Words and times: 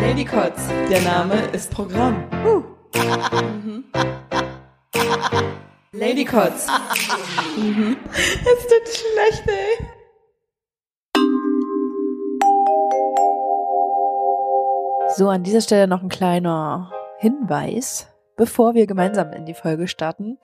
Ladycots, 0.00 0.68
der 0.90 1.00
Name 1.02 1.34
ist 1.52 1.70
Programm. 1.70 2.24
Ladycots. 5.92 6.66
Es 8.44 8.66
tut 8.66 8.88
schlecht, 8.88 9.44
ey. 9.48 9.86
So, 15.16 15.28
an 15.28 15.42
dieser 15.42 15.60
Stelle 15.60 15.88
noch 15.88 16.02
ein 16.02 16.08
kleiner 16.08 16.90
Hinweis, 17.18 18.08
bevor 18.36 18.74
wir 18.74 18.86
gemeinsam 18.86 19.32
in 19.32 19.46
die 19.46 19.54
Folge 19.54 19.88
starten. 19.88 20.38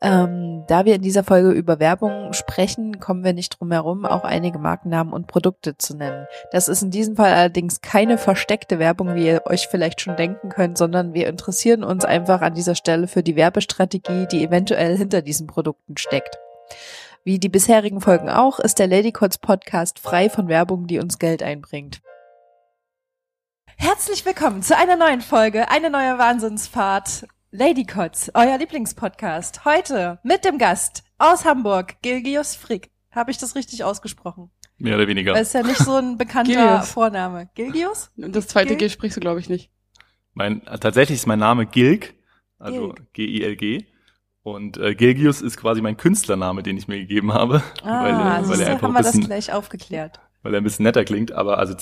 Ähm, 0.00 0.64
da 0.66 0.84
wir 0.84 0.94
in 0.94 1.02
dieser 1.02 1.24
Folge 1.24 1.50
über 1.50 1.78
Werbung 1.78 2.32
sprechen, 2.32 3.00
kommen 3.00 3.24
wir 3.24 3.32
nicht 3.32 3.58
drum 3.58 3.70
herum, 3.72 4.04
auch 4.04 4.24
einige 4.24 4.58
Markennamen 4.58 5.12
und 5.12 5.26
Produkte 5.26 5.76
zu 5.76 5.96
nennen. 5.96 6.26
Das 6.52 6.68
ist 6.68 6.82
in 6.82 6.90
diesem 6.90 7.16
Fall 7.16 7.32
allerdings 7.32 7.80
keine 7.80 8.18
versteckte 8.18 8.78
Werbung, 8.78 9.14
wie 9.14 9.26
ihr 9.26 9.42
euch 9.46 9.68
vielleicht 9.68 10.00
schon 10.00 10.16
denken 10.16 10.48
könnt, 10.48 10.78
sondern 10.78 11.14
wir 11.14 11.28
interessieren 11.28 11.84
uns 11.84 12.04
einfach 12.04 12.40
an 12.40 12.54
dieser 12.54 12.74
Stelle 12.74 13.08
für 13.08 13.22
die 13.22 13.36
Werbestrategie, 13.36 14.26
die 14.26 14.44
eventuell 14.44 14.96
hinter 14.96 15.22
diesen 15.22 15.46
Produkten 15.46 15.96
steckt. 15.96 16.38
Wie 17.22 17.38
die 17.38 17.50
bisherigen 17.50 18.00
Folgen 18.00 18.30
auch, 18.30 18.58
ist 18.60 18.78
der 18.78 18.86
Ladycots 18.86 19.38
Podcast 19.38 19.98
frei 19.98 20.30
von 20.30 20.48
Werbung, 20.48 20.86
die 20.86 20.98
uns 20.98 21.18
Geld 21.18 21.42
einbringt. 21.42 22.00
Herzlich 23.82 24.26
willkommen 24.26 24.62
zu 24.62 24.76
einer 24.76 24.94
neuen 24.94 25.22
Folge, 25.22 25.70
eine 25.70 25.88
neue 25.88 26.18
Wahnsinnsfahrt. 26.18 27.26
Ladycots, 27.50 28.30
euer 28.34 28.58
Lieblingspodcast. 28.58 29.64
Heute 29.64 30.18
mit 30.22 30.44
dem 30.44 30.58
Gast 30.58 31.02
aus 31.16 31.46
Hamburg, 31.46 31.96
Gilgius 32.02 32.54
Frick. 32.54 32.90
Habe 33.10 33.30
ich 33.30 33.38
das 33.38 33.54
richtig 33.54 33.82
ausgesprochen? 33.82 34.50
Mehr 34.76 34.96
oder 34.96 35.08
weniger. 35.08 35.32
Das 35.32 35.48
ist 35.48 35.54
ja 35.54 35.62
nicht 35.62 35.78
so 35.78 35.96
ein 35.96 36.18
bekannter 36.18 36.52
Gilgius. 36.52 36.90
Vorname. 36.90 37.48
Gilgius? 37.54 38.10
Und 38.18 38.36
das 38.36 38.48
zweite 38.48 38.76
Gil? 38.76 38.88
G 38.88 38.92
sprichst 38.92 39.16
du, 39.16 39.20
glaube 39.22 39.40
ich, 39.40 39.48
nicht. 39.48 39.70
Mein, 40.34 40.60
tatsächlich 40.62 41.18
ist 41.18 41.26
mein 41.26 41.38
Name 41.38 41.64
Gilg, 41.64 42.12
also 42.58 42.94
Gilg. 43.14 43.86
Und 44.42 44.76
äh, 44.76 44.94
Gilgius 44.94 45.40
ist 45.40 45.56
quasi 45.56 45.80
mein 45.80 45.96
Künstlername, 45.96 46.62
den 46.62 46.76
ich 46.76 46.86
mir 46.86 46.98
gegeben 46.98 47.32
habe, 47.32 47.62
Ah, 47.82 48.02
weil, 48.02 48.12
äh, 48.44 48.48
weil, 48.50 48.60
er 48.60 48.72
einfach 48.72 48.88
haben 48.88 48.92
wir 48.92 48.98
das 48.98 49.12
bisschen, 49.12 49.24
gleich 49.24 49.54
aufgeklärt. 49.54 50.20
Weil 50.42 50.54
er 50.54 50.60
ein 50.60 50.64
bisschen 50.64 50.84
netter 50.84 51.04
klingt. 51.04 51.32
Aber 51.32 51.58
also 51.58 51.74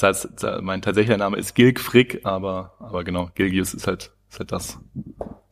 mein 0.61 0.83
tatsächlicher 0.83 1.19
Name 1.19 1.37
ist 1.37 1.55
Gilg 1.55 1.81
Frick, 1.81 2.20
aber, 2.25 2.75
aber 2.78 3.05
genau, 3.05 3.31
Gilgius 3.34 3.75
ist 3.75 3.87
halt, 3.87 4.11
ist 4.31 4.39
halt 4.39 4.53
das. 4.53 4.78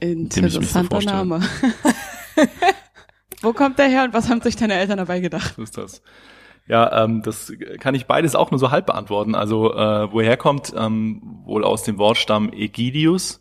so 0.01 0.07
Interessanter 0.07 0.97
vorstelle. 0.97 1.17
Name. 1.17 1.41
Wo 3.43 3.53
kommt 3.53 3.79
der 3.79 3.89
her 3.89 4.05
und 4.05 4.15
was 4.15 4.29
haben 4.29 4.41
sich 4.41 4.57
deine 4.57 4.75
Eltern 4.75 4.99
dabei 4.99 5.21
gedacht? 5.21 5.55
So 5.57 5.63
ist 5.63 5.77
das. 5.77 6.03
Ja, 6.69 7.05
ähm, 7.05 7.23
das 7.23 7.53
kann 7.79 7.95
ich 7.95 8.07
beides 8.07 8.35
auch 8.35 8.51
nur 8.51 8.59
so 8.59 8.71
halb 8.71 8.87
beantworten. 8.87 9.35
Also 9.35 9.73
äh, 9.73 10.13
woher 10.13 10.37
kommt 10.37 10.73
ähm, 10.77 11.23
wohl 11.45 11.63
aus 11.63 11.85
dem 11.85 11.99
Wortstamm 11.99 12.53
Egidius 12.53 13.41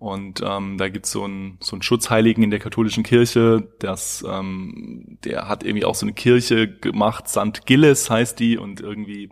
und 0.00 0.42
ähm, 0.44 0.76
da 0.76 0.88
gibt's 0.88 1.12
so 1.12 1.22
einen 1.22 1.58
so 1.60 1.76
einen 1.76 1.82
Schutzheiligen 1.82 2.42
in 2.42 2.50
der 2.50 2.58
katholischen 2.58 3.04
Kirche, 3.04 3.68
das 3.78 4.24
ähm, 4.28 5.18
der 5.24 5.48
hat 5.48 5.62
irgendwie 5.62 5.84
auch 5.84 5.94
so 5.94 6.06
eine 6.06 6.14
Kirche 6.14 6.68
gemacht, 6.68 7.28
St. 7.28 7.64
Gilles 7.66 8.10
heißt 8.10 8.40
die 8.40 8.58
und 8.58 8.80
irgendwie 8.80 9.30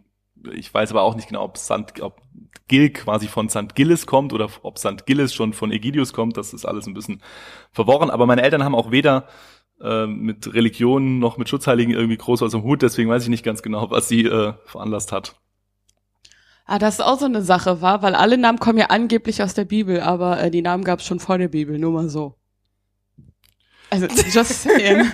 ich 0.52 0.72
weiß 0.72 0.90
aber 0.90 1.02
auch 1.02 1.16
nicht 1.16 1.28
genau, 1.28 1.42
ob 1.42 1.58
St. 1.58 2.00
ob 2.00 2.20
Gil 2.68 2.90
quasi 2.90 3.26
von 3.28 3.48
St. 3.48 3.74
Gilles 3.74 4.06
kommt 4.06 4.32
oder 4.32 4.48
ob 4.62 4.78
St. 4.78 5.06
Gilles 5.06 5.34
schon 5.34 5.52
von 5.52 5.72
Egidius 5.72 6.12
kommt. 6.12 6.36
Das 6.36 6.52
ist 6.52 6.64
alles 6.64 6.86
ein 6.86 6.94
bisschen 6.94 7.22
verworren. 7.72 8.10
Aber 8.10 8.26
meine 8.26 8.42
Eltern 8.42 8.62
haben 8.62 8.74
auch 8.74 8.90
weder 8.90 9.26
äh, 9.80 10.06
mit 10.06 10.52
Religionen 10.52 11.18
noch 11.18 11.38
mit 11.38 11.48
Schutzheiligen 11.48 11.94
irgendwie 11.94 12.18
groß 12.18 12.42
aus 12.42 12.52
dem 12.52 12.62
Hut. 12.62 12.82
Deswegen 12.82 13.08
weiß 13.08 13.22
ich 13.22 13.30
nicht 13.30 13.44
ganz 13.44 13.62
genau, 13.62 13.90
was 13.90 14.08
sie 14.08 14.24
äh, 14.24 14.52
veranlasst 14.64 15.12
hat. 15.12 15.36
Ah, 16.70 16.78
das 16.78 16.96
ist 16.96 17.00
auch 17.00 17.18
so 17.18 17.24
eine 17.24 17.40
Sache, 17.40 17.80
war, 17.80 18.02
weil 18.02 18.14
alle 18.14 18.36
Namen 18.36 18.58
kommen 18.58 18.76
ja 18.76 18.88
angeblich 18.90 19.42
aus 19.42 19.54
der 19.54 19.64
Bibel, 19.64 20.00
aber 20.00 20.38
äh, 20.38 20.50
die 20.50 20.60
Namen 20.60 20.84
gab 20.84 20.98
es 20.98 21.06
schon 21.06 21.18
vor 21.18 21.38
der 21.38 21.48
Bibel, 21.48 21.78
nur 21.78 21.92
mal 21.92 22.10
so. 22.10 22.36
Also, 23.88 24.06
just 24.30 24.64
saying. 24.64 25.10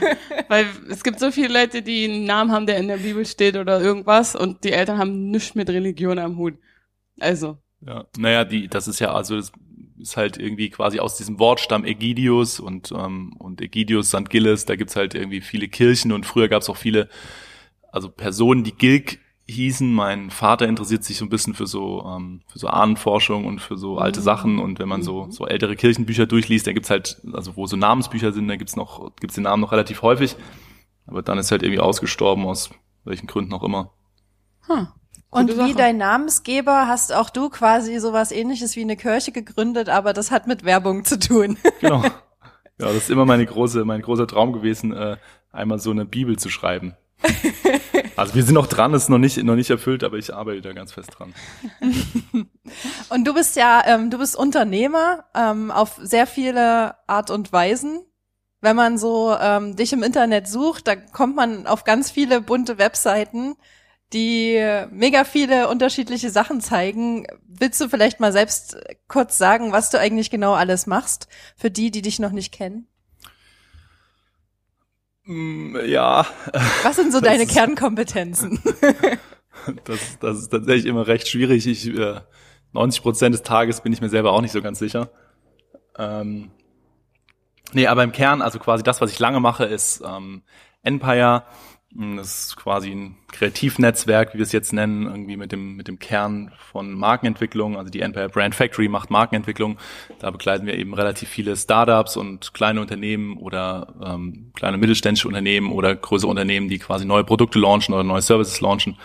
weil 0.49 0.67
es 0.91 1.05
gibt 1.05 1.21
so 1.21 1.31
viele 1.31 1.61
Leute, 1.61 1.83
die 1.83 2.06
einen 2.06 2.25
Namen 2.25 2.51
haben, 2.51 2.67
der 2.67 2.79
in 2.79 2.89
der 2.89 2.97
Bibel 2.97 3.25
steht 3.25 3.56
oder 3.56 3.81
irgendwas 3.81 4.34
und 4.34 4.65
die 4.65 4.73
Eltern 4.73 4.99
haben 4.99 5.31
nichts 5.31 5.55
mit 5.55 5.71
Religion 5.71 6.19
am 6.19 6.39
Hut. 6.39 6.55
Also, 7.21 7.59
Ja, 7.87 8.05
naja, 8.19 8.45
die, 8.45 8.67
das 8.67 8.89
ist 8.89 8.99
ja 8.99 9.12
also 9.15 9.37
das 9.37 9.53
ist 9.97 10.17
halt 10.17 10.39
irgendwie 10.39 10.71
quasi 10.71 10.99
aus 10.99 11.17
diesem 11.17 11.39
Wortstamm 11.39 11.84
Egidius 11.84 12.59
und 12.59 12.91
ähm, 12.91 13.33
und 13.39 13.61
Egidius 13.61 14.09
St. 14.09 14.29
Gilles. 14.29 14.65
Da 14.65 14.75
gibt's 14.75 14.97
halt 14.97 15.15
irgendwie 15.15 15.41
viele 15.41 15.69
Kirchen 15.69 16.11
und 16.11 16.27
früher 16.27 16.49
gab's 16.49 16.69
auch 16.69 16.77
viele, 16.77 17.09
also 17.93 18.09
Personen, 18.09 18.65
die 18.65 18.75
Gilg 18.75 19.21
hießen. 19.47 19.93
Mein 19.93 20.31
Vater 20.31 20.66
interessiert 20.66 21.05
sich 21.05 21.19
so 21.19 21.25
ein 21.25 21.28
bisschen 21.28 21.55
für 21.55 21.66
so 21.66 22.05
ähm, 22.06 22.43
für 22.47 22.59
so 22.59 22.69
Ahnenforschung 22.69 23.44
und 23.44 23.60
für 23.60 23.77
so 23.77 23.99
alte 23.99 24.21
Sachen 24.21 24.59
und 24.59 24.78
wenn 24.78 24.88
man 24.88 25.03
so 25.03 25.27
so 25.31 25.47
ältere 25.47 25.77
Kirchenbücher 25.77 26.27
durchliest, 26.27 26.66
dann 26.66 26.75
gibt's 26.75 26.91
halt 26.91 27.21
also 27.32 27.56
wo 27.56 27.66
so 27.66 27.77
Namensbücher 27.77 28.32
sind, 28.32 28.49
da 28.49 28.56
gibt's 28.56 28.77
noch 28.77 29.15
gibt's 29.21 29.34
den 29.34 29.44
Namen 29.44 29.60
noch 29.60 29.72
relativ 29.72 30.03
häufig, 30.03 30.37
aber 31.06 31.22
dann 31.22 31.38
ist 31.38 31.50
halt 31.50 31.62
irgendwie 31.62 31.81
ausgestorben 31.81 32.47
aus 32.47 32.71
welchen 33.05 33.27
Gründen 33.27 33.53
auch 33.53 33.62
immer. 33.62 33.91
hm. 34.66 34.88
Und 35.34 35.59
wie 35.59 35.75
dein 35.75 35.97
Namensgeber 35.97 36.87
hast 36.87 37.12
auch 37.12 37.28
du 37.28 37.50
quasi 37.50 37.99
sowas 37.99 38.31
ähnliches 38.31 38.76
wie 38.76 38.82
eine 38.82 38.97
Kirche 38.97 39.32
gegründet, 39.32 39.88
aber 39.88 40.12
das 40.12 40.31
hat 40.31 40.47
mit 40.47 40.65
Werbung 40.65 41.05
zu 41.05 41.19
tun. 41.19 41.59
Genau. 41.81 42.03
Ja, 42.76 42.87
das 42.87 43.05
ist 43.05 43.11
immer 43.11 43.25
meine 43.25 43.47
große, 43.47 43.84
mein 43.84 44.03
großer 44.03 44.26
Traum 44.26 44.53
gewesen, 44.53 44.93
äh, 44.93 45.16
einmal 45.53 45.78
so 45.78 45.93
eine 45.93 46.05
Bibel 46.05 46.37
zu 46.41 46.50
schreiben. 46.50 46.97
Also 48.17 48.35
wir 48.35 48.45
sind 48.45 48.55
noch 48.55 48.67
dran, 48.67 48.95
ist 48.95 49.09
noch 49.09 49.19
nicht, 49.19 49.43
noch 49.43 49.57
nicht 49.57 49.71
erfüllt, 49.71 50.05
aber 50.05 50.17
ich 50.17 50.33
arbeite 50.33 50.61
da 50.61 50.73
ganz 50.73 50.93
fest 50.93 51.11
dran. 51.19 51.35
Und 53.09 53.25
du 53.25 53.35
bist 53.35 53.57
ja, 53.57 53.83
ähm, 53.87 54.11
du 54.11 54.19
bist 54.19 54.37
Unternehmer 54.37 55.25
ähm, 55.35 55.71
auf 55.71 55.99
sehr 56.01 56.27
viele 56.27 56.95
Art 57.07 57.31
und 57.31 57.53
Weisen. 57.53 58.05
Wenn 58.61 58.77
man 58.77 58.99
so 58.99 59.37
ähm, 59.39 59.77
dich 59.77 59.93
im 59.93 60.03
Internet 60.03 60.49
sucht, 60.49 60.87
da 60.87 60.97
kommt 60.97 61.37
man 61.37 61.67
auf 61.67 61.85
ganz 61.85 62.11
viele 62.11 62.41
bunte 62.41 62.79
Webseiten, 62.79 63.57
die 64.13 64.59
mega 64.91 65.25
viele 65.25 65.69
unterschiedliche 65.69 66.31
Sachen 66.31 66.61
zeigen. 66.61 67.27
Willst 67.47 67.81
du 67.81 67.89
vielleicht 67.89 68.21
mal 68.21 68.33
selbst 68.33 68.77
kurz 69.09 69.37
sagen, 69.37 69.73
was 69.73 69.91
du 69.91 69.99
eigentlich 69.99 70.31
genau 70.31 70.55
alles 70.55 70.87
machst, 70.87 71.29
für 71.57 71.71
die, 71.71 71.91
die 71.91 72.03
dich 72.03 72.21
noch 72.21 72.31
nicht 72.31 72.53
kennen? 72.53 72.87
Mm, 75.27 75.77
Ja, 75.87 76.27
Was 76.83 76.97
sind 76.97 77.12
so 77.12 77.21
Das 77.21 77.29
deine 77.31 77.45
ist- 77.45 77.53
Kernkompetenzen? 77.53 78.61
das, 79.85 80.19
das 80.21 80.39
ist 80.39 80.49
tatsächlich 80.49 80.87
immer 80.87 81.07
recht 81.07 81.29
schwierig. 81.29 81.67
Ich, 81.67 81.87
äh, 81.89 82.21
90 82.73 83.03
Prozent 83.03 83.35
des 83.35 83.43
Tages 83.43 83.81
bin 83.81 83.93
ich 83.93 84.01
mir 84.01 84.09
selber 84.09 84.33
auch 84.33 84.41
nicht 84.41 84.53
so 84.53 84.61
ganz 84.61 84.79
sicher. 84.79 85.11
Ähm, 85.97 86.51
nee, 87.73 87.87
aber 87.87 88.03
im 88.03 88.12
Kern, 88.12 88.43
also 88.43 88.59
quasi 88.59 88.83
das, 88.83 89.01
was 89.01 89.12
ich 89.12 89.19
lange 89.19 89.41
mache, 89.41 89.65
ist 89.65 90.03
ähm, 90.05 90.43
Empire. 90.83 91.45
Mm, 91.94 92.16
Das 92.16 92.47
ist 92.47 92.56
quasi 92.56 92.91
ein 92.91 93.16
Kreativnetzwerk, 93.32 94.34
wie 94.34 94.38
wir 94.38 94.44
es 94.44 94.53
jetzt 94.53 94.72
nennen, 94.72 95.06
irgendwie 95.06 95.37
mit 95.37 95.53
dem, 95.53 95.77
mit 95.77 95.88
dem 95.88 95.99
Kern 95.99 96.53
von 96.59 96.93
Markenentwicklung. 96.93 97.77
Also 97.77 97.91
die 97.91 98.00
Empire 98.00 98.28
Brand 98.28 98.55
Factory 98.55 98.88
macht 98.88 99.10
Markenentwicklung. 99.10 99.78
Da 100.19 100.31
begleiten 100.31 100.66
wir 100.66 100.75
eben 100.77 100.94
relativ 100.94 101.28
viele 101.28 101.56
Startups 101.56 102.16
und 102.16 102.53
kleine 102.55 102.81
Unternehmen 102.81 103.37
oder 103.38 103.94
ähm, 104.05 104.50
kleine 104.55 104.77
mittelständische 104.77 105.28
Unternehmen 105.28 105.72
oder 105.72 105.94
größere 105.94 106.31
Unternehmen, 106.31 106.69
die 106.69 106.78
quasi 106.78 107.05
neue 107.05 107.25
Produkte 107.25 107.59
launchen 107.59 107.94
oder 107.94 108.05
neue 108.05 108.22
Services 108.22 108.61
launchen 108.61 108.99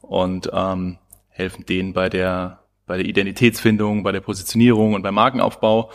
und 0.00 0.50
ähm, 0.52 0.98
helfen 1.28 1.64
denen 1.66 1.92
bei 1.92 2.08
der, 2.08 2.64
bei 2.86 2.96
der 2.98 3.06
Identitätsfindung, 3.06 4.02
bei 4.02 4.12
der 4.12 4.20
Positionierung 4.20 4.94
und 4.94 5.02
beim 5.02 5.14
Markenaufbau 5.14 5.90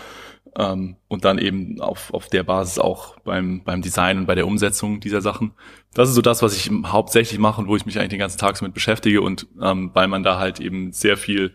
ähm, 0.57 0.97
und 1.07 1.23
dann 1.23 1.37
eben 1.37 1.79
auf, 1.79 2.13
auf 2.13 2.27
der 2.27 2.43
Basis 2.43 2.79
auch 2.79 3.19
beim, 3.19 3.63
beim 3.63 3.81
Design 3.81 4.17
und 4.17 4.25
bei 4.25 4.35
der 4.35 4.47
Umsetzung 4.47 4.99
dieser 4.99 5.21
Sachen. 5.21 5.53
Das 5.93 6.09
ist 6.09 6.15
so 6.15 6.21
das, 6.21 6.41
was 6.41 6.55
ich 6.55 6.71
hauptsächlich 6.87 7.39
mache 7.39 7.61
und 7.61 7.67
wo 7.67 7.75
ich 7.75 7.85
mich 7.85 7.99
eigentlich 7.99 8.09
den 8.09 8.19
ganzen 8.19 8.39
Tag 8.39 8.57
so 8.57 8.65
mit 8.65 8.73
beschäftige 8.73 9.21
und 9.21 9.47
ähm, 9.61 9.91
weil 9.93 10.07
man 10.07 10.23
da 10.23 10.39
halt 10.39 10.59
eben 10.59 10.91
sehr 10.91 11.15
viel 11.15 11.53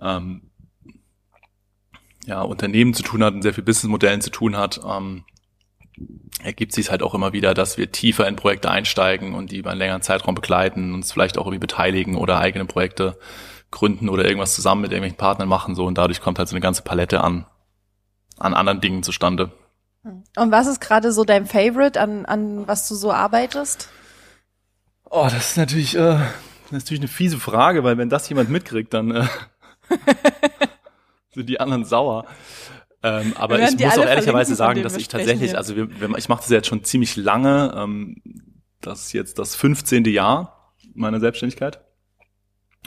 ähm, 0.00 0.50
ja, 2.26 2.42
Unternehmen 2.42 2.92
zu 2.92 3.04
tun 3.04 3.22
hat 3.22 3.34
und 3.34 3.42
sehr 3.42 3.54
viel 3.54 3.64
Businessmodellen 3.64 4.20
zu 4.20 4.30
tun 4.30 4.56
hat, 4.56 4.80
ähm, 4.84 5.24
ergibt 6.42 6.72
sich 6.72 6.90
halt 6.90 7.04
auch 7.04 7.14
immer 7.14 7.32
wieder, 7.32 7.54
dass 7.54 7.78
wir 7.78 7.92
tiefer 7.92 8.26
in 8.26 8.34
Projekte 8.34 8.68
einsteigen 8.68 9.34
und 9.34 9.52
die 9.52 9.58
über 9.58 9.70
einen 9.70 9.78
längeren 9.78 10.02
Zeitraum 10.02 10.34
begleiten, 10.34 10.92
uns 10.92 11.12
vielleicht 11.12 11.38
auch 11.38 11.46
irgendwie 11.46 11.60
beteiligen 11.60 12.16
oder 12.16 12.40
eigene 12.40 12.64
Projekte 12.64 13.16
gründen 13.70 14.08
oder 14.08 14.24
irgendwas 14.24 14.56
zusammen 14.56 14.82
mit 14.82 14.90
irgendwelchen 14.90 15.18
Partnern 15.18 15.48
machen 15.48 15.76
so 15.76 15.84
und 15.84 15.98
dadurch 15.98 16.20
kommt 16.20 16.40
halt 16.40 16.48
so 16.48 16.54
eine 16.54 16.60
ganze 16.60 16.82
Palette 16.82 17.22
an 17.22 17.46
an 18.38 18.54
anderen 18.54 18.80
Dingen 18.80 19.02
zustande. 19.02 19.52
Und 20.02 20.50
was 20.50 20.66
ist 20.66 20.80
gerade 20.80 21.12
so 21.12 21.24
dein 21.24 21.46
Favorite, 21.46 22.00
an, 22.00 22.26
an 22.26 22.68
was 22.68 22.88
du 22.88 22.94
so 22.94 23.10
arbeitest? 23.10 23.88
Oh, 25.10 25.28
das 25.30 25.50
ist 25.50 25.56
natürlich, 25.56 25.94
äh, 25.94 25.98
das 25.98 26.22
ist 26.66 26.72
natürlich 26.72 27.00
eine 27.00 27.08
fiese 27.08 27.38
Frage, 27.38 27.84
weil 27.84 27.96
wenn 27.96 28.10
das 28.10 28.28
jemand 28.28 28.50
mitkriegt, 28.50 28.92
dann 28.92 29.12
äh, 29.12 29.26
sind 31.34 31.48
die 31.48 31.60
anderen 31.60 31.84
sauer. 31.84 32.26
Ähm, 33.02 33.34
aber 33.36 33.60
ich 33.60 33.78
muss 33.78 33.98
auch 33.98 34.04
ehrlicherweise 34.04 34.54
sagen, 34.54 34.82
dass 34.82 34.96
ich 34.96 35.08
tatsächlich, 35.08 35.50
hier. 35.50 35.58
also 35.58 35.76
wir, 35.76 36.00
wir, 36.00 36.16
ich 36.16 36.28
mache 36.28 36.40
das 36.40 36.50
jetzt 36.50 36.68
schon 36.68 36.84
ziemlich 36.84 37.16
lange. 37.16 37.72
Ähm, 37.76 38.16
das 38.80 39.06
ist 39.06 39.12
jetzt 39.12 39.38
das 39.38 39.54
15. 39.54 40.04
Jahr 40.06 40.74
meiner 40.94 41.20
Selbstständigkeit. 41.20 41.80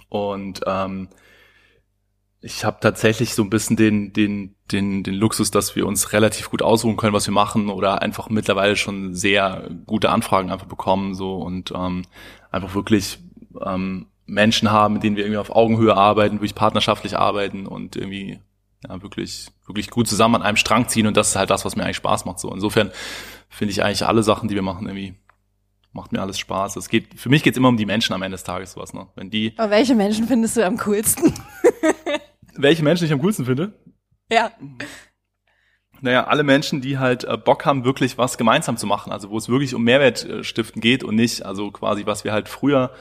Und 0.10 0.62
ähm, 0.66 1.10
ich 2.42 2.64
habe 2.64 2.78
tatsächlich 2.80 3.34
so 3.34 3.44
ein 3.44 3.50
bisschen 3.50 3.76
den, 3.76 4.14
den, 4.14 4.56
den, 4.72 5.04
den 5.04 5.16
Luxus, 5.16 5.50
dass 5.52 5.76
wir 5.76 5.88
uns 5.88 6.14
relativ 6.14 6.50
gut 6.50 6.62
aussuchen 6.62 6.98
können, 6.98 7.14
was 7.14 7.28
wir 7.28 7.34
machen 7.34 7.70
oder 7.70 8.02
einfach 8.02 8.30
mittlerweile 8.30 8.76
schon 8.76 9.14
sehr 9.16 9.70
gute 9.86 10.10
Anfragen 10.10 10.52
einfach 10.52 10.68
bekommen 10.68 11.16
so 11.16 11.36
und 11.36 11.74
ähm, 11.76 12.04
einfach 12.52 12.76
wirklich 12.76 13.20
ähm, 13.66 14.08
Menschen 14.28 14.72
haben, 14.72 14.96
mit 14.96 15.04
denen 15.04 15.16
wir 15.16 15.24
irgendwie 15.24 15.40
auf 15.40 15.56
Augenhöhe 15.56 15.96
arbeiten, 15.96 16.36
wirklich 16.36 16.56
partnerschaftlich 16.56 17.18
arbeiten 17.18 17.66
und 17.66 17.96
irgendwie 17.96 18.40
ja, 18.88 19.02
wirklich, 19.02 19.48
wirklich 19.66 19.90
gut 19.90 20.08
zusammen 20.08 20.36
an 20.36 20.44
einem 20.44 20.58
Strang 20.58 20.88
ziehen 20.88 21.08
und 21.08 21.18
das 21.18 21.30
ist 21.30 21.36
halt 21.36 21.50
das, 21.50 21.66
was 21.66 21.76
mir 21.76 21.84
eigentlich 21.84 21.98
Spaß 21.98 22.26
macht. 22.26 22.40
So 22.40 22.54
insofern 22.54 22.92
finde 23.50 23.72
ich 23.72 23.84
eigentlich 23.84 24.06
alle 24.06 24.22
Sachen, 24.22 24.48
die 24.48 24.56
wir 24.56 24.62
machen, 24.62 24.88
irgendwie 24.88 25.16
macht 25.98 26.12
mir 26.12 26.22
alles 26.22 26.38
Spaß. 26.38 26.76
Es 26.76 26.90
geht, 26.90 27.20
für 27.20 27.30
mich 27.30 27.42
geht's 27.42 27.58
immer 27.58 27.70
um 27.70 27.78
die 27.78 27.86
Menschen 27.86 28.14
am 28.14 28.22
Ende 28.22 28.36
des 28.36 28.44
Tages, 28.44 28.74
sowas, 28.74 28.94
ne? 28.94 29.08
Wenn 29.16 29.30
die, 29.30 29.54
Aber 29.58 29.72
welche 29.72 29.96
Menschen 29.96 30.28
findest 30.28 30.56
du 30.56 30.66
am 30.66 30.78
coolsten? 30.78 31.34
Welche 32.58 32.84
Menschen 32.84 33.06
ich 33.06 33.14
am 33.14 33.22
coolsten 33.22 33.46
finde, 33.46 33.74
ja. 34.32 34.52
Naja, 36.02 36.26
alle 36.26 36.44
Menschen, 36.44 36.82
die 36.82 37.00
halt 37.00 37.24
äh, 37.24 37.38
Bock 37.38 37.66
haben, 37.66 37.84
wirklich 37.84 38.18
was 38.18 38.38
gemeinsam 38.38 38.78
zu 38.78 38.86
machen, 38.86 39.12
also 39.12 39.30
wo 39.30 39.38
es 39.38 39.50
wirklich 39.50 39.74
um 39.74 39.84
Mehrwert 39.84 40.26
äh, 40.26 40.44
stiften 40.44 40.82
geht 40.82 41.04
und 41.04 41.16
nicht, 41.16 41.44
also 41.44 41.72
quasi, 41.72 42.06
was 42.06 42.24
wir 42.24 42.34
halt 42.34 42.50
früher 42.50 42.92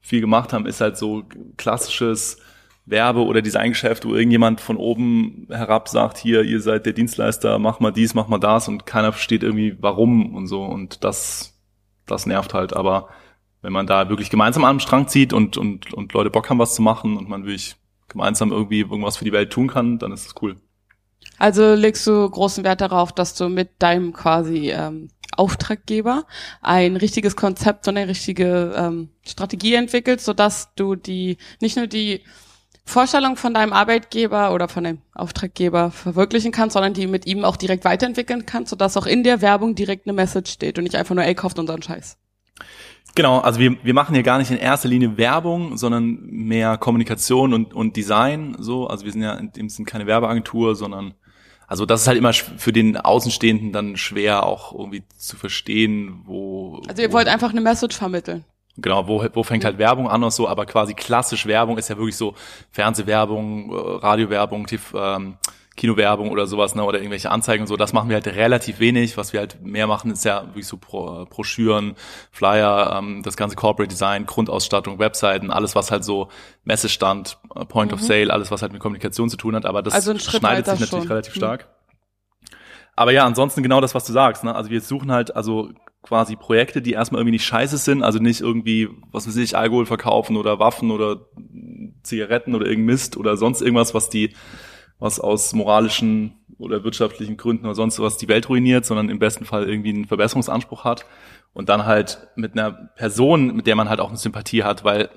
viel 0.00 0.20
gemacht 0.20 0.52
haben, 0.52 0.66
ist 0.66 0.80
halt 0.80 0.98
so 0.98 1.24
klassisches 1.56 2.38
Werbe- 2.84 3.24
oder 3.24 3.40
Designgeschäft, 3.40 4.04
wo 4.04 4.14
irgendjemand 4.14 4.60
von 4.60 4.76
oben 4.76 5.46
herab 5.48 5.88
sagt, 5.88 6.18
hier, 6.18 6.42
ihr 6.42 6.60
seid 6.60 6.84
der 6.84 6.92
Dienstleister, 6.92 7.58
mach 7.58 7.80
mal 7.80 7.92
dies, 7.92 8.14
mach 8.14 8.28
mal 8.28 8.38
das 8.38 8.68
und 8.68 8.84
keiner 8.84 9.12
versteht 9.12 9.44
irgendwie 9.44 9.76
warum 9.80 10.34
und 10.34 10.48
so. 10.48 10.64
Und 10.64 11.04
das, 11.04 11.58
das 12.06 12.26
nervt 12.26 12.52
halt, 12.54 12.74
aber 12.74 13.08
wenn 13.62 13.72
man 13.72 13.86
da 13.86 14.08
wirklich 14.08 14.28
gemeinsam 14.28 14.64
an 14.64 14.70
einem 14.70 14.80
Strang 14.80 15.06
zieht 15.06 15.32
und, 15.32 15.56
und, 15.56 15.94
und 15.94 16.12
Leute 16.12 16.30
Bock 16.30 16.50
haben, 16.50 16.58
was 16.58 16.74
zu 16.74 16.82
machen 16.82 17.16
und 17.16 17.28
man 17.28 17.44
wirklich 17.44 17.76
gemeinsam 18.12 18.52
irgendwie 18.52 18.80
irgendwas 18.80 19.16
für 19.16 19.24
die 19.24 19.32
Welt 19.32 19.50
tun 19.50 19.68
kann, 19.68 19.98
dann 19.98 20.12
ist 20.12 20.26
es 20.26 20.34
cool. 20.40 20.56
Also 21.38 21.74
legst 21.74 22.06
du 22.06 22.28
großen 22.28 22.64
Wert 22.64 22.80
darauf, 22.80 23.12
dass 23.12 23.34
du 23.34 23.48
mit 23.48 23.70
deinem 23.80 24.12
quasi 24.12 24.70
ähm, 24.70 25.08
Auftraggeber 25.36 26.24
ein 26.60 26.96
richtiges 26.96 27.36
Konzept 27.36 27.88
und 27.88 27.96
eine 27.96 28.08
richtige 28.08 28.74
ähm, 28.76 29.08
Strategie 29.26 29.74
entwickelst, 29.74 30.24
sodass 30.24 30.74
du 30.76 30.94
die 30.94 31.38
nicht 31.60 31.76
nur 31.76 31.86
die 31.86 32.22
Vorstellung 32.84 33.36
von 33.36 33.54
deinem 33.54 33.72
Arbeitgeber 33.72 34.52
oder 34.52 34.68
von 34.68 34.84
deinem 34.84 35.02
Auftraggeber 35.14 35.90
verwirklichen 35.90 36.52
kannst, 36.52 36.74
sondern 36.74 36.94
die 36.94 37.06
mit 37.06 37.26
ihm 37.26 37.44
auch 37.44 37.56
direkt 37.56 37.84
weiterentwickeln 37.84 38.44
kannst, 38.44 38.70
sodass 38.70 38.96
auch 38.96 39.06
in 39.06 39.22
der 39.22 39.40
Werbung 39.40 39.74
direkt 39.74 40.06
eine 40.06 40.12
Message 40.12 40.52
steht 40.52 40.78
und 40.78 40.84
nicht 40.84 40.96
einfach 40.96 41.14
nur, 41.14 41.24
ey, 41.24 41.34
kauft 41.34 41.58
unseren 41.58 41.82
Scheiß. 41.82 42.18
Genau, 43.14 43.40
also 43.40 43.60
wir, 43.60 43.76
wir 43.82 43.94
machen 43.94 44.14
hier 44.14 44.22
gar 44.22 44.38
nicht 44.38 44.50
in 44.50 44.56
erster 44.56 44.88
Linie 44.88 45.18
Werbung, 45.18 45.76
sondern 45.76 46.18
mehr 46.22 46.78
Kommunikation 46.78 47.52
und, 47.52 47.74
und 47.74 47.96
Design. 47.96 48.56
So, 48.58 48.86
also 48.86 49.04
wir 49.04 49.12
sind 49.12 49.22
ja 49.22 49.34
in 49.34 49.52
dem 49.52 49.68
Sinn 49.68 49.84
keine 49.84 50.06
Werbeagentur, 50.06 50.74
sondern 50.74 51.14
also 51.66 51.86
das 51.86 52.02
ist 52.02 52.06
halt 52.06 52.18
immer 52.18 52.32
für 52.32 52.72
den 52.72 52.96
Außenstehenden 52.96 53.72
dann 53.72 53.96
schwer 53.96 54.44
auch 54.44 54.74
irgendwie 54.74 55.04
zu 55.16 55.36
verstehen, 55.36 56.22
wo 56.24 56.82
Also 56.88 57.02
ihr 57.02 57.10
wo, 57.10 57.14
wollt 57.14 57.28
einfach 57.28 57.50
eine 57.50 57.60
Message 57.60 57.96
vermitteln. 57.96 58.44
genau 58.76 59.08
wo, 59.08 59.24
wo 59.32 59.42
fängt 59.42 59.64
halt 59.64 59.78
Werbung 59.78 60.08
an 60.08 60.22
und 60.22 60.32
so, 60.32 60.48
aber 60.48 60.66
quasi 60.66 60.94
klassisch 60.94 61.46
Werbung 61.46 61.78
ist 61.78 61.88
ja 61.88 61.96
wirklich 61.96 62.16
so 62.16 62.34
Fernsehwerbung, 62.70 63.72
äh, 63.72 63.74
Radiowerbung, 63.74 64.66
TV, 64.66 65.16
ähm, 65.16 65.36
Kinowerbung 65.76 66.30
oder 66.30 66.46
sowas, 66.46 66.74
ne, 66.74 66.84
oder 66.84 66.98
irgendwelche 66.98 67.30
Anzeigen 67.30 67.62
und 67.62 67.66
so, 67.66 67.76
das 67.76 67.92
machen 67.92 68.08
wir 68.08 68.14
halt 68.16 68.26
relativ 68.26 68.78
wenig. 68.78 69.16
Was 69.16 69.32
wir 69.32 69.40
halt 69.40 69.62
mehr 69.62 69.86
machen, 69.86 70.10
ist 70.10 70.24
ja 70.24 70.44
wirklich 70.46 70.66
so 70.66 70.76
Pro, 70.76 71.24
Broschüren, 71.28 71.94
Flyer, 72.30 72.96
ähm, 72.98 73.22
das 73.22 73.36
ganze 73.36 73.56
Corporate 73.56 73.88
Design, 73.88 74.26
Grundausstattung, 74.26 74.98
Webseiten, 74.98 75.50
alles, 75.50 75.74
was 75.74 75.90
halt 75.90 76.04
so 76.04 76.28
Messestand, 76.64 77.38
äh, 77.54 77.64
Point 77.64 77.92
of 77.92 78.00
Sale, 78.00 78.32
alles, 78.32 78.50
was 78.50 78.62
halt 78.62 78.72
mit 78.72 78.80
Kommunikation 78.82 79.30
zu 79.30 79.36
tun 79.36 79.54
hat, 79.56 79.64
aber 79.64 79.82
das 79.82 79.94
Also 79.94 80.18
schneidet 80.18 80.66
sich 80.66 80.80
natürlich 80.80 81.04
schon. 81.04 81.08
relativ 81.12 81.34
Hm. 81.34 81.38
stark. 81.38 81.68
Aber 82.94 83.12
ja, 83.12 83.24
ansonsten 83.24 83.62
genau 83.62 83.80
das, 83.80 83.94
was 83.94 84.04
du 84.04 84.12
sagst, 84.12 84.44
ne? 84.44 84.54
Also 84.54 84.68
wir 84.70 84.80
suchen 84.82 85.10
halt 85.10 85.34
also 85.34 85.70
quasi 86.02 86.36
Projekte, 86.36 86.82
die 86.82 86.92
erstmal 86.92 87.20
irgendwie 87.20 87.32
nicht 87.32 87.46
scheiße 87.46 87.78
sind, 87.78 88.02
also 88.02 88.18
nicht 88.18 88.40
irgendwie, 88.40 88.88
was 89.12 89.26
weiß 89.26 89.36
ich, 89.36 89.56
Alkohol 89.56 89.86
verkaufen 89.86 90.36
oder 90.36 90.58
Waffen 90.58 90.90
oder 90.90 91.20
Zigaretten 92.02 92.54
oder 92.54 92.66
irgendein 92.66 92.86
Mist 92.94 93.16
oder 93.16 93.36
sonst 93.36 93.62
irgendwas, 93.62 93.94
was 93.94 94.10
die, 94.10 94.34
was 95.02 95.18
aus 95.18 95.52
moralischen 95.52 96.34
oder 96.58 96.84
wirtschaftlichen 96.84 97.36
Gründen 97.36 97.66
oder 97.66 97.74
sonst 97.74 97.98
was 97.98 98.18
die 98.18 98.28
Welt 98.28 98.48
ruiniert, 98.48 98.86
sondern 98.86 99.08
im 99.08 99.18
besten 99.18 99.44
Fall 99.44 99.68
irgendwie 99.68 99.90
einen 99.90 100.06
Verbesserungsanspruch 100.06 100.84
hat 100.84 101.04
und 101.52 101.68
dann 101.68 101.86
halt 101.86 102.28
mit 102.36 102.52
einer 102.52 102.70
Person, 102.70 103.54
mit 103.54 103.66
der 103.66 103.74
man 103.74 103.88
halt 103.88 104.00
auch 104.00 104.08
eine 104.08 104.16
Sympathie 104.16 104.62
hat, 104.62 104.84
weil 104.84 105.10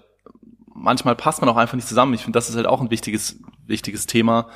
manchmal 0.73 1.15
passt 1.15 1.41
man 1.41 1.49
auch 1.49 1.57
einfach 1.57 1.75
nicht 1.75 1.87
zusammen. 1.87 2.15
Ich 2.15 2.23
finde, 2.23 2.37
das 2.37 2.49
ist 2.49 2.55
halt 2.55 2.65
auch 2.65 2.81
ein 2.81 2.89
wichtiges, 2.89 3.39
wichtiges 3.65 4.07
Thema. 4.07 4.49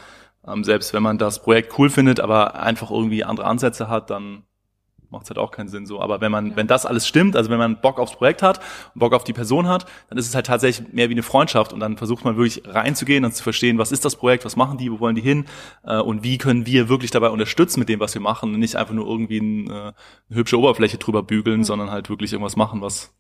Ähm, 0.48 0.64
selbst 0.64 0.94
wenn 0.94 1.04
man 1.04 1.20
das 1.20 1.44
Projekt 1.44 1.78
cool 1.78 1.90
findet, 1.90 2.20
aber 2.20 2.60
einfach 2.60 2.90
irgendwie 2.90 3.24
andere 3.24 3.46
Ansätze 3.46 3.88
hat, 3.88 4.10
dann 4.10 4.44
macht 5.10 5.24
es 5.24 5.30
halt 5.30 5.38
auch 5.38 5.52
keinen 5.52 5.70
Sinn 5.70 5.86
so. 5.86 6.00
Aber 6.00 6.22
wenn 6.22 6.32
man, 6.32 6.56
wenn 6.56 6.68
das 6.68 6.86
alles 6.86 7.08
stimmt, 7.08 7.36
also 7.36 7.50
wenn 7.50 7.58
man 7.58 7.82
Bock 7.82 8.00
aufs 8.00 8.14
Projekt 8.14 8.42
hat 8.42 8.60
Bock 8.96 9.14
auf 9.14 9.24
die 9.24 9.34
Person 9.34 9.68
hat, 9.68 9.86
dann 10.10 10.18
ist 10.18 10.28
es 10.28 10.36
halt 10.36 10.46
tatsächlich 10.46 10.94
mehr 10.94 11.10
wie 11.10 11.14
eine 11.14 11.24
Freundschaft 11.24 11.74
und 11.74 11.80
dann 11.80 11.98
versucht 11.98 12.26
man 12.26 12.38
wirklich 12.38 12.64
reinzugehen 12.68 13.26
und 13.26 13.34
zu 13.34 13.44
verstehen, 13.44 13.78
was 13.78 13.92
ist 13.92 14.06
das 14.06 14.16
Projekt, 14.16 14.46
was 14.46 14.56
machen 14.56 14.78
die, 14.78 14.92
wo 14.92 15.00
wollen 15.00 15.16
die 15.16 15.22
hin 15.22 15.46
äh, 15.84 15.98
und 15.98 16.24
wie 16.24 16.38
können 16.38 16.66
wir 16.66 16.90
wirklich 16.90 17.12
dabei 17.12 17.30
unterstützen 17.30 17.80
mit 17.80 17.90
dem, 17.90 18.00
was 18.00 18.14
wir 18.14 18.22
machen 18.22 18.54
und 18.54 18.60
nicht 18.60 18.76
einfach 18.76 18.94
nur 18.94 19.08
irgendwie 19.08 19.40
ein, 19.40 19.68
äh, 19.70 19.74
eine 19.74 19.94
hübsche 20.30 20.60
Oberfläche 20.60 20.98
drüber 20.98 21.24
bügeln, 21.24 21.64
sondern 21.64 21.92
halt 21.92 22.10
wirklich 22.10 22.32
irgendwas 22.34 22.56
machen, 22.56 22.82
was, 22.82 23.14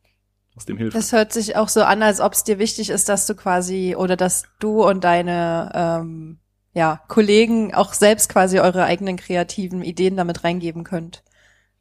was 0.56 0.66
dem 0.66 0.78
hilft. 0.78 0.96
Das 0.96 1.12
hört 1.12 1.34
sich 1.34 1.56
auch 1.56 1.70
so 1.70 1.84
an, 1.84 2.04
als 2.04 2.22
ob 2.22 2.34
es 2.34 2.44
dir 2.44 2.60
wichtig 2.60 2.90
ist, 2.90 3.10
dass 3.10 3.26
du 3.26 3.36
quasi 3.36 3.96
oder 3.98 4.16
dass 4.16 4.44
du 4.60 4.84
und 4.84 5.04
deine 5.04 5.72
ähm, 5.74 6.40
ja, 6.74 7.02
Kollegen 7.08 7.74
auch 7.74 7.94
selbst 7.94 8.30
quasi 8.30 8.60
eure 8.60 8.84
eigenen 8.84 9.18
kreativen 9.18 9.84
Ideen 9.84 10.16
damit 10.16 10.44
reingeben 10.44 10.84
könnt. 10.84 11.24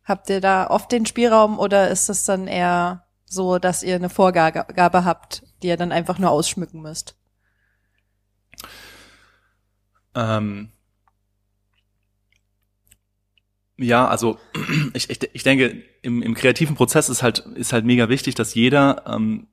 Habt 0.09 0.31
ihr 0.31 0.41
da 0.41 0.69
oft 0.69 0.91
den 0.91 1.05
Spielraum 1.05 1.59
oder 1.59 1.91
ist 1.91 2.09
es 2.09 2.25
dann 2.25 2.47
eher 2.47 3.05
so, 3.27 3.59
dass 3.59 3.83
ihr 3.83 3.95
eine 3.95 4.09
Vorgabe 4.09 5.05
habt, 5.05 5.43
die 5.63 5.67
ihr 5.67 5.77
dann 5.77 5.93
einfach 5.93 6.19
nur 6.19 6.31
ausschmücken 6.31 6.81
müsst? 6.81 7.15
Ähm, 10.15 10.71
ja, 13.77 14.09
also 14.09 14.39
ich, 14.95 15.11
ich, 15.11 15.19
ich 15.35 15.43
denke, 15.43 15.83
im, 16.01 16.23
im 16.23 16.33
kreativen 16.33 16.75
Prozess 16.75 17.11
ist 17.11 17.23
halt, 17.23 17.41
ist 17.41 17.75
halt 17.75 17.85
mega 17.85 18.09
wichtig, 18.09 18.35
dass 18.35 18.55
jeder 18.55 19.05
ähm, 19.07 19.47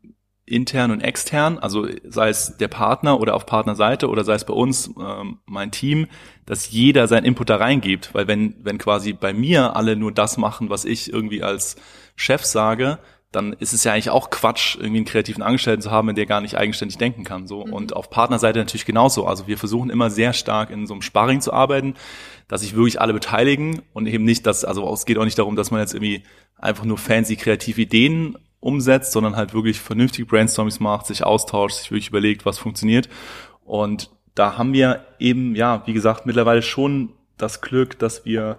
intern 0.46 0.92
und 0.92 1.02
extern, 1.02 1.58
also 1.58 1.88
sei 2.08 2.30
es 2.30 2.58
der 2.58 2.68
Partner 2.68 3.20
oder 3.20 3.34
auf 3.34 3.48
Partnerseite 3.48 4.08
oder 4.08 4.24
sei 4.24 4.36
es 4.36 4.46
bei 4.46 4.54
uns 4.54 4.92
ähm, 5.00 5.40
mein 5.46 5.72
Team, 5.72 6.08
dass 6.46 6.70
jeder 6.70 7.08
seinen 7.08 7.25
Input 7.25 7.50
da 7.50 7.56
reingibt, 7.56 8.14
weil 8.14 8.28
wenn 8.28 8.56
wenn 8.62 8.78
quasi 8.78 9.14
bei 9.14 9.34
mir 9.34 9.75
alle 9.75 9.96
nur 9.96 10.12
das 10.12 10.38
machen, 10.38 10.70
was 10.70 10.86
ich 10.86 11.12
irgendwie 11.12 11.42
als 11.42 11.78
Chef 12.16 12.46
sage, 12.46 13.00
dann 13.32 13.54
ist 13.54 13.74
es 13.74 13.84
ja 13.84 13.94
eigentlich 13.94 14.12
auch 14.12 14.30
Quatsch, 14.30 14.75
irgendwie 14.75 14.98
einen 14.98 15.06
kreativen 15.06 15.44
Angestellten 15.44 15.82
zu 15.82 15.92
haben, 15.92 16.14
der 16.16 16.25
gar 16.25 16.42
nicht 16.42 16.58
eigenständig 16.58 16.98
denken 16.98 17.24
kann. 17.24 17.48
So 17.48 17.62
und 17.62 17.96
auf 17.96 18.10
Partnerseite 18.10 18.60
natürlich 18.60 18.86
genauso. 18.86 19.25
Also 19.25 19.48
wir 19.48 19.58
versuchen 19.58 19.90
immer 19.90 20.10
sehr 20.10 20.34
stark 20.34 20.70
in 20.70 20.88
so 20.88 20.94
einem 20.94 21.02
Sparring 21.02 21.42
zu 21.42 21.52
arbeiten, 21.52 21.96
dass 22.48 22.62
sich 22.62 22.75
wirklich 22.75 23.02
alle 23.02 23.14
beteiligen 23.14 23.82
und 23.94 24.06
eben 24.06 24.24
nicht, 24.24 24.46
dass 24.46 24.64
also 24.64 24.92
es 24.94 25.06
geht 25.06 25.18
auch 25.18 25.25
nicht 25.25 25.40
darum, 25.40 25.56
dass 25.56 25.72
man 25.72 25.82
jetzt 25.82 25.94
irgendwie 25.94 26.24
einfach 26.58 26.86
nur 26.86 26.98
fancy 26.98 27.36
kreative 27.36 27.82
Ideen 27.82 28.38
umsetzt, 28.66 29.12
sondern 29.12 29.36
halt 29.36 29.54
wirklich 29.54 29.80
vernünftige 29.80 30.26
Brainstormings 30.26 30.80
macht, 30.80 31.06
sich 31.06 31.24
austauscht, 31.24 31.78
sich 31.78 31.92
wirklich 31.92 32.10
überlegt, 32.10 32.46
was 32.46 32.58
funktioniert. 32.58 33.08
Und 33.64 34.10
da 34.34 34.58
haben 34.58 34.74
wir 34.74 35.06
eben, 35.20 35.56
ja, 35.56 35.84
wie 35.86 35.94
gesagt, 35.94 36.26
mittlerweile 36.26 36.64
schon 36.64 37.14
das 37.38 37.62
Glück, 37.62 38.00
dass 38.00 38.26
wir 38.26 38.58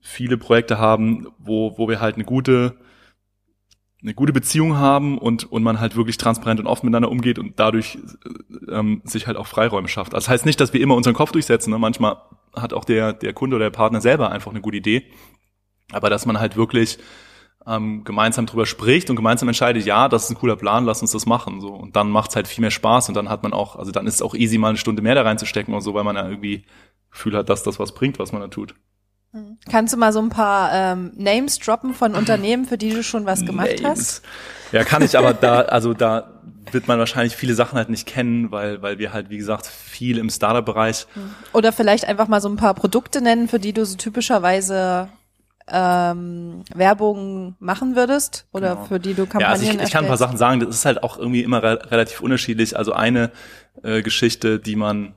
viele 0.00 0.38
Projekte 0.38 0.78
haben, 0.78 1.28
wo, 1.38 1.76
wo 1.76 1.86
wir 1.86 2.00
halt 2.00 2.14
eine 2.14 2.24
gute, 2.24 2.76
eine 4.00 4.14
gute 4.14 4.32
Beziehung 4.32 4.78
haben 4.78 5.18
und, 5.18 5.52
und 5.52 5.62
man 5.62 5.80
halt 5.80 5.96
wirklich 5.96 6.16
transparent 6.16 6.58
und 6.58 6.66
offen 6.66 6.86
miteinander 6.86 7.10
umgeht 7.10 7.38
und 7.38 7.60
dadurch 7.60 7.98
ähm, 8.70 9.02
sich 9.04 9.26
halt 9.26 9.36
auch 9.36 9.46
Freiräume 9.46 9.88
schafft. 9.88 10.14
Also 10.14 10.24
das 10.24 10.30
heißt 10.30 10.46
nicht, 10.46 10.60
dass 10.60 10.72
wir 10.72 10.80
immer 10.80 10.96
unseren 10.96 11.14
Kopf 11.14 11.30
durchsetzen. 11.30 11.70
Ne? 11.70 11.78
Manchmal 11.78 12.16
hat 12.56 12.72
auch 12.72 12.86
der, 12.86 13.12
der 13.12 13.34
Kunde 13.34 13.56
oder 13.56 13.66
der 13.66 13.76
Partner 13.76 14.00
selber 14.00 14.30
einfach 14.30 14.50
eine 14.50 14.62
gute 14.62 14.78
Idee. 14.78 15.04
Aber 15.92 16.08
dass 16.08 16.24
man 16.24 16.40
halt 16.40 16.56
wirklich 16.56 16.98
ähm, 17.66 18.04
gemeinsam 18.04 18.46
drüber 18.46 18.66
spricht 18.66 19.10
und 19.10 19.16
gemeinsam 19.16 19.48
entscheidet, 19.48 19.84
ja, 19.84 20.08
das 20.08 20.24
ist 20.24 20.30
ein 20.30 20.36
cooler 20.36 20.56
Plan, 20.56 20.84
lass 20.84 21.02
uns 21.02 21.12
das 21.12 21.26
machen. 21.26 21.60
So. 21.60 21.68
Und 21.68 21.96
dann 21.96 22.10
macht's 22.10 22.36
halt 22.36 22.48
viel 22.48 22.62
mehr 22.62 22.70
Spaß 22.70 23.08
und 23.08 23.14
dann 23.14 23.28
hat 23.28 23.42
man 23.42 23.52
auch, 23.52 23.76
also 23.76 23.92
dann 23.92 24.06
ist 24.06 24.16
es 24.16 24.22
auch 24.22 24.34
easy, 24.34 24.58
mal 24.58 24.70
eine 24.70 24.78
Stunde 24.78 25.02
mehr 25.02 25.14
da 25.14 25.22
reinzustecken 25.22 25.74
und 25.74 25.80
so, 25.80 25.94
weil 25.94 26.04
man 26.04 26.16
ja 26.16 26.28
irgendwie 26.28 26.64
Gefühl 27.10 27.36
hat, 27.36 27.48
dass 27.48 27.62
das 27.62 27.78
was 27.78 27.92
bringt, 27.92 28.18
was 28.18 28.32
man 28.32 28.40
da 28.40 28.48
tut. 28.48 28.74
Kannst 29.70 29.94
du 29.94 29.98
mal 29.98 30.12
so 30.12 30.20
ein 30.20 30.28
paar 30.28 30.70
ähm, 30.74 31.12
Names 31.16 31.58
droppen 31.58 31.94
von 31.94 32.14
Unternehmen, 32.14 32.66
für 32.66 32.76
die 32.76 32.90
du 32.90 33.02
schon 33.02 33.24
was 33.24 33.46
gemacht 33.46 33.82
hast? 33.82 34.22
Ja, 34.72 34.84
kann 34.84 35.02
ich, 35.02 35.16
aber 35.16 35.32
da, 35.32 35.60
also 35.62 35.94
da 35.94 36.42
wird 36.70 36.86
man 36.86 36.98
wahrscheinlich 36.98 37.34
viele 37.34 37.54
Sachen 37.54 37.78
halt 37.78 37.88
nicht 37.88 38.06
kennen, 38.06 38.50
weil, 38.50 38.82
weil 38.82 38.98
wir 38.98 39.12
halt, 39.12 39.30
wie 39.30 39.38
gesagt, 39.38 39.66
viel 39.66 40.18
im 40.18 40.28
Startup-Bereich. 40.28 41.06
Oder 41.54 41.72
vielleicht 41.72 42.04
einfach 42.06 42.28
mal 42.28 42.42
so 42.42 42.48
ein 42.48 42.56
paar 42.56 42.74
Produkte 42.74 43.22
nennen, 43.22 43.48
für 43.48 43.58
die 43.58 43.72
du 43.72 43.86
so 43.86 43.96
typischerweise 43.96 45.08
ähm, 45.72 46.62
Werbung 46.74 47.56
machen 47.58 47.96
würdest 47.96 48.46
oder 48.52 48.74
Genau. 48.74 48.84
für 48.86 49.00
die 49.00 49.14
du 49.14 49.22
Ja, 49.22 49.26
Kampagnen 49.28 49.50
also 49.52 49.64
ich, 49.64 49.80
ich 49.82 49.90
kann 49.90 50.04
ein 50.04 50.08
paar. 50.08 50.16
Sachen 50.18 50.36
sagen, 50.36 50.60
das 50.60 50.68
ist 50.74 50.84
halt 50.84 51.02
auch 51.02 51.18
irgendwie 51.18 51.42
immer 51.42 51.62
re 51.62 51.90
relativ 51.90 52.20
unterschiedlich. 52.20 52.76
Also 52.76 52.92
eine 52.92 53.30
äh, 53.82 54.02
Geschichte, 54.02 54.58
die 54.58 54.76
man 54.76 55.14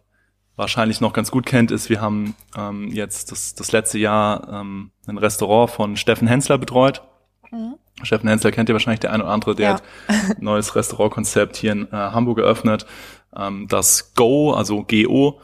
wahrscheinlich 0.56 1.02
noch 1.02 1.12
ganz 1.12 1.32
gut 1.32 1.46
kennt, 1.46 1.70
ist, 1.72 1.90
wir 1.90 2.00
haben 2.00 2.36
ähm, 2.58 2.88
jetzt 2.88 3.32
das, 3.32 3.56
das 3.56 3.74
letzte 3.74 4.00
Jahr 4.00 4.48
ähm, 4.62 4.92
ein 5.06 5.18
Restaurant 5.18 5.70
von 5.70 5.98
Steffen 5.98 6.28
Hensler 6.30 6.58
betreut. 6.58 7.02
Steffen 8.04 8.28
Hensler 8.28 8.52
kennt 8.52 8.68
ihr 8.70 8.74
wahrscheinlich 8.76 9.00
der 9.02 9.12
eine 9.14 9.24
oder 9.24 9.32
andere, 9.34 9.56
der 9.56 9.70
Ja. 9.70 9.74
hat 9.76 9.84
ein 10.38 10.44
neues 10.44 10.76
Restaurantkonzept 10.76 11.56
hier 11.58 11.72
in 11.74 11.88
äh, 11.88 11.92
Hamburg 11.96 12.40
eröffnet. 12.40 12.86
Ähm, 13.36 13.68
das 13.70 14.14
Go, 14.16 14.52
also 14.54 14.84
GO, 14.84 15.40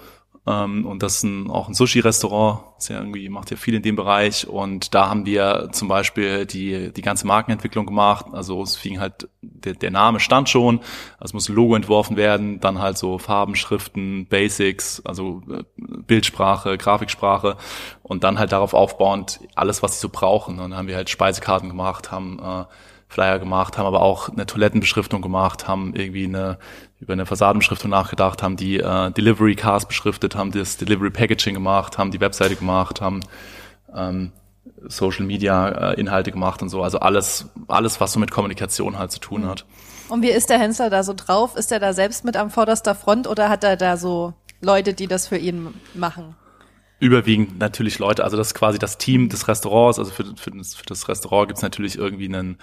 ähm, 0.47 0.87
und 0.87 1.03
das 1.03 1.17
ist 1.17 1.23
ein, 1.23 1.51
auch 1.51 1.67
ein 1.67 1.75
Sushi-Restaurant. 1.75 2.61
Ja 2.89 2.97
irgendwie, 2.97 3.29
macht 3.29 3.51
ja 3.51 3.57
viel 3.57 3.75
in 3.75 3.83
dem 3.83 3.95
Bereich. 3.95 4.47
Und 4.47 4.95
da 4.95 5.07
haben 5.07 5.25
wir 5.25 5.69
zum 5.71 5.87
Beispiel 5.87 6.47
die, 6.47 6.91
die 6.91 7.01
ganze 7.03 7.27
Markenentwicklung 7.27 7.85
gemacht. 7.85 8.25
Also 8.31 8.63
es 8.63 8.75
fing 8.75 8.99
halt, 8.99 9.29
der, 9.41 9.73
der 9.73 9.91
Name 9.91 10.19
stand 10.19 10.49
schon. 10.49 10.79
Also 11.19 11.25
es 11.25 11.33
muss 11.33 11.49
ein 11.49 11.55
Logo 11.55 11.75
entworfen 11.75 12.17
werden. 12.17 12.59
Dann 12.59 12.79
halt 12.79 12.97
so 12.97 13.19
Farben, 13.19 13.55
Schriften, 13.55 14.25
Basics, 14.25 15.01
also 15.05 15.43
äh, 15.51 15.63
Bildsprache, 15.77 16.77
Grafiksprache. 16.77 17.57
Und 18.01 18.23
dann 18.23 18.39
halt 18.39 18.51
darauf 18.51 18.73
aufbauend 18.73 19.41
alles, 19.53 19.83
was 19.83 19.95
sie 19.95 20.01
so 20.01 20.09
brauchen. 20.09 20.55
Und 20.55 20.71
dann 20.71 20.75
haben 20.75 20.87
wir 20.87 20.95
halt 20.95 21.11
Speisekarten 21.11 21.69
gemacht, 21.69 22.11
haben 22.11 22.39
äh, 22.39 22.65
Flyer 23.07 23.39
gemacht, 23.39 23.77
haben 23.77 23.85
aber 23.85 24.01
auch 24.01 24.29
eine 24.29 24.45
Toilettenbeschriftung 24.45 25.21
gemacht, 25.21 25.67
haben 25.67 25.93
irgendwie 25.93 26.23
eine 26.23 26.57
über 27.01 27.13
eine 27.13 27.25
Fassadenbeschriftung 27.25 27.89
nachgedacht, 27.89 28.43
haben 28.43 28.55
die 28.55 28.77
äh, 28.77 29.11
Delivery 29.11 29.55
Cars 29.55 29.87
beschriftet, 29.87 30.35
haben 30.35 30.51
das 30.51 30.77
Delivery 30.77 31.09
Packaging 31.09 31.55
gemacht, 31.55 31.97
haben 31.97 32.11
die 32.11 32.21
Webseite 32.21 32.55
gemacht, 32.55 33.01
haben 33.01 33.21
ähm, 33.93 34.31
Social 34.87 35.25
Media 35.25 35.91
äh, 35.91 35.99
Inhalte 35.99 36.31
gemacht 36.31 36.61
und 36.61 36.69
so. 36.69 36.83
Also 36.83 36.99
alles, 36.99 37.49
alles, 37.67 37.99
was 37.99 38.13
so 38.13 38.19
mit 38.19 38.29
Kommunikation 38.29 38.99
halt 38.99 39.11
zu 39.11 39.19
tun 39.19 39.47
hat. 39.47 39.65
Und 40.09 40.21
wie 40.21 40.29
ist 40.29 40.49
der 40.51 40.59
Hensler 40.59 40.91
da 40.91 41.03
so 41.03 41.13
drauf? 41.15 41.55
Ist 41.55 41.71
er 41.71 41.79
da 41.79 41.93
selbst 41.93 42.23
mit 42.23 42.37
am 42.37 42.51
vorderster 42.51 42.93
Front 42.93 43.27
oder 43.27 43.49
hat 43.49 43.63
er 43.63 43.77
da 43.77 43.97
so 43.97 44.33
Leute, 44.61 44.93
die 44.93 45.07
das 45.07 45.27
für 45.27 45.37
ihn 45.37 45.73
machen? 45.95 46.35
Überwiegend 46.99 47.57
natürlich 47.57 47.97
Leute, 47.97 48.23
also 48.23 48.37
das 48.37 48.47
ist 48.47 48.53
quasi 48.53 48.77
das 48.77 48.99
Team 48.99 49.29
des 49.29 49.47
Restaurants. 49.47 49.97
Also 49.97 50.11
für, 50.11 50.25
für, 50.35 50.51
das, 50.51 50.75
für 50.75 50.85
das 50.85 51.07
Restaurant 51.07 51.47
gibt's 51.47 51.63
natürlich 51.63 51.97
irgendwie 51.97 52.25
einen, 52.25 52.59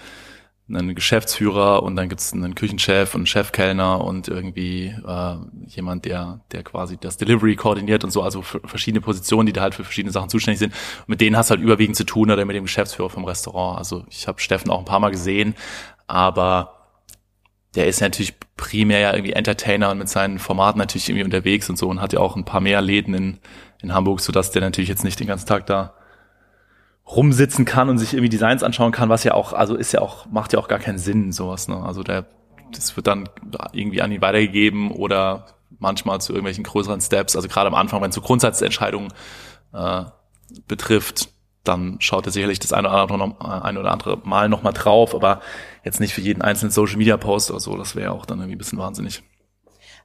einen 0.69 0.93
Geschäftsführer 0.93 1.83
und 1.83 1.95
dann 1.95 2.09
gibt's 2.09 2.31
einen 2.31 2.53
Küchenchef 2.53 3.15
und 3.15 3.21
einen 3.21 3.25
Chefkellner 3.25 4.03
und 4.03 4.27
irgendwie 4.27 4.93
äh, 5.05 5.35
jemand, 5.67 6.05
der, 6.05 6.41
der 6.51 6.63
quasi 6.63 6.97
das 6.97 7.17
Delivery 7.17 7.55
koordiniert 7.55 8.03
und 8.03 8.11
so, 8.11 8.21
also 8.21 8.41
verschiedene 8.41 9.01
Positionen, 9.01 9.47
die 9.47 9.53
da 9.53 9.61
halt 9.61 9.75
für 9.75 9.83
verschiedene 9.83 10.11
Sachen 10.11 10.29
zuständig 10.29 10.59
sind. 10.59 10.73
Und 10.99 11.09
mit 11.09 11.21
denen 11.21 11.35
hast 11.35 11.49
du 11.49 11.55
halt 11.55 11.61
überwiegend 11.61 11.95
zu 11.95 12.03
tun 12.03 12.29
oder 12.29 12.45
mit 12.45 12.55
dem 12.55 12.63
Geschäftsführer 12.63 13.09
vom 13.09 13.25
Restaurant. 13.25 13.79
Also 13.79 14.05
ich 14.09 14.27
habe 14.27 14.39
Steffen 14.39 14.69
auch 14.69 14.79
ein 14.79 14.85
paar 14.85 14.99
Mal 14.99 15.11
gesehen, 15.11 15.55
aber 16.07 16.75
der 17.75 17.87
ist 17.87 18.01
natürlich 18.01 18.35
primär 18.55 18.99
ja 18.99 19.13
irgendwie 19.13 19.33
Entertainer 19.33 19.91
und 19.91 19.97
mit 19.97 20.09
seinen 20.09 20.39
Formaten 20.39 20.79
natürlich 20.79 21.09
irgendwie 21.09 21.23
unterwegs 21.23 21.69
und 21.69 21.77
so 21.77 21.87
und 21.87 22.01
hat 22.01 22.13
ja 22.13 22.19
auch 22.19 22.35
ein 22.35 22.45
paar 22.45 22.61
mehr 22.61 22.81
Läden 22.81 23.13
in, 23.13 23.39
in 23.81 23.93
Hamburg, 23.93 24.19
sodass 24.19 24.51
der 24.51 24.61
natürlich 24.61 24.89
jetzt 24.89 25.03
nicht 25.03 25.19
den 25.19 25.27
ganzen 25.27 25.47
Tag 25.47 25.65
da 25.65 25.93
rumsitzen 27.11 27.65
kann 27.65 27.89
und 27.89 27.97
sich 27.97 28.13
irgendwie 28.13 28.29
Designs 28.29 28.63
anschauen 28.63 28.91
kann, 28.91 29.09
was 29.09 29.23
ja 29.23 29.33
auch, 29.33 29.53
also 29.53 29.75
ist 29.75 29.91
ja 29.91 30.01
auch, 30.01 30.27
macht 30.27 30.53
ja 30.53 30.59
auch 30.59 30.67
gar 30.67 30.79
keinen 30.79 30.99
Sinn, 30.99 31.31
sowas, 31.31 31.67
ne? 31.67 31.77
Also 31.83 32.03
der, 32.03 32.25
das 32.71 32.95
wird 32.95 33.07
dann 33.07 33.27
irgendwie 33.73 34.01
an 34.01 34.11
ihn 34.11 34.21
weitergegeben 34.21 34.91
oder 34.91 35.47
manchmal 35.79 36.21
zu 36.21 36.33
irgendwelchen 36.33 36.63
größeren 36.63 37.01
Steps, 37.01 37.35
also 37.35 37.47
gerade 37.47 37.67
am 37.67 37.75
Anfang, 37.75 38.01
wenn 38.01 38.09
es 38.09 38.15
so 38.15 38.21
Grundsatzentscheidungen 38.21 39.11
äh, 39.73 40.03
betrifft, 40.67 41.29
dann 41.63 41.97
schaut 41.99 42.25
er 42.25 42.31
sicherlich 42.31 42.59
das 42.59 42.73
eine 42.73 42.89
oder 42.89 43.01
andere, 43.01 43.17
noch, 43.17 43.39
äh, 43.41 43.61
ein 43.63 43.77
oder 43.77 43.91
andere 43.91 44.17
Mal 44.23 44.49
nochmal 44.49 44.73
drauf, 44.73 45.15
aber 45.15 45.41
jetzt 45.83 45.99
nicht 45.99 46.13
für 46.13 46.21
jeden 46.21 46.41
einzelnen 46.41 46.71
Social 46.71 46.97
Media 46.97 47.17
Post 47.17 47.49
oder 47.49 47.59
so, 47.59 47.75
das 47.75 47.95
wäre 47.95 48.11
auch 48.11 48.25
dann 48.25 48.39
irgendwie 48.39 48.55
ein 48.55 48.59
bisschen 48.59 48.79
wahnsinnig. 48.79 49.23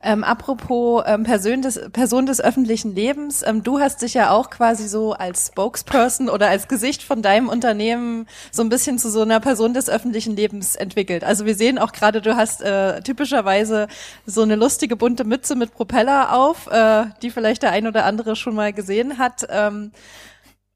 Ähm, 0.06 0.22
apropos 0.22 1.02
ähm, 1.06 1.22
Person, 1.24 1.62
des, 1.62 1.80
Person 1.90 2.26
des 2.26 2.38
öffentlichen 2.38 2.94
Lebens, 2.94 3.42
ähm, 3.42 3.62
du 3.62 3.80
hast 3.80 4.02
dich 4.02 4.12
ja 4.12 4.30
auch 4.30 4.50
quasi 4.50 4.86
so 4.86 5.14
als 5.14 5.46
Spokesperson 5.46 6.28
oder 6.28 6.48
als 6.48 6.68
Gesicht 6.68 7.02
von 7.02 7.22
deinem 7.22 7.48
Unternehmen 7.48 8.28
so 8.50 8.62
ein 8.62 8.68
bisschen 8.68 8.98
zu 8.98 9.10
so 9.10 9.22
einer 9.22 9.40
Person 9.40 9.72
des 9.72 9.88
öffentlichen 9.88 10.36
Lebens 10.36 10.76
entwickelt. 10.76 11.24
Also 11.24 11.46
wir 11.46 11.54
sehen 11.54 11.78
auch 11.78 11.92
gerade, 11.92 12.20
du 12.20 12.36
hast 12.36 12.60
äh, 12.60 13.00
typischerweise 13.00 13.88
so 14.26 14.42
eine 14.42 14.56
lustige 14.56 14.94
bunte 14.94 15.24
Mütze 15.24 15.56
mit 15.56 15.72
Propeller 15.72 16.34
auf, 16.36 16.66
äh, 16.66 17.06
die 17.22 17.30
vielleicht 17.30 17.62
der 17.62 17.70
ein 17.70 17.86
oder 17.86 18.04
andere 18.04 18.36
schon 18.36 18.54
mal 18.54 18.74
gesehen 18.74 19.16
hat. 19.16 19.46
Ähm, 19.48 19.90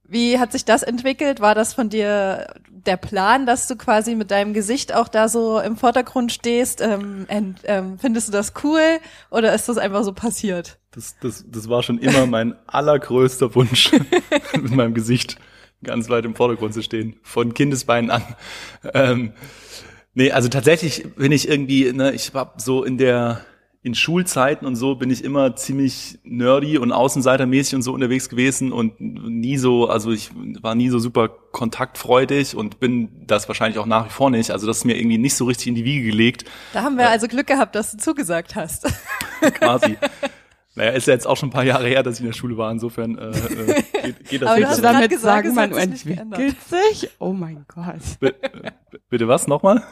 wie 0.09 0.39
hat 0.39 0.53
sich 0.53 0.65
das 0.65 0.83
entwickelt? 0.83 1.41
War 1.41 1.55
das 1.55 1.75
von 1.75 1.91
dir 1.91 2.55
der 2.71 2.97
Plan, 2.97 3.45
dass 3.45 3.67
du 3.67 3.77
quasi 3.77 4.15
mit 4.15 4.31
deinem 4.31 4.55
Gesicht 4.55 4.95
auch 4.95 5.07
da 5.07 5.29
so 5.29 5.61
im 5.61 5.77
Vordergrund 5.77 6.33
stehst? 6.33 6.81
Ähm, 6.81 7.27
ent, 7.29 7.61
ähm, 7.65 7.99
findest 7.99 8.29
du 8.29 8.33
das 8.33 8.55
cool 8.65 9.01
oder 9.31 9.55
ist 9.55 9.69
das 9.69 9.77
einfach 9.77 10.03
so 10.05 10.15
passiert? 10.15 10.79
Das, 10.93 11.17
das, 11.21 11.45
das 11.47 11.69
war 11.69 11.83
schon 11.83 11.99
immer 11.99 12.27
mein 12.27 12.57
allergrößter 12.67 13.55
Wunsch, 13.55 13.93
mit 14.55 14.71
meinem 14.71 14.95
Gesicht 14.95 15.37
ganz 15.85 16.09
weit 16.09 16.25
im 16.25 16.35
Vordergrund 16.35 16.73
zu 16.73 16.83
stehen, 16.83 17.17
von 17.23 17.53
Kindesbeinen 17.53 18.11
an. 18.11 18.23
Ähm, 18.95 19.33
nee, 20.15 20.33
also 20.33 20.49
tatsächlich 20.49 21.15
bin 21.17 21.33
ich 21.33 21.49
irgendwie, 21.49 21.93
ne, 21.93 22.13
ich 22.13 22.33
hab 22.33 22.61
so 22.61 22.83
in 22.83 22.97
der 22.97 23.45
in 23.83 23.95
Schulzeiten 23.95 24.67
und 24.67 24.75
so 24.77 24.97
bin 24.97 25.09
ich 25.11 25.23
immer 25.23 25.55
ziemlich 25.55 26.19
nerdy 26.25 26.79
und 26.79 26.91
außenseitermäßig 26.93 27.77
und 27.77 27.83
so 27.83 27.93
unterwegs 27.93 28.29
gewesen 28.29 28.73
und 28.73 29.01
nie 29.01 29.57
so, 29.57 29.89
also 29.89 30.11
ich 30.11 30.31
war 30.63 30.75
nie 30.75 30.89
so 30.89 30.99
super 30.99 31.29
kontaktfreudig 31.29 32.57
und 32.57 32.81
bin 32.81 33.25
das 33.27 33.47
wahrscheinlich 33.49 33.79
auch 33.79 33.87
nach 33.87 34.07
wie 34.07 34.11
vor 34.11 34.31
nicht. 34.31 34.51
Also 34.51 34.67
das 34.67 34.79
ist 34.79 34.85
mir 34.85 34.97
irgendwie 34.97 35.19
nicht 35.19 35.37
so 35.37 35.45
richtig 35.45 35.69
in 35.69 35.75
die 35.77 35.85
Wiege 35.85 36.11
gelegt. 36.11 36.45
Da 36.73 36.83
haben 36.83 36.99
wir 36.99 37.09
also 37.09 37.29
Glück 37.29 37.47
gehabt, 37.47 37.75
dass 37.77 37.93
du 37.93 37.99
zugesagt 37.99 38.57
hast. 38.57 38.87
quasi. 39.55 39.97
Naja, 40.75 40.91
ist 40.91 41.07
ja 41.07 41.15
jetzt 41.15 41.27
auch 41.27 41.37
schon 41.37 41.49
ein 41.49 41.53
paar 41.53 41.65
Jahre 41.65 41.87
her, 41.89 42.03
dass 42.03 42.15
ich 42.17 42.21
in 42.21 42.27
der 42.27 42.33
Schule 42.35 42.57
war. 42.57 42.71
Insofern 42.73 43.17
äh, 43.17 43.31
äh, 43.31 43.83
geht, 44.03 44.29
geht 44.29 44.43
das 44.43 44.49
Aber 44.49 44.59
nicht. 44.59 44.69
hast 44.69 44.77
Willst 44.77 44.79
du 44.79 44.83
damit 44.83 45.11
gesagt, 45.11 45.45
sagen, 45.47 45.55
man 45.55 45.73
entwickelt 45.73 46.57
sich? 46.69 47.11
Oh 47.21 47.33
mein 47.33 47.65
Gott. 47.73 47.95
Bi- 48.21 48.27
äh, 48.29 48.71
Bitte 49.09 49.29
was 49.29 49.47
nochmal? 49.47 49.83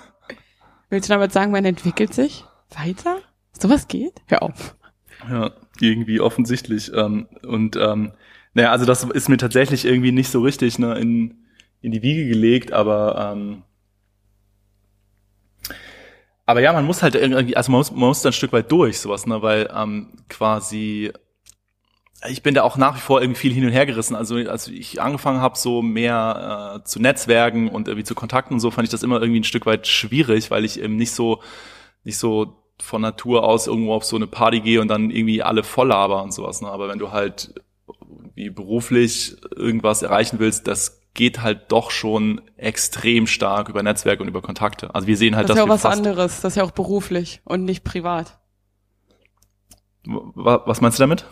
Willst 0.90 1.08
du 1.08 1.12
damit 1.14 1.32
sagen, 1.32 1.50
man 1.52 1.64
entwickelt 1.64 2.14
sich 2.14 2.44
weiter? 2.76 3.18
Sowas 3.60 3.88
geht? 3.88 4.22
Hör 4.26 4.42
auf. 4.42 4.76
Ja, 5.30 5.52
irgendwie 5.80 6.20
offensichtlich. 6.20 6.92
Ähm, 6.94 7.28
und 7.42 7.76
ähm, 7.76 8.12
naja, 8.54 8.70
also 8.70 8.84
das 8.84 9.04
ist 9.04 9.28
mir 9.28 9.36
tatsächlich 9.36 9.84
irgendwie 9.84 10.12
nicht 10.12 10.30
so 10.30 10.40
richtig 10.40 10.78
ne, 10.78 10.98
in, 10.98 11.44
in 11.80 11.92
die 11.92 12.02
Wiege 12.02 12.26
gelegt, 12.28 12.72
aber 12.72 13.32
ähm, 13.32 13.62
aber 16.48 16.60
ja, 16.60 16.72
man 16.72 16.84
muss 16.84 17.02
halt 17.02 17.16
irgendwie, 17.16 17.56
also 17.56 17.72
man 17.72 17.80
muss, 17.80 17.90
man 17.90 18.00
muss 18.00 18.22
da 18.22 18.28
ein 18.28 18.32
Stück 18.32 18.52
weit 18.52 18.70
durch, 18.70 19.00
sowas, 19.00 19.26
ne, 19.26 19.42
weil 19.42 19.68
ähm, 19.74 20.12
quasi 20.28 21.12
ich 22.28 22.42
bin 22.42 22.54
da 22.54 22.62
auch 22.62 22.76
nach 22.76 22.96
wie 22.96 23.00
vor 23.00 23.20
irgendwie 23.20 23.40
viel 23.40 23.52
hin 23.52 23.64
und 23.64 23.72
her 23.72 23.84
gerissen. 23.84 24.14
Also 24.16 24.36
als 24.36 24.68
ich 24.68 25.00
angefangen 25.00 25.40
habe, 25.40 25.58
so 25.58 25.82
mehr 25.82 26.80
äh, 26.80 26.84
zu 26.84 27.00
Netzwerken 27.00 27.68
und 27.68 27.88
irgendwie 27.88 28.04
zu 28.04 28.14
Kontakten 28.14 28.54
und 28.54 28.60
so, 28.60 28.70
fand 28.70 28.86
ich 28.86 28.90
das 28.90 29.02
immer 29.02 29.20
irgendwie 29.20 29.40
ein 29.40 29.44
Stück 29.44 29.66
weit 29.66 29.86
schwierig, 29.86 30.50
weil 30.50 30.64
ich 30.64 30.80
eben 30.80 30.96
nicht 30.96 31.12
so 31.12 31.42
nicht 32.04 32.18
so 32.18 32.56
von 32.80 33.02
Natur 33.02 33.44
aus 33.44 33.66
irgendwo 33.66 33.94
auf 33.94 34.04
so 34.04 34.16
eine 34.16 34.26
Party 34.26 34.60
gehe 34.60 34.80
und 34.80 34.88
dann 34.88 35.10
irgendwie 35.10 35.42
alle 35.42 35.62
voll 35.64 35.88
laber 35.88 36.22
und 36.22 36.32
sowas. 36.32 36.60
Ne? 36.60 36.68
Aber 36.68 36.88
wenn 36.88 36.98
du 36.98 37.10
halt 37.12 37.54
wie 38.34 38.50
beruflich 38.50 39.36
irgendwas 39.54 40.02
erreichen 40.02 40.38
willst, 40.38 40.66
das 40.68 41.00
geht 41.14 41.40
halt 41.42 41.72
doch 41.72 41.90
schon 41.90 42.42
extrem 42.58 43.26
stark 43.26 43.70
über 43.70 43.82
Netzwerke 43.82 44.22
und 44.22 44.28
über 44.28 44.42
Kontakte. 44.42 44.94
Also 44.94 45.06
wir 45.08 45.16
sehen 45.16 45.34
halt, 45.34 45.48
Das 45.48 45.56
ist 45.56 45.58
ja 45.58 45.64
auch 45.64 45.68
was 45.68 45.86
anderes. 45.86 46.42
Das 46.42 46.52
ist 46.52 46.56
ja 46.56 46.64
auch 46.64 46.72
beruflich 46.72 47.40
und 47.44 47.64
nicht 47.64 47.82
privat. 47.84 48.38
Wa- 50.04 50.62
Was 50.66 50.80
meinst 50.80 50.98
du 50.98 51.02
damit? 51.02 51.24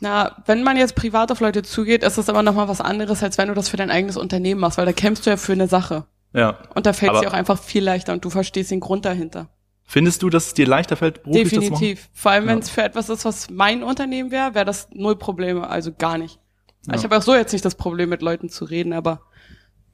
Na, 0.00 0.42
wenn 0.46 0.62
man 0.64 0.76
jetzt 0.76 0.96
privat 0.96 1.30
auf 1.32 1.40
Leute 1.40 1.62
zugeht, 1.62 2.02
ist 2.02 2.18
das 2.18 2.28
aber 2.28 2.42
nochmal 2.42 2.68
was 2.68 2.80
anderes, 2.80 3.22
als 3.22 3.38
wenn 3.38 3.48
du 3.48 3.54
das 3.54 3.68
für 3.68 3.76
dein 3.76 3.90
eigenes 3.90 4.16
Unternehmen 4.16 4.60
machst, 4.60 4.76
weil 4.76 4.86
da 4.86 4.92
kämpfst 4.92 5.24
du 5.24 5.30
ja 5.30 5.36
für 5.36 5.52
eine 5.52 5.68
Sache. 5.68 6.04
Ja. 6.32 6.58
Und 6.74 6.84
da 6.86 6.92
fällt 6.92 7.12
es 7.14 7.20
dir 7.20 7.28
auch 7.28 7.32
einfach 7.32 7.58
viel 7.62 7.84
leichter 7.84 8.12
und 8.12 8.24
du 8.24 8.30
verstehst 8.30 8.70
den 8.72 8.80
Grund 8.80 9.04
dahinter. 9.04 9.48
Findest 9.86 10.22
du, 10.22 10.30
dass 10.30 10.46
es 10.48 10.54
dir 10.54 10.66
leichter 10.66 10.96
fällt, 10.96 11.22
beruflich 11.22 11.44
das 11.44 11.52
zu 11.52 11.58
machen? 11.72 11.80
Definitiv. 11.80 12.08
Vor 12.14 12.32
allem, 12.32 12.46
wenn 12.46 12.58
es 12.58 12.70
für 12.70 12.82
etwas 12.82 13.08
ist, 13.10 13.24
was 13.24 13.50
mein 13.50 13.82
Unternehmen 13.82 14.30
wäre, 14.30 14.54
wäre 14.54 14.64
das 14.64 14.88
null 14.92 15.16
Probleme, 15.16 15.68
also 15.68 15.92
gar 15.92 16.16
nicht. 16.18 16.40
Ja. 16.86 16.94
Ich 16.94 17.04
habe 17.04 17.16
auch 17.16 17.22
so 17.22 17.34
jetzt 17.34 17.52
nicht 17.52 17.64
das 17.64 17.74
Problem, 17.74 18.08
mit 18.08 18.22
Leuten 18.22 18.48
zu 18.48 18.64
reden, 18.64 18.92
aber 18.92 19.20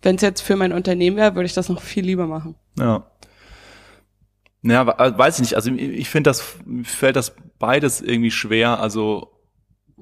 wenn 0.02 0.16
es 0.16 0.22
jetzt 0.22 0.40
für 0.42 0.56
mein 0.56 0.72
Unternehmen 0.72 1.16
wäre, 1.16 1.34
würde 1.34 1.46
ich 1.46 1.54
das 1.54 1.68
noch 1.68 1.82
viel 1.82 2.04
lieber 2.04 2.26
machen. 2.26 2.54
Ja. 2.78 3.04
Naja, 4.62 4.82
äh, 4.98 5.16
weiß 5.18 5.36
ich 5.36 5.40
nicht. 5.42 5.54
Also 5.56 5.70
ich- 5.72 6.08
finde, 6.10 6.30
das 6.30 6.56
mir 6.64 6.84
fällt 6.84 7.16
das 7.16 7.34
beides 7.58 8.00
irgendwie 8.00 8.30
schwer. 8.30 8.78
Also 8.80 9.32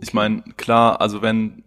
ich 0.00 0.12
meine, 0.14 0.42
klar, 0.56 1.00
also 1.00 1.22
wenn 1.22 1.64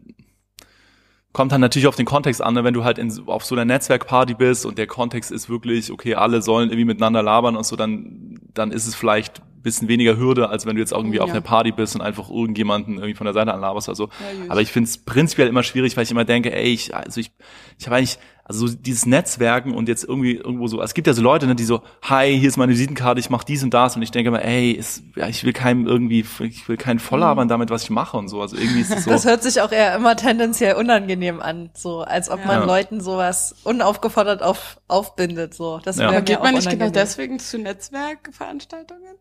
kommt 1.34 1.52
dann 1.52 1.62
natürlich 1.62 1.88
auf 1.88 1.96
den 1.96 2.06
Kontext 2.06 2.42
an, 2.42 2.54
ne? 2.54 2.64
wenn 2.64 2.74
du 2.74 2.84
halt 2.84 2.98
in, 2.98 3.12
auf 3.28 3.46
so 3.46 3.56
einer 3.56 3.66
Netzwerkparty 3.66 4.34
bist 4.34 4.66
und 4.66 4.78
der 4.78 4.88
Kontext 4.88 5.32
ist 5.32 5.50
wirklich, 5.50 5.92
okay, 5.92 6.16
alle 6.16 6.42
sollen 6.42 6.70
irgendwie 6.70 6.86
miteinander 6.86 7.24
labern 7.24 7.56
und 7.56 7.66
so, 7.66 7.76
dann 7.76 8.40
dann 8.54 8.72
ist 8.72 8.86
es 8.86 8.96
vielleicht 8.96 9.40
ein 9.40 9.62
bisschen 9.62 9.88
weniger 9.88 10.18
Hürde, 10.18 10.50
als 10.50 10.66
wenn 10.66 10.76
du 10.76 10.82
jetzt 10.82 10.92
irgendwie 10.92 11.18
Ja. 11.18 11.24
auf 11.24 11.30
einer 11.32 11.40
Party 11.40 11.72
bist 11.72 11.96
und 11.96 12.02
einfach 12.02 12.30
irgendjemanden 12.30 12.96
irgendwie 12.96 13.14
von 13.14 13.24
der 13.26 13.34
Seite 13.34 13.54
anlaberst 13.54 13.88
oder 13.88 13.96
so. 13.96 14.06
Ja. 14.06 14.50
Aber 14.52 14.60
ich 14.62 14.74
finde 14.74 14.90
es 14.90 14.98
prinzipiell 14.98 15.48
immer 15.48 15.64
schwierig, 15.64 15.96
weil 15.96 16.04
ich 16.04 16.12
immer 16.12 16.26
denke, 16.26 16.54
ey, 16.54 16.74
ich, 16.74 16.94
also 16.94 17.22
ich, 17.22 17.32
ich 17.80 17.86
habe 17.86 17.96
eigentlich, 17.96 18.20
also 18.44 18.68
so 18.68 18.76
dieses 18.76 19.06
Netzwerken 19.06 19.74
und 19.74 19.88
jetzt 19.88 20.04
irgendwie 20.04 20.36
irgendwo 20.36 20.68
so, 20.68 20.82
es 20.82 20.94
gibt 20.94 21.08
ja 21.08 21.14
so 21.14 21.22
Leute, 21.22 21.48
ne, 21.48 21.56
die 21.56 21.64
so, 21.64 21.82
hi, 22.02 22.38
hier 22.38 22.48
ist 22.50 22.58
meine 22.58 22.72
Visitenkarte, 22.72 23.20
ich 23.20 23.30
mache 23.30 23.46
dies 23.46 23.64
und 23.64 23.74
das 23.74 23.96
und 23.96 24.02
ich 24.02 24.12
denke 24.12 24.30
immer, 24.30 24.44
ey, 24.44 24.72
ist, 24.72 25.04
ja, 25.16 25.28
ich 25.28 25.44
will 25.44 25.54
keinem 25.54 25.88
irgendwie, 25.88 26.26
ich 26.40 26.68
will 26.68 26.78
keinen 26.78 27.00
Volllabern 27.00 27.48
damit, 27.48 27.70
was 27.70 27.84
ich 27.84 27.90
mache 27.90 28.18
und 28.18 28.28
so. 28.28 28.42
Also 28.42 28.58
irgendwie 28.58 28.82
ist 28.82 28.92
es 28.92 29.04
so. 29.06 29.10
Das 29.12 29.26
hört 29.26 29.44
sich 29.44 29.62
auch 29.62 29.72
eher 29.72 29.96
immer 29.96 30.16
tendenziell 30.16 30.76
unangenehm 30.76 31.42
an, 31.42 31.70
so 31.74 32.02
als 32.02 32.30
ob 32.30 32.46
man 32.46 32.62
Ja. 32.62 32.66
Leuten 32.66 33.02
sowas 33.02 33.56
unaufgefordert 33.64 34.42
auf, 34.44 34.80
aufbindet. 34.88 35.54
So, 35.54 35.80
das 35.84 35.98
Ja. 35.98 36.20
geht 36.20 36.42
man 36.42 36.56
nicht 36.56 36.70
genau 36.70 36.90
deswegen 36.90 37.40
zu 37.40 37.58
Netzwerkveranstaltungen? 37.58 39.16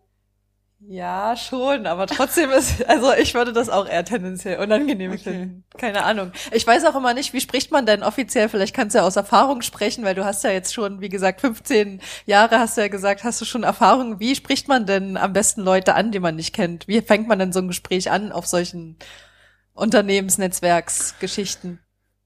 Ja, 0.89 1.37
schon, 1.37 1.87
aber 1.87 2.07
trotzdem 2.07 2.51
ist, 2.51 2.89
also 2.89 3.13
ich 3.13 3.35
würde 3.35 3.53
das 3.53 3.69
auch 3.69 3.87
eher 3.87 4.05
tendenziell 4.05 4.59
unangenehm 4.61 5.13
Okay. 5.13 5.23
finden. 5.23 5.65
Keine 5.77 6.05
Ahnung. 6.05 6.33
Ich 6.53 6.67
weiß 6.67 6.87
auch 6.87 6.97
immer 6.97 7.13
nicht, 7.13 7.35
wie 7.35 7.41
spricht 7.41 7.71
man 7.71 7.85
denn 7.85 8.03
offiziell? 8.03 8.49
Vielleicht 8.49 8.75
kannst 8.75 8.95
du 8.95 9.01
ja 9.01 9.05
aus 9.05 9.17
Erfahrung 9.17 9.61
sprechen, 9.61 10.05
weil 10.05 10.15
du 10.15 10.25
hast 10.25 10.43
ja 10.43 10.51
jetzt 10.51 10.73
schon, 10.73 11.03
wie 11.03 11.11
gesagt, 11.11 11.43
15 11.43 12.01
Jahre 12.25 12.59
hast 12.59 12.77
du 12.77 12.81
ja 12.81 12.89
gesagt, 12.89 13.25
hast 13.25 13.41
du 13.41 13.45
schon 13.45 13.63
Erfahrung. 13.63 14.21
Wie 14.21 14.35
spricht 14.35 14.69
man 14.69 14.87
denn 14.87 15.19
am 15.19 15.35
besten 15.35 15.61
Leute 15.61 15.95
an, 15.95 16.13
die 16.13 16.21
man 16.21 16.37
nicht 16.37 16.55
kennt? 16.55 16.89
Wie 16.89 17.03
fängt 17.03 17.29
man 17.29 17.39
denn 17.39 17.53
so 17.53 17.61
ein 17.61 17.69
Gespräch 17.69 18.11
an 18.11 18.33
auf 18.33 18.47
solchen 18.47 18.97
Unternehmensnetzwerksgeschichten? 19.75 21.79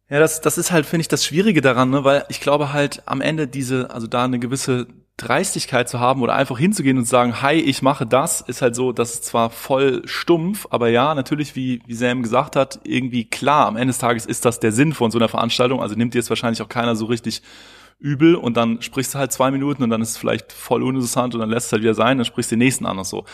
Ja, 0.08 0.20
das, 0.20 0.40
das 0.40 0.58
ist 0.58 0.70
halt, 0.70 0.86
finde 0.86 1.00
ich, 1.00 1.08
das 1.08 1.24
Schwierige 1.24 1.60
daran, 1.60 1.90
ne? 1.90 2.04
weil 2.04 2.24
ich 2.28 2.40
glaube 2.40 2.72
halt 2.72 3.02
am 3.06 3.20
Ende 3.20 3.48
diese, 3.48 3.90
also 3.90 4.06
da 4.06 4.24
eine 4.24 4.38
gewisse 4.38 4.86
Dreistigkeit 5.16 5.88
zu 5.88 6.00
haben 6.00 6.22
oder 6.22 6.34
einfach 6.34 6.58
hinzugehen 6.58 6.98
und 6.98 7.04
zu 7.04 7.10
sagen, 7.10 7.40
hi, 7.40 7.54
ich 7.54 7.82
mache 7.82 8.04
das, 8.04 8.40
ist 8.40 8.62
halt 8.62 8.74
so, 8.74 8.92
das 8.92 9.14
ist 9.14 9.24
zwar 9.26 9.50
voll 9.50 10.02
stumpf, 10.06 10.66
aber 10.70 10.88
ja, 10.88 11.14
natürlich, 11.14 11.54
wie, 11.54 11.80
wie 11.86 11.94
Sam 11.94 12.22
gesagt 12.22 12.56
hat, 12.56 12.80
irgendwie 12.82 13.24
klar, 13.24 13.66
am 13.66 13.76
Ende 13.76 13.88
des 13.88 13.98
Tages 13.98 14.26
ist 14.26 14.44
das 14.44 14.58
der 14.58 14.72
Sinn 14.72 14.92
von 14.92 15.12
so 15.12 15.18
einer 15.18 15.28
Veranstaltung, 15.28 15.80
also 15.80 15.94
nimmt 15.94 16.14
dir 16.14 16.18
jetzt 16.18 16.30
wahrscheinlich 16.30 16.62
auch 16.62 16.68
keiner 16.68 16.96
so 16.96 17.04
richtig 17.04 17.42
übel 18.00 18.34
und 18.34 18.56
dann 18.56 18.82
sprichst 18.82 19.14
du 19.14 19.18
halt 19.18 19.30
zwei 19.30 19.52
Minuten 19.52 19.84
und 19.84 19.90
dann 19.90 20.02
ist 20.02 20.10
es 20.10 20.16
vielleicht 20.16 20.50
voll 20.52 20.82
uninteressant 20.82 21.32
und 21.34 21.40
dann 21.40 21.50
lässt 21.50 21.66
es 21.66 21.72
halt 21.72 21.82
wieder 21.82 21.94
sein, 21.94 22.18
dann 22.18 22.24
sprichst 22.24 22.50
du 22.50 22.56
den 22.56 22.64
nächsten 22.64 22.84
an 22.84 22.98
und 22.98 23.06
so. 23.06 23.24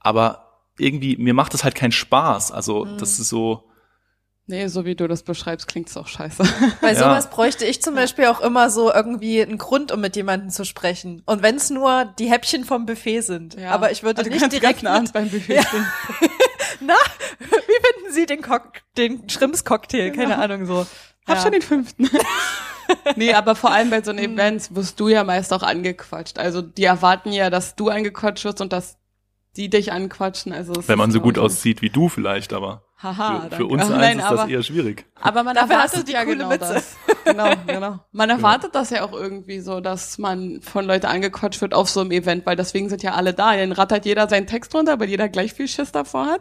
Aber 0.00 0.62
irgendwie, 0.78 1.18
mir 1.18 1.34
macht 1.34 1.52
das 1.52 1.64
halt 1.64 1.74
keinen 1.74 1.92
Spaß, 1.92 2.50
also 2.50 2.86
das 2.98 3.20
ist 3.20 3.28
so, 3.28 3.68
Nee, 4.48 4.68
so 4.68 4.84
wie 4.84 4.94
du 4.94 5.08
das 5.08 5.24
beschreibst, 5.24 5.66
klingt's 5.66 5.96
auch 5.96 6.06
scheiße. 6.06 6.44
Bei 6.80 6.92
Ja. 6.92 6.98
sowas 7.00 7.30
bräuchte 7.30 7.64
ich 7.64 7.82
zum 7.82 7.96
Beispiel 7.96 8.26
auch 8.26 8.40
immer 8.40 8.70
so 8.70 8.92
irgendwie 8.92 9.42
einen 9.42 9.58
Grund, 9.58 9.90
um 9.90 10.00
mit 10.00 10.14
jemandem 10.14 10.50
zu 10.50 10.64
sprechen. 10.64 11.22
Und 11.26 11.42
wenn 11.42 11.56
es 11.56 11.68
nur 11.70 12.04
die 12.18 12.30
Häppchen 12.30 12.64
vom 12.64 12.86
Buffet 12.86 13.22
sind. 13.22 13.58
Aber 13.58 13.90
ich 13.90 14.04
würde 14.04 14.18
Also 14.20 14.30
nicht 14.30 14.52
direkt 14.52 14.86
Abend 14.86 15.02
mit, 15.08 15.12
beim 15.14 15.30
Buffet 15.30 15.54
Ja. 15.56 15.62
stehen. 15.62 15.86
na, 16.80 16.94
wie 17.40 17.46
finden 17.46 18.12
Sie 18.12 18.26
den, 18.26 18.40
Cock 18.40 18.82
den 18.96 19.28
Schrimps-Cocktail? 19.28 20.12
Keine 20.12 20.38
Ahnung 20.38 20.64
so. 20.66 20.86
Hab 21.26 21.36
Ja. 21.38 21.42
schon 21.42 21.50
den 21.52 21.62
fünften. 21.62 22.08
nee, 23.16 23.34
aber 23.34 23.56
vor 23.56 23.72
allem 23.72 23.90
bei 23.90 24.00
so 24.00 24.10
einen 24.12 24.20
Events 24.20 24.72
wirst 24.76 25.00
du 25.00 25.08
ja 25.08 25.24
meist 25.24 25.52
auch 25.52 25.64
angequatscht. 25.64 26.38
Also 26.38 26.62
die 26.62 26.84
erwarten 26.84 27.32
ja, 27.32 27.50
dass 27.50 27.74
du 27.74 27.88
angequatscht 27.88 28.44
wirst 28.44 28.60
und 28.60 28.72
dass 28.72 28.96
die 29.56 29.70
dich 29.70 29.92
anquatschen. 29.92 30.52
Also 30.52 30.72
es 30.74 30.88
wenn 30.88 30.98
man 30.98 31.10
so 31.10 31.20
gut 31.20 31.38
aussieht 31.38 31.82
wie 31.82 31.90
du 31.90 32.08
vielleicht, 32.08 32.52
aber 32.52 32.82
Haha, 32.98 33.48
für, 33.50 33.56
für 33.56 33.66
uns 33.66 33.82
Ach, 33.82 33.90
eins 33.90 33.98
nein, 33.98 34.18
ist 34.18 34.24
aber, 34.24 34.36
das 34.36 34.48
eher 34.48 34.62
schwierig. 34.62 35.04
aber 35.20 35.42
man 35.42 35.54
Dafür 35.54 35.78
hast 35.78 35.94
du 35.94 35.98
erwartet 35.98 36.14
ja 36.14 36.24
coole 36.24 36.36
genau 36.36 36.48
Mütze. 36.48 36.74
das. 36.74 36.96
Genau, 37.24 37.50
genau. 37.66 37.98
Man 38.12 38.30
erwartet 38.30 38.74
das 38.74 38.90
ja 38.90 39.04
auch 39.04 39.12
irgendwie 39.12 39.60
so, 39.60 39.80
dass 39.80 40.18
man 40.18 40.60
von 40.62 40.86
Leuten 40.86 41.06
angequatscht 41.06 41.60
wird 41.60 41.74
auf 41.74 41.90
so 41.90 42.00
einem 42.00 42.10
Event, 42.10 42.46
weil 42.46 42.56
deswegen 42.56 42.88
sind 42.88 43.02
ja 43.02 43.12
alle 43.12 43.34
da. 43.34 43.56
Dann 43.56 43.72
rattert 43.72 44.06
jeder 44.06 44.28
seinen 44.28 44.46
Text 44.46 44.74
runter, 44.74 44.98
weil 44.98 45.08
jeder 45.08 45.28
gleich 45.28 45.52
viel 45.52 45.68
Schiss 45.68 45.92
davor 45.92 46.26
hat. 46.26 46.40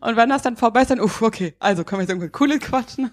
Und 0.00 0.16
wenn 0.16 0.28
das 0.28 0.42
dann 0.42 0.56
vorbei 0.56 0.82
ist, 0.82 0.90
dann, 0.90 1.00
uff, 1.00 1.22
okay, 1.22 1.54
also 1.58 1.82
können 1.84 2.00
wir 2.00 2.02
jetzt 2.02 2.10
irgendwas 2.10 2.32
Cooles 2.32 2.60
quatschen. 2.60 3.10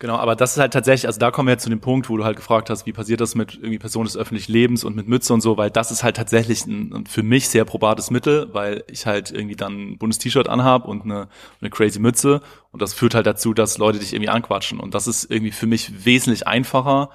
Genau, 0.00 0.16
aber 0.16 0.34
das 0.34 0.52
ist 0.52 0.58
halt 0.58 0.72
tatsächlich, 0.72 1.06
also 1.06 1.20
da 1.20 1.30
kommen 1.30 1.48
wir 1.48 1.52
jetzt 1.52 1.64
zu 1.64 1.68
dem 1.68 1.82
Punkt, 1.82 2.08
wo 2.08 2.16
du 2.16 2.24
halt 2.24 2.34
gefragt 2.34 2.70
hast, 2.70 2.86
wie 2.86 2.92
passiert 2.94 3.20
das 3.20 3.34
mit 3.34 3.56
irgendwie 3.56 3.78
Personen 3.78 4.06
des 4.06 4.16
öffentlichen 4.16 4.50
Lebens 4.50 4.82
und 4.82 4.96
mit 4.96 5.06
Mütze 5.06 5.34
und 5.34 5.42
so, 5.42 5.58
weil 5.58 5.70
das 5.70 5.90
ist 5.90 6.02
halt 6.02 6.16
tatsächlich 6.16 6.64
ein, 6.64 7.04
für 7.06 7.22
mich 7.22 7.50
sehr 7.50 7.66
probates 7.66 8.10
Mittel, 8.10 8.48
weil 8.54 8.82
ich 8.90 9.04
halt 9.04 9.30
irgendwie 9.30 9.56
dann 9.56 9.74
ein 9.74 9.98
buntes 9.98 10.16
T-Shirt 10.16 10.48
anhab 10.48 10.86
und 10.88 11.02
eine, 11.02 11.28
eine 11.60 11.68
crazy 11.68 12.00
Mütze 12.00 12.40
und 12.72 12.80
das 12.80 12.94
führt 12.94 13.14
halt 13.14 13.26
dazu, 13.26 13.52
dass 13.52 13.76
Leute 13.76 13.98
dich 13.98 14.14
irgendwie 14.14 14.30
anquatschen 14.30 14.80
und 14.80 14.94
das 14.94 15.06
ist 15.06 15.30
irgendwie 15.30 15.52
für 15.52 15.66
mich 15.66 16.06
wesentlich 16.06 16.46
einfacher, 16.46 17.10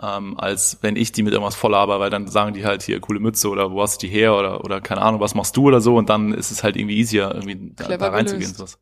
ähm, 0.00 0.38
als 0.38 0.78
wenn 0.82 0.94
ich 0.94 1.10
die 1.10 1.24
mit 1.24 1.32
irgendwas 1.32 1.56
voll 1.56 1.74
habe, 1.74 1.98
weil 1.98 2.10
dann 2.10 2.28
sagen 2.28 2.54
die 2.54 2.64
halt 2.64 2.82
hier 2.82 3.00
coole 3.00 3.18
Mütze 3.18 3.48
oder 3.48 3.72
wo 3.72 3.82
hast 3.82 4.00
du 4.00 4.06
die 4.06 4.12
her 4.12 4.36
oder 4.36 4.62
oder 4.62 4.80
keine 4.80 5.02
Ahnung, 5.02 5.20
was 5.20 5.34
machst 5.34 5.56
du 5.56 5.64
oder 5.64 5.80
so 5.80 5.96
und 5.96 6.08
dann 6.08 6.32
ist 6.32 6.52
es 6.52 6.62
halt 6.62 6.76
irgendwie 6.76 6.96
easier 6.96 7.32
irgendwie 7.34 7.72
da, 7.74 7.96
da 7.96 8.08
reinzugehen. 8.10 8.52
gelöst. 8.52 8.56
Sowas. 8.58 8.78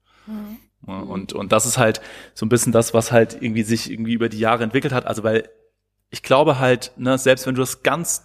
Ja, 0.86 1.00
und, 1.00 1.32
und 1.32 1.52
das 1.52 1.66
ist 1.66 1.78
halt 1.78 2.00
so 2.34 2.46
ein 2.46 2.48
bisschen 2.48 2.72
das, 2.72 2.94
was 2.94 3.12
halt 3.12 3.38
irgendwie 3.40 3.62
sich 3.62 3.90
irgendwie 3.90 4.14
über 4.14 4.28
die 4.28 4.38
Jahre 4.38 4.64
entwickelt 4.64 4.92
hat. 4.92 5.06
Also 5.06 5.24
weil 5.24 5.48
ich 6.10 6.22
glaube 6.22 6.58
halt, 6.58 6.92
ne, 6.96 7.18
selbst 7.18 7.46
wenn 7.46 7.54
du 7.54 7.60
das 7.60 7.82
ganz 7.82 8.24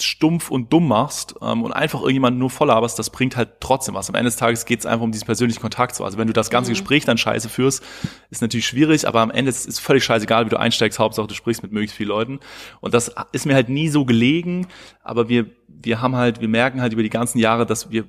stumpf 0.00 0.50
und 0.50 0.72
dumm 0.72 0.88
machst 0.88 1.36
ähm, 1.40 1.62
und 1.62 1.72
einfach 1.72 2.00
irgendjemanden 2.00 2.40
nur 2.40 2.50
voll 2.50 2.66
laberst, 2.66 2.98
das 2.98 3.10
bringt 3.10 3.36
halt 3.36 3.60
trotzdem 3.60 3.94
was. 3.94 4.08
Am 4.08 4.16
Ende 4.16 4.28
des 4.28 4.36
Tages 4.36 4.64
geht 4.64 4.80
es 4.80 4.86
einfach 4.86 5.04
um 5.04 5.12
diesen 5.12 5.26
persönlichen 5.26 5.60
Kontakt. 5.60 5.94
So. 5.94 6.04
Also 6.04 6.18
wenn 6.18 6.26
du 6.26 6.32
das 6.32 6.50
ganze 6.50 6.72
Gespräch 6.72 7.04
dann 7.04 7.16
scheiße 7.16 7.48
führst, 7.48 7.82
ist 8.30 8.42
natürlich 8.42 8.66
schwierig, 8.66 9.06
aber 9.06 9.20
am 9.20 9.30
Ende 9.30 9.50
ist 9.50 9.68
es 9.68 9.78
völlig 9.78 10.04
scheißegal, 10.04 10.46
wie 10.46 10.50
du 10.50 10.58
einsteigst. 10.58 10.98
Hauptsache, 10.98 11.28
du 11.28 11.34
sprichst 11.34 11.62
mit 11.62 11.70
möglichst 11.70 11.96
vielen 11.96 12.08
Leuten. 12.08 12.40
Und 12.80 12.92
das 12.92 13.14
ist 13.30 13.46
mir 13.46 13.54
halt 13.54 13.68
nie 13.68 13.88
so 13.88 14.04
gelegen, 14.04 14.66
aber 15.02 15.28
wir, 15.28 15.46
wir 15.68 16.02
haben 16.02 16.16
halt, 16.16 16.40
wir 16.40 16.48
merken 16.48 16.80
halt 16.80 16.92
über 16.92 17.02
die 17.02 17.10
ganzen 17.10 17.38
Jahre, 17.38 17.64
dass 17.64 17.90
wir 17.90 18.04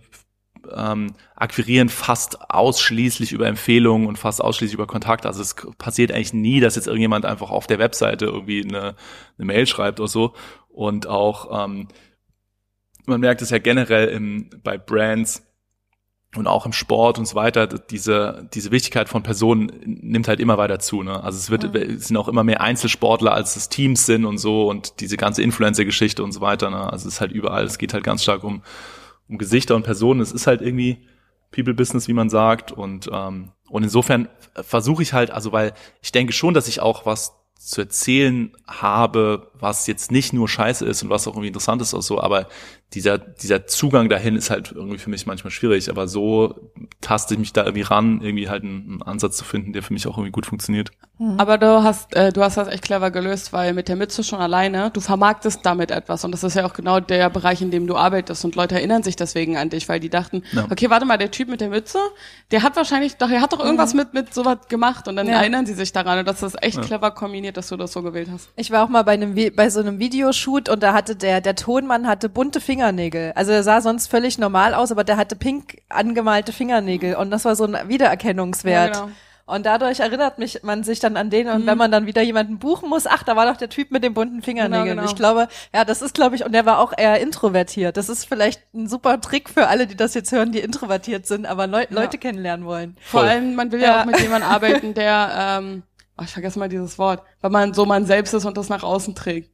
ähm, 0.75 1.13
akquirieren 1.35 1.89
fast 1.89 2.49
ausschließlich 2.49 3.31
über 3.31 3.47
Empfehlungen 3.47 4.07
und 4.07 4.17
fast 4.17 4.41
ausschließlich 4.41 4.75
über 4.75 4.87
Kontakt. 4.87 5.25
Also 5.25 5.41
es 5.41 5.55
passiert 5.77 6.11
eigentlich 6.11 6.33
nie, 6.33 6.59
dass 6.59 6.75
jetzt 6.75 6.87
irgendjemand 6.87 7.25
einfach 7.25 7.51
auf 7.51 7.67
der 7.67 7.79
Webseite 7.79 8.25
irgendwie 8.25 8.63
eine, 8.63 8.95
eine 9.37 9.45
Mail 9.45 9.67
schreibt 9.67 9.99
oder 9.99 10.07
so. 10.07 10.33
Und 10.69 11.07
auch 11.07 11.65
ähm, 11.65 11.87
man 13.05 13.21
merkt 13.21 13.41
es 13.41 13.49
ja 13.49 13.57
generell 13.57 14.07
im, 14.09 14.49
bei 14.63 14.77
Brands 14.77 15.43
und 16.35 16.47
auch 16.47 16.65
im 16.65 16.73
Sport 16.73 17.17
und 17.17 17.25
so 17.25 17.35
weiter, 17.35 17.67
diese, 17.67 18.49
diese 18.53 18.71
Wichtigkeit 18.71 19.07
von 19.07 19.23
Personen 19.23 19.71
nimmt 19.85 20.27
halt 20.27 20.39
immer 20.39 20.57
weiter 20.57 20.79
zu. 20.79 21.01
Ne? 21.01 21.23
Also 21.23 21.37
es 21.37 21.49
wird, 21.49 21.75
es 21.75 22.07
sind 22.07 22.17
auch 22.17 22.27
immer 22.27 22.43
mehr 22.43 22.61
Einzelsportler, 22.61 23.33
als 23.33 23.55
es 23.55 23.69
Teams 23.69 24.05
sind 24.05 24.25
und 24.25 24.37
so 24.37 24.69
und 24.69 24.99
diese 24.99 25.17
ganze 25.17 25.41
Influencer-Geschichte 25.43 26.23
und 26.23 26.33
so 26.33 26.41
weiter. 26.41 26.69
Ne? 26.69 26.91
Also 26.91 27.07
es 27.07 27.15
ist 27.15 27.21
halt 27.21 27.31
überall, 27.31 27.63
es 27.63 27.77
geht 27.77 27.93
halt 27.93 28.03
ganz 28.03 28.23
stark 28.23 28.43
um, 28.43 28.63
um 29.27 29.37
Gesichter 29.37 29.75
und 29.75 29.83
Personen. 29.83 30.21
Es 30.21 30.31
ist 30.31 30.47
halt 30.47 30.61
irgendwie 30.61 31.07
People-Business, 31.51 32.07
wie 32.07 32.13
man 32.13 32.29
sagt. 32.29 32.71
Und, 32.71 33.09
ähm, 33.11 33.51
und 33.69 33.83
insofern 33.83 34.27
versuche 34.61 35.03
ich 35.03 35.13
halt, 35.13 35.31
also 35.31 35.51
weil 35.51 35.73
ich 36.01 36.11
denke 36.11 36.33
schon, 36.33 36.53
dass 36.53 36.67
ich 36.67 36.79
auch 36.79 37.05
was 37.05 37.33
zu 37.57 37.81
erzählen 37.81 38.51
habe, 38.67 39.51
was 39.59 39.87
jetzt 39.87 40.11
nicht 40.11 40.33
nur 40.33 40.47
scheiße 40.47 40.85
ist 40.85 41.03
und 41.03 41.09
was 41.09 41.27
auch 41.27 41.33
irgendwie 41.33 41.47
interessant 41.47 41.81
ist 41.81 41.93
oder 41.93 42.03
so, 42.03 42.21
aber 42.21 42.47
dieser, 42.93 43.17
dieser 43.17 43.67
Zugang 43.67 44.09
dahin 44.09 44.35
ist 44.35 44.49
halt 44.49 44.71
irgendwie 44.71 44.97
für 44.97 45.09
mich 45.09 45.25
manchmal 45.25 45.51
schwierig, 45.51 45.89
aber 45.89 46.07
so 46.07 46.71
taste 47.01 47.33
ich 47.33 47.39
mich 47.39 47.51
da 47.53 47.63
irgendwie 47.63 47.81
ran, 47.81 48.21
irgendwie 48.21 48.47
halt 48.49 48.63
einen, 48.63 48.83
einen 48.89 49.01
Ansatz 49.01 49.37
zu 49.37 49.43
finden, 49.43 49.73
der 49.73 49.83
für 49.83 49.91
mich 49.93 50.07
auch 50.07 50.17
irgendwie 50.17 50.31
gut 50.31 50.45
funktioniert. 50.45 50.91
Aber 51.37 51.57
du 51.57 51.83
hast, 51.83 52.13
äh, 52.15 52.31
du 52.33 52.41
hast 52.41 52.57
das 52.57 52.67
echt 52.67 52.83
clever 52.83 53.09
gelöst, 53.09 53.53
weil 53.53 53.73
mit 53.73 53.87
der 53.87 53.95
Mütze 53.95 54.23
schon 54.23 54.39
alleine, 54.39 54.91
du 54.91 54.99
vermarktest 55.01 55.61
damit 55.65 55.89
etwas 55.91 56.23
und 56.25 56.31
das 56.31 56.43
ist 56.43 56.55
ja 56.55 56.65
auch 56.65 56.73
genau 56.73 56.99
der 56.99 57.29
Bereich, 57.29 57.61
in 57.61 57.71
dem 57.71 57.87
du 57.87 57.95
arbeitest 57.95 58.43
und 58.45 58.55
Leute 58.55 58.75
erinnern 58.75 59.01
sich 59.03 59.15
deswegen 59.15 59.57
an 59.57 59.69
dich, 59.69 59.87
weil 59.89 59.99
die 59.99 60.09
dachten, 60.09 60.43
Ja. 60.51 60.65
okay, 60.69 60.89
warte 60.89 61.05
mal, 61.05 61.17
der 61.17 61.31
Typ 61.31 61.49
mit 61.49 61.61
der 61.61 61.69
Mütze, 61.69 61.99
der 62.51 62.63
hat 62.63 62.75
wahrscheinlich, 62.75 63.15
doch, 63.15 63.29
er 63.29 63.41
hat 63.41 63.53
doch 63.53 63.59
irgendwas 63.61 63.93
mit 63.93 64.13
mit 64.13 64.33
sowas 64.33 64.67
gemacht 64.69 65.07
und 65.07 65.15
dann 65.15 65.27
Ja. 65.27 65.39
erinnern 65.39 65.65
sie 65.65 65.73
sich 65.73 65.91
daran 65.91 66.19
und 66.19 66.27
das 66.27 66.43
ist 66.43 66.61
echt 66.61 66.81
clever 66.81 67.11
kombiniert, 67.11 67.57
dass 67.57 67.69
du 67.69 67.77
das 67.77 67.91
so 67.93 68.01
gewählt 68.01 68.29
hast. 68.31 68.49
Ich 68.55 68.71
war 68.71 68.83
auch 68.83 68.89
mal 68.89 69.03
bei 69.03 69.13
einem 69.13 69.35
Vi- 69.51 69.55
bei 69.55 69.69
so 69.69 69.79
einem 69.79 69.99
Videoshoot 69.99 70.69
und 70.69 70.81
da 70.83 70.93
hatte 70.93 71.15
der 71.15 71.41
der 71.41 71.55
Tonmann 71.55 72.07
hatte 72.07 72.29
bunte 72.29 72.59
Fingernägel. 72.61 73.31
Also 73.35 73.51
er 73.51 73.63
sah 73.63 73.81
sonst 73.81 74.07
völlig 74.07 74.37
normal 74.37 74.73
aus, 74.73 74.91
aber 74.91 75.03
der 75.03 75.17
hatte 75.17 75.35
pink 75.35 75.81
angemalte 75.89 76.51
Fingernägel 76.53 77.15
und 77.15 77.31
das 77.31 77.45
war 77.45 77.55
so 77.55 77.65
ein 77.65 77.77
Wiedererkennungswert. 77.87 78.95
Ja, 78.95 79.01
genau. 79.03 79.13
Und 79.47 79.67
dadurch 79.67 79.99
erinnert 79.99 80.39
mich 80.39 80.63
man 80.63 80.83
sich 80.83 80.99
dann 80.99 81.17
an 81.17 81.29
den 81.29 81.47
und 81.49 81.67
wenn 81.67 81.77
man 81.77 81.91
dann 81.91 82.07
wieder 82.07 82.23
jemanden 82.23 82.57
buchen 82.57 82.89
muss, 82.89 83.05
ach, 83.05 83.21
da 83.21 83.35
war 83.35 83.45
doch 83.45 83.57
der 83.57 83.69
Typ 83.69 83.91
mit 83.91 84.03
den 84.03 84.15
bunten 84.15 84.41
Fingernägeln. 84.41 84.85
Genau, 84.87 85.01
genau. 85.01 85.11
Ich 85.11 85.15
glaube, 85.15 85.47
ja, 85.71 85.85
das 85.85 86.01
ist 86.01 86.15
glaube 86.15 86.35
ich 86.35 86.43
und 86.43 86.51
der 86.51 86.65
war 86.65 86.79
auch 86.79 86.93
eher 86.97 87.21
introvertiert. 87.21 87.95
Das 87.95 88.09
ist 88.09 88.25
vielleicht 88.27 88.63
ein 88.73 88.87
super 88.87 89.21
Trick 89.21 89.47
für 89.51 89.67
alle, 89.67 89.85
die 89.85 89.95
das 89.95 90.15
jetzt 90.15 90.31
hören, 90.31 90.51
die 90.51 90.61
introvertiert 90.61 91.27
sind, 91.27 91.45
aber 91.45 91.67
Leu 91.67 91.85
Leute 91.91 92.17
kennenlernen 92.17 92.65
wollen. 92.65 92.97
Vor 93.01 93.21
allem, 93.21 93.53
man 93.53 93.71
will 93.71 93.81
ja, 93.81 93.87
Ja. 93.87 94.01
auch 94.01 94.05
mit 94.05 94.19
jemandem 94.19 94.49
arbeiten, 94.49 94.95
der, 94.95 95.29
ähm, 95.59 95.83
oh, 96.17 96.23
ich 96.23 96.31
vergesse 96.31 96.59
mal 96.59 96.69
dieses 96.69 96.97
Wort, 96.97 97.23
weil 97.41 97.51
man 97.51 97.73
so 97.73 97.85
man 97.85 98.05
selbst 98.05 98.33
ist 98.33 98.45
und 98.45 98.57
das 98.57 98.69
nach 98.69 98.83
außen 98.83 99.15
trägt. 99.15 99.51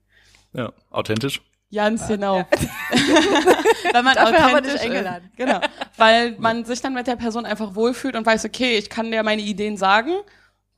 Ja, 0.53 0.71
authentisch. 0.89 1.41
Ganz 1.73 2.05
genau. 2.07 2.39
Weil 3.93 4.03
man 4.03 4.15
Dafür 4.15 4.39
haben 4.39 4.55
authentisch 4.55 4.81
eingeladen. 4.81 5.29
Ist. 5.29 5.37
Genau. 5.37 5.61
Weil 5.95 6.35
man 6.37 6.65
sich 6.65 6.81
dann 6.81 6.93
mit 6.93 7.07
der 7.07 7.15
Person 7.15 7.45
einfach 7.45 7.75
wohlfühlt 7.75 8.15
und 8.15 8.25
weiß, 8.25 8.43
okay, 8.43 8.77
ich 8.77 8.89
kann 8.89 9.09
dir 9.09 9.23
meine 9.23 9.41
Ideen 9.41 9.77
sagen. 9.77 10.11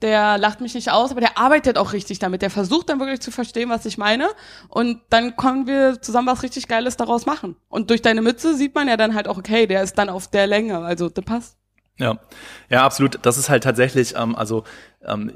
der 0.03 0.37
lacht 0.37 0.59
mich 0.59 0.75
nicht 0.75 0.91
aus, 0.91 1.11
aber 1.11 1.21
der 1.21 1.37
arbeitet 1.37 1.77
auch 1.77 1.93
richtig 1.93 2.19
damit. 2.19 2.41
Der 2.41 2.49
versucht 2.49 2.89
dann 2.89 2.99
wirklich 2.99 3.21
zu 3.21 3.31
verstehen, 3.31 3.69
was 3.69 3.85
ich 3.85 3.97
meine. 3.97 4.27
Und 4.67 5.01
dann 5.09 5.37
können 5.37 5.65
wir 5.65 6.01
zusammen 6.01 6.27
was 6.27 6.43
richtig 6.43 6.67
Geiles 6.67 6.97
daraus 6.97 7.25
machen. 7.25 7.55
Und 7.69 7.89
durch 7.89 8.01
deine 8.01 8.21
Mütze 8.21 8.55
sieht 8.55 8.75
man 8.75 8.89
ja 8.89 8.97
dann 8.97 9.15
halt 9.15 9.29
auch, 9.29 9.37
okay, 9.37 9.65
der 9.65 9.81
ist 9.81 9.97
dann 9.97 10.09
auf 10.09 10.27
der 10.27 10.45
Länge. 10.45 10.79
Also, 10.79 11.09
der 11.09 11.21
passt. 11.21 11.57
Ja, 11.97 12.19
ja, 12.69 12.83
absolut. 12.83 13.19
Das 13.21 13.37
ist 13.37 13.49
halt 13.49 13.63
tatsächlich, 13.63 14.15
ähm, 14.17 14.35
also 14.35 14.63
ähm, 15.05 15.31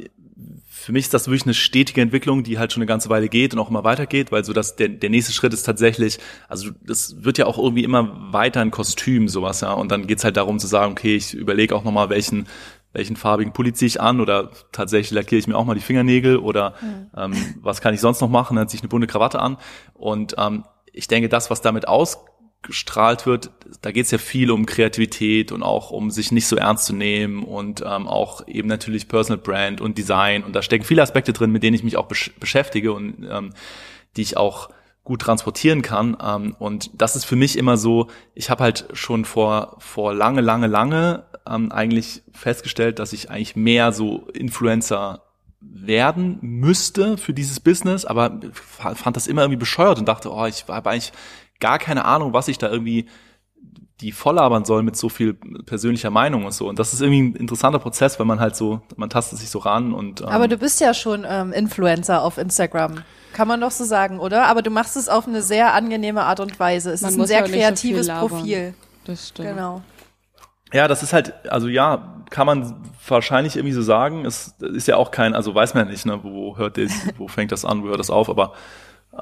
für 0.87 0.93
mich 0.93 1.03
ist 1.03 1.13
das 1.13 1.27
wirklich 1.27 1.43
eine 1.43 1.53
stetige 1.53 1.99
Entwicklung, 1.99 2.43
die 2.43 2.57
halt 2.59 2.71
schon 2.71 2.79
eine 2.79 2.87
ganze 2.87 3.09
Weile 3.09 3.27
geht 3.27 3.53
und 3.53 3.59
auch 3.59 3.69
immer 3.69 3.83
weitergeht, 3.83 4.31
weil 4.31 4.45
so 4.45 4.53
dass 4.53 4.77
der, 4.77 4.87
der 4.87 5.09
nächste 5.09 5.33
Schritt 5.33 5.51
ist 5.51 5.63
tatsächlich, 5.63 6.17
also 6.47 6.69
das 6.81 7.25
wird 7.25 7.37
ja 7.37 7.45
auch 7.45 7.57
irgendwie 7.57 7.83
immer 7.83 8.31
weiter 8.31 8.61
ein 8.61 8.71
Kostüm, 8.71 9.27
sowas, 9.27 9.59
ja. 9.59 9.73
Und 9.73 9.91
dann 9.91 10.07
geht's 10.07 10.23
halt 10.23 10.37
darum 10.37 10.59
zu 10.59 10.67
sagen, 10.67 10.93
okay, 10.93 11.17
ich 11.17 11.33
überlege 11.33 11.75
auch 11.75 11.83
nochmal, 11.83 12.09
welchen, 12.09 12.47
welchen 12.93 13.17
farbigen 13.17 13.51
Pulli 13.51 13.73
ziehe 13.73 13.87
ich 13.87 13.99
an 13.99 14.21
oder 14.21 14.51
tatsächlich 14.71 15.11
lackiere 15.11 15.39
ich 15.39 15.47
mir 15.47 15.57
auch 15.57 15.65
mal 15.65 15.75
die 15.75 15.81
Fingernägel 15.81 16.37
oder 16.37 16.75
mhm. 16.81 17.11
ähm, 17.17 17.55
was 17.59 17.81
kann 17.81 17.93
ich 17.93 17.99
sonst 17.99 18.21
noch 18.21 18.29
machen, 18.29 18.55
dann 18.55 18.69
ziehe 18.69 18.77
ich 18.77 18.83
eine 18.83 18.89
bunte 18.89 19.07
Krawatte 19.07 19.41
an. 19.41 19.57
Und 19.93 20.35
ähm, 20.37 20.63
ich 20.93 21.09
denke, 21.09 21.27
das, 21.27 21.49
was 21.49 21.59
damit 21.59 21.85
aus 21.89 22.19
gestrahlt 22.61 23.25
wird, 23.25 23.51
da 23.81 23.91
geht 23.91 24.05
es 24.05 24.11
ja 24.11 24.17
viel 24.17 24.51
um 24.51 24.65
Kreativität 24.65 25.51
und 25.51 25.63
auch 25.63 25.91
um 25.91 26.11
sich 26.11 26.31
nicht 26.31 26.47
so 26.47 26.55
ernst 26.55 26.85
zu 26.85 26.93
nehmen 26.93 27.43
und 27.43 27.81
ähm, 27.85 28.07
auch 28.07 28.47
eben 28.47 28.67
natürlich 28.67 29.07
Personal 29.07 29.41
Brand 29.41 29.79
und 29.79 29.97
Design 29.97 30.43
und 30.43 30.55
da 30.55 30.61
stecken 30.61 30.83
viele 30.83 31.01
Aspekte 31.01 31.33
drin, 31.33 31.51
mit 31.51 31.63
denen 31.63 31.75
ich 31.75 31.83
mich 31.83 31.97
auch 31.97 32.07
besch 32.07 32.31
beschäftige 32.39 32.93
und 32.93 33.27
ähm, 33.29 33.53
die 34.15 34.21
ich 34.21 34.37
auch 34.37 34.69
gut 35.03 35.21
transportieren 35.21 35.81
kann. 35.81 36.17
Ähm, 36.21 36.55
und 36.59 37.01
das 37.01 37.15
ist 37.15 37.23
für 37.23 37.37
mich 37.37 37.57
immer 37.57 37.77
so, 37.77 38.07
ich 38.35 38.49
habe 38.49 38.63
halt 38.63 38.87
schon 38.91 39.23
vor, 39.23 39.77
vor 39.79 40.13
lange, 40.13 40.41
lange, 40.41 40.67
lange 40.67 41.23
ähm, 41.49 41.71
eigentlich 41.71 42.23
festgestellt, 42.33 42.99
dass 42.99 43.13
ich 43.13 43.31
eigentlich 43.31 43.55
mehr 43.55 43.93
so 43.93 44.27
Influencer 44.33 45.23
werden 45.61 46.39
müsste 46.41 47.17
für 47.17 47.33
dieses 47.33 47.61
Business, 47.61 48.03
aber 48.03 48.39
fand 48.51 49.15
das 49.15 49.27
immer 49.27 49.43
irgendwie 49.43 49.59
bescheuert 49.59 49.97
und 49.97 50.07
dachte, 50.07 50.31
oh, 50.31 50.45
ich 50.45 50.65
habe 50.67 50.89
eigentlich 50.89 51.13
gar 51.59 51.79
keine 51.79 52.05
Ahnung, 52.05 52.33
was 52.33 52.47
ich 52.47 52.57
da 52.57 52.69
irgendwie 52.69 53.07
die 54.01 54.11
volllabern 54.11 54.63
soll 54.63 54.83
mit 54.83 54.95
so 54.95 55.09
viel 55.09 55.33
persönlicher 55.33 56.11
Meinung 56.11 56.45
und 56.45 56.53
so. 56.53 56.67
Und 56.69 56.77
das 56.77 56.93
ist 56.93 57.01
irgendwie 57.01 57.23
ein 57.23 57.35
interessanter 57.35 57.79
Prozess, 57.79 58.19
weil 58.19 58.27
man 58.27 58.39
halt 58.39 58.55
so, 58.55 58.81
man 58.95 59.09
tastet 59.09 59.39
sich 59.39 59.49
so 59.49 59.59
ran 59.59 59.93
und. 59.93 60.21
Ähm, 60.21 60.27
Aber 60.27 60.47
du 60.47 60.57
bist 60.57 60.79
ja 60.81 60.93
schon 60.93 61.25
ähm, 61.27 61.51
Influencer 61.51 62.21
auf 62.21 62.37
Instagram. 62.37 63.03
Kann 63.33 63.47
man 63.47 63.59
doch 63.59 63.71
so 63.71 63.83
sagen, 63.85 64.19
oder? 64.19 64.45
Aber 64.47 64.61
du 64.61 64.69
machst 64.69 64.95
es 64.97 65.09
auf 65.09 65.27
eine 65.27 65.41
sehr 65.41 65.73
angenehme 65.73 66.23
Art 66.23 66.39
und 66.39 66.59
Weise. 66.59 66.91
Es 66.91 67.01
man 67.01 67.11
ist 67.11 67.19
ein 67.19 67.25
sehr 67.25 67.43
kreatives 67.43 68.07
so 68.07 68.13
Profil. 68.13 68.73
Das 69.05 69.29
stimmt. 69.29 69.49
Genau. 69.49 69.81
Ja, 70.73 70.87
das 70.87 71.01
ist 71.01 71.13
halt, 71.13 71.33
also 71.49 71.67
ja, 71.67 72.23
kann 72.29 72.45
man 72.45 72.75
wahrscheinlich 73.07 73.55
irgendwie 73.55 73.73
so 73.73 73.81
sagen. 73.81 74.25
Es 74.25 74.55
ist 74.59 74.87
ja 74.87 74.97
auch 74.97 75.11
kein, 75.11 75.33
also 75.33 75.55
weiß 75.55 75.73
man 75.73 75.85
ja 75.85 75.91
nicht, 75.91 76.05
ne, 76.05 76.19
wo 76.23 76.57
hört 76.57 76.77
das, 76.77 76.91
wo 77.17 77.27
fängt 77.27 77.51
das 77.51 77.63
an, 77.63 77.83
wo 77.83 77.87
hört 77.87 77.99
das 77.99 78.09
auf, 78.09 78.29
aber 78.29 78.53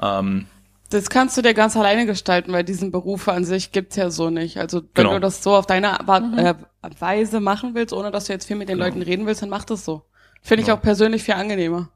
ähm, 0.00 0.46
das 0.90 1.10
kannst 1.10 1.36
du 1.36 1.42
dir 1.42 1.54
ganz 1.54 1.76
alleine 1.76 2.06
gestalten, 2.06 2.52
weil 2.52 2.64
diesen 2.64 2.90
Berufe 2.90 3.32
an 3.32 3.44
sich 3.44 3.72
gibt's 3.72 3.96
ja 3.96 4.10
so 4.10 4.30
nicht. 4.30 4.58
Also 4.58 4.82
wenn 4.94 5.04
genau. 5.04 5.14
du 5.14 5.20
das 5.20 5.42
so 5.42 5.54
auf 5.54 5.66
deine 5.66 5.98
mhm. 6.06 6.38
äh, 6.38 6.54
Weise 6.98 7.40
machen 7.40 7.74
willst, 7.74 7.92
ohne 7.92 8.10
dass 8.10 8.26
du 8.26 8.32
jetzt 8.32 8.46
viel 8.46 8.56
mit 8.56 8.68
den 8.68 8.78
genau. 8.78 8.86
Leuten 8.86 9.02
reden 9.02 9.26
willst, 9.26 9.42
dann 9.42 9.48
mach 9.48 9.64
das 9.64 9.84
so. 9.84 10.02
Finde 10.42 10.62
genau. 10.62 10.74
ich 10.74 10.78
auch 10.78 10.82
persönlich 10.82 11.22
viel 11.22 11.34
angenehmer. 11.34 11.90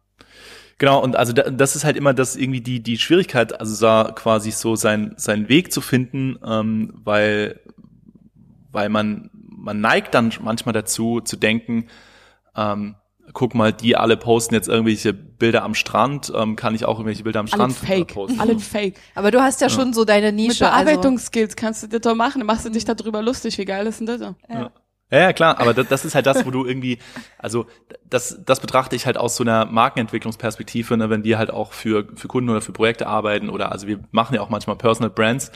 Genau, 0.79 1.03
und 1.03 1.15
also 1.15 1.35
das 1.35 1.77
ist 1.77 1.85
halt 1.85 1.97
immer 1.97 2.15
das 2.15 2.37
irgendwie 2.37 2.63
die, 2.63 2.83
die 2.83 2.97
Schwierigkeit, 2.97 3.61
also 3.61 3.79
da 3.85 4.13
quasi 4.13 4.51
so 4.51 4.77
sein, 4.77 5.13
seinen 5.17 5.51
Weg 5.51 5.73
zu 5.73 5.83
finden, 5.83 6.39
ähm, 6.45 6.95
weil, 7.05 7.61
weil 8.73 8.89
man, 8.89 9.29
man 9.35 9.81
neigt 9.81 10.15
dann 10.15 10.33
manchmal 10.41 10.73
dazu 10.73 11.21
zu 11.21 11.37
denken, 11.37 11.89
ähm, 12.57 12.97
guck 13.33 13.55
mal, 13.55 13.73
die 13.73 13.97
alle 13.97 14.17
posten 14.17 14.55
jetzt 14.55 14.69
irgendwelche 14.69 15.13
Bilder 15.13 15.63
am 15.63 15.75
Strand, 15.75 16.33
ähm, 16.35 16.57
kann 16.57 16.75
ich 16.75 16.85
auch 16.85 16.95
irgendwelche 16.95 17.23
Bilder 17.23 17.41
am 17.41 17.47
Strand 17.47 17.63
Alle 17.63 17.73
fake. 17.73 18.15
posten. 18.15 18.41
Alle 18.41 18.59
fake. 18.59 18.95
Aber 19.15 19.31
du 19.31 19.41
hast 19.41 19.61
ja, 19.61 19.69
ja. 19.69 19.73
schon 19.73 19.93
so 19.93 20.05
deine 20.05 20.33
Nische. 20.33 20.65
Mit 20.65 20.73
also 20.73 20.85
Bearbeitungsskills 20.85 21.51
also. 21.51 21.57
kannst 21.57 21.83
du 21.83 21.87
das 21.89 22.01
doch 22.01 22.15
machen, 22.15 22.41
dann 22.41 22.47
machst 22.47 22.65
du 22.65 22.71
dich 22.71 22.85
darüber 22.85 23.23
lustig, 23.23 23.59
wie 23.59 23.65
geil 23.65 23.87
ist 23.87 24.01
denn 24.01 24.07
das? 24.07 24.21
Ja. 24.21 24.35
ja. 24.49 24.71
Ja, 25.13 25.33
klar, 25.33 25.59
aber 25.59 25.75
das, 25.75 25.89
das 25.89 26.05
ist 26.05 26.15
halt 26.15 26.27
das, 26.27 26.47
wo 26.47 26.53
du 26.53 26.65
irgendwie, 26.65 26.99
also 27.37 27.67
das, 28.09 28.41
das 28.47 28.61
betrachte 28.61 28.95
ich 28.95 29.07
halt 29.07 29.19
aus 29.19 29.35
so 29.35 29.43
einer 29.43 29.65
Markenentwicklungsperspektive, 29.65 30.97
ne, 30.97 31.11
wenn 31.11 31.25
wir 31.25 31.37
halt 31.37 31.51
auch 31.51 31.73
für, 31.73 32.07
für 32.15 32.29
Kunden 32.29 32.49
oder 32.49 32.61
für 32.61 32.71
Projekte 32.71 33.09
arbeiten 33.09 33.51
oder 33.51 33.73
also 33.73 33.89
wir 33.89 33.99
machen 34.13 34.35
ja 34.35 34.41
auch 34.41 34.51
manchmal 34.51 34.77
Personal 34.77 35.11
Brands, 35.11 35.51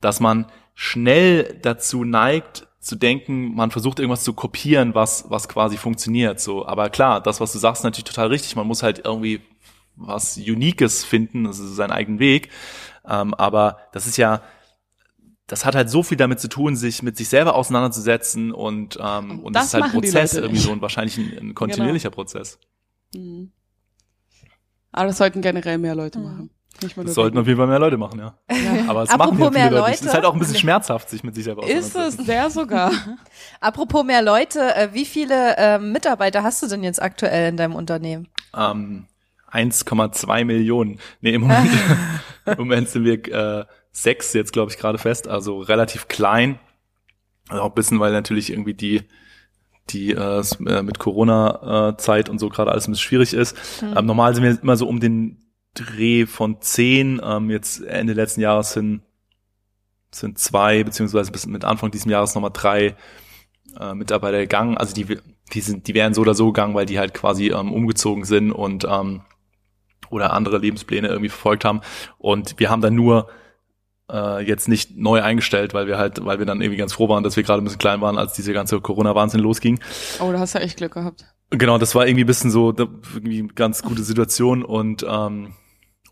dass 0.00 0.20
man 0.20 0.46
schnell 0.74 1.58
dazu 1.60 2.04
neigt, 2.04 2.68
zu 2.80 2.96
denken, 2.96 3.54
man 3.54 3.70
versucht 3.70 3.98
irgendwas 3.98 4.24
zu 4.24 4.32
kopieren, 4.32 4.94
was, 4.94 5.26
was 5.28 5.48
quasi 5.48 5.76
funktioniert, 5.76 6.40
so. 6.40 6.66
Aber 6.66 6.88
klar, 6.88 7.20
das, 7.20 7.40
was 7.40 7.52
du 7.52 7.58
sagst, 7.58 7.80
ist 7.80 7.84
natürlich 7.84 8.04
total 8.04 8.28
richtig. 8.28 8.56
Man 8.56 8.66
muss 8.66 8.82
halt 8.82 9.02
irgendwie 9.04 9.42
was 9.96 10.38
Uniques 10.38 11.04
finden, 11.04 11.44
das 11.44 11.58
ist 11.58 11.76
sein 11.76 11.90
eigenen 11.90 12.18
Weg. 12.18 12.48
Ähm, 13.06 13.34
aber 13.34 13.78
das 13.92 14.06
ist 14.06 14.16
ja, 14.16 14.42
das 15.46 15.64
hat 15.64 15.74
halt 15.74 15.90
so 15.90 16.02
viel 16.02 16.16
damit 16.16 16.40
zu 16.40 16.48
tun, 16.48 16.76
sich 16.76 17.02
mit 17.02 17.16
sich 17.16 17.28
selber 17.28 17.54
auseinanderzusetzen 17.54 18.52
und, 18.52 18.98
ähm, 19.00 19.40
und 19.40 19.54
das, 19.54 19.64
das 19.64 19.66
ist 19.68 19.74
halt 19.74 19.84
ein 19.84 19.90
Prozess 19.90 20.34
irgendwie 20.34 20.60
so 20.60 20.72
und 20.72 20.80
wahrscheinlich 20.80 21.18
ein, 21.18 21.38
ein 21.38 21.54
kontinuierlicher 21.54 22.10
genau. 22.10 22.22
Prozess. 22.22 22.58
Mhm. 23.14 23.52
Aber 24.92 25.06
das 25.06 25.18
sollten 25.18 25.42
generell 25.42 25.78
mehr 25.78 25.94
Leute 25.94 26.18
mhm. 26.18 26.24
machen. 26.24 26.50
Das 26.80 27.14
sollten 27.14 27.38
auf 27.38 27.46
jeden 27.46 27.58
Fall 27.58 27.66
mehr 27.66 27.78
Leute 27.78 27.96
machen, 27.96 28.18
ja. 28.18 28.34
ja. 28.50 28.88
Aber 28.88 29.02
es 29.02 29.16
machen 29.16 29.38
ja 29.38 29.50
viele 29.50 29.70
Leute. 29.70 29.92
Es 29.92 30.02
ist 30.02 30.14
halt 30.14 30.24
auch 30.24 30.34
ein 30.34 30.38
bisschen 30.38 30.56
schmerzhaft, 30.56 31.10
sich 31.10 31.22
mit 31.22 31.34
sich 31.34 31.44
selber 31.44 31.66
Ist 31.68 31.96
es, 31.96 32.14
sehr 32.16 32.50
sogar. 32.50 32.92
Apropos 33.60 34.04
mehr 34.04 34.22
Leute, 34.22 34.74
äh, 34.74 34.88
wie 34.92 35.04
viele 35.04 35.56
äh, 35.56 35.78
Mitarbeiter 35.78 36.42
hast 36.42 36.62
du 36.62 36.66
denn 36.66 36.82
jetzt 36.82 37.00
aktuell 37.00 37.50
in 37.50 37.56
deinem 37.56 37.74
Unternehmen? 37.74 38.28
Ähm, 38.56 39.06
1,2 39.52 40.44
Millionen. 40.44 40.98
Nee, 41.20 41.34
im 41.34 41.42
Moment, 41.42 41.70
im 42.46 42.58
Moment 42.58 42.88
sind 42.88 43.04
wir 43.04 43.26
äh, 43.26 43.64
sechs 43.92 44.32
jetzt, 44.32 44.52
glaube 44.52 44.70
ich, 44.70 44.78
gerade 44.78 44.98
fest, 44.98 45.28
also 45.28 45.60
relativ 45.60 46.08
klein. 46.08 46.58
Also 47.48 47.62
auch 47.62 47.68
ein 47.68 47.74
bisschen, 47.74 48.00
weil 48.00 48.12
natürlich 48.12 48.50
irgendwie 48.50 48.74
die 48.74 49.02
die 49.88 50.12
äh, 50.12 50.42
äh 50.66 50.82
mit 50.82 51.00
Corona-Zeit 51.00 52.28
und 52.28 52.38
so 52.38 52.48
gerade 52.48 52.70
alles 52.70 52.86
ein 52.86 52.92
bisschen 52.92 53.08
schwierig 53.08 53.34
ist. 53.34 53.80
Hm. 53.80 53.96
Ähm, 53.96 54.06
normal 54.06 54.34
sind 54.34 54.44
wir 54.44 54.62
immer 54.62 54.76
so 54.76 54.86
um 54.86 55.00
den 55.00 55.49
Dreh 55.74 56.26
von 56.26 56.60
zehn, 56.60 57.20
ähm, 57.24 57.50
jetzt 57.50 57.82
Ende 57.82 58.12
letzten 58.12 58.40
Jahres 58.40 58.72
sind, 58.72 59.02
sind 60.10 60.38
zwei, 60.38 60.82
beziehungsweise 60.82 61.30
bis 61.30 61.46
mit 61.46 61.64
Anfang 61.64 61.90
dieses 61.90 62.10
Jahres 62.10 62.34
nochmal 62.34 62.50
drei 62.52 62.96
äh, 63.78 63.94
Mitarbeiter 63.94 64.38
gegangen. 64.38 64.76
Also 64.76 64.94
die, 64.94 65.18
die 65.52 65.60
sind, 65.60 65.86
die 65.86 65.94
wären 65.94 66.14
so 66.14 66.22
oder 66.22 66.34
so 66.34 66.46
gegangen, 66.52 66.74
weil 66.74 66.86
die 66.86 66.98
halt 66.98 67.14
quasi 67.14 67.48
ähm, 67.50 67.72
umgezogen 67.72 68.24
sind 68.24 68.50
und 68.50 68.84
ähm, 68.88 69.22
oder 70.10 70.32
andere 70.32 70.58
Lebenspläne 70.58 71.08
irgendwie 71.08 71.28
verfolgt 71.28 71.64
haben. 71.64 71.80
Und 72.18 72.58
wir 72.58 72.68
haben 72.68 72.80
dann 72.80 72.94
nur 72.94 73.28
äh, 74.10 74.44
jetzt 74.44 74.68
nicht 74.68 74.96
neu 74.96 75.22
eingestellt, 75.22 75.72
weil 75.72 75.86
wir 75.86 75.98
halt, 75.98 76.24
weil 76.24 76.38
wir 76.38 76.46
dann 76.46 76.60
irgendwie 76.60 76.78
ganz 76.78 76.92
froh 76.92 77.08
waren, 77.08 77.22
dass 77.22 77.36
wir 77.36 77.42
gerade 77.42 77.62
ein 77.62 77.64
bisschen 77.64 77.78
klein 77.78 78.00
waren, 78.00 78.18
als 78.18 78.34
diese 78.34 78.52
ganze 78.52 78.80
Corona-Wahnsinn 78.80 79.40
losging. 79.40 79.80
Oh, 80.20 80.32
da 80.32 80.40
hast 80.40 80.54
du 80.54 80.58
echt 80.58 80.78
Glück 80.78 80.94
gehabt. 80.94 81.26
Genau, 81.50 81.78
das 81.78 81.94
war 81.94 82.06
irgendwie 82.06 82.24
ein 82.24 82.28
bisschen 82.28 82.50
so 82.50 82.74
irgendwie 82.76 83.48
ganz 83.54 83.82
gute 83.82 84.02
Situation 84.02 84.64
und 84.64 85.04
ähm, 85.08 85.54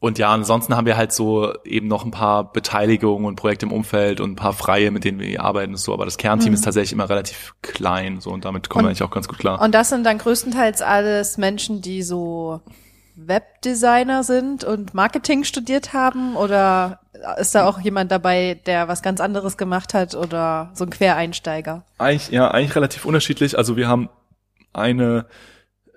und 0.00 0.18
ja, 0.18 0.32
ansonsten 0.32 0.76
haben 0.76 0.86
wir 0.86 0.96
halt 0.96 1.12
so 1.12 1.52
eben 1.64 1.88
noch 1.88 2.04
ein 2.04 2.10
paar 2.10 2.52
Beteiligungen 2.52 3.26
und 3.26 3.36
Projekte 3.36 3.66
im 3.66 3.72
Umfeld 3.72 4.20
und 4.20 4.32
ein 4.32 4.36
paar 4.36 4.52
Freie, 4.52 4.90
mit 4.90 5.04
denen 5.04 5.18
wir 5.18 5.42
arbeiten 5.42 5.72
und 5.72 5.78
so, 5.78 5.92
aber 5.92 6.04
das 6.04 6.18
Kernteam 6.18 6.50
mhm. 6.50 6.54
ist 6.54 6.64
tatsächlich 6.64 6.92
immer 6.92 7.08
relativ 7.08 7.54
klein, 7.62 8.20
so 8.20 8.30
und 8.30 8.44
damit 8.44 8.68
kommen 8.68 8.84
und, 8.84 8.86
wir 8.86 8.90
eigentlich 8.90 9.02
auch 9.02 9.10
ganz 9.10 9.26
gut 9.26 9.38
klar. 9.38 9.60
Und 9.60 9.74
das 9.74 9.88
sind 9.88 10.04
dann 10.04 10.18
größtenteils 10.18 10.82
alles 10.82 11.36
Menschen, 11.36 11.82
die 11.82 12.02
so 12.02 12.60
Webdesigner 13.16 14.22
sind 14.22 14.62
und 14.62 14.94
Marketing 14.94 15.42
studiert 15.42 15.92
haben 15.92 16.36
oder 16.36 17.00
ist 17.40 17.54
da 17.56 17.66
auch 17.66 17.80
jemand 17.80 18.12
dabei, 18.12 18.60
der 18.66 18.86
was 18.86 19.02
ganz 19.02 19.20
anderes 19.20 19.56
gemacht 19.56 19.92
hat 19.92 20.14
oder 20.14 20.70
so 20.74 20.84
ein 20.84 20.90
Quereinsteiger? 20.90 21.84
Eigentlich, 21.98 22.30
ja, 22.30 22.48
eigentlich 22.48 22.76
relativ 22.76 23.04
unterschiedlich. 23.04 23.58
Also 23.58 23.76
wir 23.76 23.88
haben 23.88 24.08
eine 24.72 25.26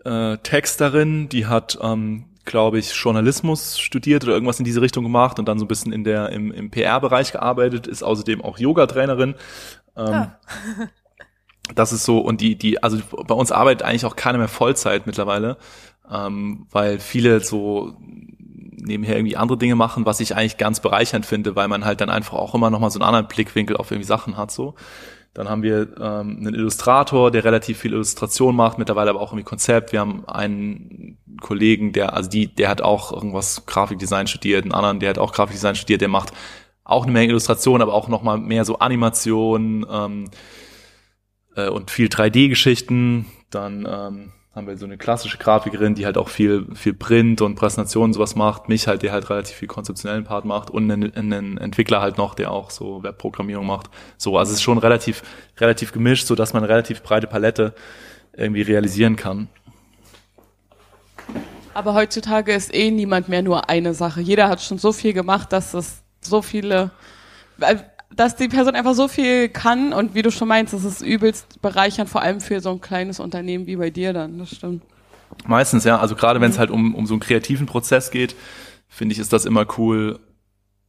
äh, 0.03 0.37
Texterin, 0.37 1.29
die 1.29 1.45
hat 1.45 1.77
ähm, 1.81 2.25
glaube 2.45 2.79
ich, 2.79 2.93
Journalismus 2.93 3.79
studiert 3.79 4.23
oder 4.23 4.33
irgendwas 4.33 4.59
in 4.59 4.65
diese 4.65 4.81
Richtung 4.81 5.03
gemacht 5.03 5.39
und 5.39 5.47
dann 5.47 5.59
so 5.59 5.65
ein 5.65 5.67
bisschen 5.67 5.91
in 5.91 6.03
der 6.03 6.29
im, 6.29 6.51
im 6.51 6.71
PR-Bereich 6.71 7.31
gearbeitet, 7.31 7.87
ist 7.87 8.03
außerdem 8.03 8.41
auch 8.41 8.57
Yoga-Trainerin. 8.57 9.35
Ähm, 9.95 10.13
ah. 10.13 10.39
das 11.75 11.93
ist 11.93 12.05
so, 12.05 12.19
und 12.19 12.41
die, 12.41 12.57
die, 12.57 12.81
also 12.81 12.97
bei 13.27 13.35
uns 13.35 13.51
arbeitet 13.51 13.83
eigentlich 13.83 14.05
auch 14.05 14.15
keiner 14.15 14.37
mehr 14.37 14.47
Vollzeit 14.47 15.05
mittlerweile, 15.05 15.57
ähm, 16.09 16.67
weil 16.71 16.99
viele 16.99 17.39
so 17.41 17.95
nebenher 18.83 19.15
irgendwie 19.15 19.37
andere 19.37 19.57
Dinge 19.57 19.75
machen, 19.75 20.05
was 20.05 20.19
ich 20.19 20.35
eigentlich 20.35 20.57
ganz 20.57 20.79
bereichernd 20.79 21.25
finde, 21.25 21.55
weil 21.55 21.67
man 21.67 21.85
halt 21.85 22.01
dann 22.01 22.09
einfach 22.09 22.33
auch 22.33 22.55
immer 22.55 22.69
nochmal 22.69 22.91
so 22.91 22.99
einen 22.99 23.07
anderen 23.07 23.27
Blickwinkel 23.27 23.77
auf 23.77 23.91
irgendwie 23.91 24.07
Sachen 24.07 24.37
hat, 24.37 24.51
so. 24.51 24.75
Dann 25.33 25.47
haben 25.47 25.63
wir 25.63 25.95
ähm, 25.97 26.37
einen 26.39 26.53
Illustrator, 26.53 27.31
der 27.31 27.45
relativ 27.45 27.79
viel 27.79 27.93
Illustration 27.93 28.55
macht, 28.55 28.77
mittlerweile 28.77 29.09
aber 29.11 29.21
auch 29.21 29.31
irgendwie 29.31 29.45
Konzept. 29.45 29.93
Wir 29.93 30.01
haben 30.01 30.27
einen 30.27 31.17
Kollegen, 31.39 31.93
der, 31.93 32.13
also 32.13 32.29
die, 32.29 32.47
der 32.47 32.67
hat 32.67 32.81
auch 32.81 33.13
irgendwas 33.13 33.65
Grafikdesign 33.65 34.27
studiert, 34.27 34.63
einen 34.63 34.73
anderen, 34.73 34.99
der 34.99 35.09
hat 35.09 35.17
auch 35.17 35.31
Grafikdesign 35.31 35.75
studiert, 35.75 36.01
der 36.01 36.09
macht 36.09 36.33
auch 36.83 37.03
eine 37.03 37.13
Menge 37.13 37.29
Illustration, 37.29 37.81
aber 37.81 37.93
auch 37.93 38.09
nochmal 38.09 38.37
mehr 38.39 38.65
so 38.65 38.79
Animation 38.79 39.85
ähm, 39.89 40.29
äh, 41.55 41.69
und 41.69 41.91
viel 41.91 42.07
3D-Geschichten. 42.07 43.27
Dann 43.49 43.87
ähm, 43.89 44.33
haben 44.53 44.67
wir 44.67 44.75
so 44.77 44.85
eine 44.85 44.97
klassische 44.97 45.37
Grafikerin, 45.37 45.95
die 45.95 46.05
halt 46.05 46.17
auch 46.17 46.27
viel, 46.27 46.67
viel 46.75 46.93
Print 46.93 47.41
und 47.41 47.55
Präsentationen 47.55 48.13
sowas 48.13 48.35
macht. 48.35 48.67
Mich 48.67 48.85
halt, 48.87 49.01
der 49.01 49.13
halt 49.13 49.29
relativ 49.29 49.55
viel 49.55 49.69
konzeptionellen 49.69 50.25
Part 50.25 50.43
macht 50.43 50.69
und 50.69 50.91
einen, 50.91 51.15
einen 51.15 51.57
Entwickler 51.57 52.01
halt 52.01 52.17
noch, 52.17 52.35
der 52.35 52.51
auch 52.51 52.69
so 52.69 53.01
Webprogrammierung 53.01 53.65
macht. 53.65 53.89
So, 54.17 54.37
also 54.37 54.49
es 54.49 54.57
ist 54.57 54.61
schon 54.61 54.77
relativ, 54.77 55.23
relativ 55.57 55.93
gemischt, 55.93 56.27
so 56.27 56.35
dass 56.35 56.51
man 56.51 56.65
relativ 56.65 57.01
breite 57.01 57.27
Palette 57.27 57.73
irgendwie 58.33 58.61
realisieren 58.61 59.15
kann. 59.15 59.47
Aber 61.73 61.93
heutzutage 61.93 62.51
ist 62.51 62.73
eh 62.73 62.91
niemand 62.91 63.29
mehr 63.29 63.43
nur 63.43 63.69
eine 63.69 63.93
Sache. 63.93 64.19
Jeder 64.19 64.49
hat 64.49 64.61
schon 64.61 64.77
so 64.77 64.91
viel 64.91 65.13
gemacht, 65.13 65.53
dass 65.53 65.73
es 65.73 66.01
so 66.19 66.41
viele, 66.41 66.91
dass 68.15 68.35
die 68.35 68.47
Person 68.47 68.75
einfach 68.75 68.93
so 68.93 69.07
viel 69.07 69.49
kann 69.49 69.93
und 69.93 70.15
wie 70.15 70.21
du 70.21 70.31
schon 70.31 70.47
meinst, 70.47 70.73
das 70.73 70.83
ist 70.83 71.01
übelst 71.01 71.61
bereichernd, 71.61 72.09
vor 72.09 72.21
allem 72.21 72.41
für 72.41 72.59
so 72.59 72.71
ein 72.71 72.81
kleines 72.81 73.19
Unternehmen 73.19 73.67
wie 73.67 73.75
bei 73.75 73.89
dir 73.89 74.13
dann, 74.13 74.37
das 74.39 74.55
stimmt. 74.55 74.83
Meistens, 75.45 75.83
ja. 75.85 75.99
Also 75.99 76.15
gerade 76.15 76.41
wenn 76.41 76.51
es 76.51 76.59
halt 76.59 76.71
um, 76.71 76.93
um 76.93 77.05
so 77.05 77.13
einen 77.13 77.21
kreativen 77.21 77.65
Prozess 77.65 78.11
geht, 78.11 78.35
finde 78.87 79.13
ich, 79.13 79.19
ist 79.19 79.31
das 79.31 79.45
immer 79.45 79.65
cool, 79.77 80.19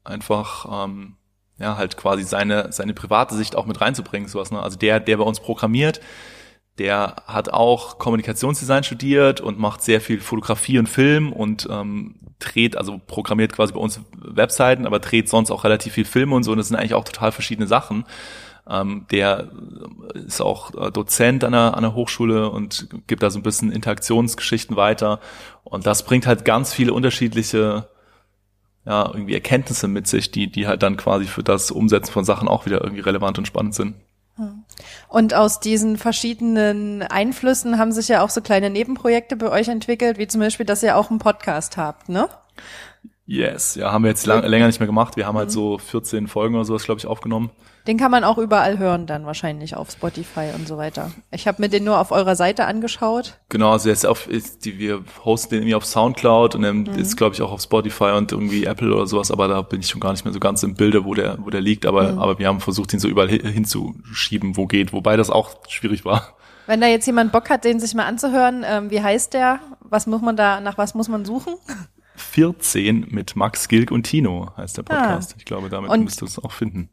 einfach 0.05 0.85
ähm, 0.85 1.15
ja 1.59 1.77
halt 1.77 1.97
quasi 1.97 2.25
seine 2.25 2.73
seine 2.73 2.93
private 2.93 3.37
Sicht 3.37 3.55
auch 3.55 3.67
mit 3.67 3.81
reinzubringen, 3.81 4.29
sowas. 4.29 4.51
Ne? 4.51 4.61
Also 4.61 4.77
der, 4.77 5.01
der 5.01 5.17
bei 5.17 5.25
uns 5.25 5.41
programmiert, 5.41 6.01
der 6.79 7.17
hat 7.27 7.53
auch 7.53 7.99
Kommunikationsdesign 7.99 8.85
studiert 8.85 9.41
und 9.41 9.59
macht 9.59 9.83
sehr 9.83 10.01
viel 10.01 10.21
Fotografie 10.21 10.79
und 10.79 10.89
Film 10.89 11.33
und 11.33 11.69
ähm, 11.71 12.17
dreht, 12.39 12.77
also 12.77 13.01
programmiert 13.07 13.53
quasi 13.53 13.73
bei 13.73 13.81
uns 13.81 14.01
Webseiten, 14.17 14.87
aber 14.87 14.99
dreht 14.99 15.29
sonst 15.29 15.51
auch 15.51 15.65
relativ 15.65 15.93
viel 15.93 16.05
Filme 16.05 16.35
und 16.35 16.43
so. 16.43 16.53
Und 16.53 16.59
das 16.59 16.69
sind 16.69 16.77
eigentlich 16.77 16.95
auch 16.95 17.05
total 17.05 17.33
verschiedene 17.33 17.67
Sachen. 17.67 18.05
Ähm, 18.69 19.07
der 19.11 19.51
ist 20.15 20.41
auch 20.41 20.75
äh, 20.75 20.91
Dozent 20.91 21.45
an 21.45 21.53
der, 21.53 21.77
an 21.77 21.83
der 21.83 21.95
Hochschule 21.95 22.49
und 22.49 22.89
gibt 23.07 23.23
da 23.23 23.31
so 23.31 23.39
ein 23.39 23.43
bisschen 23.43 23.73
Interaktionsgeschichten 23.73 24.77
weiter. 24.77 25.21
Und 25.65 25.87
das 25.87 26.05
bringt 26.05 26.27
halt 26.27 26.45
ganz 26.45 26.73
viele 26.73 26.93
unterschiedliche 26.95 27.89
ja, 28.85 29.07
irgendwie 29.13 29.35
Erkenntnisse 29.35 29.89
mit 29.89 30.07
sich, 30.07 30.31
die, 30.31 30.51
die 30.51 30.67
halt 30.67 30.83
dann 30.83 30.97
quasi 30.97 31.27
für 31.27 31.43
das 31.43 31.71
Umsetzen 31.71 32.13
von 32.13 32.25
Sachen 32.25 32.49
auch 32.49 32.67
wieder 32.67 32.83
irgendwie 32.83 33.03
relevant 33.03 33.39
und 33.39 33.47
spannend 33.47 33.75
sind. 33.75 33.95
Und 35.09 35.35
aus 35.35 35.61
diesen 35.61 35.99
verschiedenen 35.99 37.03
Einflüssen 37.03 37.79
haben 37.79 37.93
sich 37.93 38.09
ja 38.09 38.23
auch 38.23 38.31
so 38.31 38.41
kleine 38.41 38.71
Nebenprojekte 38.71 39.37
bei 39.37 39.51
euch 39.51 39.69
entwickelt, 39.69 40.19
wie 40.19 40.27
zum 40.27 40.41
Beispiel, 40.41 40.67
dass 40.67 40.83
ihr 40.83 40.97
auch 40.97 41.11
einen 41.11 41.19
Podcast 41.19 41.77
habt, 41.77 42.09
ne? 42.09 42.29
Yes, 43.27 43.77
ja, 43.77 43.93
haben 43.93 44.05
wir 44.05 44.11
jetzt 44.11 44.27
lang, 44.27 44.45
länger 44.45 44.67
nicht 44.67 44.81
mehr 44.81 44.87
gemacht. 44.87 45.17
Wir 45.17 45.27
haben 45.27 45.39
halt 45.39 45.51
so 45.51 45.79
14 45.79 46.27
Folgen 46.27 46.55
oder 46.55 46.65
sowas, 46.65 46.85
glaube 46.85 46.99
ich, 46.99 47.07
aufgenommen. 47.07 47.51
Den 47.87 47.99
kann 47.99 48.13
man 48.13 48.23
auch 48.23 48.39
überall 48.39 48.79
hören 48.79 49.07
dann 49.07 49.27
wahrscheinlich 49.27 49.77
auf 49.77 49.91
Spotify 49.91 50.51
und 50.55 50.69
so 50.69 50.77
weiter. 50.77 51.11
Ich 51.33 51.49
habe 51.49 51.61
mir 51.61 51.69
den 51.69 51.83
nur 51.83 51.99
auf 51.99 52.13
eurer 52.13 52.37
Seite 52.37 52.67
angeschaut. 52.67 53.39
Genau, 53.49 53.73
also 53.73 53.91
ist 53.91 54.07
auf, 54.07 54.29
ist 54.29 54.65
die, 54.65 54.79
wir 54.79 55.03
hosten 55.25 55.51
den 55.51 55.63
irgendwie 55.63 55.75
auf 55.75 55.85
Soundcloud 55.85 56.55
und 56.55 56.63
er 56.63 56.73
mhm. 56.73 56.87
ist, 56.95 57.17
glaube 57.17 57.35
ich, 57.35 57.43
auch 57.43 57.51
auf 57.51 57.61
Spotify 57.61 58.13
und 58.17 58.31
irgendwie 58.31 58.67
Apple 58.67 58.95
oder 58.95 59.07
sowas, 59.07 59.33
aber 59.33 59.49
da 59.49 59.63
bin 59.63 59.81
ich 59.81 59.89
schon 59.89 60.01
gar 60.01 60.13
nicht 60.13 60.25
mehr 60.25 60.33
so 60.33 60.39
ganz 60.39 60.63
im 60.63 60.75
Bilde, 60.75 61.05
wo 61.05 61.15
der, 61.15 61.39
wo 61.41 61.51
der 61.51 61.61
liegt. 61.61 61.85
Aber, 61.85 62.13
mhm. 62.13 62.19
aber 62.19 62.39
wir 62.39 62.47
haben 62.47 62.61
versucht, 62.61 62.93
ihn 62.93 63.01
so 63.01 63.09
überall 63.09 63.29
hinzuschieben, 63.29 64.57
wo 64.57 64.67
geht, 64.67 64.93
wobei 64.93 65.17
das 65.17 65.31
auch 65.31 65.51
schwierig 65.69 66.05
war. 66.05 66.37
Wenn 66.67 66.81
da 66.81 66.87
jetzt 66.87 67.07
jemand 67.07 67.33
Bock 67.33 67.51
hat, 67.51 67.65
den 67.65 67.81
sich 67.81 67.95
mal 67.95 68.07
anzuhören, 68.07 68.65
ähm, 68.65 68.91
wie 68.91 69.03
heißt 69.03 69.35
der? 69.35 69.59
Was 69.81 70.07
muss 70.07 70.23
man 70.23 70.37
da, 70.37 70.61
nach 70.61 70.79
was 70.79 70.95
muss 70.95 71.09
man 71.09 71.25
suchen? 71.25 71.55
14 72.15 73.09
mit 73.11 73.37
Max 73.37 73.69
Gilg 73.69 73.91
und 73.91 74.05
Tino 74.05 74.53
heißt 74.57 74.79
der 74.79 74.85
Podcast. 74.85 75.33
Ah. 75.33 75.37
Ich 75.39 75.45
glaube, 75.45 75.69
damit 75.69 75.91
und, 75.91 76.05
müsst 76.05 76.23
ihr 76.23 76.27
es 76.27 76.39
auch 76.39 76.53
finden. 76.53 76.89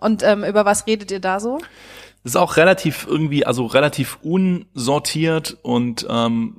Und 0.00 0.22
ähm, 0.22 0.44
über 0.44 0.64
was 0.64 0.86
redet 0.86 1.10
ihr 1.10 1.20
da 1.20 1.40
so? 1.40 1.58
Das 2.22 2.32
ist 2.32 2.36
auch 2.36 2.56
relativ 2.56 3.06
irgendwie, 3.08 3.44
also 3.44 3.66
relativ 3.66 4.18
unsortiert 4.22 5.58
und 5.62 6.06
ähm, 6.08 6.56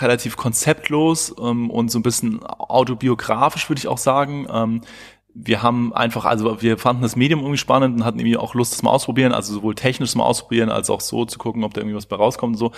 relativ 0.00 0.36
konzeptlos 0.36 1.34
ähm, 1.38 1.70
und 1.70 1.90
so 1.90 1.98
ein 1.98 2.02
bisschen 2.02 2.42
autobiografisch, 2.44 3.68
würde 3.68 3.78
ich 3.78 3.88
auch 3.88 3.98
sagen. 3.98 4.46
Ähm, 4.50 4.80
wir 5.34 5.62
haben 5.62 5.92
einfach, 5.92 6.24
also 6.24 6.62
wir 6.62 6.78
fanden 6.78 7.02
das 7.02 7.16
Medium 7.16 7.40
irgendwie 7.40 7.58
spannend 7.58 7.96
und 7.96 8.04
hatten 8.04 8.20
irgendwie 8.20 8.36
auch 8.36 8.54
Lust, 8.54 8.72
das 8.72 8.82
mal 8.82 8.90
ausprobieren, 8.90 9.32
also 9.32 9.52
sowohl 9.52 9.74
technisch 9.74 10.14
mal 10.14 10.24
ausprobieren, 10.24 10.70
als 10.70 10.90
auch 10.90 11.00
so 11.00 11.24
zu 11.24 11.38
gucken, 11.38 11.64
ob 11.64 11.74
da 11.74 11.80
irgendwie 11.80 11.96
was 11.96 12.06
bei 12.06 12.16
rauskommt 12.16 12.54
und 12.54 12.58
so. 12.58 12.72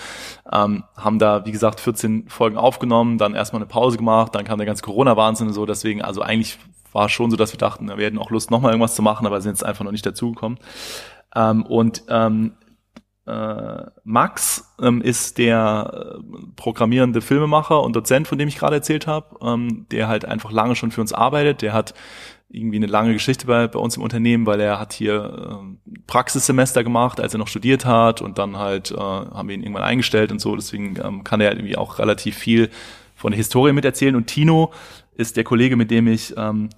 Ähm, 0.51 0.83
haben 0.95 1.19
da, 1.19 1.45
wie 1.45 1.51
gesagt, 1.51 1.79
14 1.79 2.29
Folgen 2.29 2.57
aufgenommen, 2.57 3.19
dann 3.19 3.35
erstmal 3.35 3.61
eine 3.61 3.67
Pause 3.67 3.97
gemacht, 3.97 4.33
dann 4.33 4.43
kam 4.43 4.57
der 4.57 4.65
ganze 4.65 4.81
Corona-Wahnsinn 4.81 5.47
und 5.47 5.53
so, 5.53 5.67
deswegen, 5.67 6.01
also 6.01 6.21
eigentlich 6.21 6.57
war 6.93 7.09
schon 7.09 7.29
so, 7.29 7.37
dass 7.37 7.53
wir 7.53 7.59
dachten, 7.59 7.87
wir 7.87 8.05
hätten 8.05 8.17
auch 8.17 8.31
Lust, 8.31 8.49
nochmal 8.49 8.71
irgendwas 8.71 8.95
zu 8.95 9.03
machen, 9.03 9.27
aber 9.27 9.39
sind 9.39 9.51
jetzt 9.51 9.65
einfach 9.65 9.85
noch 9.85 9.91
nicht 9.91 10.05
dazugekommen. 10.05 10.57
Ähm, 11.35 11.63
und 11.63 12.03
ähm, 12.09 12.53
äh, 13.27 13.85
Max 14.03 14.73
ähm, 14.81 15.01
ist 15.01 15.37
der 15.37 16.15
äh, 16.17 16.31
programmierende 16.55 17.21
Filmemacher 17.21 17.83
und 17.83 17.95
Dozent, 17.95 18.27
von 18.27 18.37
dem 18.37 18.47
ich 18.47 18.57
gerade 18.57 18.77
erzählt 18.77 19.05
habe, 19.05 19.35
ähm, 19.45 19.85
der 19.91 20.07
halt 20.07 20.23
einfach 20.25 20.51
lange 20.51 20.75
schon 20.75 20.91
für 20.91 21.01
uns 21.01 21.11
arbeitet. 21.11 21.61
Der 21.61 21.73
hat 21.73 21.93
irgendwie 22.49 22.77
eine 22.77 22.85
lange 22.85 23.13
Geschichte 23.13 23.45
bei, 23.45 23.67
bei 23.67 23.79
uns 23.79 23.97
im 23.97 24.03
Unternehmen, 24.03 24.45
weil 24.45 24.59
er 24.61 24.79
hat 24.79 24.93
hier 24.93 25.61
äh, 25.61 25.99
Praxissemester 26.07 26.83
gemacht, 26.83 27.19
als 27.19 27.33
er 27.33 27.39
noch 27.39 27.47
studiert 27.47 27.85
hat 27.85 28.21
und 28.21 28.37
dann 28.37 28.57
halt 28.57 28.91
äh, 28.91 28.97
haben 28.97 29.49
wir 29.49 29.55
ihn 29.55 29.63
irgendwann 29.63 29.83
eingestellt 29.83 30.31
und 30.31 30.39
so. 30.39 30.55
Deswegen 30.55 30.97
ähm, 31.03 31.23
kann 31.23 31.41
er 31.41 31.51
irgendwie 31.51 31.77
auch 31.77 31.99
relativ 31.99 32.37
viel 32.37 32.69
von 33.15 33.31
der 33.31 33.37
Historie 33.37 33.73
miterzählen. 33.73 34.15
Und 34.15 34.27
Tino 34.27 34.71
ist 35.15 35.35
der 35.35 35.43
Kollege, 35.43 35.75
mit 35.75 35.91
dem 35.91 36.07
ich 36.07 36.35
ähm, 36.37 36.69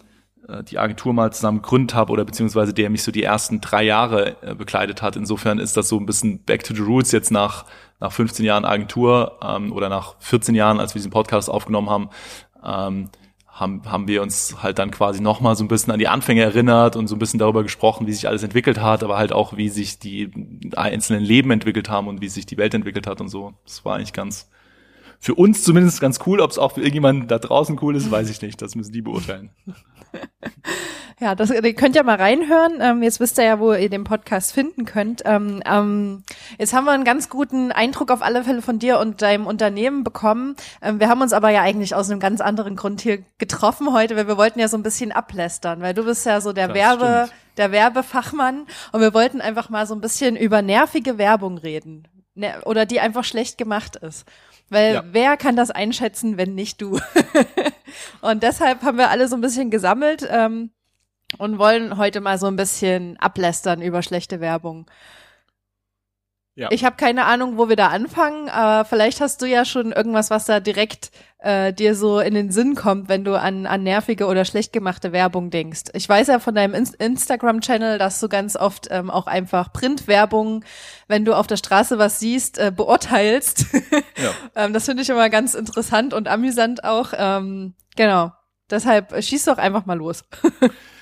äh, 0.47 0.63
die 0.63 0.79
Agentur 0.79 1.13
mal 1.13 1.31
zusammen 1.31 1.61
gegründet 1.61 1.93
habe 1.93 2.11
oder 2.11 2.25
beziehungsweise 2.25 2.73
der 2.73 2.89
mich 2.89 3.03
so 3.03 3.11
die 3.11 3.23
ersten 3.23 3.61
drei 3.61 3.83
Jahre 3.83 4.37
äh, 4.41 4.55
begleitet 4.55 5.01
hat. 5.03 5.15
Insofern 5.15 5.59
ist 5.59 5.77
das 5.77 5.87
so 5.89 5.99
ein 5.99 6.05
bisschen 6.05 6.43
back 6.43 6.63
to 6.63 6.73
the 6.73 6.81
roots 6.81 7.11
jetzt 7.11 7.31
nach, 7.31 7.65
nach 7.99 8.11
15 8.11 8.43
Jahren 8.43 8.65
Agentur 8.65 9.37
ähm, 9.43 9.71
oder 9.71 9.89
nach 9.89 10.15
14 10.19 10.55
Jahren, 10.55 10.79
als 10.79 10.95
wir 10.95 10.99
diesen 10.99 11.11
Podcast 11.11 11.49
aufgenommen 11.49 11.89
haben, 11.89 12.09
ähm, 12.65 13.09
haben, 13.59 13.81
haben 13.85 14.07
wir 14.07 14.21
uns 14.21 14.63
halt 14.63 14.79
dann 14.79 14.89
quasi 14.89 15.21
nochmal 15.21 15.55
so 15.55 15.63
ein 15.63 15.67
bisschen 15.67 15.91
an 15.91 15.99
die 15.99 16.07
Anfänge 16.07 16.41
erinnert 16.41 16.95
und 16.95 17.07
so 17.07 17.15
ein 17.15 17.19
bisschen 17.19 17.39
darüber 17.39 17.63
gesprochen, 17.63 18.07
wie 18.07 18.13
sich 18.13 18.27
alles 18.27 18.41
entwickelt 18.41 18.81
hat, 18.81 19.03
aber 19.03 19.17
halt 19.17 19.33
auch, 19.33 19.57
wie 19.57 19.67
sich 19.67 19.99
die 19.99 20.31
einzelnen 20.75 21.23
Leben 21.23 21.51
entwickelt 21.51 21.89
haben 21.89 22.07
und 22.07 22.21
wie 22.21 22.29
sich 22.29 22.45
die 22.45 22.57
Welt 22.57 22.73
entwickelt 22.73 23.05
hat 23.05 23.19
und 23.19 23.27
so. 23.27 23.53
Das 23.65 23.83
war 23.83 23.97
eigentlich 23.97 24.13
ganz, 24.13 24.49
für 25.19 25.35
uns 25.35 25.63
zumindest 25.63 25.99
ganz 25.99 26.19
cool. 26.25 26.39
Ob 26.39 26.51
es 26.51 26.57
auch 26.57 26.73
für 26.73 26.81
irgendjemanden 26.81 27.27
da 27.27 27.37
draußen 27.37 27.77
cool 27.81 27.95
ist, 27.97 28.09
weiß 28.09 28.29
ich 28.29 28.41
nicht. 28.41 28.61
Das 28.61 28.75
müssen 28.75 28.93
die 28.93 29.01
beurteilen. 29.01 29.49
Ja, 31.21 31.35
das, 31.35 31.49
ihr 31.51 31.73
könnt 31.73 31.97
ja 31.97 32.03
mal 32.03 32.15
reinhören. 32.15 32.79
Ähm, 32.79 33.03
jetzt 33.03 33.19
wisst 33.19 33.37
ihr 33.37 33.43
ja, 33.43 33.59
wo 33.59 33.73
ihr 33.73 33.89
den 33.89 34.05
Podcast 34.05 34.53
finden 34.53 34.85
könnt. 34.85 35.21
Ähm, 35.25 35.61
ähm, 35.65 36.23
jetzt 36.57 36.73
haben 36.73 36.85
wir 36.85 36.91
einen 36.91 37.03
ganz 37.03 37.27
guten 37.27 37.73
Eindruck 37.73 38.09
auf 38.09 38.21
alle 38.21 38.45
Fälle 38.45 38.61
von 38.61 38.79
dir 38.79 38.99
und 38.99 39.21
deinem 39.21 39.45
Unternehmen 39.45 40.05
bekommen. 40.05 40.55
Ähm, 40.81 41.01
wir 41.01 41.09
haben 41.09 41.21
uns 41.21 41.33
aber 41.33 41.49
ja 41.49 41.61
eigentlich 41.61 41.93
aus 41.93 42.09
einem 42.09 42.21
ganz 42.21 42.39
anderen 42.39 42.77
Grund 42.77 43.01
hier 43.01 43.19
getroffen 43.37 43.91
heute, 43.91 44.15
weil 44.15 44.29
wir 44.29 44.37
wollten 44.37 44.61
ja 44.61 44.69
so 44.69 44.77
ein 44.77 44.83
bisschen 44.83 45.11
ablästern, 45.11 45.81
weil 45.81 45.93
du 45.93 46.05
bist 46.05 46.25
ja 46.25 46.39
so 46.39 46.53
der 46.53 46.69
das 46.69 46.75
Werbe, 46.77 47.25
stimmt. 47.25 47.57
der 47.57 47.71
Werbefachmann 47.73 48.65
und 48.93 49.01
wir 49.01 49.13
wollten 49.13 49.41
einfach 49.41 49.69
mal 49.69 49.85
so 49.85 49.95
ein 49.95 50.01
bisschen 50.01 50.37
über 50.37 50.61
nervige 50.61 51.17
Werbung 51.17 51.57
reden. 51.57 52.07
Ne, 52.35 52.61
oder 52.63 52.85
die 52.85 53.01
einfach 53.01 53.25
schlecht 53.25 53.57
gemacht 53.57 53.97
ist. 53.97 54.25
Weil 54.69 54.93
ja. 54.93 55.03
wer 55.11 55.35
kann 55.35 55.57
das 55.57 55.71
einschätzen, 55.71 56.37
wenn 56.37 56.55
nicht 56.55 56.79
du? 56.79 56.97
und 58.21 58.43
deshalb 58.43 58.83
haben 58.83 58.97
wir 58.97 59.09
alle 59.09 59.27
so 59.27 59.35
ein 59.35 59.41
bisschen 59.41 59.69
gesammelt 59.71 60.25
ähm, 60.29 60.69
und 61.37 61.59
wollen 61.59 61.97
heute 61.97 62.21
mal 62.21 62.37
so 62.37 62.47
ein 62.47 62.55
bisschen 62.55 63.17
ablästern 63.17 63.81
über 63.81 64.01
schlechte 64.01 64.39
Werbung. 64.39 64.89
Ja. 66.59 66.67
Ich 66.71 66.83
habe 66.83 66.97
keine 66.97 67.23
Ahnung, 67.23 67.57
wo 67.57 67.69
wir 67.69 67.77
da 67.77 67.87
anfangen, 67.87 68.49
aber 68.49 68.83
vielleicht 68.83 69.21
hast 69.21 69.41
du 69.41 69.45
ja 69.45 69.63
schon 69.63 69.93
irgendwas, 69.93 70.29
was 70.29 70.43
da 70.43 70.59
direkt 70.59 71.09
äh, 71.37 71.71
dir 71.71 71.95
so 71.95 72.19
in 72.19 72.33
den 72.33 72.51
Sinn 72.51 72.75
kommt, 72.75 73.07
wenn 73.07 73.23
du 73.23 73.39
an, 73.39 73.65
an 73.65 73.83
nervige 73.83 74.25
oder 74.25 74.43
schlecht 74.43 74.73
gemachte 74.73 75.13
Werbung 75.13 75.51
denkst. 75.51 75.83
Ich 75.93 76.09
weiß 76.09 76.27
ja 76.27 76.39
von 76.39 76.53
deinem 76.55 76.73
In 76.73 76.83
Instagram-Channel, 76.99 77.97
dass 77.97 78.19
du 78.19 78.27
ganz 78.27 78.57
oft 78.57 78.89
ähm, 78.91 79.09
auch 79.09 79.27
einfach 79.27 79.71
Printwerbung, 79.71 80.65
wenn 81.07 81.23
du 81.23 81.33
auf 81.33 81.47
der 81.47 81.55
Straße 81.55 81.97
was 81.97 82.19
siehst, 82.19 82.57
äh, 82.57 82.73
beurteilst. 82.75 83.67
Ja. 84.17 84.31
ähm, 84.65 84.73
das 84.73 84.83
finde 84.83 85.03
ich 85.03 85.09
immer 85.09 85.29
ganz 85.29 85.53
interessant 85.53 86.13
und 86.13 86.27
amüsant 86.27 86.83
auch. 86.83 87.13
Ähm, 87.15 87.73
genau. 87.95 88.33
Deshalb 88.69 89.13
äh, 89.13 89.21
schieß 89.21 89.45
doch 89.45 89.57
einfach 89.57 89.85
mal 89.85 89.97
los. 89.97 90.25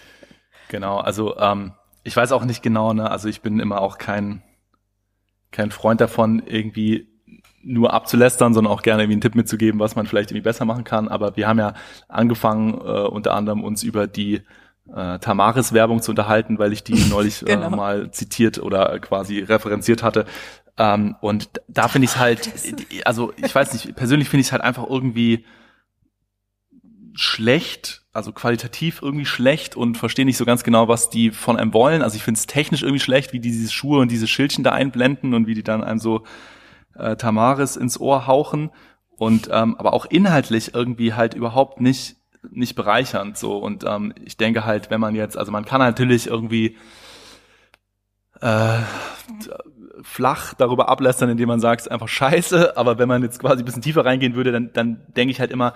genau, 0.69 0.97
also 0.97 1.37
ähm, 1.37 1.73
ich 2.03 2.15
weiß 2.15 2.31
auch 2.31 2.45
nicht 2.45 2.63
genau, 2.63 2.93
ne? 2.93 3.09
Also 3.11 3.27
ich 3.27 3.41
bin 3.41 3.59
immer 3.59 3.81
auch 3.81 3.97
kein 3.97 4.41
kein 5.51 5.71
Freund 5.71 6.01
davon, 6.01 6.41
irgendwie 6.45 7.07
nur 7.63 7.93
abzulästern, 7.93 8.53
sondern 8.53 8.71
auch 8.71 8.81
gerne 8.81 9.03
irgendwie 9.03 9.15
einen 9.15 9.21
Tipp 9.21 9.35
mitzugeben, 9.35 9.79
was 9.79 9.95
man 9.95 10.05
vielleicht 10.07 10.31
irgendwie 10.31 10.43
besser 10.43 10.65
machen 10.65 10.83
kann. 10.83 11.07
Aber 11.09 11.35
wir 11.35 11.47
haben 11.47 11.59
ja 11.59 11.73
angefangen, 12.07 12.73
äh, 12.75 13.07
unter 13.07 13.33
anderem 13.33 13.63
uns 13.63 13.83
über 13.83 14.07
die 14.07 14.41
äh, 14.93 15.19
Tamaris-Werbung 15.19 16.01
zu 16.01 16.11
unterhalten, 16.11 16.59
weil 16.59 16.71
ich 16.71 16.83
die 16.83 16.93
neulich 17.09 17.41
äh, 17.43 17.45
genau. 17.45 17.67
äh, 17.67 17.69
mal 17.69 18.11
zitiert 18.11 18.59
oder 18.59 18.99
quasi 18.99 19.39
referenziert 19.39 20.01
hatte. 20.01 20.25
Ähm, 20.77 21.15
und 21.19 21.49
da 21.67 21.87
finde 21.87 22.05
ich 22.05 22.11
es 22.11 22.17
halt, 22.17 22.51
also 23.05 23.33
ich 23.35 23.53
weiß 23.53 23.73
nicht, 23.73 23.95
persönlich 23.95 24.29
finde 24.29 24.41
ich 24.41 24.47
es 24.47 24.51
halt 24.51 24.61
einfach 24.61 24.87
irgendwie 24.87 25.45
schlecht, 27.17 28.03
also 28.13 28.31
qualitativ 28.31 29.01
irgendwie 29.01 29.25
schlecht 29.25 29.75
und 29.75 29.97
verstehe 29.97 30.25
nicht 30.25 30.37
so 30.37 30.45
ganz 30.45 30.63
genau, 30.63 30.87
was 30.87 31.09
die 31.09 31.31
von 31.31 31.57
einem 31.57 31.73
wollen. 31.73 32.03
Also 32.03 32.15
ich 32.15 32.23
finde 32.23 32.37
es 32.37 32.45
technisch 32.45 32.83
irgendwie 32.83 32.99
schlecht, 32.99 33.33
wie 33.33 33.39
die 33.39 33.49
diese 33.49 33.71
Schuhe 33.71 33.99
und 33.99 34.11
diese 34.11 34.27
Schildchen 34.27 34.63
da 34.63 34.71
einblenden 34.71 35.33
und 35.33 35.47
wie 35.47 35.55
die 35.55 35.63
dann 35.63 35.83
einem 35.83 35.99
so 35.99 36.23
äh, 36.95 37.15
Tamaris 37.15 37.75
ins 37.75 37.99
Ohr 37.99 38.27
hauchen 38.27 38.69
und 39.17 39.49
ähm, 39.51 39.75
aber 39.77 39.93
auch 39.93 40.05
inhaltlich 40.05 40.75
irgendwie 40.75 41.13
halt 41.13 41.33
überhaupt 41.33 41.81
nicht 41.81 42.17
nicht 42.51 42.75
bereichernd 42.75 43.37
so 43.37 43.57
und 43.57 43.83
ähm, 43.83 44.13
ich 44.23 44.37
denke 44.37 44.63
halt, 44.63 44.89
wenn 44.91 45.01
man 45.01 45.15
jetzt, 45.15 45.37
also 45.37 45.51
man 45.51 45.65
kann 45.65 45.79
natürlich 45.79 46.27
irgendwie 46.27 46.77
äh, 48.41 48.77
flach 50.03 50.53
darüber 50.53 50.87
ablästern, 50.87 51.29
indem 51.29 51.47
man 51.47 51.59
sagt, 51.59 51.81
es 51.81 51.87
ist 51.87 51.91
einfach 51.91 52.07
scheiße, 52.07 52.77
aber 52.77 52.99
wenn 52.99 53.07
man 53.07 53.23
jetzt 53.23 53.39
quasi 53.39 53.63
ein 53.63 53.65
bisschen 53.65 53.81
tiefer 53.81 54.05
reingehen 54.05 54.35
würde, 54.35 54.51
dann, 54.51 54.71
dann 54.71 55.01
denke 55.15 55.31
ich 55.31 55.39
halt 55.39 55.51
immer, 55.51 55.73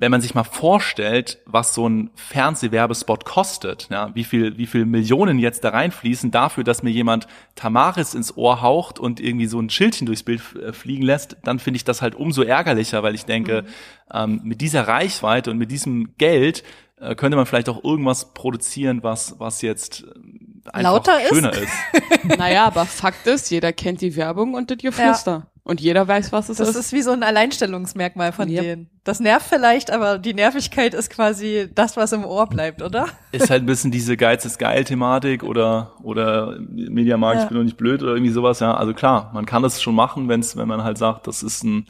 wenn 0.00 0.10
man 0.10 0.20
sich 0.20 0.34
mal 0.34 0.44
vorstellt, 0.44 1.38
was 1.46 1.74
so 1.74 1.88
ein 1.88 2.10
Fernsehwerbespot 2.14 3.24
kostet, 3.24 3.88
ja, 3.90 4.14
wie 4.14 4.24
viel, 4.24 4.56
wie 4.58 4.66
viel 4.66 4.84
Millionen 4.84 5.38
jetzt 5.38 5.64
da 5.64 5.70
reinfließen 5.70 6.30
dafür, 6.30 6.64
dass 6.64 6.82
mir 6.82 6.90
jemand 6.90 7.26
Tamaris 7.54 8.14
ins 8.14 8.36
Ohr 8.36 8.62
haucht 8.62 8.98
und 8.98 9.20
irgendwie 9.20 9.46
so 9.46 9.60
ein 9.60 9.70
Schildchen 9.70 10.06
durchs 10.06 10.22
Bild 10.22 10.42
äh, 10.56 10.72
fliegen 10.72 11.02
lässt, 11.02 11.36
dann 11.44 11.58
finde 11.58 11.76
ich 11.76 11.84
das 11.84 12.02
halt 12.02 12.14
umso 12.14 12.42
ärgerlicher, 12.42 13.02
weil 13.02 13.14
ich 13.14 13.24
denke, 13.24 13.62
mhm. 13.62 13.66
ähm, 14.12 14.40
mit 14.44 14.60
dieser 14.60 14.86
Reichweite 14.88 15.50
und 15.50 15.58
mit 15.58 15.70
diesem 15.70 16.16
Geld 16.18 16.62
äh, 17.00 17.14
könnte 17.14 17.36
man 17.36 17.46
vielleicht 17.46 17.68
auch 17.68 17.82
irgendwas 17.84 18.32
produzieren, 18.32 19.02
was, 19.02 19.38
was 19.38 19.62
jetzt 19.62 20.04
äh, 20.04 20.68
einfach 20.72 20.92
Lauter 20.92 21.20
schöner 21.28 21.52
ist. 21.52 21.62
ist. 21.62 22.38
Naja, 22.38 22.66
aber 22.66 22.86
Fakt 22.86 23.26
ist, 23.26 23.50
jeder 23.50 23.72
kennt 23.72 24.00
die 24.00 24.16
Werbung 24.16 24.54
und 24.54 24.70
das 24.70 24.78
Geflüster. 24.78 25.46
Und 25.68 25.80
jeder 25.80 26.06
weiß, 26.06 26.30
was 26.30 26.48
es 26.48 26.58
Das 26.58 26.68
ist. 26.68 26.76
ist 26.76 26.92
wie 26.92 27.02
so 27.02 27.10
ein 27.10 27.24
Alleinstellungsmerkmal 27.24 28.30
von 28.30 28.48
Yep. 28.48 28.62
denen. 28.62 28.90
Das 29.02 29.18
nervt 29.18 29.46
vielleicht, 29.48 29.90
aber 29.90 30.16
die 30.18 30.32
Nervigkeit 30.32 30.94
ist 30.94 31.10
quasi 31.10 31.68
das, 31.74 31.96
was 31.96 32.12
im 32.12 32.24
Ohr 32.24 32.46
bleibt, 32.46 32.82
oder? 32.82 33.06
ist 33.32 33.50
halt 33.50 33.64
ein 33.64 33.66
bisschen 33.66 33.90
diese 33.90 34.16
Geiz 34.16 34.44
ist 34.44 34.58
geil 34.58 34.84
Thematik 34.84 35.42
oder 35.42 35.94
oder 36.04 36.56
Mediamarkt, 36.60 37.38
Ja. 37.38 37.42
ich 37.42 37.48
bin 37.48 37.58
doch 37.58 37.64
nicht 37.64 37.76
blöd 37.76 38.00
oder 38.02 38.12
irgendwie 38.12 38.30
sowas, 38.32 38.60
ja. 38.60 38.74
Also 38.74 38.94
klar, 38.94 39.30
man 39.34 39.44
kann 39.44 39.64
das 39.64 39.82
schon 39.82 39.96
machen, 39.96 40.28
wenn's, 40.28 40.56
wenn 40.56 40.68
man 40.68 40.84
halt 40.84 40.98
sagt, 40.98 41.26
das 41.26 41.42
ist 41.42 41.64
ein 41.64 41.86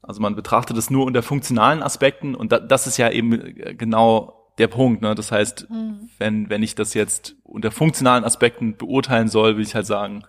also 0.00 0.22
man 0.22 0.36
betrachtet 0.36 0.76
es 0.78 0.88
nur 0.88 1.04
unter 1.04 1.22
funktionalen 1.22 1.82
Aspekten 1.82 2.34
und 2.36 2.52
da, 2.52 2.60
das 2.60 2.86
ist 2.86 2.96
ja 2.96 3.10
eben 3.10 3.30
genau 3.76 4.46
der 4.58 4.68
Punkt, 4.68 5.02
ne? 5.02 5.14
Das 5.16 5.32
heißt, 5.32 5.66
wenn 6.18 6.48
wenn 6.48 6.62
ich 6.62 6.74
das 6.76 6.94
jetzt 6.94 7.34
unter 7.42 7.70
funktionalen 7.72 8.24
Aspekten 8.24 8.76
beurteilen 8.76 9.26
soll, 9.28 9.56
will 9.56 9.64
ich 9.64 9.74
halt 9.74 9.86
sagen, 9.86 10.22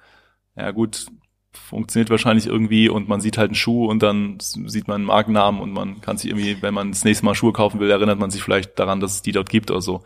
ja 0.55 0.71
gut, 0.71 1.05
funktioniert 1.51 2.09
wahrscheinlich 2.09 2.45
irgendwie 2.47 2.89
und 2.89 3.07
man 3.09 3.21
sieht 3.21 3.37
halt 3.37 3.49
einen 3.49 3.55
Schuh 3.55 3.85
und 3.87 4.03
dann 4.03 4.37
sieht 4.39 4.87
man 4.87 4.95
einen 4.95 5.05
Markennamen 5.05 5.59
und 5.61 5.71
man 5.71 5.99
kann 6.01 6.17
sich 6.17 6.29
irgendwie, 6.29 6.61
wenn 6.61 6.73
man 6.73 6.91
das 6.91 7.03
nächste 7.03 7.25
Mal 7.25 7.35
Schuhe 7.35 7.53
kaufen 7.53 7.79
will, 7.79 7.89
erinnert 7.89 8.19
man 8.19 8.29
sich 8.29 8.43
vielleicht 8.43 8.77
daran, 8.77 8.99
dass 8.99 9.13
es 9.15 9.21
die 9.21 9.31
dort 9.31 9.49
gibt 9.49 9.71
oder 9.71 9.81
so. 9.81 10.01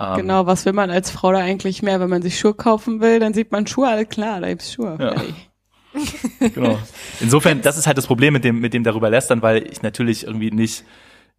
Ähm, 0.00 0.16
Genau, 0.16 0.46
was 0.46 0.64
will 0.64 0.72
man 0.72 0.90
als 0.90 1.10
Frau 1.10 1.30
da 1.32 1.38
eigentlich 1.40 1.82
mehr? 1.82 2.00
Wenn 2.00 2.08
man 2.10 2.22
sich 2.22 2.38
Schuhe 2.38 2.54
kaufen 2.54 3.00
will, 3.00 3.20
dann 3.20 3.34
sieht 3.34 3.52
man 3.52 3.66
Schuhe, 3.66 3.88
alles 3.88 4.08
klar, 4.08 4.40
da 4.40 4.48
gibt's 4.48 4.72
Schuhe. 4.72 4.96
Ja. 5.00 5.14
Genau. 6.54 6.78
Insofern, 7.20 7.60
das 7.60 7.76
ist 7.76 7.86
halt 7.86 7.98
das 7.98 8.06
Problem 8.06 8.32
mit 8.32 8.44
dem, 8.44 8.60
mit 8.60 8.72
dem 8.72 8.82
darüber 8.82 9.10
lästern, 9.10 9.42
weil 9.42 9.66
ich 9.70 9.82
natürlich 9.82 10.24
irgendwie 10.26 10.50
nicht, 10.50 10.84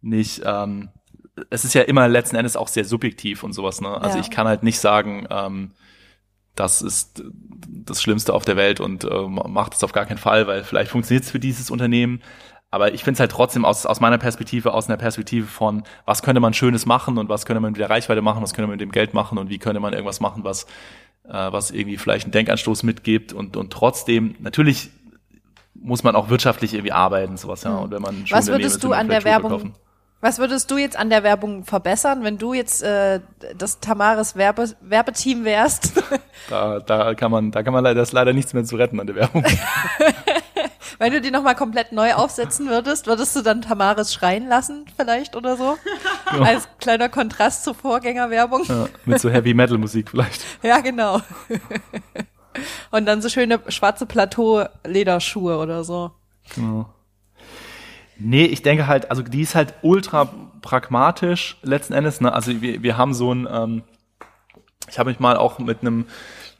nicht, 0.00 0.42
ähm, 0.44 0.90
es 1.50 1.64
ist 1.64 1.74
ja 1.74 1.82
immer 1.82 2.06
letzten 2.06 2.36
Endes 2.36 2.56
auch 2.56 2.68
sehr 2.68 2.84
subjektiv 2.84 3.42
und 3.42 3.52
sowas, 3.52 3.80
ne? 3.80 4.00
Also 4.00 4.18
Ja. 4.18 4.22
ich 4.22 4.30
kann 4.30 4.46
halt 4.46 4.62
nicht 4.62 4.78
sagen, 4.78 5.26
ähm, 5.28 5.72
das 6.54 6.82
ist 6.82 7.22
das 7.66 8.02
Schlimmste 8.02 8.32
auf 8.32 8.44
der 8.44 8.56
Welt 8.56 8.80
und 8.80 9.04
äh, 9.04 9.28
macht 9.28 9.74
es 9.74 9.84
auf 9.84 9.92
gar 9.92 10.06
keinen 10.06 10.18
Fall, 10.18 10.46
weil 10.46 10.64
vielleicht 10.64 10.90
funktioniert 10.90 11.24
es 11.24 11.30
für 11.30 11.40
dieses 11.40 11.70
Unternehmen. 11.70 12.22
Aber 12.70 12.92
ich 12.92 13.04
finde 13.04 13.14
es 13.14 13.20
halt 13.20 13.30
trotzdem 13.30 13.64
aus, 13.64 13.86
aus 13.86 14.00
meiner 14.00 14.18
Perspektive, 14.18 14.74
aus 14.74 14.88
einer 14.88 14.96
Perspektive 14.96 15.46
von, 15.46 15.84
was 16.06 16.22
könnte 16.22 16.40
man 16.40 16.54
Schönes 16.54 16.86
machen 16.86 17.18
und 17.18 17.28
was 17.28 17.46
könnte 17.46 17.60
man 17.60 17.72
mit 17.72 17.80
der 17.80 17.90
Reichweite 17.90 18.20
machen, 18.20 18.42
was 18.42 18.52
könnte 18.52 18.66
man 18.66 18.76
mit 18.76 18.80
dem 18.80 18.90
Geld 18.90 19.14
machen 19.14 19.38
und 19.38 19.48
wie 19.48 19.58
könnte 19.58 19.78
man 19.80 19.92
irgendwas 19.92 20.18
machen, 20.20 20.42
was, 20.42 20.64
äh, 21.24 21.32
was 21.32 21.70
irgendwie 21.70 21.98
vielleicht 21.98 22.24
einen 22.24 22.32
Denkanstoß 22.32 22.82
mitgibt 22.82 23.32
und, 23.32 23.56
und 23.56 23.72
trotzdem, 23.72 24.34
natürlich 24.40 24.90
muss 25.74 26.02
man 26.02 26.16
auch 26.16 26.30
wirtschaftlich 26.30 26.74
irgendwie 26.74 26.92
arbeiten, 26.92 27.36
sowas, 27.36 27.62
ja. 27.62 27.76
Und 27.76 27.90
wenn 27.90 28.02
man 28.02 28.14
Hm. 28.16 28.24
Was 28.30 28.48
würdest 28.48 28.82
du 28.82 28.92
an 28.92 29.08
der 29.08 29.20
Schuhe 29.20 29.30
Werbung, 29.30 29.50
verkaufen. 29.50 29.74
Was 30.24 30.38
würdest 30.38 30.70
du 30.70 30.78
jetzt 30.78 30.96
an 30.96 31.10
der 31.10 31.22
Werbung 31.22 31.64
verbessern, 31.64 32.24
wenn 32.24 32.38
du 32.38 32.54
jetzt 32.54 32.82
äh, 32.82 33.20
das 33.58 33.80
Tamaris 33.80 34.36
Werbe, 34.36 34.70
Werbeteam 34.80 35.44
wärst? 35.44 35.92
Da, 36.50 36.80
da 36.80 37.14
kann 37.14 37.30
man, 37.30 37.52
da 37.52 37.62
kann 37.62 37.72
man 37.72 37.84
leider, 37.84 38.00
das 38.00 38.08
ist 38.08 38.12
leider 38.12 38.34
nichts 38.34 38.52
mehr 38.52 38.64
zu 38.64 38.76
retten 38.76 39.00
an 39.00 39.06
der 39.06 39.16
Werbung. 39.16 39.44
wenn 40.98 41.12
du 41.12 41.20
die 41.22 41.30
nochmal 41.30 41.54
komplett 41.54 41.92
neu 41.92 42.12
aufsetzen 42.12 42.68
würdest, 42.68 43.06
würdest 43.06 43.34
du 43.36 43.40
dann 43.40 43.62
Tamaris 43.62 44.12
schreien 44.12 44.48
lassen 44.48 44.84
vielleicht 44.96 45.36
oder 45.36 45.56
so? 45.56 45.78
Als 46.26 46.68
kleiner 46.80 47.08
Kontrast 47.08 47.64
zur 47.64 47.74
Vorgängerwerbung. 47.74 48.64
ja, 48.64 48.88
mit 49.06 49.20
so 49.20 49.30
Heavy 49.30 49.54
Metal 49.54 49.78
Musik 49.78 50.10
vielleicht. 50.10 50.44
Ja, 50.62 50.80
genau. 50.80 51.20
Und 52.90 53.06
dann 53.06 53.22
so 53.22 53.28
schöne 53.30 53.60
schwarze 53.68 54.04
Plateau-Lederschuhe 54.04 55.56
oder 55.56 55.82
so. 55.84 56.10
Genau. 56.54 56.92
Nee, 58.18 58.44
ich 58.44 58.62
denke 58.62 58.86
halt, 58.86 59.10
also 59.10 59.22
die 59.22 59.40
ist 59.42 59.54
halt 59.54 59.74
ultra 59.82 60.32
pragmatisch 60.62 61.58
letzten 61.62 61.92
Endes. 61.92 62.20
Ne? 62.20 62.32
Also 62.32 62.62
wir, 62.62 62.82
wir 62.82 62.96
haben 62.96 63.12
so 63.12 63.32
ein, 63.34 63.48
ähm, 63.50 63.82
ich 64.88 64.98
habe 64.98 65.10
mich 65.10 65.20
mal 65.20 65.36
auch 65.36 65.58
mit 65.58 65.80
einem 65.80 66.06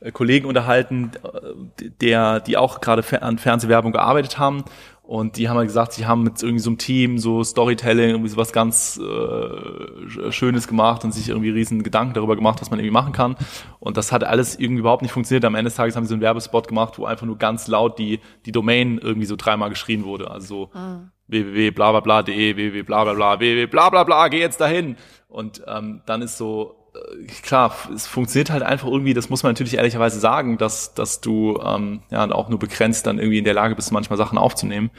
äh, 0.01 0.11
Kollegen 0.11 0.47
unterhalten, 0.47 1.13
äh, 1.23 1.89
der, 2.01 2.41
die 2.41 2.57
auch 2.57 2.81
gerade 2.81 3.05
an 3.23 3.39
Fernsehwerbung 3.39 3.93
gearbeitet 3.93 4.39
haben. 4.39 4.65
Und 5.03 5.37
die 5.37 5.51
haben 5.51 5.59
halt 5.59 5.69
gesagt, 5.69 5.93
sie 5.93 6.07
haben 6.07 6.23
mit 6.23 6.43
irgendwie 6.43 6.63
so 6.63 6.71
einem 6.71 6.79
Team 6.79 7.19
so 7.19 7.45
Storytelling, 7.45 8.09
irgendwie 8.09 8.31
sowas 8.31 8.53
ganz 8.53 8.99
äh, 8.99 9.03
Sch- 9.05 10.33
Schönes 10.33 10.67
gemacht 10.67 11.05
und 11.05 11.13
sich 11.13 11.29
irgendwie 11.29 11.51
riesen 11.51 11.83
Gedanken 11.83 12.15
darüber 12.15 12.37
gemacht, 12.37 12.63
was 12.63 12.71
man 12.71 12.79
irgendwie 12.79 12.91
machen 12.95 13.13
kann. 13.13 13.37
Und 13.81 13.99
das 13.99 14.13
hat 14.13 14.25
alles 14.25 14.59
irgendwie 14.59 14.81
überhaupt 14.81 15.03
nicht 15.03 15.13
funktioniert. 15.13 15.45
Am 15.45 15.57
Ende 15.57 15.69
des 15.69 15.77
Tages 15.77 15.95
haben 15.95 16.05
sie 16.05 16.09
so 16.09 16.15
einen 16.15 16.23
Werbespot 16.23 16.69
gemacht, 16.69 16.99
wo 16.99 17.05
einfach 17.05 17.27
nur 17.27 17.37
ganz 17.37 17.69
laut 17.69 17.99
die, 17.99 18.19
die 18.47 18.53
Domain 18.53 18.97
irgendwie 18.97 19.27
so 19.27 19.37
dreimal 19.37 19.69
geschrien 19.69 20.05
wurde. 20.05 20.31
Also 20.31 20.71
so 20.73 20.81
www.blablabla.de, 21.29 22.57
www.blablabla, 22.57 23.41
www.blablabla, 23.41 24.29
geh 24.29 24.41
jetzt 24.41 24.61
dahin. 24.61 24.97
Und 25.29 25.63
ähm, 25.67 26.03
dann 26.07 26.23
ist 26.23 26.39
so, 26.39 26.77
äh, 26.95 27.27
klar, 27.27 27.75
es 27.95 28.07
funktioniert 28.07 28.51
halt 28.51 28.63
einfach 28.63 28.89
irgendwie, 28.89 29.15
das 29.15 29.31
muss 29.31 29.43
man 29.43 29.51
natürlich 29.51 29.75
ehrlicherweise 29.75 30.21
sagen, 30.21 30.59
dass, 30.59 30.95
dass 30.95 31.21
du 31.21 31.59
ähm, 31.65 32.03
ja 32.11 32.31
auch 32.31 32.49
nur 32.49 32.59
begrenzt 32.59 33.07
dann 33.07 33.19
irgendwie 33.19 33.39
in 33.39 33.45
der 33.45 33.55
Lage 33.55 33.75
bist, 33.75 33.93
manchmal 33.93 34.17
Sachen 34.17 34.39
aufzunehmen. 34.39 34.91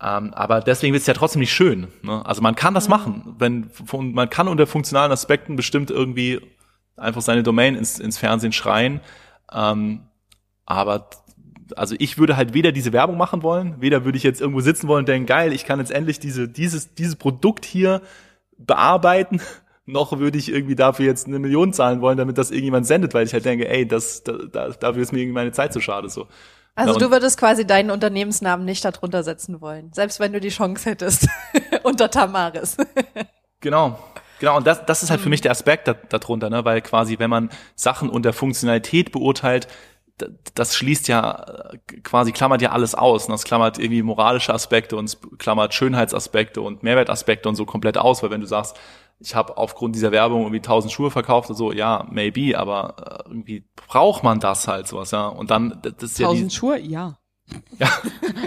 Ähm, 0.00 0.32
aber 0.34 0.60
deswegen 0.60 0.94
ist 0.94 1.02
es 1.02 1.06
ja 1.06 1.14
trotzdem 1.14 1.40
nicht 1.40 1.52
schön. 1.52 1.88
Ne? 2.02 2.24
Also 2.24 2.40
man 2.40 2.54
kann 2.54 2.74
das 2.74 2.88
machen, 2.88 3.34
wenn 3.38 3.70
von, 3.70 4.12
man 4.12 4.30
kann 4.30 4.48
unter 4.48 4.66
funktionalen 4.66 5.10
Aspekten 5.10 5.56
bestimmt 5.56 5.90
irgendwie 5.90 6.40
einfach 6.96 7.20
seine 7.20 7.42
Domain 7.42 7.74
ins, 7.74 7.98
ins 7.98 8.18
Fernsehen 8.18 8.52
schreien. 8.52 9.00
Ähm, 9.52 10.02
aber 10.66 11.08
also 11.76 11.94
ich 11.98 12.18
würde 12.18 12.36
halt 12.36 12.54
weder 12.54 12.72
diese 12.72 12.92
Werbung 12.92 13.16
machen 13.16 13.42
wollen, 13.42 13.76
weder 13.80 14.04
würde 14.04 14.18
ich 14.18 14.24
jetzt 14.24 14.40
irgendwo 14.40 14.60
sitzen 14.60 14.88
wollen 14.88 15.00
und 15.00 15.08
denken, 15.08 15.26
geil, 15.26 15.52
ich 15.52 15.64
kann 15.64 15.78
jetzt 15.78 15.90
endlich 15.90 16.18
diese, 16.18 16.48
dieses, 16.48 16.94
dieses 16.94 17.16
Produkt 17.16 17.64
hier 17.64 18.02
bearbeiten, 18.58 19.40
noch 19.86 20.18
würde 20.18 20.38
ich 20.38 20.52
irgendwie 20.52 20.74
dafür 20.74 21.06
jetzt 21.06 21.26
eine 21.26 21.38
Million 21.38 21.72
zahlen 21.72 22.00
wollen, 22.00 22.18
damit 22.18 22.38
das 22.38 22.50
irgendjemand 22.50 22.86
sendet, 22.86 23.14
weil 23.14 23.26
ich 23.26 23.32
halt 23.32 23.44
denke, 23.44 23.68
ey, 23.68 23.86
das, 23.86 24.22
da, 24.22 24.32
da, 24.32 24.68
dafür 24.68 25.02
ist 25.02 25.12
mir 25.12 25.20
irgendwie 25.20 25.34
meine 25.34 25.52
Zeit 25.52 25.72
zu 25.72 25.80
schade, 25.80 26.08
so. 26.08 26.26
Also 26.74 26.92
Ja, 26.92 26.98
du 26.98 27.10
würdest 27.10 27.38
quasi 27.38 27.66
deinen 27.66 27.90
Unternehmensnamen 27.90 28.64
nicht 28.64 28.84
darunter 28.84 29.24
setzen 29.24 29.60
wollen, 29.60 29.92
selbst 29.92 30.20
wenn 30.20 30.32
du 30.32 30.40
die 30.40 30.50
Chance 30.50 30.90
hättest 30.90 31.28
unter 31.82 32.10
Tamaris. 32.10 32.76
Genau. 33.60 33.98
Genau, 34.38 34.56
und 34.56 34.66
das, 34.68 34.86
das 34.86 35.02
ist 35.02 35.10
halt 35.10 35.20
für 35.20 35.28
mich 35.28 35.40
der 35.40 35.50
Aspekt 35.50 35.88
da, 35.88 35.94
darunter, 35.94 36.48
ne? 36.48 36.64
weil 36.64 36.80
quasi, 36.80 37.18
wenn 37.18 37.28
man 37.28 37.50
Sachen 37.74 38.08
unter 38.08 38.32
Funktionalität 38.32 39.10
beurteilt, 39.10 39.66
das 40.54 40.76
schließt 40.76 41.08
ja 41.08 41.70
äh, 41.72 41.78
quasi, 42.02 42.32
klammert 42.32 42.62
ja 42.62 42.72
alles 42.72 42.94
aus. 42.94 43.28
Ne? 43.28 43.34
Das 43.34 43.44
klammert 43.44 43.78
irgendwie 43.78 44.02
moralische 44.02 44.52
Aspekte 44.52 44.96
und 44.96 45.06
es 45.06 45.18
klammert 45.38 45.74
Schönheitsaspekte 45.74 46.60
und 46.60 46.82
Mehrwertaspekte 46.82 47.48
und 47.48 47.54
so 47.54 47.64
komplett 47.64 47.98
aus, 47.98 48.22
weil 48.22 48.30
wenn 48.30 48.40
du 48.40 48.46
sagst, 48.46 48.76
ich 49.20 49.34
habe 49.34 49.56
aufgrund 49.56 49.96
dieser 49.96 50.12
Werbung 50.12 50.42
irgendwie 50.42 50.60
tausend 50.60 50.92
Schuhe 50.92 51.10
verkauft, 51.10 51.48
so, 51.52 51.72
ja, 51.72 52.06
maybe, 52.10 52.58
aber 52.58 53.24
äh, 53.26 53.28
irgendwie 53.28 53.64
braucht 53.88 54.22
man 54.22 54.38
das 54.40 54.68
halt 54.68 54.86
sowas, 54.86 55.10
ja. 55.10 55.26
Und 55.26 55.50
dann, 55.50 55.80
das 55.82 56.12
ist 56.12 56.18
ja 56.18 56.28
Tausend 56.28 56.52
Schuhe? 56.52 56.78
Ja. 56.78 57.18
Ja. 57.78 57.88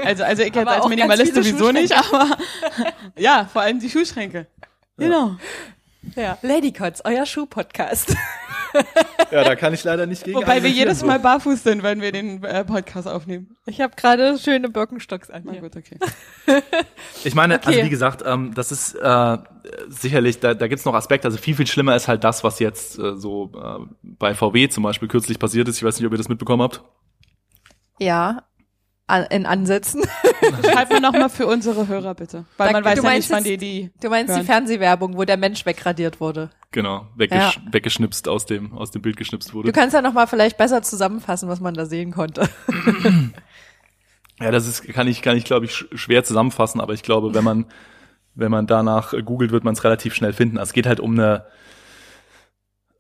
Also, 0.04 0.24
also 0.24 0.42
ich 0.42 0.56
jetzt 0.56 0.68
als 0.68 0.88
Minimalist 0.88 1.36
sowieso 1.36 1.72
nicht, 1.72 1.94
aber 1.94 2.38
ja, 3.18 3.48
vor 3.52 3.62
allem 3.62 3.80
die 3.80 3.90
Schuhschränke. 3.90 4.48
Genau. 4.98 5.36
Ja. 6.16 6.38
Ladycots, 6.42 7.04
euer 7.06 7.26
Schuh-Podcast. 7.26 8.16
ja, 9.32 9.44
da 9.44 9.56
kann 9.56 9.74
ich 9.74 9.84
leider 9.84 10.06
nicht 10.06 10.24
gegen 10.24 10.38
Wobei 10.38 10.62
wir 10.64 10.70
jedes 10.70 11.00
so. 11.00 11.06
Mal 11.06 11.20
barfuß 11.20 11.64
sind, 11.64 11.84
wenn 11.84 12.02
wir 12.02 12.12
den 12.12 12.44
äh, 12.44 12.64
Podcast 12.66 13.08
aufnehmen. 13.08 13.56
Ich 13.66 13.82
habe 13.82 13.96
gerade 13.96 14.38
schöne 14.38 14.70
Birkenstocks 14.70 15.30
an. 15.30 15.44
Na 15.46 15.60
gut, 15.60 15.76
okay. 15.76 15.98
Ich 17.24 17.36
meine, 17.36 17.56
Okay. 17.56 17.68
also 17.68 17.84
wie 17.84 17.90
gesagt, 17.90 18.24
ähm, 18.26 18.54
das 18.56 18.72
ist 18.72 18.96
äh, 18.96 19.38
sicherlich, 19.90 20.40
da, 20.40 20.54
da 20.54 20.68
gibt's 20.68 20.86
noch 20.86 20.94
Aspekte, 20.96 21.28
also 21.28 21.38
viel, 21.38 21.56
viel 21.56 21.68
schlimmer 21.68 21.96
ist 21.96 22.08
halt 22.08 22.24
das, 22.24 22.44
was 22.44 22.60
jetzt 22.60 22.98
äh, 23.00 23.16
so 23.16 23.52
äh, 23.56 23.86
bei 24.02 24.34
VW 24.34 24.70
zum 24.70 24.84
Beispiel 24.84 25.08
kürzlich 25.08 25.38
passiert 25.40 25.68
ist. 25.68 25.78
Ich 25.78 25.84
weiß 25.84 25.98
nicht, 26.00 26.06
ob 26.08 26.14
ihr 26.14 26.18
das 26.18 26.30
mitbekommen 26.30 26.64
habt. 26.64 26.82
Ja, 28.00 28.44
in 29.30 29.46
Ansätzen. 29.46 30.04
Schreib 30.64 30.90
mir 30.92 31.02
noch 31.02 31.12
mal 31.12 31.30
für 31.30 31.46
unsere 31.46 31.88
Hörer 31.88 32.16
bitte. 32.16 32.46
Weil 32.58 32.68
Da- 32.68 32.74
man 32.74 32.86
weiß 32.86 32.96
du 33.00 33.04
ja 33.04 33.10
meinst 33.10 33.30
nicht, 33.30 33.38
wann 33.38 33.44
die 33.44 33.58
die... 33.58 33.92
Du 34.02 34.10
meinst 34.10 34.30
Hören. 34.32 34.40
die 34.42 34.46
Fernsehwerbung, 34.48 35.18
wo 35.18 35.26
der 35.26 35.36
Mensch 35.38 35.66
wegradiert 35.66 36.22
wurde. 36.22 36.50
Genau, 36.72 37.08
weggesch 37.16 37.60
weggeschnipst 37.70 38.30
aus 38.30 38.46
dem, 38.46 38.74
aus 38.74 38.92
dem 38.92 39.02
Bild 39.02 39.18
geschnipst 39.18 39.54
wurde. 39.54 39.72
Du 39.72 39.78
kannst 39.78 39.94
ja 39.94 40.02
noch 40.02 40.14
mal 40.14 40.26
vielleicht 40.26 40.58
besser 40.58 40.82
zusammenfassen, 40.82 41.50
was 41.50 41.60
man 41.60 41.74
da 41.74 41.86
sehen 41.86 42.12
konnte. 42.12 42.48
Ja, 44.40 44.52
das 44.52 44.66
ist, 44.68 44.88
kann 44.94 45.08
ich, 45.08 45.22
kann 45.22 45.36
ich, 45.38 45.44
glaube 45.44 45.66
ich, 45.66 45.74
sch- 45.74 45.98
schwer 45.98 46.24
zusammenfassen, 46.24 46.80
aber 46.80 46.94
ich 46.94 47.04
glaube, 47.04 47.34
wenn 47.34 47.44
man, 47.44 47.66
wenn 48.36 48.50
man 48.52 48.68
danach 48.68 49.14
googelt, 49.26 49.52
wird 49.52 49.66
man 49.66 49.74
es 49.74 49.84
relativ 49.84 50.16
schnell 50.16 50.34
finden. 50.34 50.58
Also 50.58 50.70
es 50.70 50.74
geht 50.74 50.88
halt 50.88 51.00
um 51.02 51.12
eine 51.12 51.46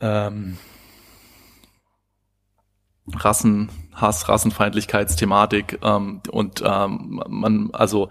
ähm, 0.02 0.58
Rassenhass, 3.14 4.30
Rassenfeindlichkeitsthematik 4.30 5.80
ähm, 5.82 6.22
und 6.30 6.62
ähm, 6.66 7.24
man, 7.28 7.70
also 7.72 8.10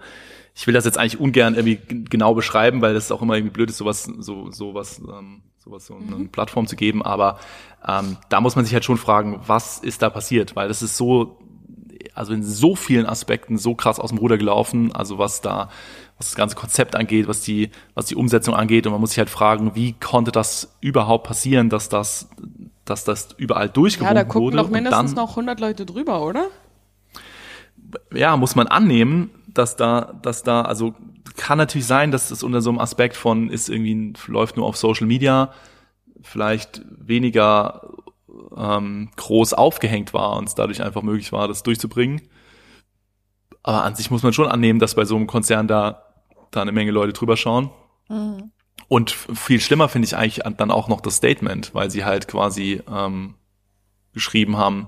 ich 0.53 0.67
will 0.67 0.73
das 0.73 0.85
jetzt 0.85 0.97
eigentlich 0.97 1.19
ungern 1.19 1.55
irgendwie 1.55 1.79
genau 2.09 2.33
beschreiben, 2.33 2.81
weil 2.81 2.93
das 2.93 3.11
auch 3.11 3.21
immer 3.21 3.35
irgendwie 3.35 3.53
blöd 3.53 3.69
ist, 3.69 3.77
sowas, 3.77 4.03
so, 4.03 4.51
sowas, 4.51 4.99
ähm, 4.99 5.43
sowas 5.63 5.85
so 5.85 5.95
eine 5.95 6.25
Plattform 6.25 6.67
zu 6.67 6.75
geben, 6.75 7.03
aber 7.03 7.39
ähm, 7.87 8.17
da 8.29 8.41
muss 8.41 8.55
man 8.55 8.65
sich 8.65 8.73
halt 8.73 8.83
schon 8.83 8.97
fragen, 8.97 9.39
was 9.45 9.77
ist 9.77 10.01
da 10.01 10.09
passiert, 10.09 10.55
weil 10.55 10.67
das 10.67 10.81
ist 10.81 10.97
so 10.97 11.37
also 12.13 12.33
in 12.33 12.43
so 12.43 12.75
vielen 12.75 13.05
Aspekten 13.05 13.57
so 13.57 13.75
krass 13.75 13.99
aus 13.99 14.09
dem 14.09 14.17
Ruder 14.17 14.37
gelaufen, 14.37 14.91
also 14.93 15.17
was 15.17 15.41
da, 15.41 15.69
was 16.17 16.27
das 16.27 16.35
ganze 16.35 16.55
Konzept 16.55 16.95
angeht, 16.95 17.27
was 17.27 17.41
die, 17.41 17.69
was 17.93 18.05
die 18.05 18.15
Umsetzung 18.15 18.53
angeht. 18.53 18.85
Und 18.85 18.91
man 18.91 19.01
muss 19.01 19.11
sich 19.11 19.19
halt 19.19 19.29
fragen, 19.29 19.75
wie 19.75 19.93
konnte 19.93 20.31
das 20.31 20.75
überhaupt 20.81 21.27
passieren, 21.27 21.69
dass 21.69 21.89
das, 21.89 22.29
dass 22.85 23.03
das 23.03 23.29
überall 23.37 23.67
Ja, 23.67 23.71
durchgewunken 23.71 24.15
da 24.15 24.23
gucken 24.23 24.41
wurde. 24.41 24.57
doch 24.57 24.69
mindestens 24.69 25.13
dann, 25.13 25.23
noch 25.23 25.31
100 25.31 25.59
Leute 25.59 25.85
drüber, 25.85 26.23
oder? 26.23 26.47
ja, 28.13 28.37
muss 28.37 28.55
man 28.55 28.67
annehmen, 28.67 29.31
dass 29.47 29.75
da, 29.75 30.13
dass 30.21 30.43
da, 30.43 30.61
also 30.61 30.93
kann 31.35 31.57
natürlich 31.57 31.87
sein, 31.87 32.11
dass 32.11 32.31
es 32.31 32.43
unter 32.43 32.61
so 32.61 32.69
einem 32.69 32.79
Aspekt 32.79 33.15
von 33.15 33.49
ist 33.49 33.69
irgendwie 33.69 34.13
läuft 34.27 34.57
nur 34.57 34.65
auf 34.65 34.77
Social 34.77 35.07
Media, 35.07 35.53
vielleicht 36.21 36.81
weniger 36.89 37.81
ähm, 38.55 39.11
groß 39.15 39.53
aufgehängt 39.53 40.13
war 40.13 40.37
und 40.37 40.47
es 40.47 40.55
dadurch 40.55 40.81
einfach 40.81 41.01
möglich 41.01 41.31
war, 41.31 41.47
das 41.47 41.63
durchzubringen. 41.63 42.21
Aber 43.63 43.83
an 43.83 43.95
sich 43.95 44.09
muss 44.09 44.23
man 44.23 44.33
schon 44.33 44.47
annehmen, 44.47 44.79
dass 44.79 44.95
bei 44.95 45.05
so 45.05 45.15
einem 45.15 45.27
Konzern 45.27 45.67
da 45.67 46.03
da 46.51 46.61
eine 46.61 46.73
Menge 46.73 46.91
Leute 46.91 47.13
drüber 47.13 47.37
schauen. 47.37 47.69
Und 48.89 49.11
f- 49.11 49.29
viel 49.35 49.61
schlimmer 49.61 49.87
finde 49.87 50.05
ich 50.05 50.17
eigentlich 50.17 50.45
an- 50.45 50.57
dann 50.57 50.69
auch 50.69 50.89
noch 50.89 50.99
das 50.99 51.15
Statement, 51.15 51.73
weil 51.73 51.89
sie 51.89 52.03
halt 52.03 52.27
quasi 52.27 52.81
ähm, 52.91 53.35
geschrieben 54.13 54.57
haben, 54.57 54.87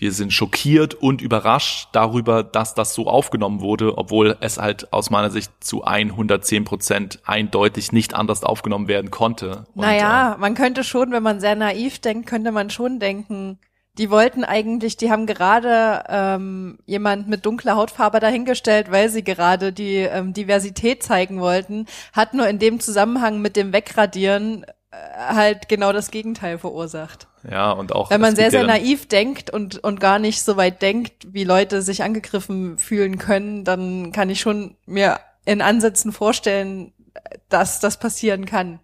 wir 0.00 0.12
sind 0.12 0.32
schockiert 0.32 0.94
und 0.94 1.20
überrascht 1.20 1.90
darüber, 1.92 2.42
dass 2.42 2.74
das 2.74 2.94
so 2.94 3.06
aufgenommen 3.06 3.60
wurde, 3.60 3.98
obwohl 3.98 4.36
es 4.40 4.56
halt 4.56 4.92
aus 4.94 5.10
meiner 5.10 5.30
Sicht 5.30 5.52
zu 5.60 5.84
110 5.84 6.64
Prozent 6.64 7.20
eindeutig 7.26 7.92
nicht 7.92 8.14
anders 8.14 8.42
aufgenommen 8.42 8.88
werden 8.88 9.10
konnte. 9.10 9.66
Und, 9.74 9.82
naja, 9.82 10.36
man 10.40 10.54
könnte 10.54 10.84
schon, 10.84 11.12
wenn 11.12 11.22
man 11.22 11.38
sehr 11.40 11.54
naiv 11.54 11.98
denkt, 11.98 12.26
könnte 12.26 12.50
man 12.50 12.70
schon 12.70 12.98
denken, 12.98 13.58
die 13.98 14.10
wollten 14.10 14.42
eigentlich, 14.42 14.96
die 14.96 15.10
haben 15.10 15.26
gerade 15.26 16.04
ähm, 16.08 16.78
jemand 16.86 17.28
mit 17.28 17.44
dunkler 17.44 17.76
Hautfarbe 17.76 18.20
dahingestellt, 18.20 18.90
weil 18.90 19.10
sie 19.10 19.22
gerade 19.22 19.72
die 19.72 19.96
ähm, 19.96 20.32
Diversität 20.32 21.02
zeigen 21.02 21.40
wollten, 21.40 21.84
hat 22.14 22.32
nur 22.32 22.48
in 22.48 22.58
dem 22.58 22.80
Zusammenhang 22.80 23.42
mit 23.42 23.56
dem 23.56 23.74
Wegradieren 23.74 24.64
äh, 24.90 24.96
halt 25.34 25.68
genau 25.68 25.92
das 25.92 26.10
Gegenteil 26.10 26.56
verursacht. 26.56 27.28
Ja, 27.48 27.70
und 27.72 27.92
auch. 27.92 28.10
Wenn 28.10 28.20
man 28.20 28.36
sehr, 28.36 28.46
ja 28.46 28.50
sehr 28.50 28.60
dann- 28.60 28.68
naiv 28.68 29.06
denkt 29.06 29.50
und, 29.50 29.82
und 29.82 30.00
gar 30.00 30.18
nicht 30.18 30.42
so 30.42 30.56
weit 30.56 30.82
denkt, 30.82 31.28
wie 31.32 31.44
Leute 31.44 31.82
sich 31.82 32.02
angegriffen 32.02 32.78
fühlen 32.78 33.18
können, 33.18 33.64
dann 33.64 34.12
kann 34.12 34.30
ich 34.30 34.40
schon 34.40 34.76
mir 34.86 35.20
in 35.44 35.62
Ansätzen 35.62 36.12
vorstellen, 36.12 36.92
dass 37.48 37.80
das 37.80 37.98
passieren 37.98 38.46
kann. 38.46 38.80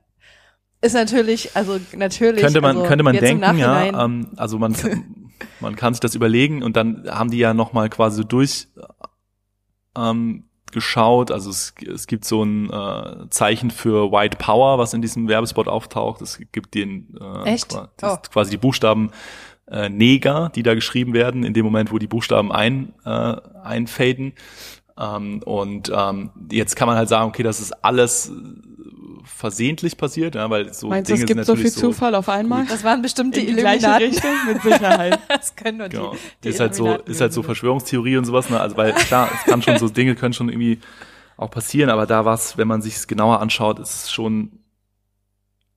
Ist 0.80 0.94
natürlich, 0.94 1.56
also 1.56 1.80
natürlich. 1.94 2.42
könnte 2.42 2.60
man 2.60 2.76
also 2.76 2.88
könnte 2.88 3.04
man 3.04 3.16
denken, 3.16 3.58
ja. 3.58 4.04
Ähm, 4.04 4.32
also 4.36 4.58
man 4.58 4.74
kann, 4.74 5.32
man 5.60 5.74
kann 5.76 5.94
sich 5.94 6.00
das 6.00 6.14
überlegen 6.14 6.62
und 6.62 6.76
dann 6.76 7.06
haben 7.08 7.30
die 7.30 7.38
ja 7.38 7.54
noch 7.54 7.72
mal 7.72 7.88
quasi 7.88 8.24
durch 8.26 8.68
ähm, 9.96 10.44
geschaut. 10.76 11.30
Also 11.32 11.50
es, 11.50 11.74
es 11.92 12.06
gibt 12.06 12.24
so 12.24 12.44
ein 12.44 12.70
äh, 12.70 13.28
Zeichen 13.30 13.72
für 13.72 14.12
White 14.12 14.36
Power, 14.38 14.78
was 14.78 14.94
in 14.94 15.02
diesem 15.02 15.26
Werbespot 15.26 15.66
auftaucht. 15.66 16.20
Es 16.22 16.38
gibt 16.52 16.74
den 16.74 17.16
äh, 17.20 17.54
Echt? 17.54 17.70
qua- 17.70 17.88
das 17.96 18.12
Oh. 18.18 18.28
quasi 18.32 18.50
die 18.52 18.56
Buchstaben 18.58 19.10
äh, 19.68 19.88
Neger, 19.88 20.52
die 20.54 20.62
da 20.62 20.74
geschrieben 20.74 21.12
werden, 21.14 21.42
in 21.42 21.52
dem 21.54 21.64
Moment, 21.64 21.90
wo 21.90 21.98
die 21.98 22.06
Buchstaben 22.06 22.52
ein, 22.52 22.92
äh, 23.04 23.36
einfaden. 23.64 24.34
Ähm, 24.98 25.42
und 25.44 25.90
ähm, 25.94 26.30
jetzt 26.52 26.76
kann 26.76 26.86
man 26.86 26.96
halt 26.96 27.08
sagen, 27.08 27.28
okay, 27.28 27.42
das 27.42 27.58
ist 27.60 27.72
alles 27.84 28.30
versehentlich 29.26 29.96
passiert, 29.96 30.34
ja, 30.36 30.48
weil 30.48 30.72
so 30.72 30.88
Meinst 30.88 31.10
du, 31.10 31.14
Dinge 31.14 31.24
es 31.24 31.26
gibt 31.28 31.44
sind 31.44 31.46
so 31.46 31.56
viel 31.60 31.72
Zufall 31.72 32.14
auf 32.14 32.28
einmal? 32.28 32.64
das 32.66 32.84
waren 32.84 33.02
bestimmt 33.02 33.36
die 33.36 33.40
In 33.40 33.56
die 33.56 33.60
gleiche 33.62 33.86
Illuminaten. 33.86 34.08
Richtung? 34.08 34.30
Mit 34.46 34.62
Sicherheit. 34.62 35.18
Das 35.28 35.56
können 35.56 35.78
nur 35.78 35.88
die, 35.88 35.96
Genau. 35.96 36.16
die 36.44 36.48
ist 36.48 36.60
halt 36.60 36.74
so, 36.74 36.94
ist 36.94 37.20
halt 37.20 37.32
so 37.32 37.42
Verschwörungstheorie 37.42 38.16
und 38.16 38.24
sowas, 38.24 38.48
ne? 38.50 38.60
Also 38.60 38.76
weil 38.76 38.92
klar, 38.92 39.28
es 39.34 39.44
kann 39.50 39.62
schon 39.62 39.78
so 39.78 39.88
Dinge 39.88 40.14
können 40.14 40.32
schon 40.32 40.48
irgendwie 40.48 40.78
auch 41.36 41.50
passieren, 41.50 41.90
aber 41.90 42.06
da 42.06 42.24
was, 42.24 42.56
wenn 42.56 42.68
man 42.68 42.80
sich 42.82 42.94
es 42.96 43.06
genauer 43.06 43.40
anschaut, 43.40 43.78
ist 43.78 44.04
es 44.04 44.10
schon, 44.12 44.52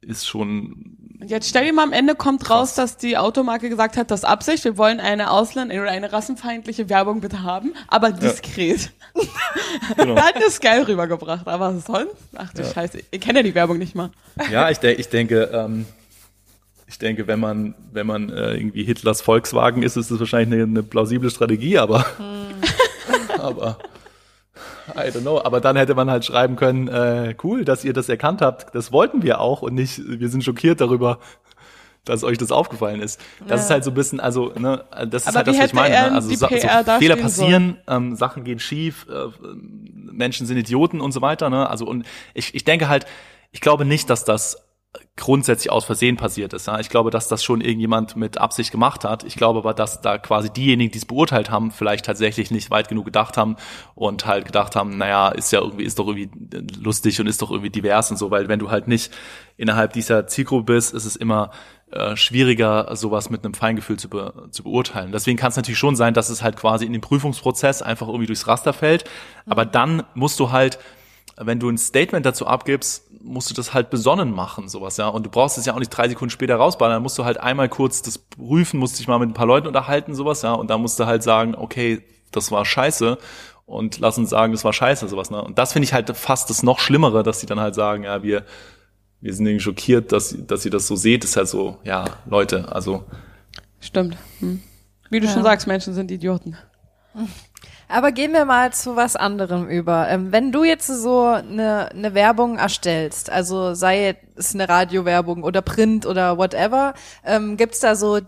ist 0.01 0.27
schon, 0.27 0.97
Jetzt 1.25 1.49
stell 1.49 1.65
dir 1.65 1.73
mal 1.73 1.83
am 1.83 1.91
Ende 1.91 2.15
kommt 2.15 2.49
raus, 2.49 2.75
dass 2.75 2.95
die 2.95 3.17
Automarke 3.17 3.69
gesagt 3.69 3.97
hat, 3.97 4.09
das 4.09 4.21
ist 4.21 4.25
Absicht, 4.25 4.63
wir 4.63 4.77
wollen 4.77 5.01
eine 5.01 5.31
Ausland- 5.31 5.71
oder 5.71 5.89
eine 5.89 6.13
rassenfeindliche 6.13 6.89
Werbung 6.89 7.19
bitte 7.19 7.43
haben, 7.43 7.73
aber 7.89 8.11
diskret. 8.11 8.91
genau. 9.97 10.15
Da 10.15 10.27
hat 10.27 10.35
das 10.41 10.61
geil 10.61 10.83
rübergebracht, 10.83 11.45
aber 11.45 11.73
sonst? 11.73 12.15
Ach 12.35 12.53
du 12.53 12.61
Ja. 12.61 12.73
Scheiße, 12.73 12.99
ihr 13.11 13.19
kennt 13.19 13.35
ja 13.35 13.43
die 13.43 13.53
Werbung 13.53 13.77
nicht 13.77 13.95
mal. 13.95 14.11
Ja, 14.49 14.69
ich, 14.69 14.77
de 14.77 14.93
ich 14.93 15.09
denke, 15.09 15.49
ähm, 15.53 15.85
ich 16.87 16.97
denke, 16.97 17.27
wenn 17.27 17.39
man, 17.39 17.75
wenn 17.91 18.07
man 18.07 18.29
äh, 18.29 18.53
irgendwie 18.55 18.83
Hitlers 18.83 19.21
Volkswagen 19.21 19.83
ist, 19.83 19.97
ist 19.97 20.11
das 20.11 20.19
wahrscheinlich 20.19 20.61
eine, 20.61 20.63
eine 20.63 20.83
plausible 20.83 21.29
Strategie, 21.29 21.77
aber, 21.77 22.05
aber 23.39 23.77
I 24.95 25.09
don't 25.11 25.21
know. 25.21 25.41
Aber 25.43 25.61
dann 25.61 25.75
hätte 25.75 25.95
man 25.95 26.09
halt 26.09 26.25
schreiben 26.25 26.55
können, 26.55 26.87
äh, 26.87 27.35
cool, 27.43 27.65
dass 27.65 27.83
ihr 27.85 27.93
das 27.93 28.09
erkannt 28.09 28.41
habt. 28.41 28.73
Das 28.75 28.91
wollten 28.91 29.23
wir 29.23 29.39
auch 29.41 29.61
und 29.61 29.73
nicht, 29.75 30.01
wir 30.05 30.29
sind 30.29 30.43
schockiert 30.43 30.81
darüber, 30.81 31.19
dass 32.05 32.23
euch 32.23 32.37
das 32.37 32.51
aufgefallen 32.51 33.01
ist. 33.01 33.19
Das 33.41 33.49
Ja. 33.49 33.65
ist 33.65 33.69
halt 33.71 33.83
so 33.83 33.91
ein 33.91 33.93
bisschen, 33.93 34.19
also, 34.19 34.51
ne, 34.57 34.83
das 35.09 35.23
ist 35.23 35.27
Aber 35.27 35.37
halt 35.37 35.47
das, 35.47 35.57
was 35.59 35.65
ich 35.67 35.73
meine. 35.73 35.95
Ne? 35.95 36.11
Also 36.13 36.33
so, 36.33 36.47
Fehler 36.47 37.15
passieren, 37.17 37.77
ähm, 37.87 38.15
Sachen 38.15 38.43
gehen 38.43 38.59
schief, 38.59 39.05
äh, 39.09 39.27
Menschen 40.11 40.45
sind 40.47 40.57
Idioten 40.57 41.01
und 41.01 41.11
so 41.11 41.21
weiter. 41.21 41.49
Ne? 41.49 41.69
Also 41.69 41.85
und 41.85 42.05
ich, 42.33 42.55
ich 42.55 42.63
denke 42.63 42.87
halt, 42.89 43.05
ich 43.51 43.61
glaube 43.61 43.85
nicht, 43.85 44.09
dass 44.09 44.23
das 44.25 44.57
grundsätzlich 45.15 45.71
aus 45.71 45.85
Versehen 45.85 46.17
passiert 46.17 46.53
ist. 46.53 46.65
Ja? 46.65 46.79
Ich 46.79 46.89
glaube, 46.89 47.11
dass 47.11 47.27
das 47.27 47.43
schon 47.43 47.61
irgendjemand 47.61 48.15
mit 48.15 48.39
Absicht 48.39 48.71
gemacht 48.71 49.03
hat. 49.03 49.23
Ich 49.23 49.35
glaube 49.35 49.59
aber, 49.59 49.73
dass 49.73 50.01
da 50.01 50.17
quasi 50.17 50.49
diejenigen, 50.49 50.91
die 50.91 50.97
es 50.97 51.05
beurteilt 51.05 51.51
haben, 51.51 51.69
vielleicht 51.71 52.05
tatsächlich 52.05 52.49
nicht 52.49 52.71
weit 52.71 52.87
genug 52.87 53.05
gedacht 53.05 53.37
haben 53.37 53.55
und 53.93 54.25
halt 54.25 54.45
gedacht 54.45 54.75
haben, 54.75 54.97
naja, 54.97 55.29
ist 55.29 55.51
ja 55.51 55.59
irgendwie, 55.59 55.83
ist 55.83 55.99
doch 55.99 56.07
irgendwie 56.07 56.31
lustig 56.81 57.19
und 57.19 57.27
ist 57.27 57.41
doch 57.41 57.51
irgendwie 57.51 57.69
divers 57.69 58.09
und 58.09 58.17
so, 58.17 58.31
weil 58.31 58.47
wenn 58.47 58.59
du 58.59 58.71
halt 58.71 58.87
nicht 58.87 59.13
innerhalb 59.57 59.93
dieser 59.93 60.25
Zielgruppe 60.25 60.73
bist, 60.73 60.93
ist 60.93 61.05
es 61.05 61.15
immer 61.15 61.51
äh, 61.91 62.15
schwieriger, 62.15 62.95
sowas 62.95 63.29
mit 63.29 63.43
einem 63.43 63.53
Feingefühl 63.53 63.99
zu, 63.99 64.09
be 64.09 64.47
zu 64.49 64.63
beurteilen. 64.63 65.11
Deswegen 65.11 65.37
kann 65.37 65.49
es 65.49 65.55
natürlich 65.55 65.79
schon 65.79 65.97
sein, 65.97 66.15
dass 66.15 66.29
es 66.29 66.41
halt 66.41 66.55
quasi 66.55 66.85
in 66.85 66.93
dem 66.93 67.01
Prüfungsprozess 67.01 67.83
einfach 67.83 68.07
irgendwie 68.07 68.27
durchs 68.27 68.47
Raster 68.47 68.73
fällt. 68.73 69.03
Aber 69.45 69.65
dann 69.65 70.03
musst 70.15 70.39
du 70.39 70.51
halt 70.51 70.79
wenn 71.41 71.59
du 71.59 71.69
ein 71.69 71.77
Statement 71.77 72.25
dazu 72.25 72.45
abgibst, 72.45 73.08
musst 73.29 73.49
du 73.49 73.53
das 73.53 73.73
halt 73.73 73.89
besonnen 73.89 74.31
machen, 74.31 74.67
sowas, 74.67 74.97
ja. 74.97 75.07
Und 75.07 75.25
du 75.25 75.29
brauchst 75.29 75.57
es 75.57 75.65
ja 75.65 75.73
auch 75.73 75.79
nicht 75.79 75.89
drei 75.89 76.09
Sekunden 76.09 76.31
später 76.31 76.55
rausballern, 76.55 76.95
dann 76.95 77.03
musst 77.03 77.17
du 77.17 77.25
halt 77.25 77.39
einmal 77.39 77.69
kurz 77.69 78.01
das 78.01 78.17
prüfen, 78.17 78.79
musst 78.79 78.99
dich 78.99 79.07
mal 79.07 79.19
mit 79.19 79.29
ein 79.29 79.33
paar 79.33 79.45
Leuten 79.45 79.67
unterhalten, 79.67 80.15
sowas, 80.15 80.41
ja. 80.41 80.53
Und 80.53 80.69
dann 80.69 80.81
musst 80.81 80.99
du 80.99 81.05
halt 81.05 81.23
sagen, 81.23 81.55
okay, 81.55 82.01
das 82.31 82.51
war 82.51 82.65
scheiße. 82.65 83.17
Und 83.65 83.99
lass 83.99 84.17
uns 84.17 84.31
sagen, 84.31 84.51
das 84.51 84.63
war 84.65 84.73
scheiße, 84.73 85.07
sowas, 85.07 85.29
ne. 85.29 85.41
Und 85.43 85.57
das 85.59 85.73
finde 85.73 85.85
ich 85.85 85.93
halt 85.93 86.09
fast 86.17 86.49
das 86.49 86.63
noch 86.63 86.79
Schlimmere, 86.79 87.23
dass 87.23 87.39
die 87.39 87.45
dann 87.45 87.59
halt 87.59 87.75
sagen, 87.75 88.03
ja, 88.03 88.23
wir, 88.23 88.43
wir 89.21 89.33
sind 89.33 89.45
irgendwie 89.45 89.63
schockiert, 89.63 90.11
dass, 90.11 90.35
dass 90.47 90.65
ihr 90.65 90.71
das 90.71 90.87
so 90.87 90.95
seht, 90.95 91.23
ist 91.23 91.37
halt 91.37 91.47
so, 91.47 91.77
ja, 91.83 92.05
Leute, 92.25 92.71
also, 92.71 93.03
Stimmt. 93.79 94.17
Hm. 94.39 94.61
Wie 95.09 95.19
du 95.19 95.27
Ja. 95.27 95.33
schon 95.33 95.43
sagst, 95.43 95.65
Menschen 95.67 95.93
sind 95.93 96.11
Idioten. 96.11 96.57
Aber 97.89 98.11
gehen 98.11 98.33
wir 98.33 98.45
mal 98.45 98.71
zu 98.71 98.95
was 98.95 99.15
anderem 99.15 99.67
über. 99.67 100.07
Ähm, 100.09 100.31
wenn 100.31 100.51
du 100.51 100.63
jetzt 100.63 100.87
so 100.87 101.25
eine, 101.25 101.89
eine 101.91 102.13
Werbung 102.13 102.57
erstellst, 102.59 103.31
also 103.31 103.73
sei 103.73 104.15
es 104.35 104.53
eine 104.53 104.69
Radiowerbung 104.69 105.43
oder 105.43 105.61
Print 105.63 106.05
oder 106.05 106.37
whatever, 106.37 106.93
ähm, 107.25 107.57
gibt's 107.57 107.79
da 107.79 107.95
so 107.95 108.19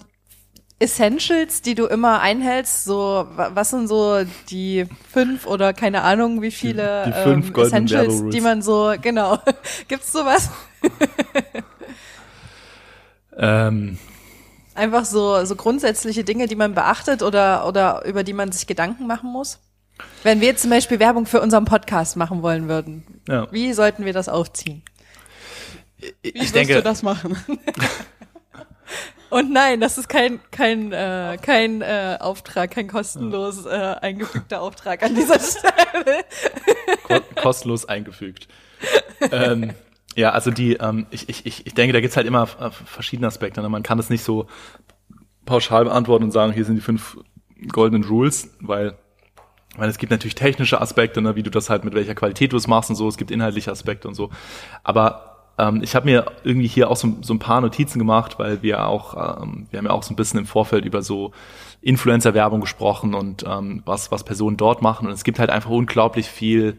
Essentials, 0.80 1.62
die 1.62 1.76
du 1.76 1.86
immer 1.86 2.22
einhältst? 2.22 2.86
So, 2.86 3.28
wa- 3.36 3.52
was 3.54 3.70
sind 3.70 3.88
so 3.88 4.24
die 4.50 4.88
fünf 5.14 5.46
oder 5.46 5.74
keine 5.74 6.02
Ahnung, 6.02 6.42
wie 6.42 6.50
viele 6.50 7.04
die 7.06 7.14
fünf 7.14 7.50
ähm, 7.50 7.56
Essentials, 7.56 8.24
die 8.30 8.42
man 8.42 8.64
so, 8.64 8.96
genau. 9.00 9.38
Gibt's 9.88 10.12
sowas? 10.12 10.50
ähm, 13.38 14.00
Einfach 14.74 15.06
so, 15.06 15.44
so 15.46 15.56
grundsätzliche 15.56 16.24
Dinge, 16.24 16.48
die 16.48 16.56
man 16.56 16.74
beachtet 16.74 17.24
oder, 17.24 17.68
oder 17.68 18.06
über 18.06 18.24
die 18.24 18.34
man 18.34 18.52
sich 18.52 18.68
Gedanken 18.68 19.06
machen 19.08 19.32
muss? 19.32 19.60
Wenn 20.24 20.40
wir 20.40 20.48
jetzt 20.48 20.62
zum 20.62 20.72
Beispiel 20.72 21.00
Werbung 21.00 21.26
für 21.26 21.42
unseren 21.42 21.66
Podcast 21.66 22.16
machen 22.16 22.42
wollen 22.42 22.68
würden, 22.68 23.22
ja. 23.28 23.52
wie 23.52 23.74
sollten 23.74 24.06
wir 24.06 24.14
das 24.14 24.30
aufziehen? 24.30 24.84
Wie 26.00 26.12
ich 26.24 26.42
wirst 26.42 26.56
denke, 26.56 26.76
du 26.76 26.84
das 26.84 27.04
machen? 27.04 27.38
Und 29.30 29.52
nein, 29.52 29.80
das 29.80 29.98
ist 29.98 30.10
kein 30.10 30.42
kein 30.52 30.92
äh, 30.92 31.38
kein 31.42 31.82
äh, 31.82 32.18
Auftrag, 32.20 32.72
kein 32.72 32.90
kostenlos 32.90 33.66
äh, 33.66 33.70
eingefügter 33.70 34.62
Auftrag 34.62 35.04
an 35.04 35.16
dieser 35.16 35.40
Stelle. 35.40 36.26
ko 37.04 37.20
kostenlos 37.42 37.86
eingefügt. 37.88 38.50
ähm, 39.32 39.74
ja, 40.16 40.32
also 40.32 40.52
die, 40.52 40.74
ähm, 40.74 41.08
ich, 41.12 41.30
ich, 41.30 41.46
ich 41.46 41.66
ich 41.66 41.74
denke, 41.74 41.94
da 41.94 42.02
gibt's 42.02 42.18
halt 42.18 42.28
immer 42.28 42.44
äh, 42.60 42.70
verschiedene 42.72 43.28
Aspekte. 43.28 43.62
Ne? 43.62 43.70
Man 43.70 43.84
kann 43.84 43.98
das 43.98 44.10
nicht 44.10 44.24
so 44.24 44.48
pauschal 45.46 45.86
beantworten 45.86 46.26
und 46.26 46.32
sagen, 46.32 46.54
hier 46.54 46.66
sind 46.66 46.76
die 46.76 46.82
fünf 46.82 47.18
goldenen 47.72 48.04
Rules, 48.04 48.50
weil 48.60 48.98
weil 49.78 49.90
es 49.90 49.98
gibt 49.98 50.12
natürlich 50.12 50.36
technische 50.36 50.82
Aspekte, 50.82 51.22
ne, 51.22 51.38
wie 51.38 51.44
du 51.44 51.50
das 51.50 51.70
halt 51.70 51.86
mit 51.86 51.94
welcher 51.94 52.14
Qualität 52.14 52.52
du 52.52 52.58
es 52.58 52.68
machst 52.68 52.90
und 52.90 52.98
so. 52.98 53.08
Es 53.08 53.16
gibt 53.16 53.32
inhaltliche 53.32 53.72
Aspekte 53.72 54.08
und 54.10 54.16
so. 54.16 54.30
Aber 54.84 55.32
ähm, 55.58 55.82
ich 55.82 55.96
habe 55.96 56.06
mir 56.06 56.26
irgendwie 56.44 56.68
hier 56.68 56.90
auch 56.90 56.98
so, 56.98 57.18
so 57.22 57.34
ein 57.34 57.40
paar 57.40 57.62
Notizen 57.62 57.98
gemacht, 57.98 58.38
weil 58.38 58.62
wir 58.64 58.86
auch, 58.88 59.42
ähm, 59.42 59.68
wir 59.70 59.78
haben 59.78 59.86
ja 59.86 59.92
auch 59.92 60.04
so 60.04 60.14
ein 60.14 60.18
bisschen 60.18 60.40
im 60.40 60.46
Vorfeld 60.46 60.84
über 60.84 61.02
so 61.02 61.32
Influencer-Werbung 61.82 62.60
gesprochen 62.60 63.14
und 63.14 63.46
ähm, 63.48 63.82
was 63.86 64.12
was 64.12 64.26
Personen 64.26 64.58
dort 64.58 64.82
machen. 64.82 65.08
Und 65.08 65.14
es 65.14 65.24
gibt 65.24 65.40
halt 65.40 65.50
einfach 65.50 65.70
unglaublich 65.70 66.28
viel 66.28 66.78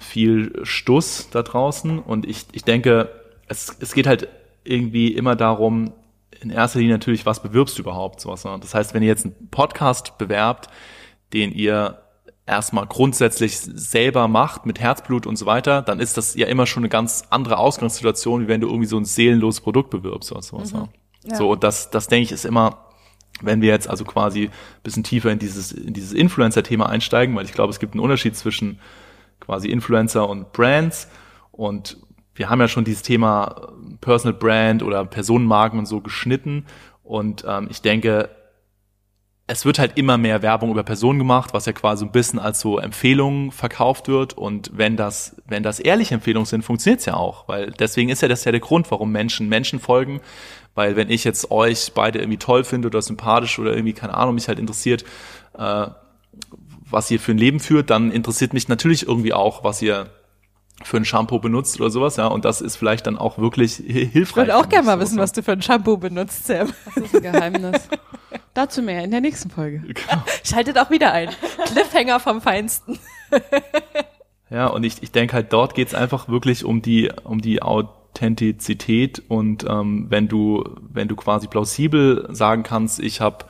viel 0.00 0.60
Stuss 0.64 1.28
da 1.30 1.42
draußen. 1.42 1.98
Und 1.98 2.26
ich 2.26 2.46
ich 2.52 2.64
denke, 2.64 3.10
es 3.46 3.76
es 3.80 3.94
geht 3.94 4.06
halt 4.06 4.28
irgendwie 4.64 5.14
immer 5.14 5.36
darum, 5.36 5.92
in 6.40 6.50
erster 6.50 6.78
Linie 6.78 6.94
natürlich, 6.94 7.26
was 7.26 7.42
bewirbst 7.42 7.78
du 7.78 7.82
überhaupt 7.82 8.20
sowas. 8.20 8.44
Ne? 8.44 8.56
Das 8.60 8.74
heißt, 8.74 8.94
wenn 8.94 9.02
ihr 9.02 9.08
jetzt 9.08 9.26
einen 9.26 9.48
Podcast 9.50 10.18
bewerbt, 10.18 10.68
den 11.32 11.52
ihr 11.52 12.02
erstmal 12.46 12.86
grundsätzlich 12.86 13.58
selber 13.58 14.26
macht 14.26 14.66
mit 14.66 14.80
Herzblut 14.80 15.26
und 15.26 15.36
so 15.36 15.46
weiter, 15.46 15.82
dann 15.82 16.00
ist 16.00 16.16
das 16.16 16.34
ja 16.34 16.46
immer 16.46 16.66
schon 16.66 16.82
eine 16.82 16.88
ganz 16.88 17.24
andere 17.30 17.58
Ausgangssituation, 17.58 18.42
wie 18.42 18.48
wenn 18.48 18.60
du 18.60 18.68
irgendwie 18.68 18.86
so 18.86 18.96
ein 18.96 19.04
seelenloses 19.04 19.60
Produkt 19.60 19.90
bewirbst 19.90 20.32
oder 20.32 20.42
sowas. 20.42 20.72
Mhm. 20.72 20.88
Ja. 21.24 21.36
So, 21.36 21.50
und 21.50 21.62
das, 21.62 21.90
das 21.90 22.08
denke 22.08 22.24
ich 22.24 22.32
ist 22.32 22.44
immer, 22.44 22.86
wenn 23.40 23.62
wir 23.62 23.68
jetzt 23.68 23.88
also 23.88 24.04
quasi 24.04 24.44
ein 24.46 24.50
bisschen 24.82 25.04
tiefer 25.04 25.30
in 25.30 25.38
dieses, 25.38 25.72
in 25.72 25.92
dieses 25.92 26.12
Influencer-Thema 26.12 26.88
einsteigen, 26.88 27.36
weil 27.36 27.44
ich 27.44 27.52
glaube, 27.52 27.70
es 27.70 27.78
gibt 27.78 27.94
einen 27.94 28.02
Unterschied 28.02 28.36
zwischen 28.36 28.80
quasi 29.40 29.68
Influencer 29.68 30.28
und 30.28 30.52
Brands 30.52 31.08
und 31.50 31.96
wir 32.34 32.48
haben 32.48 32.60
ja 32.60 32.68
schon 32.68 32.84
dieses 32.84 33.02
Thema 33.02 33.72
Personal 34.00 34.38
Brand 34.38 34.82
oder 34.82 35.04
Personenmarken 35.04 35.78
und 35.78 35.86
so 35.86 36.00
geschnitten 36.00 36.66
und 37.02 37.44
ähm, 37.46 37.68
ich 37.70 37.82
denke, 37.82 38.30
es 39.50 39.64
wird 39.64 39.80
halt 39.80 39.98
immer 39.98 40.16
mehr 40.16 40.42
Werbung 40.42 40.70
über 40.70 40.84
Personen 40.84 41.18
gemacht, 41.18 41.52
was 41.52 41.66
ja 41.66 41.72
quasi 41.72 42.04
ein 42.04 42.12
bisschen 42.12 42.38
als 42.38 42.60
so 42.60 42.78
Empfehlungen 42.78 43.50
verkauft 43.50 44.06
wird. 44.06 44.38
Und 44.38 44.70
wenn 44.74 44.96
das, 44.96 45.42
wenn 45.44 45.64
das 45.64 45.80
ehrliche 45.80 46.14
Empfehlungen 46.14 46.46
sind, 46.46 46.62
funktioniert's 46.62 47.06
ja 47.06 47.14
auch. 47.14 47.48
Weil 47.48 47.72
deswegen 47.72 48.10
ist 48.10 48.22
ja 48.22 48.28
das 48.28 48.44
ja 48.44 48.52
der 48.52 48.60
Grund, 48.60 48.92
warum 48.92 49.10
Menschen 49.10 49.48
Menschen 49.48 49.80
folgen. 49.80 50.20
Weil 50.76 50.94
wenn 50.94 51.10
ich 51.10 51.24
jetzt 51.24 51.50
euch 51.50 51.90
beide 51.94 52.20
irgendwie 52.20 52.38
toll 52.38 52.62
finde 52.62 52.86
oder 52.86 53.02
sympathisch 53.02 53.58
oder 53.58 53.72
irgendwie, 53.72 53.92
keine 53.92 54.14
Ahnung, 54.14 54.36
mich 54.36 54.46
halt 54.46 54.60
interessiert, 54.60 55.04
äh, 55.58 55.86
was 56.90 57.10
ihr 57.10 57.20
für 57.20 57.32
ein 57.32 57.38
Leben 57.38 57.60
führt, 57.60 57.90
dann 57.90 58.10
interessiert 58.10 58.52
mich 58.52 58.68
natürlich 58.68 59.06
irgendwie 59.06 59.32
auch, 59.32 59.64
was 59.64 59.80
ihr 59.82 60.10
für 60.82 60.96
ein 60.96 61.04
Shampoo 61.04 61.38
benutzt 61.38 61.80
oder 61.80 61.90
sowas, 61.90 62.16
ja, 62.16 62.26
und 62.26 62.44
das 62.44 62.60
ist 62.60 62.76
vielleicht 62.76 63.06
dann 63.06 63.18
auch 63.18 63.38
wirklich 63.38 63.74
hilfreich. 63.74 64.14
Ich 64.14 64.36
würde 64.36 64.56
auch 64.56 64.68
gerne 64.68 64.86
mal 64.86 65.00
wissen, 65.00 65.18
was 65.18 65.32
du 65.32 65.42
für 65.42 65.52
ein 65.52 65.62
Shampoo 65.62 65.96
benutzt, 65.96 66.46
Sam. 66.46 66.70
Das 66.94 67.04
ist 67.04 67.14
ein 67.14 67.22
Geheimnis. 67.22 67.88
Dazu 68.54 68.82
mehr 68.82 69.04
in 69.04 69.10
der 69.10 69.20
nächsten 69.20 69.50
Folge. 69.50 69.80
Genau. 69.80 70.24
Schaltet 70.44 70.78
auch 70.78 70.90
wieder 70.90 71.12
ein. 71.12 71.30
Cliffhanger 71.66 72.18
vom 72.18 72.40
Feinsten. 72.40 72.98
ja, 74.50 74.66
und 74.66 74.84
ich, 74.84 75.02
ich 75.02 75.12
denke 75.12 75.34
halt, 75.34 75.52
dort 75.52 75.74
geht's 75.74 75.94
einfach 75.94 76.28
wirklich 76.28 76.64
um 76.64 76.82
die, 76.82 77.12
um 77.24 77.40
die 77.40 77.62
Authentizität 77.62 79.22
und 79.28 79.66
ähm, 79.68 80.06
wenn 80.08 80.28
du, 80.28 80.64
wenn 80.80 81.08
du 81.08 81.16
quasi 81.16 81.46
plausibel 81.46 82.26
sagen 82.30 82.62
kannst, 82.62 83.00
ich 83.00 83.20
habe 83.20 83.44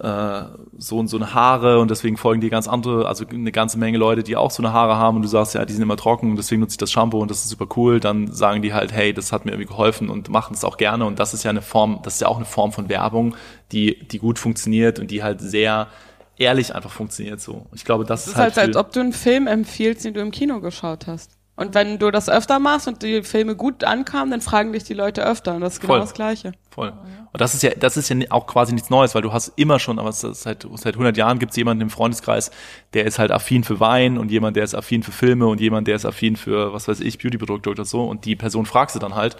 äh, 0.00 0.42
so 0.78 0.98
und 0.98 1.08
so 1.08 1.16
eine 1.16 1.34
Haare 1.34 1.78
und 1.78 1.90
deswegen 1.90 2.16
folgen 2.16 2.40
dir 2.40 2.50
ganz 2.50 2.68
andere, 2.68 3.06
also 3.06 3.24
eine 3.26 3.52
ganze 3.52 3.78
Menge 3.78 3.98
Leute, 3.98 4.22
die 4.22 4.36
auch 4.36 4.50
so 4.50 4.62
eine 4.62 4.72
Haare 4.72 4.96
haben 4.96 5.16
und 5.16 5.22
du 5.22 5.28
sagst, 5.28 5.54
ja, 5.54 5.64
die 5.64 5.72
sind 5.72 5.82
immer 5.82 5.96
trocken 5.96 6.30
und 6.30 6.36
deswegen 6.36 6.60
nutze 6.60 6.74
ich 6.74 6.78
das 6.78 6.90
Shampoo 6.90 7.20
und 7.20 7.30
das 7.30 7.44
ist 7.44 7.50
super 7.50 7.66
cool, 7.76 8.00
dann 8.00 8.32
sagen 8.32 8.62
die 8.62 8.72
halt, 8.72 8.92
hey, 8.92 9.12
das 9.12 9.32
hat 9.32 9.44
mir 9.44 9.52
irgendwie 9.52 9.68
geholfen 9.68 10.08
und 10.08 10.28
machen 10.28 10.54
es 10.54 10.64
auch 10.64 10.76
gerne 10.76 11.04
und 11.04 11.18
das 11.18 11.34
ist 11.34 11.44
ja 11.44 11.50
eine 11.50 11.62
Form, 11.62 12.00
das 12.02 12.14
ist 12.14 12.20
ja 12.20 12.28
auch 12.28 12.36
eine 12.36 12.46
Form 12.46 12.72
von 12.72 12.88
Werbung, 12.88 13.36
die, 13.72 13.98
die 14.08 14.18
gut 14.18 14.38
funktioniert 14.38 14.98
und 14.98 15.10
die 15.10 15.22
halt 15.22 15.40
sehr 15.40 15.88
ehrlich 16.38 16.74
einfach 16.74 16.90
funktioniert 16.90 17.40
so. 17.40 17.66
Ich 17.72 17.84
glaube, 17.84 18.04
das, 18.04 18.24
das 18.24 18.26
ist, 18.26 18.32
ist 18.32 18.38
halt, 18.38 18.58
als 18.58 18.76
ob 18.76 18.92
du 18.92 19.00
einen 19.00 19.12
Film 19.12 19.46
empfiehlst, 19.46 20.04
den 20.04 20.14
du 20.14 20.20
im 20.20 20.30
Kino 20.30 20.60
geschaut 20.60 21.06
hast. 21.06 21.32
Und 21.54 21.74
wenn 21.74 21.98
du 21.98 22.10
das 22.10 22.30
öfter 22.30 22.58
machst 22.58 22.88
und 22.88 23.02
die 23.02 23.22
Filme 23.22 23.54
gut 23.54 23.84
ankamen, 23.84 24.30
dann 24.30 24.40
fragen 24.40 24.72
dich 24.72 24.84
die 24.84 24.94
Leute 24.94 25.22
öfter 25.24 25.54
und 25.54 25.60
das 25.60 25.74
ist 25.74 25.80
genau 25.80 25.94
Voll. 25.94 26.00
das 26.00 26.14
Gleiche. 26.14 26.52
Voll. 26.70 26.88
Und 26.88 27.40
das 27.40 27.52
ist 27.52 27.62
ja, 27.62 27.70
das 27.78 27.98
ist 27.98 28.08
ja 28.08 28.16
auch 28.30 28.46
quasi 28.46 28.72
nichts 28.72 28.88
Neues, 28.88 29.14
weil 29.14 29.20
du 29.20 29.34
hast 29.34 29.52
immer 29.56 29.78
schon, 29.78 29.98
aber 29.98 30.12
seit, 30.12 30.34
seit 30.34 30.66
100 30.66 31.16
Jahren 31.16 31.38
gibt 31.38 31.50
es 31.50 31.56
jemanden 31.56 31.82
im 31.82 31.90
Freundeskreis, 31.90 32.50
der 32.94 33.04
ist 33.04 33.18
halt 33.18 33.30
affin 33.30 33.64
für 33.64 33.80
Wein 33.80 34.16
und 34.16 34.30
jemand, 34.30 34.56
der 34.56 34.64
ist 34.64 34.74
affin 34.74 35.02
für 35.02 35.12
Filme 35.12 35.46
und 35.46 35.60
jemand, 35.60 35.88
der 35.88 35.96
ist 35.96 36.06
affin 36.06 36.36
für, 36.36 36.72
was 36.72 36.88
weiß 36.88 37.00
ich, 37.00 37.18
Beautyprodukte 37.18 37.68
oder 37.68 37.84
so 37.84 38.04
und 38.04 38.24
die 38.24 38.34
Person 38.34 38.64
fragst 38.64 38.96
du 38.96 38.98
dann 38.98 39.14
halt, 39.14 39.36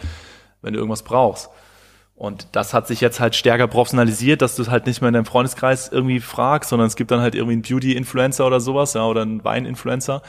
wenn 0.61 0.75
du 0.75 0.79
irgendwas 0.79 1.05
brauchst. 1.05 1.49
Und 2.15 2.47
das 2.53 2.73
hat 2.73 2.87
sich 2.87 3.01
jetzt 3.01 3.19
halt 3.19 3.35
stärker 3.35 3.67
professionalisiert, 3.67 4.43
dass 4.43 4.55
du 4.55 4.63
es 4.63 4.71
halt 4.71 4.87
nicht 4.87 5.01
mehr 5.01 5.09
in 5.09 5.15
deinem 5.15 5.25
Freundeskreis 5.25 5.89
irgendwie 5.91 6.21
fragst, 6.21 6.71
sondern 6.71 6.87
es 6.87 6.95
gibt 6.95 7.11
dann 7.11 7.21
halt 7.21 7.35
irgendwie 7.35 7.55
einen 7.55 7.63
Beauty-Influencer 7.63 8.47
oder 8.47 8.61
sowas, 8.61 8.95
ja, 8.95 9.05
oder 9.05 9.23
einen 9.23 9.43
Wein-Influencer. 9.43 10.23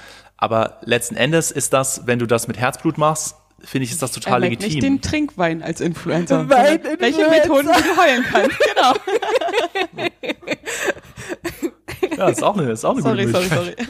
Aber 0.44 0.80
letzten 0.84 1.16
Endes 1.16 1.52
ist 1.52 1.72
das, 1.72 2.02
wenn 2.06 2.20
du 2.20 2.26
das 2.26 2.50
mit 2.50 2.58
Herzblut 2.58 2.98
machst, 2.98 3.38
finde 3.64 3.86
ich, 3.86 3.92
ist 3.92 4.02
das 4.02 4.12
total 4.12 4.44
er 4.44 4.50
legitim. 4.50 4.68
nicht 4.74 4.84
den 4.84 5.00
Trinkwein 5.02 5.64
als 5.64 5.80
Influencer. 5.80 6.50
Wein 6.50 6.82
Welche 7.00 7.30
Methoden 7.30 7.68
du 7.68 7.98
heulen 8.02 8.26
kannst. 8.30 8.60
Genau. 8.60 8.94
Ja, 12.18 12.28
ist 12.28 12.44
auch 12.44 12.58
eine, 12.58 12.72
ist 12.72 12.84
auch 12.86 12.92
eine 12.92 13.02
Sorry, 13.02 13.26
gute 13.26 13.32
sorry, 13.50 13.66
Möglichkeit. 13.76 13.88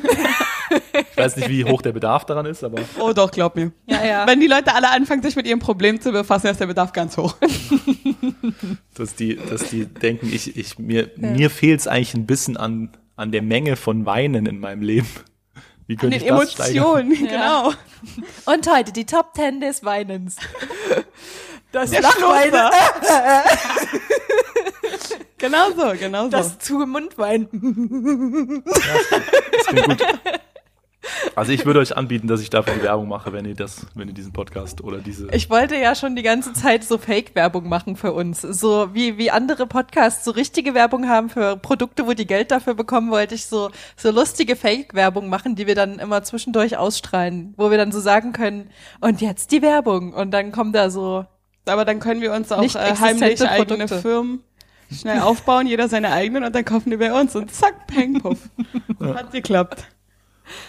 sorry. 0.70 1.02
Ich 1.12 1.18
weiß 1.18 1.36
nicht, 1.38 1.50
wie 1.50 1.66
hoch 1.66 1.82
der 1.82 1.92
Bedarf 1.92 2.26
daran 2.26 2.46
ist, 2.46 2.64
aber 2.64 2.80
Oh 3.00 3.12
doch, 3.12 3.32
glaub 3.32 3.56
mir. 3.56 3.72
Ja, 3.88 4.06
ja. 4.06 4.28
Wenn 4.28 4.40
die 4.40 4.48
Leute 4.48 4.74
alle 4.76 4.92
anfangen, 4.92 5.22
sich 5.24 5.36
mit 5.36 5.46
ihrem 5.48 5.60
Problem 5.60 6.00
zu 6.00 6.12
befassen, 6.12 6.48
ist 6.48 6.60
der 6.60 6.68
Bedarf 6.68 6.94
ganz 6.94 7.18
hoch. 7.18 7.36
dass 8.96 9.16
die, 9.16 9.36
dass 9.50 9.70
die 9.70 9.86
denken, 9.88 10.30
ich, 10.32 10.56
ich, 10.56 10.78
mir, 10.78 11.10
mir 11.18 11.50
fehlt 11.50 11.82
es 11.82 11.88
eigentlich 11.88 12.14
ein 12.14 12.26
bisschen 12.28 12.56
an, 12.56 12.92
an 13.18 13.32
der 13.32 13.42
Menge 13.42 13.76
von 13.76 14.06
Weinen 14.06 14.46
in 14.46 14.60
meinem 14.60 14.84
Leben. 14.84 15.10
Wie 15.88 15.96
könnte 15.96 16.18
ich 16.18 16.26
das 16.26 16.52
steigern? 16.52 17.00
Emotionen, 17.12 17.28
genau. 17.28 17.74
Und 18.46 18.70
heute 18.70 18.92
die 18.92 19.06
Top 19.06 19.36
10 19.36 19.62
des 19.62 19.84
Weinens. 19.84 20.38
Das 21.72 21.90
Der 21.90 22.02
Lachwein, 22.02 22.50
Schlurfer. 22.50 23.44
genau 25.38 25.72
so, 25.72 25.98
genau 25.98 26.24
so. 26.26 26.30
das 26.30 26.60
zu 26.60 26.86
Mundwein. 26.86 27.48
Das 28.64 29.66
klingt 29.68 30.00
gut. 30.00 30.08
Also 31.36 31.52
ich 31.52 31.66
würde 31.66 31.80
euch 31.80 31.96
anbieten, 31.98 32.28
dass 32.28 32.42
ich 32.42 32.50
davon 32.50 32.82
Werbung 32.82 33.08
mache, 33.08 33.34
wenn 33.34 33.46
ihr 33.46 33.56
das, 33.56 33.88
wenn 33.96 34.08
ihr 34.08 34.14
diesen 34.14 34.34
Podcast 34.34 34.82
oder 34.82 35.00
diese. 35.00 35.28
Ich 35.32 35.50
wollte 35.50 35.76
ja 35.76 35.96
schon 35.96 36.16
die 36.16 36.24
ganze 36.24 36.54
Zeit 36.54 36.84
so 36.84 36.98
Fake-Werbung 36.98 37.68
machen 37.68 37.96
für 37.96 38.14
uns. 38.14 38.42
So 38.42 38.94
wie, 38.94 39.18
wie 39.18 39.32
andere 39.32 39.68
Podcasts 39.68 40.26
so 40.26 40.32
richtige 40.32 40.74
Werbung 40.74 41.08
haben 41.10 41.30
für 41.30 41.58
Produkte, 41.58 42.08
wo 42.08 42.14
die 42.14 42.28
Geld 42.28 42.52
dafür 42.52 42.74
bekommen, 42.74 43.12
wollte 43.12 43.36
ich 43.36 43.46
so, 43.46 43.70
so 43.96 44.12
lustige 44.12 44.56
Fake-Werbung 44.56 45.30
machen, 45.30 45.56
die 45.56 45.68
wir 45.68 45.76
dann 45.76 46.00
immer 46.00 46.24
zwischendurch 46.24 46.78
ausstrahlen, 46.78 47.54
wo 47.58 47.72
wir 47.72 47.78
dann 47.78 47.92
so 47.92 48.00
sagen 48.00 48.32
können, 48.32 48.70
und 49.02 49.22
jetzt 49.22 49.52
die 49.52 49.62
Werbung. 49.62 50.14
Und 50.14 50.32
dann 50.32 50.52
kommt 50.52 50.76
da 50.76 50.90
so, 50.90 51.26
Aber 51.66 51.86
dann 51.86 52.00
können 52.00 52.22
wir 52.22 52.34
uns 52.34 52.52
auch 52.52 52.62
Nicht 52.62 52.76
äh, 52.76 52.96
heimlich 53.00 53.42
eigene 53.42 53.66
Produkte. 53.66 54.02
Firmen 54.02 54.44
schnell 54.92 55.20
aufbauen, 55.20 55.68
jeder 55.68 55.88
seine 55.90 56.12
eigenen 56.12 56.44
und 56.44 56.54
dann 56.54 56.66
kaufen 56.66 56.92
die 56.92 56.98
bei 56.98 57.20
uns 57.20 57.36
und 57.36 57.52
zack, 57.52 57.88
peng, 57.88 58.22
puff. 58.22 58.38
Hat 59.00 59.32
geklappt. 59.32 59.88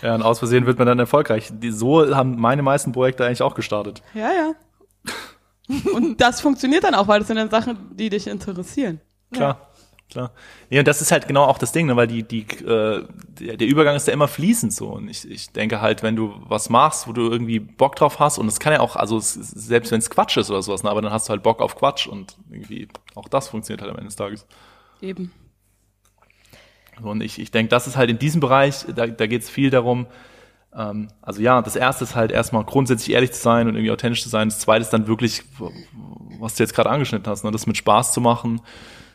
Ja, 0.02 0.14
und 0.14 0.22
aus 0.22 0.38
Versehen 0.38 0.66
wird 0.66 0.78
man 0.78 0.86
dann 0.86 0.98
erfolgreich. 0.98 1.50
Die, 1.52 1.70
so 1.70 2.14
haben 2.14 2.40
meine 2.40 2.62
meisten 2.62 2.92
Projekte 2.92 3.24
eigentlich 3.24 3.42
auch 3.42 3.54
gestartet. 3.54 4.02
Ja, 4.14 4.30
ja. 4.32 4.54
Und 5.94 6.20
das 6.20 6.40
funktioniert 6.40 6.84
dann 6.84 6.94
auch, 6.94 7.08
weil 7.08 7.20
das 7.20 7.28
sind 7.28 7.36
dann 7.36 7.50
Sachen, 7.50 7.78
die 7.92 8.10
dich 8.10 8.26
interessieren. 8.26 9.00
Klar, 9.32 9.68
klar. 10.10 10.30
Ja, 10.68 10.80
und 10.80 10.88
das 10.88 11.00
ist 11.00 11.10
halt 11.10 11.26
genau 11.26 11.44
auch 11.44 11.56
das 11.56 11.72
Ding, 11.72 11.86
ne, 11.86 11.96
weil 11.96 12.06
die, 12.06 12.22
die, 12.22 12.42
äh, 12.64 13.06
der, 13.40 13.66
Übergang 13.66 13.96
ist 13.96 14.06
ja 14.06 14.12
immer 14.12 14.28
fließend 14.28 14.72
so. 14.72 14.88
Und 14.88 15.08
ich, 15.08 15.28
ich 15.28 15.50
denke 15.52 15.80
halt, 15.80 16.02
wenn 16.02 16.16
du 16.16 16.34
was 16.46 16.68
machst, 16.68 17.08
wo 17.08 17.12
du 17.12 17.30
irgendwie 17.30 17.60
Bock 17.60 17.96
drauf 17.96 18.18
hast, 18.18 18.38
und 18.38 18.46
es 18.46 18.60
kann 18.60 18.74
ja 18.74 18.80
auch, 18.80 18.96
also 18.96 19.18
selbst 19.20 19.90
wenn 19.90 20.00
es 20.00 20.10
Quatsch 20.10 20.36
ist 20.36 20.50
oder 20.50 20.62
sowas, 20.62 20.82
ne, 20.82 20.90
aber 20.90 21.00
dann 21.00 21.12
hast 21.12 21.28
du 21.28 21.30
halt 21.30 21.42
Bock 21.42 21.62
auf 21.62 21.76
Quatsch 21.76 22.06
und 22.06 22.36
irgendwie 22.50 22.88
auch 23.14 23.28
das 23.28 23.48
funktioniert 23.48 23.80
halt 23.80 23.90
am 23.90 23.96
Ende 23.96 24.08
des 24.08 24.16
Tages. 24.16 24.46
Eben. 25.00 25.32
Und 27.02 27.22
ich, 27.22 27.38
ich 27.38 27.50
denke, 27.50 27.70
das 27.70 27.86
ist 27.86 27.96
halt 27.96 28.10
in 28.10 28.18
diesem 28.18 28.40
Bereich, 28.40 28.86
da, 28.94 29.06
da 29.06 29.26
geht 29.26 29.42
es 29.42 29.50
viel 29.50 29.70
darum, 29.70 30.06
ähm, 30.74 31.08
also 31.22 31.40
ja, 31.40 31.62
das 31.62 31.76
erste 31.76 32.04
ist 32.04 32.14
halt 32.14 32.32
erstmal 32.32 32.64
grundsätzlich 32.64 33.14
ehrlich 33.14 33.32
zu 33.32 33.40
sein 33.40 33.68
und 33.68 33.74
irgendwie 33.74 33.92
authentisch 33.92 34.22
zu 34.22 34.28
sein. 34.28 34.48
Das 34.48 34.58
zweite 34.60 34.82
ist 34.82 34.90
dann 34.90 35.06
wirklich, 35.06 35.42
was 36.40 36.54
du 36.54 36.62
jetzt 36.62 36.74
gerade 36.74 36.90
angeschnitten 36.90 37.30
hast, 37.30 37.44
ne, 37.44 37.50
das 37.50 37.66
mit 37.66 37.76
Spaß 37.76 38.12
zu 38.12 38.20
machen, 38.20 38.60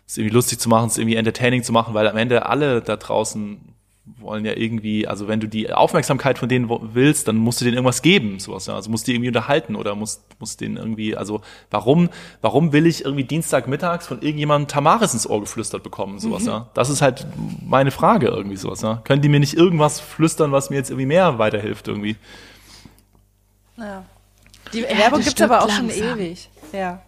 es 0.07 0.17
irgendwie 0.17 0.35
lustig 0.35 0.59
zu 0.59 0.69
machen, 0.69 0.87
es 0.87 0.97
irgendwie 0.97 1.17
entertaining 1.17 1.63
zu 1.63 1.71
machen, 1.71 1.93
weil 1.93 2.07
am 2.07 2.17
Ende 2.17 2.45
alle 2.45 2.81
da 2.81 2.95
draußen 2.95 3.75
wollen 4.17 4.43
ja 4.45 4.53
irgendwie, 4.55 5.07
also 5.07 5.27
wenn 5.27 5.39
du 5.39 5.47
die 5.47 5.71
Aufmerksamkeit 5.71 6.37
von 6.37 6.49
denen 6.49 6.69
willst, 6.93 7.27
dann 7.27 7.35
musst 7.37 7.61
du 7.61 7.65
denen 7.65 7.75
irgendwas 7.75 8.01
geben, 8.01 8.39
sowas, 8.39 8.65
ja. 8.65 8.75
Also 8.75 8.89
musst 8.89 9.05
du 9.07 9.11
die 9.11 9.15
irgendwie 9.15 9.29
unterhalten 9.29 9.75
oder 9.75 9.95
musst, 9.95 10.23
musst 10.39 10.61
denen 10.61 10.77
irgendwie, 10.77 11.15
also 11.15 11.41
warum, 11.71 12.09
warum 12.41 12.73
will 12.73 12.85
ich 12.87 13.05
irgendwie 13.05 13.23
Dienstagmittags 13.23 14.07
von 14.07 14.21
irgendjemandem 14.21 14.67
Tamaris 14.67 15.13
ins 15.13 15.29
Ohr 15.29 15.39
geflüstert 15.41 15.83
bekommen, 15.83 16.19
sowas, 16.19 16.45
ja. 16.45 16.69
Das 16.73 16.89
ist 16.89 17.01
halt 17.01 17.25
meine 17.65 17.91
Frage 17.91 18.27
irgendwie, 18.27 18.57
sowas, 18.57 18.81
ja. 18.81 18.95
Können 19.03 19.21
die 19.21 19.29
mir 19.29 19.39
nicht 19.39 19.53
irgendwas 19.55 19.99
flüstern, 19.99 20.51
was 20.51 20.69
mir 20.69 20.77
jetzt 20.77 20.89
irgendwie 20.89 21.05
mehr 21.07 21.37
weiterhilft, 21.39 21.87
irgendwie? 21.87 22.15
Ja. 23.77 24.03
Die 24.73 24.79
Ja, 24.81 24.97
Werbung 24.97 25.19
das 25.19 25.27
gibt's 25.27 25.41
aber 25.41 25.63
auch 25.63 25.69
stirbt 25.69 25.91
schon 25.93 25.99
langsam. 25.99 26.19
ewig. 26.19 26.49
Ja. 26.73 27.01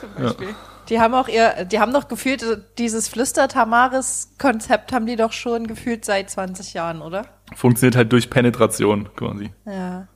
Zum 0.00 0.22
Beispiel. 0.22 0.48
Die 0.88 1.00
haben 1.00 1.12
auch 1.14 1.28
ihr, 1.28 1.64
die 1.66 1.80
haben 1.80 1.92
doch 1.92 2.08
gefühlt, 2.08 2.44
dieses 2.78 3.08
Flüster-Tamaris-Konzept 3.08 4.92
haben 4.92 5.06
die 5.06 5.16
doch 5.16 5.32
schon 5.32 5.66
gefühlt 5.66 6.04
seit 6.04 6.30
20 6.30 6.72
Jahren, 6.74 7.02
oder? 7.02 7.26
Funktioniert 7.54 7.96
halt 7.96 8.10
durch 8.12 8.30
Penetration, 8.30 9.08
quasi. 9.14 9.50
Ja. 9.66 10.08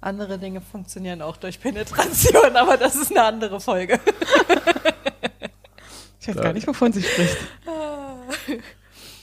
Andere 0.00 0.38
Dinge 0.38 0.60
funktionieren 0.60 1.20
auch 1.20 1.36
durch 1.36 1.60
Penetration, 1.60 2.56
aber 2.56 2.76
das 2.76 2.94
ist 2.96 3.10
eine 3.10 3.22
andere 3.24 3.60
Folge. 3.60 3.98
Ich 6.22 6.28
weiß 6.28 6.36
gar 6.36 6.52
nicht, 6.52 6.66
wovon 6.66 6.92
sie 6.92 7.02
spricht. 7.02 7.36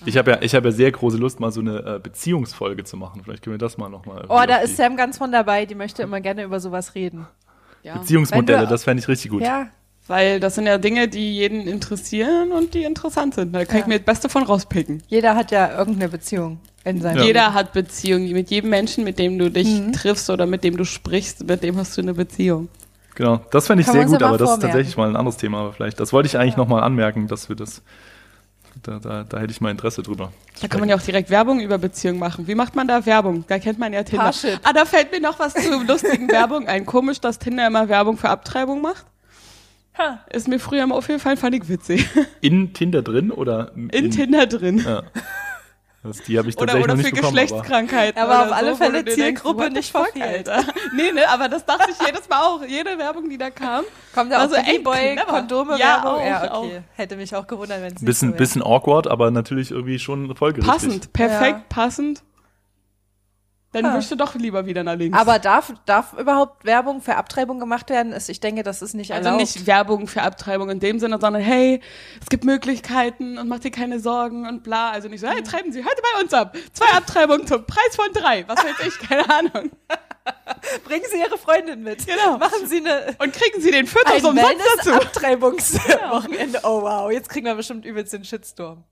Ich 0.06 0.18
habe 0.18 0.32
ja, 0.32 0.38
ich 0.42 0.56
habe 0.56 0.70
ja 0.70 0.72
sehr 0.72 0.92
große 0.92 1.18
Lust, 1.18 1.40
mal 1.40 1.52
so 1.52 1.60
eine 1.62 1.96
äh, 1.98 2.00
Beziehungsfolge 2.00 2.84
zu 2.86 2.98
machen. 2.98 3.22
Vielleicht 3.24 3.44
können 3.44 3.54
wir 3.54 3.60
das 3.60 3.78
mal 3.78 3.88
nochmal. 3.88 4.26
Oh, 4.30 4.42
da 4.48 4.58
ist 4.58 4.78
Sam 4.78 4.98
ganz 4.98 5.18
von 5.20 5.32
dabei, 5.32 5.66
die 5.68 5.76
möchte 5.76 6.02
immer 6.02 6.22
gerne 6.22 6.44
über 6.44 6.60
sowas 6.60 6.96
reden. 6.96 7.28
Ja. 7.84 7.98
Beziehungsmodelle, 8.00 8.62
du- 8.64 8.68
das 8.68 8.84
fände 8.84 9.02
ich 9.02 9.08
richtig 9.08 9.30
gut. 9.30 9.44
Ja, 9.44 9.68
Weil 10.08 10.40
das 10.40 10.56
sind 10.56 10.66
ja 10.68 10.78
Dinge, 10.78 11.08
die 11.10 11.36
jeden 11.36 11.68
interessieren 11.68 12.52
und 12.54 12.74
die 12.74 12.84
interessant 12.84 13.36
sind. 13.36 13.54
Da 13.54 13.66
kann 13.66 13.76
ich 13.78 13.82
Ja. 13.84 13.88
mir 13.88 13.98
das 14.00 14.06
Beste 14.06 14.30
von 14.30 14.44
rauspicken. 14.44 15.04
jeder 15.08 15.36
hat 15.36 15.52
ja 15.52 15.78
irgendeine 15.78 16.10
Beziehung 16.10 16.60
in 16.86 17.02
seinem 17.02 17.18
Ja. 17.18 17.24
Jeder 17.24 17.54
hat 17.54 17.74
Beziehungen. 17.74 18.32
Mit 18.32 18.50
jedem 18.50 18.70
Menschen, 18.70 19.04
mit 19.04 19.20
dem 19.20 19.38
du 19.38 19.52
dich 19.52 19.68
Mhm. 19.68 19.92
triffst 19.94 20.30
oder 20.30 20.46
mit 20.46 20.64
dem 20.64 20.78
du 20.78 20.86
sprichst, 20.86 21.46
mit 21.46 21.62
dem 21.64 21.76
hast 21.78 21.98
du 21.98 22.02
eine 22.02 22.14
Beziehung. 22.14 22.70
Genau, 23.16 23.42
das 23.52 23.68
fände 23.68 23.82
ich 23.82 23.88
Kann 23.88 23.96
sehr 23.96 24.06
gut, 24.06 24.22
ja 24.22 24.28
aber 24.28 24.38
das 24.38 24.52
ist 24.54 24.62
tatsächlich 24.62 24.96
mal 24.96 25.10
ein 25.10 25.16
anderes 25.16 25.38
Thema. 25.38 25.60
Aber 25.62 25.74
vielleicht, 25.74 26.00
das 26.00 26.14
wollte 26.14 26.28
ich 26.28 26.38
eigentlich 26.38 26.56
noch 26.56 26.68
mal 26.68 26.84
anmerken, 26.84 27.28
dass 27.28 27.50
wir 27.50 27.56
das, 27.56 27.82
da, 28.84 29.00
da, 29.00 29.24
da 29.24 29.40
hätte 29.40 29.52
ich 29.52 29.60
mal 29.60 29.72
Interesse 29.72 30.04
drüber. 30.04 30.32
Da 30.62 30.68
kann 30.68 30.80
man 30.80 30.88
ja 30.88 30.96
auch 30.96 31.02
direkt 31.02 31.30
Werbung 31.32 31.60
über 31.60 31.80
Beziehungen 31.80 32.20
machen. 32.20 32.48
Wie 32.48 32.54
macht 32.56 32.76
man 32.76 32.88
da 32.88 33.06
Werbung? 33.08 33.44
Da 33.48 33.58
kennt 33.60 33.80
man 33.80 33.92
ja 33.92 34.04
Tinder. 34.04 34.32
Ah, 34.64 34.72
da 34.72 34.86
fällt 34.86 35.12
mir 35.12 35.20
noch 35.20 35.40
was 35.40 35.56
zu 35.56 35.82
lustigen 35.84 36.30
Werbung 36.32 36.68
ein. 36.68 36.86
Komisch, 36.86 37.20
dass 37.20 37.40
Tinder 37.40 37.66
immer 37.68 37.90
Werbung 37.90 38.18
für 38.18 38.30
Abtreibung 38.30 38.82
macht. 38.82 39.06
Ha. 39.98 40.20
Ist 40.32 40.48
mir 40.48 40.60
früher 40.60 40.86
mal 40.88 40.96
aufgefallen, 40.96 41.38
fand 41.38 41.56
ich 41.56 41.68
witzig. 41.70 42.08
In 42.42 42.74
Tinder 42.74 43.02
drin 43.02 43.32
oder 43.32 43.72
In, 43.76 44.12
Tinder 44.12 44.46
drin. 44.46 44.80
Ja. 44.86 45.04
Das, 46.04 46.22
die 46.24 46.38
habe 46.38 46.48
ich 46.50 46.56
Oder, 46.58 46.68
tatsächlich 46.74 46.84
oder 46.84 46.96
noch 46.96 47.02
für 47.02 47.08
nicht 47.08 47.16
bekommen. 47.16 47.38
Aber 47.38 47.42
Geschlechtskrankheiten. 47.42 48.22
Aber 48.22 48.32
oder 48.36 48.46
auf 48.46 48.52
alle 48.54 48.74
so, 48.74 48.80
wo 48.80 48.84
Fälle 48.86 49.04
denkst, 49.04 49.16
Zielgruppe 49.22 49.64
the 49.66 49.70
nicht 49.72 49.92
verfehlt. 49.92 50.48
Alter. 50.50 50.64
Nee, 50.96 51.12
ne, 51.12 51.28
aber 51.30 51.50
das 51.50 51.66
dachte 51.66 51.90
ich 51.92 52.06
jedes 52.08 52.30
Mal 52.30 52.42
auch. 52.42 52.64
Jede 52.66 52.98
Werbung, 52.98 53.30
die 53.30 53.38
da 53.38 53.50
kam. 53.50 53.84
Kommt 54.14 54.32
da 54.32 54.38
Also, 54.38 54.56
auch 54.56 54.66
ey, 54.68 54.80
Boy 54.80 55.16
clever. 55.16 55.26
Kondome 55.26 55.78
Ja, 55.78 56.02
Werbung? 56.04 56.12
auch, 56.22 56.26
ja, 56.26 56.52
auch. 56.54 56.64
okay. 56.64 56.82
Hätte 56.96 57.16
mich 57.18 57.36
auch 57.36 57.48
gewundert, 57.48 57.80
wenn 57.82 57.88
es 57.88 57.94
nicht 57.96 58.06
bisschen, 58.06 58.30
so 58.30 58.34
wäre. 58.34 58.38
bisschen 58.40 58.64
awkward, 58.64 59.08
aber 59.08 59.32
natürlich 59.32 59.72
irgendwie 59.72 60.00
schon 60.00 60.34
folgerichtig. 60.36 60.72
Passend, 60.74 61.14
perfekt 61.14 61.60
Ja. 61.60 61.66
passend. 61.70 62.24
Dann 63.84 63.98
wischst 63.98 64.12
du 64.12 64.16
doch 64.16 64.36
lieber 64.36 64.66
wieder 64.66 64.84
nach 64.84 64.96
links. 64.96 65.18
Aber 65.18 65.40
darf, 65.40 65.74
darf 65.86 66.14
überhaupt 66.14 66.66
Werbung 66.66 67.02
für 67.02 67.16
Abtreibung 67.16 67.60
gemacht 67.60 67.90
werden? 67.90 68.14
Ich 68.28 68.40
denke, 68.40 68.64
das 68.64 68.82
ist 68.82 68.94
nicht 68.94 69.12
Also 69.14 69.26
erlaubt. 69.30 69.42
nicht 69.42 69.68
Werbung 69.68 70.08
für 70.08 70.22
Abtreibung 70.22 70.70
in 70.70 70.80
dem 70.80 71.00
Sinne, 71.00 71.18
sondern 71.20 71.42
hey, 71.42 71.82
es 72.22 72.28
gibt 72.28 72.44
Möglichkeiten 72.44 73.38
und 73.38 73.48
mach 73.48 73.60
dir 73.60 73.72
keine 73.72 74.00
Sorgen 74.00 74.48
und 74.48 74.64
bla. 74.64 74.92
Also 74.92 75.08
nicht 75.10 75.22
so, 75.22 75.28
hey, 75.28 75.44
treiben 75.44 75.72
Sie 75.72 75.84
heute 75.84 76.02
bei 76.16 76.22
uns 76.22 76.34
ab. 76.34 76.56
Zwei 76.74 76.88
Abtreibungen 76.98 77.46
zum 77.48 77.66
Preis 77.66 77.96
von 77.96 78.12
drei. 78.14 78.48
Was 78.48 78.58
weiß 78.64 78.88
ich, 78.88 79.00
keine 79.08 79.30
Ahnung. 79.30 79.72
Bringen 80.84 81.06
Sie 81.10 81.20
Ihre 81.20 81.38
Freundin 81.38 81.84
mit. 81.84 82.06
Genau. 82.06 82.38
Machen 82.38 82.68
Sie 82.68 82.78
eine 82.78 83.16
Und 83.20 83.34
kriegen 83.34 83.62
Sie 83.62 83.72
den 83.72 83.88
ein 83.88 84.26
umsonst 84.26 84.56
dazu. 84.78 84.90
Wellness-Abtreibungswochenende. 84.90 86.60
Oh 86.64 86.82
wow, 86.82 87.12
jetzt 87.12 87.30
kriegen 87.30 87.46
wir 87.46 87.56
bestimmt 87.56 87.86
übelst 87.86 88.14
den 88.14 88.24
Shitstorm. 88.26 88.84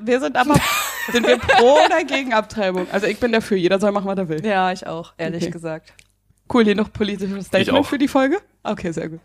Wir 0.00 0.20
sind 0.20 0.36
aber, 0.36 0.54
sind 1.12 1.26
wir 1.26 1.38
pro 1.38 1.78
oder 1.84 2.04
gegen 2.04 2.32
Abtreibung? 2.32 2.86
Also 2.92 3.06
ich 3.06 3.18
bin 3.20 3.32
dafür, 3.32 3.56
jeder 3.56 3.78
soll 3.80 3.92
machen, 3.92 4.06
was 4.06 4.18
er 4.18 4.28
will. 4.28 4.44
Ja, 4.44 4.72
ich 4.72 4.86
auch, 4.86 5.12
ehrlich 5.18 5.42
Okay. 5.44 5.50
gesagt. 5.52 5.92
Cool, 6.52 6.64
hier 6.64 6.74
noch 6.74 6.92
politisches 6.92 7.38
Ich 7.38 7.46
Statement 7.46 7.78
auch. 7.78 7.86
für 7.86 7.96
die 7.98 8.08
Folge? 8.08 8.38
Okay, 8.62 8.92
sehr 8.92 9.08
gut. 9.08 9.20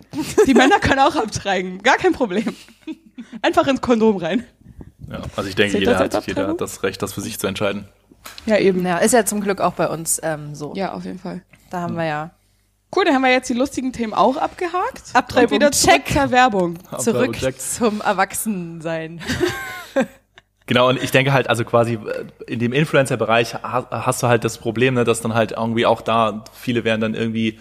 Die 0.48 0.54
Männer 0.54 0.80
können 0.80 1.00
auch 1.00 1.16
abtreiben, 1.16 1.82
gar 1.84 1.98
kein 1.98 2.14
Problem. 2.14 2.56
Einfach 3.42 3.68
ins 3.68 3.82
Kondom 3.82 4.18
rein. 4.18 4.46
Ja, 5.10 5.22
also 5.36 5.50
ich 5.50 5.56
denke, 5.56 5.80
jeder 5.80 5.98
hat, 5.98 6.14
jeder 6.14 6.18
Abtreibung? 6.20 6.52
hat 6.52 6.62
das 6.62 6.84
Recht, 6.84 7.02
das 7.02 7.14
für 7.14 7.22
sich 7.22 7.40
zu 7.40 7.48
entscheiden. 7.48 7.88
Ja, 8.46 8.58
eben. 8.58 8.86
Ja, 8.86 8.98
ist 9.00 9.14
ja 9.14 9.26
zum 9.26 9.42
Glück 9.42 9.60
auch 9.60 9.74
bei 9.74 9.88
uns 9.90 10.20
ähm, 10.24 10.56
so. 10.56 10.74
Ja, 10.76 10.94
auf 10.94 11.04
jeden 11.06 11.20
Fall. 11.20 11.42
Da 11.72 11.82
haben 11.82 11.96
wir 11.96 12.06
ja 12.06 12.32
Cool, 12.96 13.06
dann 13.06 13.14
haben 13.14 13.22
wir 13.22 13.32
jetzt 13.32 13.48
die 13.50 13.54
lustigen 13.54 13.94
Themen 13.94 14.14
auch 14.16 14.36
abgehakt. 14.38 15.04
Abtreibung, 15.14 15.46
Und 15.50 15.52
wieder 15.52 15.72
zurück 15.72 16.06
check. 16.06 16.14
zur 16.14 16.32
Werbung. 16.32 16.80
zurück 17.00 17.28
Aber 17.30 17.38
Jack- 17.38 17.60
zum 17.60 18.02
Erwachsensein. 18.02 19.22
Genau, 20.70 20.88
und 20.88 21.02
ich 21.02 21.10
denke 21.10 21.34
halt, 21.34 21.50
also 21.50 21.66
quasi 21.66 21.96
äh, 21.96 22.26
in 22.46 22.60
dem 22.60 22.74
Influencer-Bereich 22.74 23.56
ha- 23.56 23.88
hast 23.90 24.22
du 24.22 24.28
halt 24.28 24.44
das 24.44 24.60
Problem, 24.60 24.94
ne, 24.94 25.04
dass 25.04 25.20
dann 25.20 25.34
halt 25.34 25.54
irgendwie 25.54 25.88
auch 25.88 26.02
da, 26.02 26.44
viele 26.54 26.84
werden 26.84 27.02
dann 27.02 27.16
irgendwie 27.16 27.58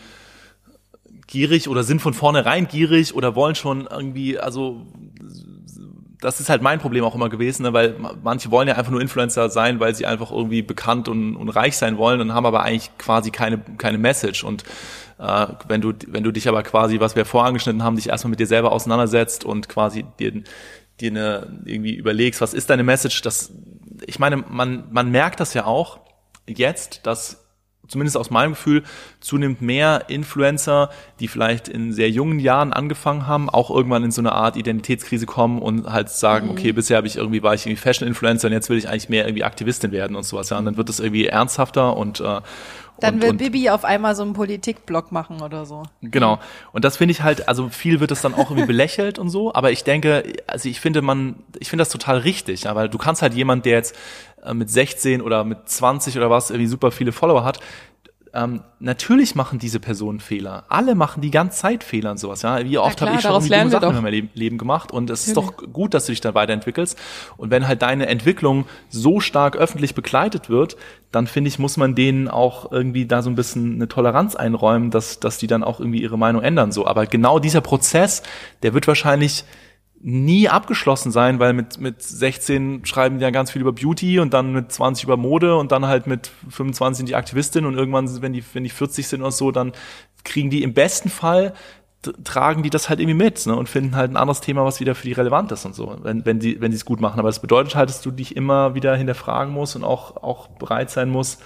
gierig 1.26 1.70
oder 1.70 1.84
sind 1.84 2.02
von 2.02 2.12
vornherein 2.12 2.68
gierig 2.68 3.14
oder 3.14 3.34
wollen 3.34 3.54
schon 3.54 3.86
irgendwie, 3.90 4.38
also 4.38 4.82
das 6.20 6.40
ist 6.40 6.50
halt 6.50 6.62
mein 6.62 6.80
Problem 6.80 7.02
auch 7.04 7.14
immer 7.14 7.30
gewesen, 7.30 7.62
ne, 7.62 7.72
weil 7.72 7.94
ma- 7.98 8.12
manche 8.22 8.50
wollen 8.50 8.68
ja 8.68 8.74
einfach 8.74 8.90
nur 8.90 9.00
Influencer 9.00 9.48
sein, 9.48 9.80
weil 9.80 9.94
sie 9.94 10.04
einfach 10.04 10.30
irgendwie 10.30 10.60
bekannt 10.60 11.08
und, 11.08 11.34
und 11.34 11.48
reich 11.48 11.76
sein 11.76 11.96
wollen 11.96 12.20
und 12.20 12.34
haben 12.34 12.44
aber 12.44 12.62
eigentlich 12.62 12.90
quasi 12.98 13.30
keine, 13.30 13.58
keine 13.78 13.98
Message. 13.98 14.42
Und 14.44 14.64
äh, 15.18 15.46
wenn 15.68 15.80
du, 15.80 15.92
wenn 16.08 16.24
du 16.24 16.32
dich 16.32 16.48
aber 16.48 16.62
quasi, 16.62 16.98
was 17.00 17.14
wir 17.14 17.24
vorangeschnitten 17.24 17.84
haben, 17.84 17.96
dich 17.96 18.08
erstmal 18.08 18.30
mit 18.30 18.40
dir 18.40 18.46
selber 18.46 18.72
auseinandersetzt 18.72 19.44
und 19.44 19.68
quasi 19.68 20.04
dir, 20.18 20.42
dir 21.00 21.10
eine, 21.10 21.60
irgendwie 21.64 21.94
überlegst, 21.94 22.40
was 22.40 22.54
ist 22.54 22.70
deine 22.70 22.84
Message, 22.84 23.22
das, 23.22 23.52
ich 24.06 24.18
meine, 24.18 24.36
man, 24.36 24.88
man 24.90 25.10
merkt 25.10 25.40
das 25.40 25.54
ja 25.54 25.64
auch 25.64 26.00
jetzt, 26.46 27.06
dass 27.06 27.47
zumindest 27.88 28.16
aus 28.16 28.30
meinem 28.30 28.50
Gefühl, 28.50 28.84
zunehmend 29.20 29.62
mehr 29.62 30.04
Influencer, 30.08 30.90
die 31.20 31.28
vielleicht 31.28 31.68
in 31.68 31.92
sehr 31.92 32.10
jungen 32.10 32.38
Jahren 32.38 32.72
angefangen 32.72 33.26
haben, 33.26 33.50
auch 33.50 33.70
irgendwann 33.70 34.04
in 34.04 34.10
so 34.10 34.20
eine 34.20 34.32
Art 34.32 34.56
Identitätskrise 34.56 35.26
kommen 35.26 35.60
und 35.60 35.90
halt 35.90 36.10
sagen, 36.10 36.50
okay, 36.50 36.72
bisher 36.72 36.98
habe 36.98 37.06
ich 37.06 37.16
irgendwie, 37.16 37.42
war 37.42 37.54
ich 37.54 37.66
irgendwie 37.66 37.80
Fashion-Influencer 37.80 38.48
und 38.48 38.52
jetzt 38.52 38.70
will 38.70 38.78
ich 38.78 38.88
eigentlich 38.88 39.08
mehr 39.08 39.26
irgendwie 39.26 39.44
Aktivistin 39.44 39.90
werden 39.90 40.16
und 40.16 40.24
sowas. 40.24 40.50
Ja, 40.50 40.58
und 40.58 40.64
dann 40.64 40.76
wird 40.76 40.88
das 40.88 41.00
irgendwie 41.00 41.26
ernsthafter 41.26 41.96
und 41.96 42.20
äh, 42.20 42.40
Dann 43.00 43.14
und, 43.14 43.22
will 43.22 43.30
und, 43.30 43.38
Bibi 43.38 43.70
auf 43.70 43.84
einmal 43.84 44.14
so 44.14 44.22
einen 44.22 44.32
Politikblog 44.32 45.12
machen 45.12 45.40
oder 45.40 45.64
so. 45.66 45.84
Genau. 46.02 46.38
Und 46.72 46.84
das 46.84 46.96
finde 46.96 47.12
ich 47.12 47.22
halt, 47.22 47.48
also 47.48 47.68
viel 47.68 48.00
wird 48.00 48.10
es 48.10 48.20
dann 48.20 48.34
auch 48.34 48.50
irgendwie 48.50 48.66
belächelt 48.66 49.18
und 49.18 49.30
so, 49.30 49.54
aber 49.54 49.70
ich 49.70 49.84
denke, 49.84 50.24
also 50.46 50.68
ich 50.68 50.80
finde 50.80 51.00
man, 51.00 51.36
ich 51.58 51.70
finde 51.70 51.82
das 51.82 51.90
total 51.90 52.18
richtig, 52.18 52.64
ja, 52.64 52.74
weil 52.74 52.88
du 52.88 52.98
kannst 52.98 53.22
halt 53.22 53.34
jemand, 53.34 53.64
der 53.64 53.76
jetzt 53.76 53.96
mit 54.54 54.70
16 54.70 55.20
oder 55.22 55.44
mit 55.44 55.68
20 55.68 56.16
oder 56.16 56.30
was 56.30 56.50
irgendwie 56.50 56.68
super 56.68 56.90
viele 56.90 57.12
Follower 57.12 57.44
hat, 57.44 57.60
ähm, 58.34 58.62
natürlich 58.78 59.34
machen 59.34 59.58
diese 59.58 59.80
Personen 59.80 60.20
Fehler. 60.20 60.64
Alle 60.68 60.94
machen 60.94 61.22
die 61.22 61.30
ganze 61.30 61.58
Zeit 61.58 61.84
Fehler 61.84 62.10
und 62.10 62.18
sowas. 62.18 62.42
Ja, 62.42 62.64
wie 62.64 62.78
oft 62.78 62.96
klar, 62.96 63.10
habe 63.10 63.18
ich 63.18 63.22
schon 63.22 63.32
dumme 63.32 63.70
Sachen 63.70 63.96
in 63.96 64.02
meinem 64.02 64.28
Leben, 64.34 64.58
gemacht 64.58 64.92
und 64.92 65.10
es 65.10 65.26
ist 65.26 65.36
doch 65.36 65.56
gut, 65.72 65.94
dass 65.94 66.06
du 66.06 66.12
dich 66.12 66.20
dann 66.20 66.34
weiterentwickelst. 66.34 66.98
Und 67.36 67.50
wenn 67.50 67.66
halt 67.66 67.82
deine 67.82 68.06
Entwicklung 68.06 68.66
so 68.88 69.20
stark 69.20 69.56
öffentlich 69.56 69.94
begleitet 69.94 70.48
wird, 70.48 70.76
dann 71.10 71.26
finde 71.26 71.48
ich, 71.48 71.58
muss 71.58 71.76
man 71.76 71.94
denen 71.94 72.28
auch 72.28 72.70
irgendwie 72.70 73.06
da 73.06 73.22
so 73.22 73.30
ein 73.30 73.34
bisschen 73.34 73.76
eine 73.76 73.88
Toleranz 73.88 74.36
einräumen, 74.36 74.90
dass, 74.90 75.20
dass 75.20 75.38
die 75.38 75.46
dann 75.46 75.64
auch 75.64 75.80
irgendwie 75.80 76.02
ihre 76.02 76.18
Meinung 76.18 76.42
ändern. 76.42 76.72
So, 76.72 76.86
aber 76.86 77.06
genau 77.06 77.38
dieser 77.38 77.60
Prozess, 77.60 78.22
der 78.62 78.74
wird 78.74 78.86
wahrscheinlich 78.86 79.44
nie 80.00 80.48
abgeschlossen 80.48 81.10
sein, 81.10 81.40
weil 81.40 81.52
mit, 81.52 81.80
mit 81.80 82.02
16 82.02 82.84
schreiben 82.84 83.18
die 83.18 83.24
ja 83.24 83.30
ganz 83.30 83.50
viel 83.50 83.62
über 83.62 83.72
Beauty 83.72 84.20
und 84.20 84.32
dann 84.32 84.52
mit 84.52 84.70
20 84.70 85.04
über 85.04 85.16
Mode 85.16 85.56
und 85.56 85.72
dann 85.72 85.86
halt 85.86 86.06
mit 86.06 86.30
25 86.50 86.98
sind 86.98 87.08
die 87.08 87.16
Aktivistin 87.16 87.66
und 87.66 87.74
irgendwann, 87.74 88.22
wenn 88.22 88.32
die, 88.32 88.44
wenn 88.52 88.64
die 88.64 88.70
40 88.70 89.08
sind 89.08 89.22
oder 89.22 89.32
so, 89.32 89.50
dann 89.50 89.72
kriegen 90.24 90.50
die 90.50 90.62
im 90.62 90.74
besten 90.74 91.08
Fall 91.08 91.52
tragen 92.22 92.62
die 92.62 92.70
das 92.70 92.88
halt 92.88 93.00
irgendwie 93.00 93.16
mit 93.16 93.44
ne, 93.46 93.56
und 93.56 93.68
finden 93.68 93.96
halt 93.96 94.12
ein 94.12 94.16
anderes 94.16 94.40
Thema, 94.40 94.64
was 94.64 94.78
wieder 94.78 94.94
für 94.94 95.06
die 95.06 95.12
relevant 95.12 95.50
ist 95.50 95.64
und 95.64 95.74
so, 95.74 95.96
wenn, 96.02 96.24
wenn 96.24 96.38
die 96.38 96.60
wenn 96.60 96.70
sie 96.70 96.76
es 96.76 96.84
gut 96.84 97.00
machen. 97.00 97.18
Aber 97.18 97.28
das 97.28 97.40
bedeutet 97.40 97.74
halt, 97.74 97.88
dass 97.88 98.00
du 98.00 98.10
dich 98.12 98.36
immer 98.36 98.74
wieder 98.74 98.94
hinterfragen 98.94 99.52
musst 99.52 99.74
und 99.74 99.82
auch, 99.82 100.16
auch 100.22 100.46
bereit 100.48 100.90
sein 100.90 101.10
musst, 101.10 101.42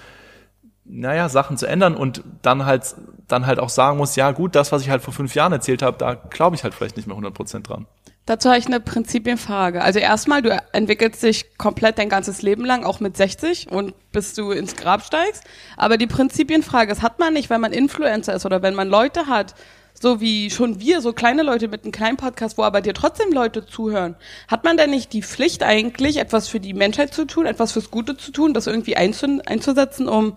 naja, 0.84 1.28
Sachen 1.28 1.56
zu 1.56 1.66
ändern 1.66 1.94
und 1.94 2.22
dann 2.42 2.66
halt, 2.66 2.94
dann 3.28 3.46
halt 3.46 3.60
auch 3.60 3.70
sagen 3.70 3.96
musst, 3.96 4.16
ja 4.16 4.30
gut, 4.32 4.54
das, 4.54 4.72
was 4.72 4.82
ich 4.82 4.90
halt 4.90 5.02
vor 5.02 5.14
fünf 5.14 5.34
Jahren 5.34 5.52
erzählt 5.52 5.80
habe, 5.80 5.96
da 5.96 6.14
glaube 6.14 6.56
ich 6.56 6.64
halt 6.64 6.74
vielleicht 6.74 6.96
nicht 6.96 7.06
mehr 7.06 7.16
100% 7.16 7.62
dran. 7.62 7.86
Dazu 8.24 8.50
habe 8.50 8.58
ich 8.58 8.66
eine 8.66 8.78
Prinzipienfrage. 8.78 9.82
Also 9.82 9.98
erstmal, 9.98 10.42
du 10.42 10.56
entwickelst 10.72 11.22
dich 11.24 11.58
komplett 11.58 11.98
dein 11.98 12.08
ganzes 12.08 12.40
Leben 12.42 12.64
lang, 12.64 12.84
auch 12.84 13.00
mit 13.00 13.16
60 13.16 13.70
und 13.72 13.94
bis 14.12 14.34
du 14.34 14.52
ins 14.52 14.76
Grab 14.76 15.02
steigst. 15.02 15.42
Aber 15.76 15.96
die 15.96 16.06
Prinzipienfrage, 16.06 16.88
das 16.88 17.02
hat 17.02 17.18
man 17.18 17.32
nicht, 17.32 17.50
wenn 17.50 17.60
man 17.60 17.72
Influencer 17.72 18.34
ist 18.34 18.46
oder 18.46 18.62
wenn 18.62 18.74
man 18.74 18.88
Leute 18.88 19.26
hat, 19.26 19.54
so 20.00 20.20
wie 20.20 20.50
schon 20.50 20.80
wir, 20.80 21.00
so 21.00 21.12
kleine 21.12 21.42
Leute 21.42 21.66
mit 21.66 21.82
einem 21.82 21.92
kleinen 21.92 22.16
Podcast, 22.16 22.58
wo 22.58 22.62
aber 22.62 22.80
dir 22.80 22.94
trotzdem 22.94 23.32
Leute 23.32 23.66
zuhören, 23.66 24.16
hat 24.48 24.62
man 24.64 24.76
denn 24.76 24.90
nicht 24.90 25.12
die 25.12 25.22
Pflicht 25.22 25.64
eigentlich, 25.64 26.18
etwas 26.18 26.48
für 26.48 26.60
die 26.60 26.74
Menschheit 26.74 27.12
zu 27.12 27.24
tun, 27.24 27.46
etwas 27.46 27.72
fürs 27.72 27.90
Gute 27.90 28.16
zu 28.16 28.30
tun, 28.30 28.54
das 28.54 28.68
irgendwie 28.68 28.96
einzu 28.96 29.40
einzusetzen, 29.46 30.08
um 30.08 30.36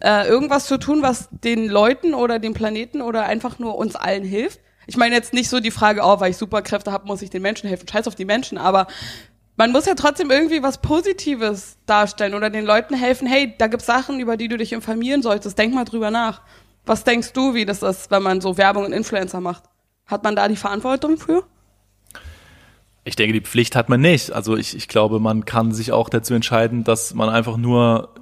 äh, 0.00 0.26
irgendwas 0.26 0.66
zu 0.66 0.78
tun, 0.78 1.02
was 1.02 1.28
den 1.30 1.68
Leuten 1.68 2.14
oder 2.14 2.38
dem 2.38 2.54
Planeten 2.54 3.02
oder 3.02 3.24
einfach 3.24 3.58
nur 3.58 3.76
uns 3.76 3.96
allen 3.96 4.24
hilft? 4.24 4.60
Ich 4.88 4.96
meine 4.96 5.14
jetzt 5.14 5.34
nicht 5.34 5.50
so 5.50 5.60
die 5.60 5.70
Frage, 5.70 6.00
oh, 6.02 6.18
weil 6.18 6.30
ich 6.30 6.38
Superkräfte 6.38 6.90
habe, 6.92 7.06
muss 7.06 7.20
ich 7.20 7.28
den 7.28 7.42
Menschen 7.42 7.68
helfen. 7.68 7.86
Scheiß 7.86 8.08
auf 8.08 8.14
die 8.14 8.24
Menschen, 8.24 8.56
aber 8.56 8.86
man 9.58 9.70
muss 9.70 9.84
ja 9.84 9.94
trotzdem 9.94 10.30
irgendwie 10.30 10.62
was 10.62 10.80
Positives 10.80 11.76
darstellen 11.84 12.32
oder 12.32 12.48
den 12.48 12.64
Leuten 12.64 12.94
helfen, 12.94 13.28
hey, 13.28 13.54
da 13.58 13.66
gibt's 13.66 13.84
Sachen, 13.84 14.18
über 14.18 14.38
die 14.38 14.48
du 14.48 14.56
dich 14.56 14.72
informieren 14.72 15.20
solltest, 15.20 15.58
denk 15.58 15.74
mal 15.74 15.84
drüber 15.84 16.10
nach. 16.10 16.40
Was 16.86 17.04
denkst 17.04 17.34
du, 17.34 17.52
wie 17.52 17.66
das 17.66 17.82
ist, 17.82 18.10
wenn 18.10 18.22
man 18.22 18.40
so 18.40 18.56
Werbung 18.56 18.86
und 18.86 18.92
Influencer 18.92 19.42
macht? 19.42 19.64
Hat 20.06 20.24
man 20.24 20.34
da 20.34 20.48
die 20.48 20.56
Verantwortung 20.56 21.18
für? 21.18 21.44
Ich 23.04 23.14
denke, 23.14 23.34
die 23.34 23.42
Pflicht 23.42 23.76
hat 23.76 23.90
man 23.90 24.00
nicht. 24.00 24.32
Also 24.32 24.56
ich, 24.56 24.74
ich 24.74 24.88
glaube, 24.88 25.20
man 25.20 25.44
kann 25.44 25.72
sich 25.72 25.92
auch 25.92 26.08
dazu 26.08 26.32
entscheiden, 26.32 26.84
dass 26.84 27.12
man 27.12 27.28
einfach 27.28 27.58
nur 27.58 28.14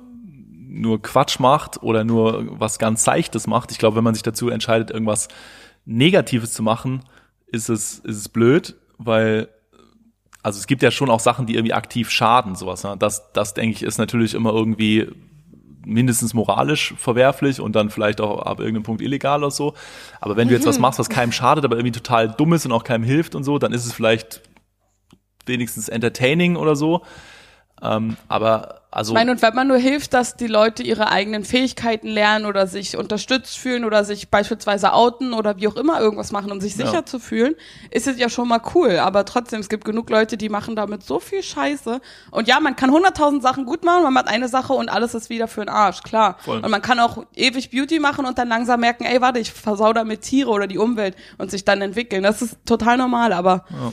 nur 0.69 1.01
Quatsch 1.01 1.39
macht 1.39 1.83
oder 1.83 2.05
nur 2.05 2.61
was 2.61 2.79
ganz 2.79 3.05
Seichtes 3.05 3.47
macht. 3.47 3.71
Ich 3.71 3.79
glaube, 3.79 3.97
wenn 3.97 4.05
man 4.05 4.15
sich 4.15 4.23
dazu 4.23 4.49
entscheidet, 4.49 4.91
irgendwas 4.91 5.29
Negatives 5.87 6.53
zu 6.53 6.63
machen, 6.63 7.01
ist 7.47 7.71
es, 7.71 8.01
ist 8.01 8.17
es 8.17 8.29
blöd, 8.29 8.77
weil 8.99 9.49
also 10.43 10.61
es 10.61 10.69
gibt 10.69 10.83
ja 10.83 10.93
schon 10.93 11.11
auch 11.11 11.19
Sachen, 11.19 11.47
die 11.47 11.55
irgendwie 11.55 11.73
aktiv 11.73 12.09
schaden, 12.09 12.55
sowas. 12.55 12.85
Ne? 12.85 12.95
Das, 12.97 13.33
das 13.33 13.55
denke 13.55 13.75
ich, 13.75 13.83
ist 13.83 13.99
natürlich 13.99 14.33
immer 14.33 14.53
irgendwie 14.53 15.09
mindestens 15.85 16.35
moralisch 16.35 16.95
verwerflich 16.99 17.61
und 17.61 17.75
dann 17.75 17.91
vielleicht 17.91 18.21
auch 18.21 18.43
ab 18.43 18.61
irgendeinem 18.61 18.85
Punkt 18.85 19.03
illegal 19.03 19.43
oder 19.43 19.51
so. 19.51 19.75
Aber 20.21 20.37
wenn 20.37 20.47
du 20.47 20.55
jetzt 20.55 20.67
was 20.67 20.79
machst, 20.79 21.01
was 21.01 21.09
keinem 21.09 21.33
schadet, 21.33 21.65
aber 21.65 21.77
irgendwie 21.77 21.99
total 21.99 22.29
dumm 22.29 22.53
ist 22.53 22.65
und 22.65 22.71
auch 22.71 22.85
keinem 22.85 23.03
hilft 23.03 23.35
und 23.35 23.43
so, 23.43 23.59
dann 23.59 23.73
ist 23.73 23.87
es 23.87 23.93
vielleicht 23.93 24.41
wenigstens 25.47 25.89
entertaining 25.89 26.55
oder 26.55 26.77
so. 26.77 27.03
Ähm, 27.83 28.17
aber 28.29 28.83
also. 28.97 29.13
Ich 29.13 29.15
meine, 29.15 29.31
und 29.31 29.43
wenn 29.43 29.55
man 29.55 29.69
nur 29.69 29.77
hilft, 29.77 30.15
dass 30.15 30.37
die 30.37 30.47
Leute 30.47 30.83
ihre 30.83 31.09
eigenen 31.09 31.45
Fähigkeiten 31.45 32.09
lernen 32.09 32.47
oder 32.47 32.67
sich 32.67 32.97
unterstützt 32.97 33.59
fühlen 33.59 33.85
oder 33.85 34.05
sich 34.05 34.31
beispielsweise 34.31 34.95
outen 34.95 35.35
oder 35.35 35.59
wie 35.59 35.69
auch 35.69 35.77
immer 35.77 36.01
irgendwas 36.01 36.33
machen, 36.33 36.51
um 36.51 36.63
sich 36.63 36.77
sicher 36.77 36.95
ja. 36.95 37.05
zu 37.05 37.19
fühlen, 37.19 37.57
ist 37.91 38.07
es 38.07 38.19
ja 38.19 38.31
schon 38.31 38.49
mal 38.49 38.63
cool. 38.75 38.99
Aber 38.99 39.27
trotzdem, 39.27 39.61
es 39.61 39.69
gibt 39.69 39.85
genug 39.85 40.09
Leute, 40.09 40.39
die 40.39 40.49
machen 40.49 40.77
damit 40.77 41.05
so 41.05 41.21
viel 41.21 41.43
Scheiße. 41.43 42.01
Und 42.31 42.49
ja, 42.49 42.59
man 42.59 42.75
kann 42.75 42.91
hunderttausend 42.91 43.43
Sachen 43.43 43.67
gut 43.67 43.85
machen, 43.85 44.03
man 44.03 44.15
macht 44.15 44.29
eine 44.29 44.49
Sache 44.49 44.73
und 44.73 44.89
alles 44.89 45.15
ist 45.15 45.29
wieder 45.29 45.47
für 45.47 45.61
den 45.61 45.69
Arsch, 45.69 46.03
klar. 46.03 46.39
Voll. 46.39 46.61
Und 46.61 46.71
man 46.71 46.81
kann 46.81 46.99
auch 46.99 47.27
ewig 47.35 47.71
Beauty 47.71 47.99
machen 47.99 48.25
und 48.25 48.39
dann 48.39 48.49
langsam 48.49 48.81
merken, 48.81 49.05
ey, 49.05 49.21
warte, 49.21 49.41
ich 49.41 49.53
versau 49.53 49.93
damit 49.93 50.23
Tiere 50.23 50.49
oder 50.49 50.67
die 50.67 50.79
Umwelt 50.79 51.17
und 51.37 51.51
sich 51.51 51.67
dann 51.67 51.83
entwickeln. 51.83 52.23
Das 52.23 52.41
ist 52.41 52.57
total 52.65 52.97
normal, 52.97 53.35
aber. 53.35 53.67
Ja. 53.69 53.93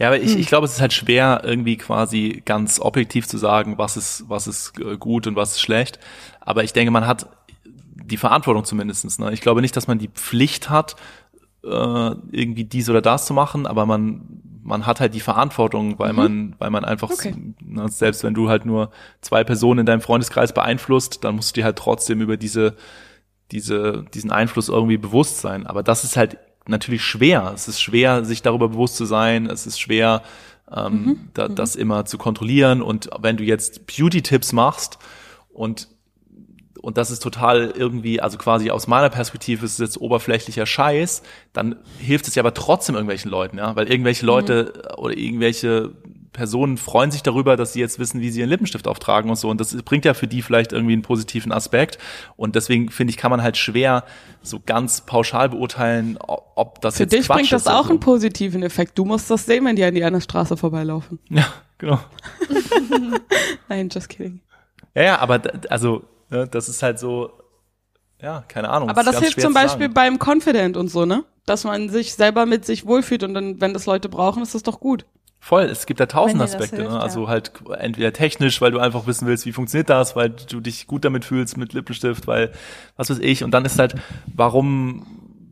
Ja, 0.00 0.06
aber 0.06 0.18
ich, 0.18 0.32
hm. 0.32 0.40
ich 0.40 0.46
glaube, 0.46 0.64
es 0.64 0.72
ist 0.72 0.80
halt 0.80 0.94
schwer, 0.94 1.42
irgendwie 1.44 1.76
quasi 1.76 2.42
ganz 2.46 2.80
objektiv 2.80 3.28
zu 3.28 3.36
sagen, 3.36 3.76
was 3.76 3.98
ist, 3.98 4.24
was 4.28 4.46
ist 4.46 4.72
äh, 4.80 4.96
gut 4.96 5.26
und 5.26 5.36
was 5.36 5.52
ist 5.52 5.60
schlecht. 5.60 6.00
Aber 6.40 6.64
ich 6.64 6.72
denke, 6.72 6.90
man 6.90 7.06
hat 7.06 7.28
die 7.66 8.16
Verantwortung 8.16 8.64
zumindestens. 8.64 9.18
Ne? 9.18 9.30
Ich 9.32 9.42
glaube 9.42 9.60
nicht, 9.60 9.76
dass 9.76 9.88
man 9.88 9.98
die 9.98 10.08
Pflicht 10.08 10.70
hat, 10.70 10.96
äh, 11.62 11.68
irgendwie 11.68 12.64
dies 12.64 12.88
oder 12.88 13.02
das 13.02 13.26
zu 13.26 13.34
machen, 13.34 13.66
aber 13.66 13.84
man, 13.84 14.22
man 14.62 14.86
hat 14.86 15.00
halt 15.00 15.12
die 15.12 15.20
Verantwortung, 15.20 15.98
weil 15.98 16.14
mhm. 16.14 16.18
man, 16.18 16.56
weil 16.58 16.70
man 16.70 16.86
einfach, 16.86 17.10
okay. 17.10 17.34
ne, 17.60 17.86
selbst 17.90 18.24
wenn 18.24 18.32
du 18.32 18.48
halt 18.48 18.64
nur 18.64 18.90
zwei 19.20 19.44
Personen 19.44 19.80
in 19.80 19.86
deinem 19.86 20.00
Freundeskreis 20.00 20.54
beeinflusst, 20.54 21.24
dann 21.24 21.36
musst 21.36 21.54
du 21.54 21.60
dir 21.60 21.64
halt 21.66 21.76
trotzdem 21.76 22.22
über 22.22 22.38
diese, 22.38 22.74
diese, 23.52 24.06
diesen 24.14 24.32
Einfluss 24.32 24.70
irgendwie 24.70 24.96
bewusst 24.96 25.42
sein. 25.42 25.66
Aber 25.66 25.82
das 25.82 26.04
ist 26.04 26.16
halt 26.16 26.38
natürlich 26.66 27.02
schwer. 27.02 27.52
Es 27.54 27.68
ist 27.68 27.80
schwer, 27.80 28.24
sich 28.24 28.42
darüber 28.42 28.68
bewusst 28.68 28.96
zu 28.96 29.04
sein. 29.04 29.46
Es 29.46 29.66
ist 29.66 29.80
schwer, 29.80 30.22
ähm, 30.74 30.92
mhm. 30.92 31.28
Da, 31.34 31.48
mhm. 31.48 31.54
das 31.54 31.76
immer 31.76 32.04
zu 32.04 32.18
kontrollieren. 32.18 32.82
Und 32.82 33.10
wenn 33.20 33.36
du 33.36 33.44
jetzt 33.44 33.86
Beauty-Tipps 33.86 34.52
machst 34.52 34.98
und 35.52 35.88
und 36.82 36.96
das 36.96 37.10
ist 37.10 37.22
total 37.22 37.74
irgendwie, 37.76 38.22
also 38.22 38.38
quasi 38.38 38.70
aus 38.70 38.86
meiner 38.86 39.10
Perspektive 39.10 39.66
ist 39.66 39.72
es 39.72 39.78
jetzt 39.78 40.00
oberflächlicher 40.00 40.64
Scheiß, 40.64 41.22
dann 41.52 41.76
hilft 41.98 42.26
es 42.26 42.34
ja 42.34 42.42
aber 42.42 42.54
trotzdem 42.54 42.94
irgendwelchen 42.94 43.30
Leuten, 43.30 43.58
ja, 43.58 43.76
weil 43.76 43.90
irgendwelche 43.90 44.24
Leute 44.24 44.72
mhm. 44.74 44.94
oder 44.98 45.16
irgendwelche 45.16 45.92
Personen 46.32 46.76
freuen 46.76 47.10
sich 47.10 47.22
darüber, 47.22 47.56
dass 47.56 47.72
sie 47.72 47.80
jetzt 47.80 47.98
wissen, 47.98 48.20
wie 48.20 48.30
sie 48.30 48.40
ihren 48.40 48.48
Lippenstift 48.50 48.86
auftragen 48.86 49.30
und 49.30 49.36
so. 49.36 49.48
Und 49.48 49.60
das 49.60 49.74
bringt 49.82 50.04
ja 50.04 50.14
für 50.14 50.28
die 50.28 50.42
vielleicht 50.42 50.72
irgendwie 50.72 50.92
einen 50.92 51.02
positiven 51.02 51.50
Aspekt. 51.50 51.98
Und 52.36 52.54
deswegen 52.54 52.90
finde 52.90 53.10
ich, 53.10 53.16
kann 53.16 53.30
man 53.30 53.42
halt 53.42 53.56
schwer 53.56 54.04
so 54.42 54.60
ganz 54.64 55.00
pauschal 55.00 55.48
beurteilen, 55.48 56.18
ob 56.20 56.80
das 56.80 56.96
für 56.96 57.02
jetzt 57.02 57.10
Quatsch 57.10 57.18
ist. 57.18 57.26
Für 57.26 57.34
dich 57.34 57.48
bringt 57.48 57.52
das 57.52 57.66
auch 57.66 57.84
so. 57.84 57.90
einen 57.90 58.00
positiven 58.00 58.62
Effekt. 58.62 58.96
Du 58.96 59.04
musst 59.04 59.30
das 59.30 59.44
sehen, 59.44 59.64
wenn 59.64 59.76
die 59.76 59.84
an 59.84 59.94
die 59.94 60.04
einer 60.04 60.20
Straße 60.20 60.56
vorbeilaufen. 60.56 61.18
Ja, 61.28 61.46
genau. 61.78 61.98
Nein, 63.68 63.88
just 63.88 64.08
kidding. 64.08 64.40
Ja, 64.94 65.02
ja, 65.02 65.18
aber 65.18 65.40
also 65.68 66.04
ne, 66.30 66.46
das 66.48 66.68
ist 66.68 66.82
halt 66.82 66.98
so, 66.98 67.32
ja, 68.20 68.44
keine 68.48 68.68
Ahnung. 68.68 68.88
Aber 68.88 69.02
das, 69.02 69.14
das 69.14 69.24
hilft 69.24 69.40
zum 69.40 69.54
Beispiel 69.54 69.88
beim 69.88 70.18
Confident 70.18 70.76
und 70.76 70.88
so, 70.88 71.06
ne? 71.06 71.24
Dass 71.46 71.64
man 71.64 71.88
sich 71.88 72.14
selber 72.14 72.46
mit 72.46 72.64
sich 72.64 72.86
wohlfühlt 72.86 73.24
und 73.24 73.34
dann, 73.34 73.60
wenn 73.60 73.72
das 73.72 73.86
Leute 73.86 74.08
brauchen, 74.08 74.42
ist 74.42 74.54
das 74.54 74.62
doch 74.62 74.78
gut. 74.78 75.06
Voll, 75.42 75.64
es 75.64 75.86
gibt 75.86 76.00
da 76.00 76.06
tausend 76.06 76.40
Aspekte, 76.42 76.76
hilft, 76.76 76.92
ne? 76.92 77.00
Also 77.00 77.22
ja. 77.22 77.28
halt 77.28 77.52
entweder 77.78 78.12
technisch, 78.12 78.60
weil 78.60 78.72
du 78.72 78.78
einfach 78.78 79.06
wissen 79.06 79.26
willst, 79.26 79.46
wie 79.46 79.52
funktioniert 79.52 79.88
das, 79.88 80.14
weil 80.14 80.28
du 80.28 80.60
dich 80.60 80.86
gut 80.86 81.04
damit 81.04 81.24
fühlst 81.24 81.56
mit 81.56 81.72
Lippenstift, 81.72 82.26
weil 82.26 82.52
was 82.96 83.08
weiß 83.08 83.18
ich. 83.20 83.42
Und 83.42 83.52
dann 83.52 83.64
ist 83.64 83.78
halt, 83.78 83.94
warum 84.26 85.06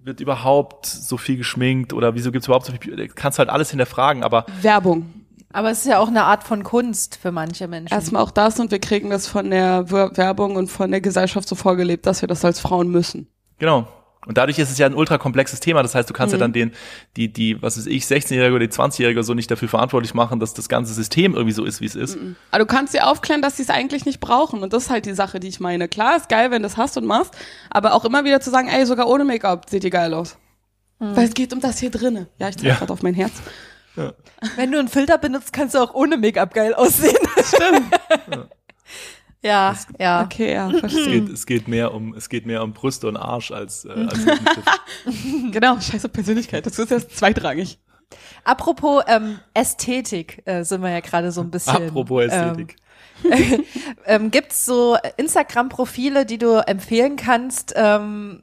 wird 0.05 0.21
überhaupt 0.21 0.85
so 0.87 1.17
viel 1.17 1.39
geschminkt 1.39 1.95
oder 1.95 2.15
wieso 2.15 2.31
gibt's 2.31 2.47
überhaupt 2.47 2.67
so 2.67 2.73
viel, 2.73 3.09
kannst 3.09 3.39
halt 3.39 3.49
alles 3.49 3.71
hinterfragen, 3.71 4.23
aber. 4.25 4.45
Werbung. 4.61 5.11
Aber 5.53 5.71
es 5.71 5.79
ist 5.79 5.87
ja 5.87 5.99
auch 5.99 6.09
eine 6.09 6.25
Art 6.25 6.45
von 6.45 6.63
Kunst 6.63 7.17
für 7.17 7.33
manche 7.33 7.67
Menschen. 7.69 7.93
Erstmal 7.95 8.23
auch 8.23 8.31
das 8.31 8.61
und 8.61 8.71
wir 8.71 8.81
kriegen 8.81 9.09
das 9.09 9.27
von 9.27 9.51
der 9.51 9.91
Werbung 9.91 10.57
und 10.57 10.69
von 10.69 10.91
der 10.91 11.01
Gesellschaft 11.01 11.49
so 11.49 11.55
vorgelebt, 11.55 12.05
dass 12.05 12.21
wir 12.21 12.29
das 12.29 12.45
als 12.45 12.61
Frauen 12.61 12.89
müssen. 12.91 13.29
Genau. 13.59 13.89
Und 14.29 14.37
dadurch 14.37 14.59
ist 14.59 14.71
es 14.71 14.77
ja 14.77 14.85
ein 14.85 14.93
ultra 14.93 15.17
komplexes 15.17 15.59
Thema. 15.59 15.83
Das 15.83 15.95
heißt, 15.95 16.09
du 16.09 16.13
kannst 16.13 16.35
mhm. 16.35 16.39
ja 16.39 16.45
dann 16.45 16.53
den, 16.53 16.73
die, 17.17 17.33
die, 17.33 17.63
was 17.63 17.79
weiß 17.79 17.87
ich, 17.87 18.05
16-Jährige 18.05 18.55
oder 18.55 18.67
die 18.67 18.73
20-Jährige 18.73 19.23
so 19.23 19.33
nicht 19.33 19.51
dafür 19.51 19.71
verantwortlich 19.71 20.13
machen, 20.13 20.39
dass 20.39 20.53
das 20.53 20.69
ganze 20.69 20.93
System 20.93 21.33
irgendwie 21.33 21.55
so 21.55 21.65
ist, 21.65 21.81
wie 21.81 21.87
es 21.87 21.95
ist. 21.95 22.21
Mhm. 22.21 22.37
Aber 22.51 22.59
du 22.59 22.67
kannst 22.67 22.93
sie 22.93 23.01
aufklären, 23.01 23.41
dass 23.41 23.57
sie 23.57 23.63
es 23.63 23.71
eigentlich 23.71 24.05
nicht 24.05 24.21
brauchen. 24.21 24.63
Und 24.63 24.75
das 24.75 24.85
ist 24.85 24.91
halt 24.91 25.07
die 25.07 25.15
Sache, 25.15 25.41
die 25.41 25.49
ich 25.49 25.61
meine. 25.61 25.89
Klar, 25.89 26.19
ist 26.19 26.29
geil, 26.29 26.51
wenn 26.51 26.61
du 26.61 26.69
es 26.69 26.77
hast 26.77 26.99
und 26.99 27.07
machst, 27.07 27.35
aber 27.71 27.95
auch 27.95 28.05
immer 28.05 28.25
wieder 28.25 28.43
zu 28.43 28.51
sagen, 28.51 28.69
ey, 28.69 28.85
sogar 28.85 29.09
ohne 29.09 29.25
Make-up 29.25 29.71
sieht 29.71 29.83
die 29.83 29.89
geil 29.89 30.13
aus. 30.13 30.37
Mhm. 30.99 31.17
Weil 31.17 31.25
es 31.25 31.33
geht 31.33 31.55
um 31.55 31.61
das 31.61 31.79
hier 31.79 31.91
drinnen. 31.91 32.27
Ja, 32.39 32.51
ich 32.51 32.57
treffe 32.57 32.69
ja. 32.69 32.75
gerade 32.75 32.93
auf 32.93 33.03
mein 33.03 33.15
Herz. 33.15 33.33
Ja. 33.97 34.13
Wenn 34.57 34.71
du 34.71 34.79
einen 34.79 34.89
Filter 34.89 35.17
benutzt, 35.17 35.55
kannst 35.55 35.75
du 35.75 35.79
auch 35.79 35.95
ohne 35.95 36.19
Make-up 36.19 36.53
geil 36.53 36.75
aussehen. 36.75 37.17
Stimmt. 37.43 37.99
Ja. 38.31 38.47
Ja, 39.49 39.73
es, 39.73 39.87
ja. 39.99 40.23
Okay, 40.25 40.53
ja, 40.53 40.69
verstehe. 40.71 41.01
Es 41.01 41.07
geht, 41.07 41.29
es 41.31 41.47
geht 41.47 41.69
mehr 41.69 41.95
um, 41.95 42.13
es 42.15 42.29
geht 42.29 42.45
mehr 42.45 42.63
um 42.63 42.75
Brüste 42.75 43.09
und 43.09 43.17
Arsch 43.17 43.51
als, 43.51 43.87
äh, 43.87 43.89
als 43.89 44.19
Genau, 45.51 45.81
scheiße 45.81 46.11
Persönlichkeit. 46.11 46.67
Das 46.67 46.79
ist 46.79 46.93
erst 46.93 47.17
zweitrangig. 47.17 47.79
Apropos 48.45 49.03
ähm, 49.07 49.39
Ästhetik 49.55 50.43
äh, 50.47 50.65
sind 50.65 50.83
wir 50.83 50.91
ja 50.91 51.01
gerade 51.01 51.33
so 51.33 51.41
ein 51.41 51.51
bisschen. 51.51 51.89
Apropos 51.89 52.25
Ästhetik. 52.25 52.77
Ähm, 53.25 53.65
ähm, 54.05 54.31
gibt's 54.31 54.67
so 54.67 54.99
Instagram-Profile, 55.17 56.27
die 56.27 56.39
du 56.39 56.57
empfehlen 56.67 57.17
kannst, 57.17 57.73
ähm, 57.75 58.43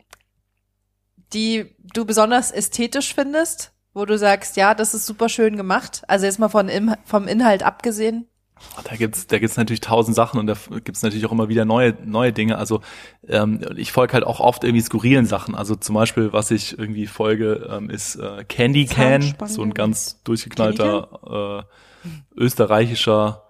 die 1.33 1.75
du 1.93 2.05
besonders 2.05 2.51
ästhetisch 2.51 3.13
findest, 3.13 3.73
wo 3.93 4.05
du 4.05 4.17
sagst, 4.17 4.57
ja, 4.57 4.73
das 4.73 4.95
ist 4.95 5.05
super 5.05 5.29
schön 5.29 5.55
gemacht. 5.55 6.01
Also 6.07 6.25
jetzt 6.25 6.39
mal 6.39 6.49
von, 6.49 6.69
vom 7.03 7.27
Inhalt 7.27 7.61
abgesehen. 7.61 8.27
Da 8.83 8.95
gibt's, 8.95 9.27
da 9.27 9.37
gibt's 9.37 9.57
natürlich 9.57 9.81
tausend 9.81 10.15
Sachen 10.15 10.39
und 10.39 10.47
da 10.47 10.55
gibt's 10.83 11.01
natürlich 11.01 11.25
auch 11.25 11.31
immer 11.31 11.49
wieder 11.49 11.65
neue, 11.65 11.93
neue 12.03 12.33
Dinge. 12.33 12.57
Also 12.57 12.81
ähm, 13.27 13.61
ich 13.75 13.91
folge 13.91 14.13
halt 14.13 14.23
auch 14.23 14.39
oft 14.39 14.63
irgendwie 14.63 14.81
skurrilen 14.81 15.25
Sachen. 15.25 15.55
Also 15.55 15.75
zum 15.75 15.95
Beispiel, 15.95 16.33
was 16.33 16.51
ich 16.51 16.77
irgendwie 16.77 17.07
folge, 17.07 17.67
ähm, 17.69 17.89
ist 17.89 18.15
äh, 18.15 18.43
Candy 18.45 18.85
Can, 18.85 19.35
so 19.45 19.61
ein 19.61 19.73
ganz 19.73 20.21
durchgeknallter 20.23 21.65
äh, 21.65 22.09
österreichischer 22.35 23.43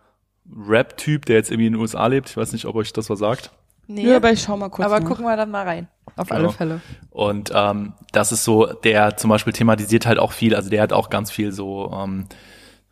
Rap-Typ, 0.55 1.25
der 1.25 1.37
jetzt 1.37 1.51
irgendwie 1.51 1.67
in 1.67 1.73
den 1.73 1.81
USA 1.81 2.07
lebt. 2.07 2.29
Ich 2.29 2.37
weiß 2.37 2.53
nicht, 2.53 2.65
ob 2.65 2.75
euch 2.75 2.93
das 2.93 3.09
was 3.09 3.19
sagt. 3.19 3.51
Nee, 3.87 4.07
ja, 4.07 4.17
aber 4.17 4.31
ich 4.31 4.41
schau 4.41 4.57
mal 4.57 4.69
kurz. 4.69 4.85
Aber 4.85 4.99
nach. 4.99 5.07
gucken 5.07 5.25
wir 5.25 5.37
dann 5.37 5.51
mal 5.51 5.63
rein. 5.63 5.87
Auf 6.15 6.29
genau. 6.29 6.39
alle 6.39 6.49
Fälle. 6.51 6.81
Und 7.11 7.51
ähm, 7.53 7.93
das 8.11 8.31
ist 8.31 8.43
so, 8.43 8.65
der 8.65 9.17
zum 9.17 9.29
Beispiel 9.29 9.53
thematisiert 9.53 10.05
halt 10.05 10.17
auch 10.17 10.31
viel, 10.31 10.55
also 10.55 10.69
der 10.69 10.81
hat 10.81 10.93
auch 10.93 11.09
ganz 11.09 11.31
viel 11.31 11.51
so 11.51 11.91
ähm, 11.93 12.25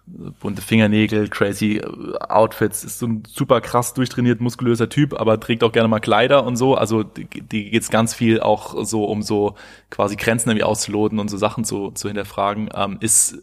bunte 0.05 0.61
Fingernägel, 0.61 1.29
crazy 1.29 1.77
äh, 1.77 2.17
Outfits, 2.27 2.83
ist 2.83 2.99
so 2.99 3.07
ein 3.07 3.23
super 3.27 3.61
krass 3.61 3.93
durchtrainiert, 3.93 4.41
muskulöser 4.41 4.89
Typ, 4.89 5.13
aber 5.13 5.39
trägt 5.39 5.63
auch 5.63 5.71
gerne 5.71 5.87
mal 5.87 5.99
Kleider 5.99 6.45
und 6.45 6.55
so. 6.55 6.75
Also 6.75 7.03
die, 7.03 7.25
die 7.25 7.69
geht's 7.69 7.89
ganz 7.89 8.13
viel 8.13 8.41
auch 8.41 8.83
so 8.85 9.05
um 9.05 9.21
so 9.21 9.55
quasi 9.89 10.15
Grenzen 10.15 10.49
irgendwie 10.49 10.65
auszuloten 10.65 11.19
und 11.19 11.29
so 11.29 11.37
Sachen 11.37 11.63
zu, 11.63 11.91
zu 11.91 12.07
hinterfragen. 12.07 12.69
Ähm, 12.75 12.97
ist 12.99 13.33
äh, 13.33 13.39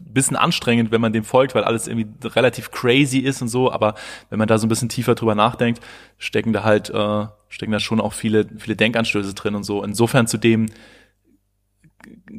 bisschen 0.00 0.36
anstrengend, 0.36 0.90
wenn 0.90 1.00
man 1.00 1.12
dem 1.12 1.24
folgt, 1.24 1.54
weil 1.54 1.64
alles 1.64 1.88
irgendwie 1.88 2.08
relativ 2.28 2.70
crazy 2.70 3.18
ist 3.18 3.42
und 3.42 3.48
so, 3.48 3.72
aber 3.72 3.94
wenn 4.30 4.38
man 4.38 4.48
da 4.48 4.58
so 4.58 4.66
ein 4.66 4.68
bisschen 4.68 4.88
tiefer 4.88 5.14
drüber 5.14 5.34
nachdenkt, 5.34 5.80
stecken 6.18 6.52
da 6.52 6.64
halt, 6.64 6.90
äh, 6.90 7.26
stecken 7.48 7.72
da 7.72 7.80
schon 7.80 8.00
auch 8.00 8.12
viele, 8.12 8.46
viele 8.58 8.76
Denkanstöße 8.76 9.34
drin 9.34 9.54
und 9.54 9.64
so. 9.64 9.82
Insofern 9.82 10.26
zu 10.26 10.38
dem 10.38 10.66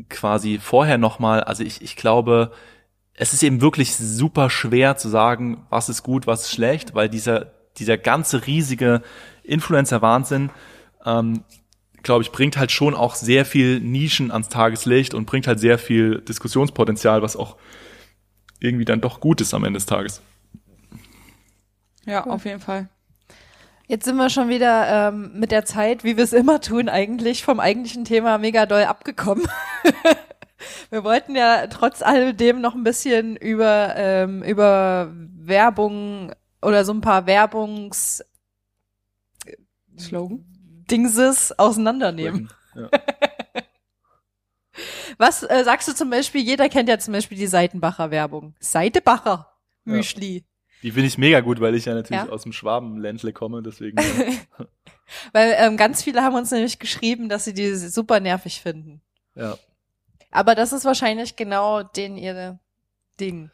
quasi 0.09 0.57
vorher 0.57 0.97
nochmal, 0.97 1.41
also 1.41 1.63
ich, 1.63 1.81
ich 1.81 1.95
glaube, 1.95 2.51
es 3.21 3.33
ist 3.33 3.43
eben 3.43 3.59
wirklich 3.59 3.95
super 3.97 4.49
schwer 4.49 4.95
zu 4.95 5.09
sagen, 5.09 5.65
was 5.69 5.89
ist 5.89 6.03
gut, 6.03 6.25
was 6.25 6.43
ist 6.43 6.51
schlecht, 6.51 6.95
weil 6.95 7.09
dieser, 7.09 7.51
dieser 7.77 7.97
ganze 7.97 8.47
riesige 8.47 9.03
Influencer-Wahnsinn, 9.43 10.51
ähm, 11.05 11.43
glaube 12.01 12.23
ich, 12.23 12.31
bringt 12.31 12.57
halt 12.57 12.71
schon 12.71 12.95
auch 12.95 13.15
sehr 13.15 13.43
viel 13.43 13.81
Nischen 13.81 14.31
ans 14.31 14.47
Tageslicht 14.47 15.13
und 15.13 15.25
bringt 15.25 15.47
halt 15.47 15.59
sehr 15.59 15.77
viel 15.77 16.21
Diskussionspotenzial, 16.21 17.21
was 17.21 17.35
auch 17.35 17.57
irgendwie 18.61 18.85
dann 18.85 19.01
doch 19.01 19.19
gut 19.19 19.41
ist 19.41 19.53
am 19.53 19.65
Ende 19.65 19.79
des 19.79 19.85
Tages. 19.85 20.21
Ja, 22.05 22.23
auf 22.25 22.45
jeden 22.45 22.61
Fall. 22.61 22.87
Jetzt 23.85 24.05
sind 24.05 24.15
wir 24.15 24.29
schon 24.29 24.47
wieder 24.47 25.09
ähm, 25.09 25.31
mit 25.33 25.51
der 25.51 25.65
Zeit, 25.65 26.05
wie 26.05 26.15
wir 26.15 26.23
es 26.23 26.31
immer 26.31 26.61
tun, 26.61 26.87
eigentlich 26.87 27.43
vom 27.43 27.59
eigentlichen 27.59 28.05
Thema 28.05 28.37
mega 28.37 28.65
doll 28.65 28.83
abgekommen. 28.83 29.45
wir 30.89 31.03
wollten 31.03 31.35
ja 31.35 31.67
trotz 31.67 32.01
alledem 32.01 32.61
noch 32.61 32.75
ein 32.75 32.83
bisschen 32.83 33.35
über, 33.35 33.93
ähm, 33.95 34.43
über 34.43 35.11
Werbung 35.13 36.33
oder 36.61 36.83
so 36.85 36.93
ein 36.93 37.01
paar 37.01 37.25
Werbungs 37.25 38.23
Slogan? 39.97 40.45
Dingses 40.89 41.57
auseinandernehmen. 41.59 42.49
Ja. 42.75 42.89
Was 45.17 45.43
äh, 45.43 45.63
sagst 45.65 45.87
du 45.87 45.93
zum 45.93 46.09
Beispiel? 46.09 46.41
Jeder 46.41 46.69
kennt 46.69 46.87
ja 46.89 46.97
zum 46.99 47.13
Beispiel 47.13 47.37
die 47.37 47.47
Seitenbacher 47.47 48.11
Werbung. 48.11 48.55
Seitenbacher 48.59 49.51
Müsli. 49.83 50.45
Die 50.81 50.91
finde 50.91 51.07
ich 51.07 51.17
mega 51.17 51.41
gut, 51.41 51.59
weil 51.59 51.75
ich 51.75 51.85
ja 51.85 51.93
natürlich 51.93 52.23
Ja. 52.23 52.29
aus 52.29 52.43
dem 52.43 52.53
Schwabenländle 52.53 53.33
komme, 53.33 53.61
deswegen. 53.61 53.97
Weil 55.33 55.55
ähm, 55.57 55.75
ganz 55.75 56.03
viele 56.03 56.21
haben 56.23 56.35
uns 56.35 56.51
nämlich 56.51 56.79
geschrieben, 56.79 57.27
dass 57.27 57.43
sie 57.43 57.53
die 57.53 57.75
super 57.75 58.19
nervig 58.19 58.61
finden. 58.61 59.01
ja. 59.35 59.57
Aber 60.31 60.55
das 60.55 60.73
ist 60.73 60.85
wahrscheinlich 60.85 61.35
genau 61.35 61.83
den 61.83 62.17
ihre 62.17 62.59
Ding. 63.19 63.51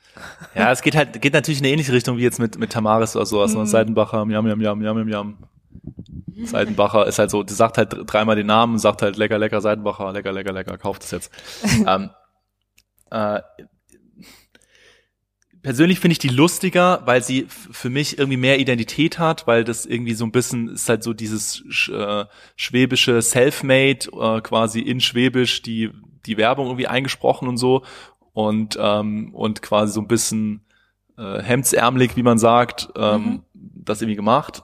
Ja, 0.54 0.72
es 0.72 0.82
geht 0.82 0.96
halt, 0.96 1.22
geht 1.22 1.34
natürlich 1.34 1.60
in 1.60 1.66
eine 1.66 1.74
ähnliche 1.74 1.94
Richtung 1.94 2.18
wie 2.18 2.24
jetzt 2.24 2.40
mit, 2.40 2.58
mit 2.58 2.72
Tamaris 2.72 3.16
oder 3.16 3.26
sowas. 3.26 3.54
Mhm. 3.54 3.62
Ne? 3.62 3.68
Seidenbacher, 3.68 4.26
jam, 4.30 4.48
jam, 4.48 4.62
jam, 4.62 4.82
jam, 4.82 5.10
jam. 5.10 5.38
Seidenbacher 6.44 7.08
ist 7.08 7.18
halt 7.18 7.32
so, 7.32 7.44
die 7.44 7.54
sagt 7.54 7.78
halt 7.78 7.96
dreimal 8.06 8.36
den 8.36 8.48
Namen 8.48 8.74
und 8.74 8.80
sagt 8.80 9.02
halt 9.02 9.18
lecker, 9.18 9.38
lecker, 9.38 9.62
Seidenbacher, 9.62 10.12
lecker, 10.12 10.34
lecker, 10.34 10.52
lecker, 10.52 10.78
kauft 10.78 11.04
es 11.04 11.12
jetzt. 11.12 11.32
ähm, 11.88 12.10
äh, 13.10 13.42
persönlich 15.62 16.00
finde 16.00 16.14
ich 16.14 16.20
die 16.20 16.30
lustiger, 16.30 17.02
weil 17.06 17.24
sie 17.24 17.48
für 17.50 17.90
mich 17.90 18.20
irgendwie 18.20 18.38
mehr 18.38 18.60
Identität 18.60 19.18
hat, 19.18 19.48
weil 19.48 19.64
das 19.64 19.86
irgendwie 19.86 20.14
so 20.14 20.26
ein 20.26 20.32
bisschen 20.32 20.70
ist 20.70 20.90
halt 20.90 21.04
so 21.04 21.14
dieses 21.14 21.64
sch, 21.70 21.90
äh, 21.90 22.26
schwäbische 22.56 23.22
Selfmade, 23.22 24.10
äh, 24.12 24.42
quasi 24.42 24.82
in 24.82 25.00
Schwäbisch 25.00 25.62
die, 25.62 25.92
die 26.26 26.38
Werbung 26.38 26.68
irgendwie 26.68 26.88
eingesprochen 26.88 27.48
und 27.48 27.58
so 27.58 27.84
und, 28.34 28.78
ähm, 28.82 29.34
und 29.34 29.62
quasi 29.62 29.94
so 29.94 30.02
ein 30.02 30.08
bisschen 30.08 30.62
äh, 31.18 31.42
hemdsärmelig, 31.42 32.16
wie 32.18 32.24
man 32.24 32.38
sagt, 32.38 32.90
ähm, 32.98 33.24
Mhm. 33.24 33.42
das 33.54 34.02
irgendwie 34.02 34.18
gemacht. 34.18 34.64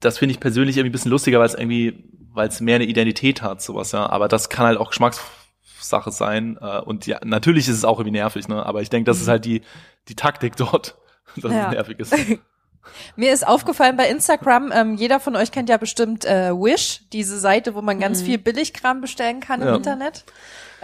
Das 0.00 0.18
finde 0.18 0.34
ich 0.34 0.40
persönlich 0.40 0.76
irgendwie 0.76 0.90
ein 0.90 0.92
bisschen 0.92 1.10
lustiger, 1.10 1.38
weil 1.38 1.46
es 1.46 1.54
irgendwie, 1.54 2.04
weil 2.34 2.48
es 2.48 2.60
mehr 2.60 2.74
eine 2.76 2.84
Identität 2.84 3.40
hat, 3.40 3.62
sowas, 3.62 3.92
ja. 3.92 4.06
Aber 4.10 4.28
das 4.28 4.50
kann 4.50 4.66
halt 4.66 4.78
auch 4.78 4.90
Geschmackssache 4.90 6.10
sein. 6.10 6.58
Äh, 6.60 6.80
und 6.80 7.06
ja, 7.06 7.18
natürlich 7.24 7.68
ist 7.68 7.76
es 7.76 7.84
auch 7.86 7.98
irgendwie 7.98 8.18
nervig, 8.18 8.48
ne? 8.48 8.64
Aber 8.66 8.82
ich 8.82 8.90
denke, 8.90 9.06
das 9.10 9.20
ist 9.22 9.28
halt 9.28 9.46
die, 9.46 9.62
die 10.08 10.14
Taktik 10.16 10.56
dort, 10.58 10.96
dass 11.36 11.50
Ja. 11.52 11.68
es 11.68 11.74
nervig 11.74 11.98
ist. 11.98 12.14
Mir 13.16 13.32
ist 13.32 13.46
aufgefallen 13.46 13.96
bei 13.96 14.10
Instagram, 14.10 14.70
ähm, 14.74 14.96
jeder 14.96 15.18
von 15.18 15.36
euch 15.36 15.50
kennt 15.50 15.70
ja 15.70 15.78
bestimmt 15.78 16.26
äh, 16.26 16.50
Wish, 16.52 17.00
diese 17.14 17.38
Seite, 17.40 17.74
wo 17.74 17.80
man 17.80 17.98
ganz 17.98 18.20
viel 18.20 18.36
Billigkram 18.36 19.00
bestellen 19.00 19.40
kann 19.40 19.62
im 19.62 19.68
Ja. 19.68 19.76
Internet. 19.76 20.24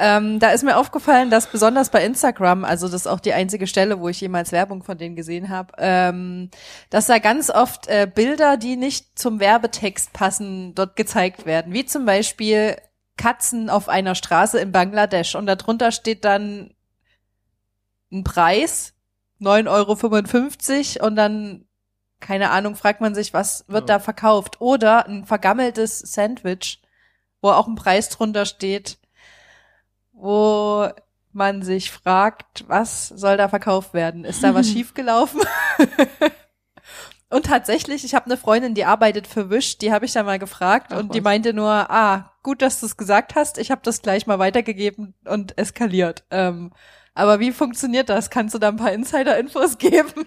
Ähm, 0.02 0.38
da 0.38 0.50
ist 0.50 0.64
mir 0.64 0.78
aufgefallen, 0.78 1.28
dass 1.28 1.46
besonders 1.48 1.90
bei 1.90 2.02
Instagram, 2.02 2.64
also 2.64 2.86
das 2.88 3.02
ist 3.02 3.06
auch 3.06 3.20
die 3.20 3.34
einzige 3.34 3.66
Stelle, 3.66 4.00
wo 4.00 4.08
ich 4.08 4.18
jemals 4.18 4.50
Werbung 4.50 4.82
von 4.82 4.96
denen 4.96 5.14
gesehen 5.14 5.50
habe, 5.50 5.74
ähm, 5.76 6.50
dass 6.88 7.06
da 7.06 7.18
ganz 7.18 7.50
oft 7.50 7.86
äh, 7.86 8.10
Bilder, 8.12 8.56
die 8.56 8.76
nicht 8.76 9.18
zum 9.18 9.40
Werbetext 9.40 10.14
passen, 10.14 10.74
dort 10.74 10.96
gezeigt 10.96 11.44
werden. 11.44 11.74
Wie 11.74 11.84
zum 11.84 12.06
Beispiel 12.06 12.76
Katzen 13.18 13.68
auf 13.68 13.90
einer 13.90 14.14
Straße 14.14 14.58
in 14.58 14.72
Bangladesch 14.72 15.34
und 15.34 15.44
darunter 15.44 15.92
steht 15.92 16.24
dann 16.24 16.72
ein 18.10 18.24
Preis, 18.24 18.94
9,55 19.42 20.96
Euro 21.00 21.06
und 21.08 21.16
dann, 21.16 21.66
keine 22.20 22.50
Ahnung, 22.52 22.74
fragt 22.74 23.02
man 23.02 23.14
sich, 23.14 23.34
was 23.34 23.66
wird 23.68 23.90
Ja. 23.90 23.96
da 23.96 23.98
verkauft? 23.98 24.62
Oder 24.62 25.06
ein 25.06 25.26
vergammeltes 25.26 25.98
Sandwich, 25.98 26.80
wo 27.42 27.50
auch 27.50 27.68
ein 27.68 27.74
Preis 27.74 28.08
drunter 28.08 28.46
steht, 28.46 28.96
wo 30.20 30.88
man 31.32 31.62
sich 31.62 31.90
fragt, 31.90 32.64
was 32.68 33.08
soll 33.08 33.36
da 33.36 33.48
verkauft 33.48 33.94
werden? 33.94 34.24
Ist 34.24 34.42
da 34.42 34.54
was 34.54 34.68
schiefgelaufen? 34.70 35.40
Und 37.30 37.46
tatsächlich, 37.46 38.04
ich 38.04 38.14
habe 38.16 38.26
eine 38.26 38.36
Freundin, 38.36 38.74
die 38.74 38.84
arbeitet 38.84 39.28
für 39.28 39.50
Wish, 39.50 39.78
die 39.78 39.92
habe 39.92 40.04
ich 40.04 40.12
da 40.12 40.24
mal 40.24 40.40
gefragt 40.40 40.88
Ach 40.90 40.98
und 40.98 41.14
die 41.14 41.20
was. 41.20 41.24
meinte 41.24 41.54
nur, 41.54 41.70
ah, 41.70 42.32
gut, 42.42 42.60
dass 42.60 42.80
du 42.80 42.86
es 42.86 42.96
gesagt 42.96 43.36
hast, 43.36 43.56
ich 43.56 43.70
habe 43.70 43.82
das 43.84 44.02
gleich 44.02 44.26
mal 44.26 44.40
weitergegeben 44.40 45.14
und 45.24 45.56
eskaliert. 45.56 46.24
Ähm, 46.32 46.72
aber 47.14 47.40
wie 47.40 47.52
funktioniert 47.52 48.08
das? 48.08 48.30
Kannst 48.30 48.54
du 48.54 48.58
da 48.58 48.68
ein 48.68 48.76
paar 48.76 48.92
Insider-Infos 48.92 49.78
geben? 49.78 50.26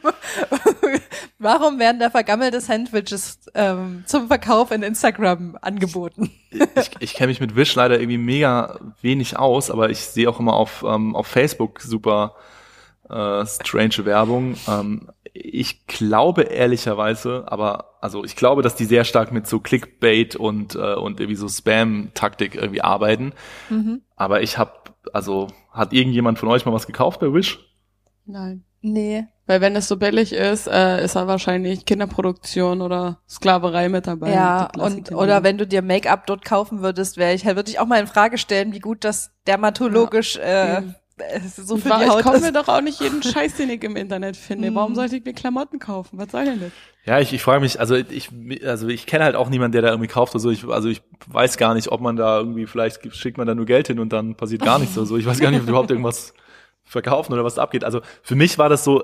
Warum 1.39 1.79
werden 1.79 1.99
da 1.99 2.09
vergammelte 2.09 2.61
Sandwiches 2.61 3.39
ähm, 3.55 4.03
zum 4.05 4.27
Verkauf 4.27 4.71
in 4.71 4.83
Instagram 4.83 5.57
angeboten? 5.61 6.31
ich 6.51 6.91
ich 6.99 7.13
kenne 7.13 7.27
mich 7.27 7.39
mit 7.39 7.55
Wish 7.55 7.75
leider 7.75 7.99
irgendwie 7.99 8.17
mega 8.17 8.79
wenig 9.01 9.37
aus, 9.37 9.71
aber 9.71 9.89
ich 9.89 9.99
sehe 9.99 10.29
auch 10.29 10.39
immer 10.39 10.53
auf, 10.53 10.83
ähm, 10.87 11.15
auf 11.15 11.27
Facebook 11.27 11.81
super 11.81 12.35
äh, 13.09 13.45
strange 13.45 14.05
Werbung. 14.05 14.55
Ähm, 14.67 15.09
ich 15.33 15.87
glaube 15.87 16.43
ehrlicherweise, 16.43 17.45
aber 17.47 17.95
also 18.01 18.23
ich 18.23 18.35
glaube, 18.35 18.61
dass 18.61 18.75
die 18.75 18.85
sehr 18.85 19.03
stark 19.03 19.31
mit 19.31 19.47
so 19.47 19.59
Clickbait 19.59 20.35
und 20.35 20.75
äh, 20.75 20.93
und 20.93 21.19
irgendwie 21.19 21.35
so 21.35 21.47
Spam-Taktik 21.47 22.55
irgendwie 22.55 22.81
arbeiten. 22.81 23.33
Mhm. 23.69 24.01
Aber 24.15 24.41
ich 24.43 24.57
habe, 24.57 24.73
also 25.11 25.47
hat 25.73 25.91
irgendjemand 25.93 26.39
von 26.39 26.49
euch 26.49 26.65
mal 26.65 26.73
was 26.73 26.87
gekauft 26.87 27.19
bei 27.19 27.33
Wish? 27.33 27.59
Nein. 28.25 28.63
Nee. 28.81 29.25
Weil 29.45 29.59
wenn 29.59 29.75
es 29.75 29.87
so 29.87 29.97
billig 29.97 30.31
ist, 30.31 30.67
äh, 30.67 31.03
ist 31.03 31.15
da 31.15 31.27
wahrscheinlich 31.27 31.85
Kinderproduktion 31.85 32.81
oder 32.81 33.19
Sklaverei 33.27 33.89
mit 33.89 34.07
dabei. 34.07 34.31
Ja, 34.31 34.69
und 34.77 35.11
oder 35.11 35.43
wenn 35.43 35.57
du 35.57 35.67
dir 35.67 35.81
Make-up 35.81 36.27
dort 36.27 36.45
kaufen 36.45 36.81
würdest, 36.81 37.17
wäre 37.17 37.33
ich, 37.33 37.45
würde 37.45 37.69
ich 37.69 37.79
auch 37.79 37.85
mal 37.85 37.99
in 37.99 38.07
Frage 38.07 38.37
stellen, 38.37 38.73
wie 38.73 38.79
gut 38.79 39.03
das 39.03 39.31
dermatologisch 39.47 40.37
äh, 40.37 40.77
Eben. 40.77 40.95
äh, 41.17 41.39
so 41.41 41.75
Und 41.75 41.81
für 41.81 41.89
die 41.89 42.03
ich 42.03 42.09
Haut 42.09 42.23
kaufe 42.23 42.39
mir 42.39 42.53
doch 42.53 42.69
auch 42.69 42.81
nicht 42.81 43.01
jeden 43.01 43.21
Scheiß, 43.23 43.55
den 43.55 43.69
ich 43.69 43.83
im 43.83 43.97
Internet 43.97 44.37
finde. 44.37 44.71
Mhm. 44.71 44.75
Warum 44.75 44.95
sollte 44.95 45.17
ich 45.17 45.25
mir 45.25 45.33
Klamotten 45.33 45.79
kaufen? 45.79 46.17
Was 46.17 46.31
soll 46.31 46.45
denn 46.45 46.61
das? 46.61 46.71
Ja, 47.05 47.19
ich, 47.19 47.33
ich 47.33 47.41
frage 47.41 47.59
mich, 47.59 47.81
also 47.81 47.95
ich, 47.95 48.29
also 48.65 48.87
ich 48.87 49.05
kenne 49.05 49.25
halt 49.25 49.35
auch 49.35 49.49
niemanden, 49.49 49.73
der 49.73 49.81
da 49.81 49.89
irgendwie 49.89 50.07
kauft 50.07 50.33
oder 50.35 50.39
so. 50.39 50.51
Ich, 50.51 50.65
also 50.65 50.87
ich 50.87 51.01
weiß 51.27 51.57
gar 51.57 51.73
nicht, 51.73 51.91
ob 51.91 51.99
man 51.99 52.15
da 52.15 52.37
irgendwie, 52.39 52.65
vielleicht 52.65 53.13
schickt 53.13 53.37
man 53.37 53.45
da 53.45 53.55
nur 53.55 53.65
Geld 53.65 53.87
hin 53.87 53.99
und 53.99 54.13
dann 54.13 54.35
passiert 54.35 54.61
gar 54.61 54.79
nichts 54.79 54.97
oder 54.97 55.05
so. 55.05 55.17
Ich 55.17 55.25
weiß 55.25 55.39
gar 55.39 55.51
nicht, 55.51 55.59
ob 55.59 55.65
die 55.65 55.71
überhaupt 55.71 55.91
irgendwas 55.91 56.33
verkaufen 56.85 57.33
oder 57.33 57.43
was 57.43 57.55
da 57.55 57.63
abgeht. 57.63 57.83
Also 57.83 58.01
für 58.21 58.35
mich 58.35 58.57
war 58.57 58.69
das 58.69 58.85
so 58.85 59.03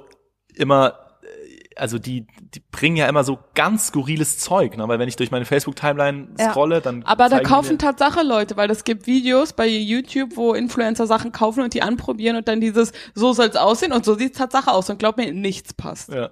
immer, 0.56 0.93
äh, 1.24 1.76
also 1.76 2.00
die, 2.00 2.26
die 2.56 2.62
bringen 2.72 2.95
ja 2.95 3.06
immer 3.10 3.26
so 3.26 3.38
ganz 3.54 3.88
skurriles 3.88 4.38
Zeug, 4.38 4.78
ne? 4.78 4.88
weil 4.88 5.00
wenn 5.00 5.10
ich 5.10 5.18
durch 5.18 5.32
meine 5.32 5.43
Facebook-Timeline 5.43 6.30
Ja. 6.39 6.52
scrolle, 6.52 6.80
dann. 6.80 7.04
Aber 7.04 7.28
da 7.28 7.41
kaufen 7.41 7.78
Tatsache 7.78 8.24
Leute, 8.24 8.56
weil 8.56 8.72
es 8.72 8.86
gibt 8.86 9.08
Videos 9.08 9.52
bei 9.52 9.68
YouTube, 9.68 10.38
wo 10.38 10.54
Influencer 10.54 11.06
Sachen 11.06 11.34
kaufen 11.34 11.64
und 11.64 11.74
die 11.74 11.82
anprobieren 11.82 12.38
und 12.38 12.47
dann 12.47 12.62
dieses, 12.62 12.93
so 13.14 13.34
soll's 13.34 13.58
aussehen 13.58 13.91
und 13.91 14.06
so 14.06 14.16
sieht's 14.16 14.38
Tatsache 14.38 14.72
aus 14.72 14.89
und 14.89 15.00
glaub 15.00 15.18
mir, 15.18 15.34
nichts 15.34 15.74
passt. 15.74 16.10
Ja, 16.14 16.30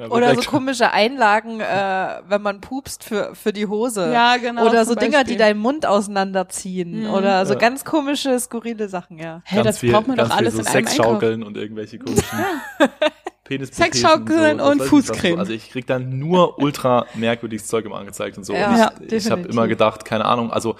ja. 0.00 0.08
Oder 0.10 0.34
so 0.34 0.42
komische 0.42 0.90
Einlagen, 0.92 1.60
äh, 1.60 2.22
wenn 2.28 2.42
man 2.42 2.60
pupst 2.60 3.04
für, 3.04 3.34
für 3.34 3.52
die 3.52 3.66
Hose. 3.66 4.12
Ja, 4.12 4.36
genau. 4.36 4.66
Oder 4.66 4.84
so 4.84 4.94
Dinger, 4.94 5.18
die 5.18 5.32
Beispiel. 5.32 5.38
deinen 5.38 5.60
Mund 5.60 5.86
auseinanderziehen. 5.86 7.02
Mhm. 7.04 7.10
Oder 7.10 7.46
so 7.46 7.54
Ja. 7.54 7.58
ganz 7.58 7.84
komische, 7.84 8.38
skurrile 8.40 8.88
Sachen, 8.88 9.18
ja. 9.18 9.42
Hä, 9.44 9.56
ganz 9.56 9.66
das 9.66 9.78
viel, 9.78 9.92
braucht 9.92 10.08
man 10.08 10.16
doch 10.16 10.30
alles 10.30 10.54
viel 10.54 10.60
in 10.60 10.66
so 10.66 10.70
einem 10.70 10.78
Einkauf. 10.78 10.94
Sexschaukeln 10.96 11.42
und 11.42 11.56
irgendwelche 11.56 11.98
komischen 11.98 12.24
Penis 13.44 13.70
Sexschaukeln 13.76 14.60
und 14.60 14.80
Fußcreme. 14.80 15.38
Also 15.40 15.52
ich 15.52 15.70
krieg 15.70 15.84
dann 15.86 16.18
nur 16.20 16.60
ultra 16.60 17.06
merkwürdiges 17.14 17.66
Zeug 17.66 17.84
immer 17.84 17.96
angezeigt 17.98 18.38
und 18.38 18.44
so. 18.44 18.54
Ja, 18.54 18.70
und 18.70 18.78
ja, 18.78 18.92
ich 19.00 19.12
ich 19.26 19.30
habe 19.30 19.42
immer 19.42 19.66
gedacht, 19.66 20.04
keine 20.04 20.24
Ahnung, 20.24 20.52
also 20.52 20.76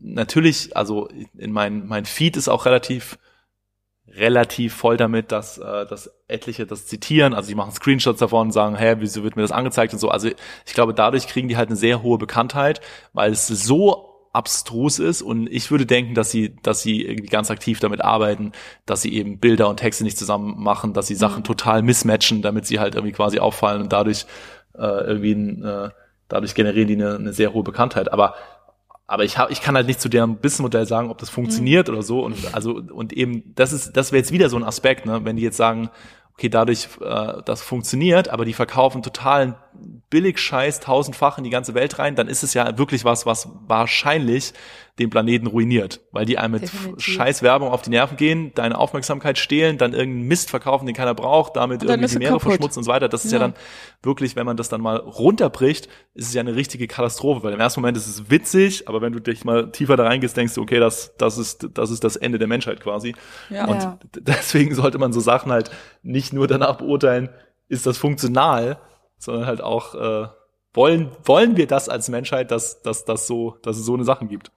natürlich, 0.00 0.74
also 0.74 1.08
in 1.36 1.52
mein, 1.52 1.86
mein 1.86 2.06
Feed 2.06 2.38
ist 2.38 2.48
auch 2.48 2.64
relativ 2.64 3.18
relativ 4.16 4.74
voll 4.74 4.96
damit, 4.96 5.32
dass, 5.32 5.58
äh, 5.58 5.86
dass 5.86 6.10
etliche 6.28 6.66
das 6.66 6.86
zitieren, 6.86 7.34
also 7.34 7.48
die 7.48 7.54
machen 7.54 7.72
Screenshots 7.72 8.20
davon 8.20 8.48
und 8.48 8.52
sagen, 8.52 8.76
hä, 8.76 8.96
wieso 8.98 9.22
wird 9.22 9.36
mir 9.36 9.42
das 9.42 9.52
angezeigt 9.52 9.92
und 9.92 9.98
so. 9.98 10.08
Also 10.08 10.28
ich 10.66 10.74
glaube, 10.74 10.94
dadurch 10.94 11.26
kriegen 11.26 11.48
die 11.48 11.56
halt 11.56 11.68
eine 11.68 11.76
sehr 11.76 12.02
hohe 12.02 12.18
Bekanntheit, 12.18 12.80
weil 13.12 13.32
es 13.32 13.46
so 13.46 14.10
abstrus 14.32 14.98
ist 14.98 15.22
und 15.22 15.46
ich 15.46 15.70
würde 15.70 15.86
denken, 15.86 16.14
dass 16.14 16.30
sie, 16.30 16.56
dass 16.62 16.82
sie 16.82 17.02
irgendwie 17.02 17.28
ganz 17.28 17.50
aktiv 17.50 17.78
damit 17.78 18.00
arbeiten, 18.00 18.50
dass 18.84 19.00
sie 19.00 19.14
eben 19.14 19.38
Bilder 19.38 19.68
und 19.68 19.76
Texte 19.76 20.02
nicht 20.02 20.18
zusammen 20.18 20.60
machen, 20.60 20.92
dass 20.92 21.06
sie 21.06 21.14
Sachen 21.14 21.44
total 21.44 21.82
mismatchen, 21.82 22.42
damit 22.42 22.66
sie 22.66 22.80
halt 22.80 22.96
irgendwie 22.96 23.12
quasi 23.12 23.38
auffallen 23.38 23.80
und 23.80 23.92
dadurch 23.92 24.26
äh, 24.76 24.80
irgendwie 24.80 25.32
ein, 25.32 25.64
äh, 25.64 25.90
dadurch 26.28 26.56
generieren 26.56 26.88
die 26.88 26.94
eine, 26.94 27.14
eine 27.14 27.32
sehr 27.32 27.52
hohe 27.52 27.62
Bekanntheit. 27.62 28.12
Aber 28.12 28.34
aber 29.06 29.24
ich 29.24 29.36
hab, 29.36 29.50
ich 29.50 29.60
kann 29.60 29.74
halt 29.74 29.86
nicht 29.86 30.00
zu 30.00 30.08
deren 30.08 30.36
Businessmodell 30.36 30.86
sagen, 30.86 31.10
ob 31.10 31.18
das 31.18 31.28
funktioniert 31.28 31.88
oder 31.88 32.02
so. 32.02 32.24
Und 32.24 32.54
also 32.54 32.72
und 32.72 33.12
eben 33.12 33.54
das 33.54 33.72
ist, 33.72 33.96
das 33.96 34.12
wäre 34.12 34.20
jetzt 34.20 34.32
wieder 34.32 34.48
so 34.48 34.56
ein 34.56 34.64
Aspekt, 34.64 35.04
ne? 35.04 35.24
wenn 35.24 35.36
die 35.36 35.42
jetzt 35.42 35.58
sagen, 35.58 35.90
okay, 36.34 36.48
dadurch 36.48 36.88
äh, 37.00 37.42
das 37.44 37.62
funktioniert, 37.62 38.28
aber 38.28 38.44
die 38.44 38.54
verkaufen 38.54 39.02
totalen 39.02 39.56
Billig-Scheiß 40.10 40.80
tausendfach 40.80 41.38
in 41.38 41.44
die 41.44 41.50
ganze 41.50 41.74
Welt 41.74 41.98
rein, 41.98 42.16
dann 42.16 42.28
ist 42.28 42.42
es 42.42 42.54
ja 42.54 42.78
wirklich 42.78 43.04
was, 43.04 43.26
was 43.26 43.48
wahrscheinlich 43.66 44.52
den 45.00 45.10
Planeten 45.10 45.48
ruiniert, 45.48 46.02
weil 46.12 46.24
die 46.24 46.38
einem 46.38 46.52
mit 46.52 46.62
Definitiv. 46.62 47.04
scheiß 47.04 47.42
Werbung 47.42 47.68
auf 47.70 47.82
die 47.82 47.90
Nerven 47.90 48.16
gehen, 48.16 48.52
deine 48.54 48.78
Aufmerksamkeit 48.78 49.38
stehlen, 49.38 49.76
dann 49.76 49.92
irgendeinen 49.92 50.28
Mist 50.28 50.50
verkaufen, 50.50 50.86
den 50.86 50.94
keiner 50.94 51.14
braucht, 51.14 51.56
damit 51.56 51.82
irgendwie 51.82 52.06
die 52.12 52.18
Meere 52.18 52.34
kaputt. 52.34 52.42
verschmutzen 52.52 52.78
und 52.78 52.84
so 52.84 52.92
weiter. 52.92 53.08
Das 53.08 53.24
ist 53.24 53.32
ja. 53.32 53.38
Ja. 53.40 53.48
dann 53.48 53.54
wirklich, 54.04 54.36
wenn 54.36 54.46
man 54.46 54.56
das 54.56 54.68
dann 54.68 54.80
mal 54.80 54.96
runterbricht, 54.98 55.88
ist 56.14 56.28
es 56.28 56.34
ja 56.34 56.40
eine 56.40 56.54
richtige 56.54 56.86
Katastrophe, 56.86 57.42
weil 57.42 57.52
im 57.54 57.58
ersten 57.58 57.80
Moment 57.80 57.96
ist 57.96 58.06
es 58.06 58.30
witzig, 58.30 58.88
aber 58.88 59.02
wenn 59.02 59.12
du 59.12 59.18
dich 59.18 59.44
mal 59.44 59.72
tiefer 59.72 59.96
da 59.96 60.04
reingehst, 60.04 60.36
denkst 60.36 60.54
du, 60.54 60.62
okay, 60.62 60.78
das, 60.78 61.12
das 61.18 61.38
ist, 61.38 61.68
das 61.74 61.90
ist 61.90 62.04
das 62.04 62.14
Ende 62.14 62.38
der 62.38 62.46
Menschheit 62.46 62.80
quasi. 62.80 63.16
Ja. 63.50 63.66
Und 63.66 63.82
Ja. 63.82 63.98
deswegen 64.20 64.74
sollte 64.76 64.98
man 64.98 65.12
so 65.12 65.18
Sachen 65.18 65.50
halt 65.50 65.72
nicht 66.02 66.32
nur 66.32 66.46
danach 66.46 66.76
beurteilen, 66.76 67.30
ist 67.68 67.84
das 67.86 67.98
funktional, 67.98 68.78
sondern 69.18 69.46
halt 69.46 69.60
auch, 69.60 69.94
äh, 69.96 70.28
wollen, 70.72 71.10
wollen 71.24 71.56
wir 71.56 71.66
das 71.66 71.88
als 71.88 72.08
Menschheit, 72.08 72.50
dass, 72.50 72.82
dass, 72.82 73.04
dass, 73.04 73.26
so, 73.26 73.56
dass 73.62 73.76
es 73.76 73.84
so 73.84 73.94
eine 73.94 74.04
Sachen 74.04 74.28
gibt. 74.28 74.50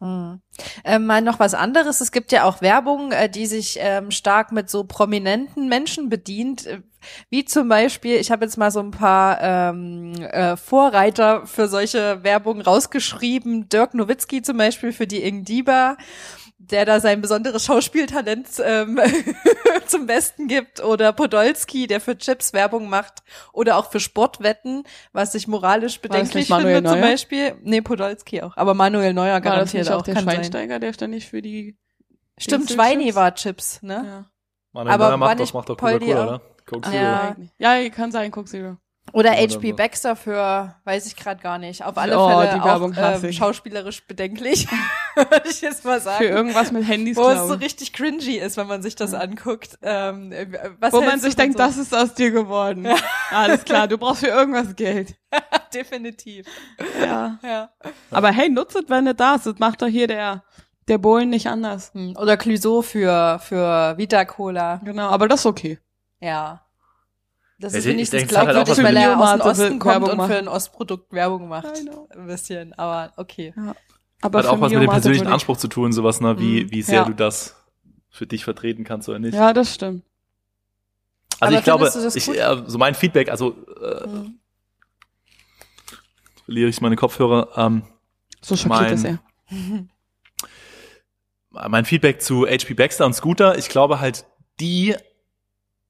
Mhm. 0.00 0.40
Ähm, 0.84 1.06
mal 1.06 1.20
noch 1.20 1.38
was 1.38 1.52
anderes. 1.54 2.00
Es 2.00 2.10
gibt 2.10 2.32
ja 2.32 2.44
auch 2.44 2.62
Werbung, 2.62 3.12
äh, 3.12 3.28
die 3.28 3.46
sich 3.46 3.78
ähm, 3.80 4.10
stark 4.10 4.50
mit 4.50 4.70
so 4.70 4.84
prominenten 4.84 5.68
Menschen 5.68 6.08
bedient. 6.08 6.66
äh, 6.66 6.80
Wie 7.28 7.44
zum 7.44 7.68
Beispiel, 7.68 8.16
ich 8.16 8.30
habe 8.30 8.44
jetzt 8.46 8.56
mal 8.56 8.70
so 8.70 8.80
ein 8.80 8.92
paar 8.92 9.38
ähm, 9.42 10.14
äh, 10.14 10.56
Vorreiter 10.56 11.46
für 11.46 11.68
solche 11.68 12.24
Werbung 12.24 12.62
rausgeschrieben. 12.62 13.68
Dirk 13.68 13.92
Nowitzki 13.94 14.40
zum 14.40 14.56
Beispiel 14.56 14.92
für 14.92 15.06
die 15.06 15.22
Ingdiba, 15.22 15.98
der 16.60 16.84
da 16.84 17.00
sein 17.00 17.22
besonderes 17.22 17.64
Schauspieltalent 17.64 18.48
ähm, 18.62 19.00
zum 19.86 20.06
Besten 20.06 20.46
gibt. 20.46 20.82
Oder 20.82 21.12
Podolski, 21.12 21.86
der 21.86 22.00
für 22.00 22.18
Chips 22.18 22.52
Werbung 22.52 22.88
macht. 22.90 23.22
Oder 23.52 23.78
auch 23.78 23.90
für 23.90 23.98
Sportwetten, 23.98 24.84
was 25.12 25.34
ich 25.34 25.48
moralisch 25.48 26.00
bedenklich 26.00 26.48
finde 26.48 26.82
zum 26.82 26.82
Neuer? 26.82 27.00
Beispiel. 27.00 27.56
Nee, 27.62 27.80
Podolski 27.80 28.42
auch. 28.42 28.56
Aber 28.56 28.74
Manuel 28.74 29.14
Neuer 29.14 29.32
War 29.32 29.40
das 29.40 29.50
garantiert 29.50 29.84
nicht 29.84 29.92
auch 29.92 30.00
auch. 30.00 30.02
der 30.02 30.14
kann 30.14 30.24
sein. 30.24 30.34
Schweinsteiger, 30.34 30.78
der 30.78 30.92
ständig 30.92 31.28
für 31.28 31.40
die 31.40 31.78
Stimmt? 32.38 32.70
Schweini 32.70 33.14
war 33.14 33.34
Chips, 33.34 33.82
ne? 33.82 34.04
Ja. 34.06 34.30
Manuel 34.72 34.94
Aber 34.94 35.04
Neuer 35.04 35.10
war 35.12 35.28
macht, 35.28 35.40
das 35.40 35.52
macht 35.54 35.68
doch 35.70 35.76
Coca-Cola, 35.76 36.24
oder? 36.24 36.42
Coke 36.66 36.90
Ja. 36.92 37.34
Zero. 37.34 37.48
Ja, 37.58 37.76
ja 37.76 37.90
kann 37.90 38.12
sein, 38.12 38.30
Coke 38.30 38.48
Zero. 38.48 38.76
Oder 39.12 39.32
H.P. 39.32 39.72
Baxter 39.72 40.14
für, 40.16 40.74
weiß 40.84 41.06
ich 41.06 41.16
gerade 41.16 41.40
gar 41.42 41.58
nicht. 41.58 41.84
Auf 41.84 41.96
alle 41.98 42.18
Oh, 42.18 42.28
Fälle 42.28 42.54
die 42.54 42.64
Werbung 42.64 42.96
auch 42.96 43.22
ähm, 43.22 43.32
schauspielerisch 43.32 44.06
bedenklich, 44.06 44.68
würde 45.16 45.42
ich 45.48 45.60
jetzt 45.60 45.84
mal 45.84 45.98
Für 45.98 46.04
sagen. 46.04 46.24
irgendwas 46.24 46.70
mit 46.72 46.86
Handys, 46.86 47.16
Wo 47.16 47.22
es 47.28 47.34
glaube 47.34 47.48
so 47.48 47.54
ich. 47.56 47.60
richtig 47.62 47.92
cringy 47.92 48.36
ist, 48.36 48.56
wenn 48.56 48.66
man 48.66 48.82
sich 48.82 48.94
das 48.94 49.12
anguckt. 49.14 49.78
Ähm, 49.82 50.30
äh, 50.32 50.46
Wo 50.90 51.00
man 51.00 51.18
sich 51.20 51.34
denkt, 51.36 51.58
so? 51.58 51.64
das 51.64 51.76
ist 51.76 51.94
aus 51.94 52.14
dir 52.14 52.30
geworden. 52.30 52.86
Alles 53.30 53.64
klar, 53.64 53.88
du 53.88 53.98
brauchst 53.98 54.20
für 54.20 54.28
irgendwas 54.28 54.76
Geld. 54.76 55.16
definitiv. 55.74 56.46
Ja. 57.00 57.38
Ja. 57.42 57.70
Aber 58.10 58.30
hey, 58.30 58.48
nutzt 58.48 58.76
es, 58.76 58.84
wenn 58.88 59.04
du 59.06 59.14
da 59.14 59.34
ist. 59.36 59.46
Das 59.46 59.58
macht 59.58 59.82
doch 59.82 59.86
hier 59.88 60.06
der, 60.06 60.42
der 60.88 60.98
Bohlen 60.98 61.30
nicht 61.30 61.46
anders. 61.48 61.92
Hm, 61.94 62.16
Oder 62.16 62.36
Clouseau 62.36 62.82
für 62.82 63.38
für 63.40 63.96
Vita 63.96 64.24
Cola. 64.24 64.80
Genau, 64.84 65.08
aber 65.08 65.28
das 65.28 65.40
ist 65.40 65.46
okay. 65.46 65.78
Ja. 66.20 66.62
Das 67.60 67.74
Ja, 67.74 67.80
ist 67.80 67.84
wenigstens 67.84 68.22
halt 68.22 68.36
auch 68.36 68.42
glaubwürdig, 68.52 68.70
was 68.70 68.82
weil 68.84 68.96
er 68.96 69.20
aus 69.20 69.32
dem 69.32 69.40
Osten 69.42 69.78
kommt 69.78 69.92
Werbung 69.92 70.08
und 70.08 70.16
für 70.16 70.22
machen. 70.22 70.32
ein 70.34 70.48
Ostprodukt 70.48 71.12
Werbung 71.12 71.48
macht. 71.48 71.66
Ein 72.16 72.26
bisschen, 72.26 72.72
aber 72.72 73.12
okay. 73.18 73.52
Aber 74.22 74.38
Hat 74.38 74.46
auch 74.46 74.54
für 74.56 74.60
was 74.62 74.72
mit 74.72 74.82
dem 74.82 74.88
persönlichen 74.90 75.26
Anspruch 75.26 75.58
zu 75.58 75.68
tun, 75.68 75.92
sowas, 75.92 76.20
ne, 76.22 76.38
wie, 76.38 76.64
Mhm. 76.64 76.70
wie 76.70 76.82
sehr 76.82 77.00
Ja. 77.00 77.04
du 77.04 77.12
das 77.14 77.56
für 78.08 78.26
dich 78.26 78.44
vertreten 78.44 78.84
kannst 78.84 79.08
oder 79.10 79.18
nicht. 79.18 79.34
Ja, 79.34 79.52
das 79.52 79.74
stimmt. 79.74 80.04
Also 81.38 81.52
Aber 81.52 81.58
ich 81.58 81.64
glaube, 81.64 81.84
das 81.84 82.16
ich, 82.16 82.28
äh, 82.28 82.62
so 82.66 82.78
mein 82.78 82.94
Feedback, 82.94 83.30
also 83.30 83.54
äh, 83.82 84.04
Hm. 84.04 84.38
verliere 86.44 86.68
ich 86.70 86.80
meine 86.80 86.96
Kopfhörer. 86.96 87.48
Ähm, 87.56 87.82
So 88.42 88.56
schockiert 88.56 88.80
Mein- 88.80 88.94
ist 88.94 89.04
er. 89.04 89.18
mein 91.68 91.84
Feedback 91.84 92.22
zu 92.22 92.46
HP 92.46 92.74
Baxter 92.74 93.04
und 93.06 93.14
Scooter, 93.14 93.58
ich 93.58 93.68
glaube 93.68 94.00
halt, 94.00 94.24
die, 94.60 94.94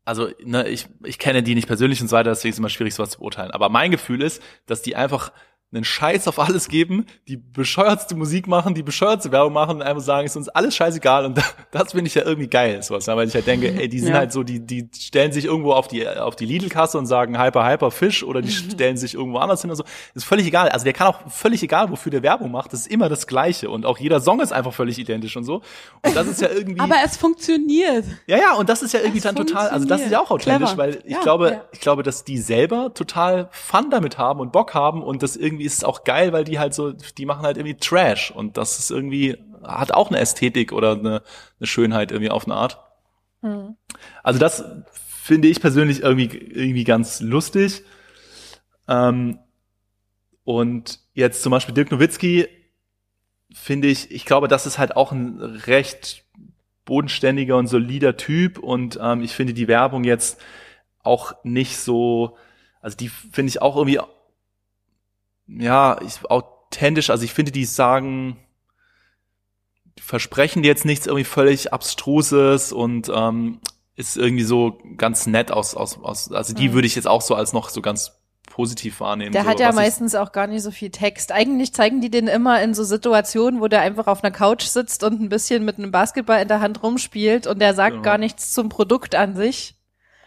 also 0.05 0.31
ne, 0.45 0.69
ich, 0.69 0.89
ich 1.05 1.19
kenne 1.19 1.43
die 1.43 1.55
nicht 1.55 1.67
persönlich 1.67 2.01
und 2.01 2.09
so 2.09 2.17
weiter, 2.17 2.31
deswegen 2.31 2.51
ist 2.51 2.57
es 2.57 2.59
immer 2.59 2.69
schwierig, 2.69 2.95
sowas 2.95 3.11
zu 3.11 3.19
beurteilen. 3.19 3.51
Aber 3.51 3.69
mein 3.69 3.91
Gefühl 3.91 4.23
ist, 4.23 4.43
dass 4.67 4.83
die 4.83 4.97
einfach 4.97 5.33
einen 5.73 5.85
Scheiß 5.85 6.27
auf 6.27 6.41
alles 6.41 6.67
geben, 6.69 7.07
die 7.29 7.37
bescheuertste 7.37 8.17
Musik 8.17 8.49
machen, 8.49 8.75
die 8.75 8.83
bescheuertste 8.83 9.31
Werbung 9.31 9.53
machen 9.53 9.77
und 9.77 9.83
einfach 9.83 10.03
sagen, 10.03 10.27
ist 10.27 10.35
uns 10.37 10.49
alles 10.49 10.75
scheißegal 10.75 11.25
und 11.27 11.39
das 11.71 11.93
finde 11.93 12.09
ich 12.09 12.15
ja 12.17 12.25
irgendwie 12.25 12.49
geil, 12.49 12.83
sowas, 12.83 13.07
ne? 13.07 13.15
weil 13.17 13.29
ich 13.29 13.35
halt 13.35 13.47
denke, 13.47 13.73
ey, 13.73 13.89
die 13.89 14.01
sind 14.01 14.11
Ja. 14.13 14.19
halt 14.19 14.33
so, 14.33 14.43
die, 14.43 14.59
die 14.67 14.89
stellen 14.99 15.31
sich 15.31 15.45
irgendwo 15.45 15.73
auf 15.73 15.87
die, 15.87 16.09
auf 16.09 16.35
die 16.35 16.45
Lidl-Kasse 16.47 16.99
und 16.99 17.07
sagen 17.07 17.41
Hyper, 17.41 17.65
Hyper, 17.69 17.93
Fisch 17.93 18.25
oder 18.25 18.43
die 18.43 18.51
stellen 18.51 18.97
sich 18.97 19.15
irgendwo 19.15 19.39
anders 19.39 19.61
hin 19.61 19.71
und 19.71 19.77
so. 19.77 19.85
Ist 20.15 20.25
völlig 20.25 20.47
egal. 20.47 20.71
Also 20.71 20.83
der 20.85 20.93
kann 20.93 21.07
auch 21.07 21.31
völlig 21.31 21.63
egal, 21.63 21.89
wofür 21.91 22.11
der 22.11 22.25
Werbung 22.25 22.51
macht, 22.51 22.73
das 22.73 22.81
ist 22.81 22.87
immer 22.89 23.09
das 23.09 23.29
Gleiche 23.29 23.71
und 23.71 23.87
auch 23.87 23.99
jeder 23.99 24.21
Song 24.21 24.41
ist 24.41 24.53
einfach 24.53 24.73
völlig 24.73 24.99
identisch 24.99 25.37
und 25.37 25.45
so. 25.45 25.63
Und 26.05 26.17
das 26.17 26.27
ist 26.27 26.41
ja 26.41 26.49
irgendwie. 26.55 26.81
Aber 26.81 26.97
es 27.05 27.17
funktioniert. 27.17 28.05
Ja, 28.27 28.39
ja, 28.39 28.55
und 28.57 28.69
das 28.69 28.83
ist 28.83 28.93
ja 28.93 29.01
irgendwie 29.01 29.19
Es 29.19 29.25
dann 29.25 29.37
total, 29.37 29.69
also 29.69 29.87
das 29.87 30.01
ist 30.01 30.11
ja 30.11 30.21
auch 30.21 30.31
authentisch, 30.33 30.71
Clever. 30.71 30.83
weil 30.83 31.03
ich 31.05 31.13
Ja, 31.13 31.21
glaube, 31.23 31.51
ja. 31.51 31.65
ich 31.73 31.81
glaube, 31.81 32.03
dass 32.03 32.25
die 32.25 32.39
selber 32.39 32.93
total 32.93 33.49
Fun 33.53 33.89
damit 33.91 34.19
haben 34.19 34.41
und 34.41 34.51
Bock 34.53 34.75
haben 34.75 35.03
und 35.03 35.23
das 35.23 35.37
irgendwie 35.37 35.60
ist 35.65 35.85
auch 35.85 36.05
geil, 36.05 36.33
weil 36.33 36.45
die 36.45 36.59
halt 36.59 36.75
so, 36.75 36.93
die 36.93 37.27
machen 37.27 37.43
halt 37.43 37.57
irgendwie 37.57 37.77
Trash 37.77 38.31
und 38.31 38.57
das 38.57 38.79
ist 38.79 38.91
irgendwie, 38.91 39.37
hat 39.63 39.93
auch 39.93 40.09
eine 40.09 40.19
Ästhetik 40.19 40.73
oder 40.73 40.93
eine, 40.93 41.23
eine 41.59 41.67
Schönheit 41.67 42.13
irgendwie 42.13 42.31
auf 42.31 42.47
eine 42.47 42.55
Art. 42.55 42.81
Hm. 43.43 43.77
Also 44.23 44.39
das 44.39 44.65
finde 45.23 45.49
ich 45.49 45.61
persönlich 45.61 46.03
irgendwie, 46.03 46.37
irgendwie 46.37 46.85
ganz 46.85 47.21
lustig. 47.21 47.85
Ähm, 48.89 49.39
und 50.45 51.01
jetzt 51.15 51.43
zum 51.43 51.51
Beispiel 51.51 51.75
Dirk 51.75 51.91
Nowitzki 51.91 52.49
finde 53.53 53.89
ich, 53.89 54.11
ich 54.11 54.25
glaube, 54.25 54.49
das 54.49 54.67
ist 54.67 54.79
halt 54.79 54.97
auch 54.97 55.13
ein 55.13 55.41
recht 55.41 56.25
bodenständiger 56.85 57.57
und 57.57 57.69
solider 57.69 58.17
Typ 58.17 58.59
und 58.59 58.99
ähm, 59.01 59.23
ich 59.23 59.33
finde 59.35 59.55
die 59.55 59.69
Werbung 59.69 60.05
jetzt 60.05 60.41
auch 61.03 61.35
nicht 61.45 61.79
so, 61.79 62.37
also 62.81 62.97
die 62.97 63.09
finde 63.09 63.51
ich 63.51 63.63
auch 63.63 63.77
irgendwie, 63.77 64.01
ja, 65.59 66.01
ich, 66.03 66.25
authentisch, 66.31 67.11
also 67.11 67.25
ich 67.25 67.33
finde, 67.33 67.53
die 67.53 67.65
sagen, 67.65 68.37
versprechen 70.01 70.63
dir 70.63 70.69
jetzt 70.69 70.85
nichts 70.85 71.07
irgendwie 71.07 71.25
völlig 71.25 71.73
abstruses 71.73 72.73
und 72.73 73.11
ähm, 73.15 73.61
ist 73.97 74.17
irgendwie 74.17 74.45
so 74.45 74.79
ganz 74.97 75.27
nett 75.27 75.53
aus, 75.53 75.75
aus, 75.75 75.99
aus 76.03 76.33
also 76.33 76.55
die 76.55 76.69
Mhm. 76.69 76.73
würde 76.75 76.87
ich 76.87 76.95
jetzt 76.95 77.07
auch 77.09 77.21
so 77.21 77.35
als 77.35 77.53
noch 77.53 77.69
so 77.69 77.83
ganz 77.83 78.13
positiv 78.49 79.01
wahrnehmen. 79.01 79.33
Der 79.33 79.45
so, 79.45 79.49
hat 79.49 79.61
ja 79.61 79.73
meistens 79.73 80.15
auch 80.15 80.33
gar 80.33 80.47
nicht 80.47 80.63
so 80.63 80.71
viel 80.71 80.91
Text. 80.91 81.33
Eigentlich 81.33 81.73
zeigen 81.75 82.01
die 82.01 82.11
den 82.11 82.27
immer 82.27 82.63
in 82.63 82.75
so 82.75 82.83
Situationen, 82.83 83.61
wo 83.61 83.69
der 83.69 83.83
einfach 83.83 84.07
auf 84.07 84.25
einer 84.25 84.33
Couch 84.33 84.65
sitzt 84.65 85.05
und 85.05 85.21
ein 85.21 85.29
bisschen 85.29 85.65
mit 85.65 85.79
einem 85.79 85.91
Basketball 85.93 86.41
in 86.41 86.49
der 86.49 86.61
Hand 86.61 86.83
rumspielt 86.83 87.47
und 87.47 87.61
der 87.61 87.75
sagt 87.75 87.93
Genau. 87.93 88.03
gar 88.03 88.19
nichts 88.19 88.53
zum 88.53 88.69
Produkt 88.69 89.15
an 89.15 89.37
sich. 89.37 89.77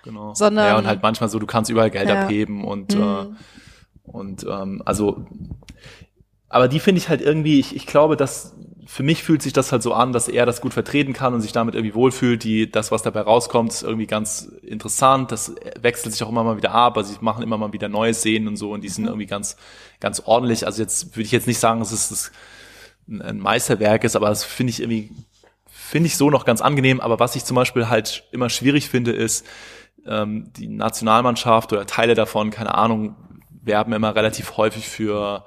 Genau. 0.04 0.34
sondern- 0.34 0.68
ja, 0.68 0.78
und 0.78 0.86
halt 0.86 1.02
manchmal 1.02 1.30
so, 1.30 1.40
du 1.40 1.46
kannst 1.48 1.72
überall 1.72 1.90
Geld 1.90 2.10
Ja. 2.10 2.24
abheben 2.24 2.66
und, 2.66 2.94
äh, 2.94 2.98
Mhm. 2.98 3.38
Und 4.06 4.46
ähm, 4.50 4.82
also, 4.86 5.26
aber 6.50 6.68
die 6.68 6.80
finde 6.80 7.00
ich 7.00 7.10
halt 7.10 7.22
irgendwie, 7.22 7.60
ich, 7.60 7.76
ich 7.76 7.88
glaube, 7.88 8.16
dass 8.16 8.56
für 8.86 9.02
mich 9.02 9.24
fühlt 9.24 9.42
sich 9.42 9.54
das 9.54 9.72
halt 9.72 9.82
so 9.82 9.94
an, 9.94 10.12
dass 10.14 10.28
er 10.28 10.46
das 10.46 10.62
gut 10.62 10.74
vertreten 10.74 11.14
kann 11.14 11.34
und 11.34 11.42
sich 11.42 11.52
damit 11.54 11.74
irgendwie 11.74 11.96
wohlfühlt. 11.96 12.44
Die, 12.44 12.70
das, 12.70 12.92
was 12.92 13.02
dabei 13.02 13.22
rauskommt, 13.22 13.72
ist 13.72 13.82
irgendwie 13.82 14.06
ganz 14.06 14.44
interessant. 14.62 15.32
Das 15.32 15.56
wechselt 15.82 16.14
sich 16.14 16.22
auch 16.22 16.30
immer 16.30 16.44
mal 16.44 16.58
wieder 16.58 16.74
ab. 16.74 16.98
Also 16.98 17.14
sie 17.14 17.18
machen 17.22 17.42
immer 17.44 17.58
mal 17.58 17.72
wieder 17.74 17.88
neue 17.90 18.14
Szenen 18.14 18.48
und 18.50 18.58
so 18.58 18.72
und 18.72 18.82
die 18.84 18.90
sind 18.90 19.06
irgendwie 19.06 19.26
ganz, 19.26 19.56
ganz 20.00 20.22
ordentlich. 20.26 20.66
Also 20.68 20.82
jetzt 20.82 21.16
würde 21.16 21.24
ich 21.24 21.32
jetzt 21.32 21.48
nicht 21.48 21.60
sagen, 21.60 21.80
dass 21.80 21.92
es 21.92 22.10
das 22.10 22.32
ein- 23.08 23.22
ein 23.22 23.40
Meisterwerk 23.40 24.04
ist, 24.04 24.16
aber 24.16 24.30
das 24.30 24.44
finde 24.44 24.72
ich 24.72 24.82
irgendwie, 24.82 25.12
finde 25.72 26.08
ich 26.08 26.18
so 26.18 26.30
noch 26.30 26.46
ganz 26.46 26.62
angenehm. 26.62 27.00
Aber 27.00 27.20
was 27.20 27.36
ich 27.36 27.46
zum 27.46 27.56
Beispiel 27.56 27.90
halt 27.90 28.26
immer 28.32 28.50
schwierig 28.50 28.90
finde, 28.90 29.12
ist, 29.12 29.46
ähm, 30.06 30.52
die 30.58 30.68
Nationalmannschaft 30.68 31.72
oder 31.74 31.86
Teile 31.86 32.16
davon, 32.16 32.52
keine 32.52 32.76
Ahnung, 32.76 33.16
werben 33.64 33.94
immer 33.94 34.16
relativ 34.16 34.58
häufig 34.58 34.88
für 34.88 35.46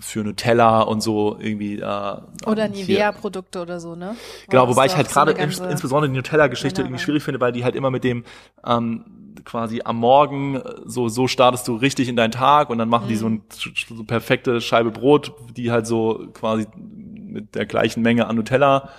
für 0.00 0.22
Nutella 0.22 0.82
und 0.82 1.02
so 1.02 1.38
irgendwie. 1.40 1.78
Äh, 1.80 2.16
Oder 2.46 2.68
Nivea-Produkte 2.68 3.62
oder 3.62 3.80
so, 3.80 3.94
ne? 3.94 4.16
Genau, 4.50 4.68
wobei 4.68 4.84
ich 4.86 4.96
halt 4.96 5.08
so 5.08 5.14
gerade 5.14 5.32
ins, 5.32 5.60
insbesondere 5.60 6.10
die 6.10 6.16
Nutella-Geschichte 6.16 6.82
irgendwie 6.82 6.98
schwierig 7.00 7.22
finde, 7.22 7.40
weil 7.40 7.52
die 7.52 7.64
halt 7.64 7.74
immer 7.74 7.90
mit 7.90 8.04
dem 8.04 8.24
ähm, 8.66 9.34
quasi 9.46 9.80
am 9.84 9.96
Morgen 9.96 10.56
äh, 10.56 10.62
so 10.84 11.08
so 11.08 11.26
startest 11.26 11.66
du 11.68 11.76
richtig 11.76 12.08
in 12.08 12.16
deinen 12.16 12.32
Tag 12.32 12.68
und 12.68 12.76
dann 12.76 12.88
machen 12.90 13.08
die 13.08 13.16
so 13.16 13.28
Mhm. 13.30 13.42
eine 13.88 13.96
so 13.96 14.04
perfekte 14.04 14.60
Scheibe 14.60 14.90
Brot, 14.90 15.32
die 15.56 15.70
halt 15.70 15.86
so 15.86 16.28
quasi 16.34 16.66
mit 16.76 17.54
der 17.54 17.64
gleichen 17.64 18.02
Menge 18.02 18.26
an 18.26 18.36
Nutella 18.36 18.90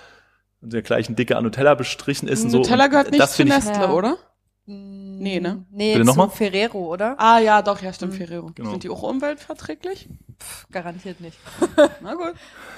und 0.60 0.72
der 0.72 0.82
gleichen 0.82 1.14
Dicke 1.14 1.36
an 1.36 1.44
Nutella 1.44 1.74
bestrichen 1.76 2.26
ist 2.28 2.42
und 2.44 2.50
so. 2.50 2.58
Nutella 2.58 2.84
und 2.86 2.90
gehört 2.90 3.10
nicht 3.12 3.22
das 3.22 3.36
zu 3.36 3.44
Nestle, 3.44 3.74
Ja. 3.74 3.92
oder? 3.92 4.16
Nee, 4.72 5.40
ne? 5.40 5.64
Nee, 5.70 5.94
Bitte 5.94 6.06
nochmal? 6.06 6.30
Ferrero, 6.30 6.78
oder? 6.92 7.16
Ah 7.18 7.38
ja, 7.40 7.60
doch, 7.60 7.82
ja, 7.82 7.92
stimmt, 7.92 8.14
Ferrero. 8.14 8.52
Genau. 8.54 8.70
Sind 8.70 8.84
die 8.84 8.88
auch 8.88 9.02
umweltverträglich? 9.02 10.08
Pff, 10.40 10.66
garantiert 10.70 11.20
nicht. 11.20 11.36
Na 12.00 12.14
gut. 12.14 12.34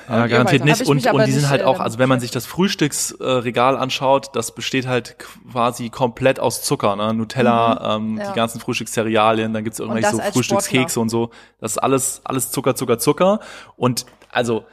Ja, 0.08 0.16
Und 0.16 0.22
ihr 0.22 0.28
garantiert 0.28 0.64
nicht. 0.64 0.80
Und, 0.86 1.06
und 1.06 1.26
die 1.26 1.32
sind 1.32 1.50
halt 1.50 1.62
auch, 1.62 1.74
damit 1.74 1.84
also 1.84 1.98
wenn 1.98 2.08
man 2.08 2.18
sich 2.18 2.30
das 2.30 2.46
Frühstücksregal 2.46 3.76
anschaut, 3.76 4.34
das 4.34 4.54
besteht 4.54 4.86
halt 4.86 5.18
quasi 5.18 5.90
komplett 5.90 6.40
aus 6.40 6.62
Zucker, 6.62 6.96
ne? 6.96 7.12
Nutella, 7.12 7.96
ähm, 7.96 8.12
Mhm. 8.14 8.18
Ja. 8.20 8.30
die 8.32 8.36
ganzen 8.36 8.60
Frühstückscerealien, 8.60 9.52
dann 9.52 9.62
gibt's 9.62 9.78
irgendwelche 9.78 10.10
so 10.10 10.18
Frühstückskekse 10.18 10.98
und 10.98 11.10
so. 11.10 11.30
Das 11.60 11.72
ist 11.72 11.78
alles, 11.78 12.22
alles 12.24 12.50
Zucker, 12.50 12.74
Zucker, 12.74 12.98
Zucker. 12.98 13.40
Und 13.76 14.06
also, 14.30 14.64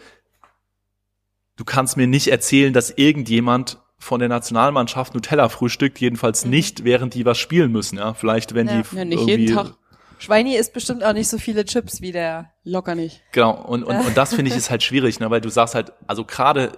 du 1.57 1.65
kannst 1.65 1.97
mir 1.97 2.07
nicht 2.07 2.30
erzählen, 2.30 2.72
dass 2.74 2.89
irgendjemand 2.89 3.78
von 3.99 4.19
der 4.19 4.29
Nationalmannschaft 4.29 5.13
Nutella 5.13 5.49
frühstückt, 5.49 5.99
jedenfalls 5.99 6.45
nicht, 6.45 6.83
während 6.85 7.13
die 7.13 7.25
was 7.25 7.37
spielen 7.37 7.71
müssen, 7.71 7.97
ja. 7.97 8.13
Vielleicht, 8.13 8.55
wenn 8.55 8.67
Mhm. 8.67 8.71
Ja. 8.71 8.81
die 8.91 8.95
Ja, 8.97 9.05
nicht 9.05 9.19
irgendwie 9.19 9.41
jeden 9.41 9.55
Tag. 9.55 9.73
Schweini 10.17 10.55
isst 10.55 10.73
bestimmt 10.73 11.03
auch 11.03 11.13
nicht 11.13 11.29
so 11.29 11.37
viele 11.37 11.63
Chips 11.65 12.01
wie 12.01 12.11
der. 12.11 12.51
Locker 12.63 12.95
nicht. 12.95 13.21
Genau, 13.31 13.51
und, 13.51 13.83
und, 13.83 13.95
und 13.95 14.17
das 14.17 14.33
finde 14.33 14.51
ich 14.51 14.57
ist 14.57 14.69
halt 14.69 14.83
schwierig, 14.83 15.19
ne, 15.19 15.29
weil 15.29 15.41
du 15.41 15.49
sagst 15.49 15.75
halt, 15.75 15.93
also 16.07 16.25
gerade 16.25 16.73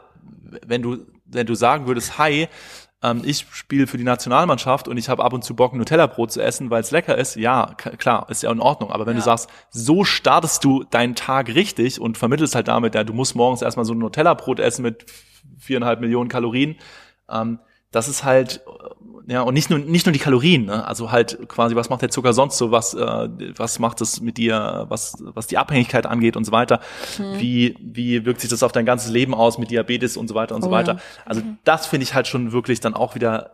wenn 0.65 0.82
du, 0.82 0.97
wenn 1.26 1.47
du 1.47 1.55
sagen 1.55 1.88
würdest, 1.88 2.17
hi, 2.17 2.47
ähm, 3.03 3.22
ich 3.26 3.45
spiele 3.51 3.88
für 3.88 3.97
die 3.97 4.03
Nationalmannschaft 4.03 4.88
und 4.88 4.97
ich 4.97 5.09
habe 5.09 5.24
ab 5.24 5.34
und 5.34 5.43
zu 5.43 5.55
Bock, 5.55 5.74
Nutella-Brot 5.74 6.32
zu 6.32 6.41
essen, 6.41 6.69
weil 6.69 6.82
es 6.82 6.91
lecker 6.91 7.17
ist, 7.17 7.36
ja, 7.36 7.74
klar, 7.76 8.28
ist 8.30 8.43
ja 8.43 8.51
in 8.51 8.59
Ordnung. 8.59 8.91
Aber 8.91 9.07
wenn 9.07 9.15
du 9.15 9.22
sagst, 9.24 9.49
so 9.72 10.03
startest 10.03 10.63
du 10.63 10.84
deinen 10.84 11.15
Tag 11.15 11.49
richtig 11.49 11.99
und 11.99 12.17
vermittelst 12.19 12.53
halt 12.53 12.67
damit, 12.67 12.93
ja, 12.93 13.03
du 13.03 13.13
musst 13.13 13.36
morgens 13.36 13.63
erstmal 13.63 13.86
so 13.86 13.93
ein 13.93 13.99
Nutella-Brot 13.99 14.59
essen 14.59 14.84
mit 14.84 15.05
viereinhalb 15.57 15.99
Millionen 15.99 16.30
Kalorien, 16.30 16.76
ähm, 17.32 17.60
das 17.92 18.08
ist 18.08 18.24
halt, 18.24 18.62
äh, 19.28 19.34
ja, 19.34 19.42
und 19.42 19.54
nicht 19.54 19.70
nur, 19.70 19.80
nicht 19.80 20.06
nur 20.06 20.14
die 20.14 20.20
Kalorien, 20.20 20.66
ne? 20.66 20.86
also 20.86 21.12
halt 21.12 21.48
quasi, 21.48 21.76
was 21.76 21.90
macht 21.90 22.02
der 22.02 22.10
Zucker 22.10 22.34
sonst 22.34 22.58
so, 22.58 22.72
was, 22.72 22.94
äh, 22.94 23.30
was 23.56 23.80
macht 23.80 24.02
es 24.02 24.20
mit 24.22 24.38
dir, 24.38 24.86
was, 24.90 25.18
was 25.20 25.48
die 25.48 25.58
Abhängigkeit 25.58 26.06
angeht 26.06 26.36
und 26.36 26.44
so 26.46 26.52
weiter, 26.52 26.80
wie, 27.38 27.76
wie 27.80 28.26
wirkt 28.26 28.42
sich 28.42 28.50
das 28.50 28.64
auf 28.64 28.72
dein 28.72 28.86
ganzes 28.86 29.12
Leben 29.12 29.34
aus 29.34 29.58
mit 29.58 29.70
Diabetes 29.72 30.18
und 30.18 30.28
so 30.28 30.36
weiter 30.36 30.56
und 30.56 30.62
so 30.64 30.70
Oh, 30.70 30.72
weiter. 30.72 30.94
ja. 30.94 31.00
Also 31.26 31.42
das 31.64 31.86
finde 31.86 32.04
ich 32.06 32.14
halt 32.14 32.28
schon 32.28 32.52
wirklich 32.52 32.80
dann 32.80 32.94
auch 32.94 33.16
wieder 33.16 33.52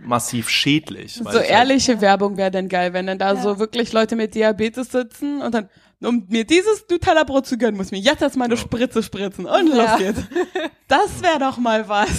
massiv 0.00 0.48
schädlich. 0.48 1.14
So 1.14 1.22
ich 1.28 1.36
halt- 1.36 1.50
ehrliche 1.50 2.00
Werbung 2.00 2.36
wäre 2.36 2.50
denn 2.50 2.68
geil, 2.68 2.92
wenn 2.92 3.06
dann 3.06 3.18
da 3.18 3.36
so 3.36 3.58
wirklich 3.58 3.92
Leute 3.92 4.16
mit 4.16 4.34
Diabetes 4.34 4.90
sitzen 4.92 5.40
und 5.42 5.54
dann, 5.54 5.68
um 6.02 6.26
mir 6.28 6.44
dieses 6.44 6.84
Nutella-Brot 6.90 7.46
zu 7.46 7.56
gönnen, 7.58 7.76
muss 7.76 7.90
mir 7.90 7.98
jetzt 8.00 8.22
erst 8.22 8.36
mal 8.36 8.46
eine 8.46 8.56
Spritze 8.56 9.02
spritzen 9.02 9.46
und 9.46 9.68
Ja. 9.68 9.76
los 9.76 9.98
geht's. 9.98 10.22
Das 10.88 11.22
wäre 11.22 11.38
doch 11.38 11.58
mal 11.58 11.88
was. 11.88 12.10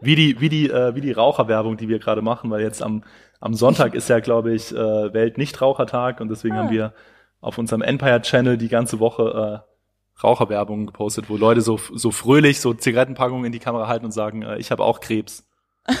Wie 0.00 0.14
die, 0.16 0.40
wie 0.40 0.48
die, 0.48 0.68
äh, 0.70 0.94
wie 0.94 1.00
die 1.00 1.12
Raucherwerbung, 1.12 1.76
die 1.76 1.88
wir 1.88 1.98
gerade 1.98 2.22
machen, 2.22 2.50
weil 2.50 2.62
jetzt 2.62 2.82
am, 2.82 3.04
am 3.40 3.54
Sonntag 3.54 3.94
ist 3.94 4.08
ja, 4.08 4.20
glaube 4.20 4.54
ich, 4.54 4.72
äh, 4.72 5.12
Welt-Nichtrauchertag 5.12 6.20
und 6.20 6.28
deswegen 6.28 6.54
Ah. 6.56 6.58
haben 6.64 6.70
wir 6.70 6.92
auf 7.40 7.58
unserem 7.58 7.82
Empire-Channel 7.82 8.56
die 8.58 8.68
ganze 8.68 8.98
Woche 8.98 9.62
äh, 9.64 9.68
Raucherwerbung 10.24 10.86
gepostet, 10.86 11.26
wo 11.28 11.36
Leute 11.36 11.60
so, 11.60 11.78
so 11.94 12.10
fröhlich 12.10 12.58
so 12.60 12.74
Zigarettenpackungen 12.74 13.44
in 13.44 13.52
die 13.52 13.60
Kamera 13.60 13.86
halten 13.86 14.06
und 14.06 14.10
sagen, 14.12 14.42
äh, 14.42 14.58
ich 14.58 14.72
habe 14.72 14.82
auch 14.82 14.98
Krebs. 14.98 15.44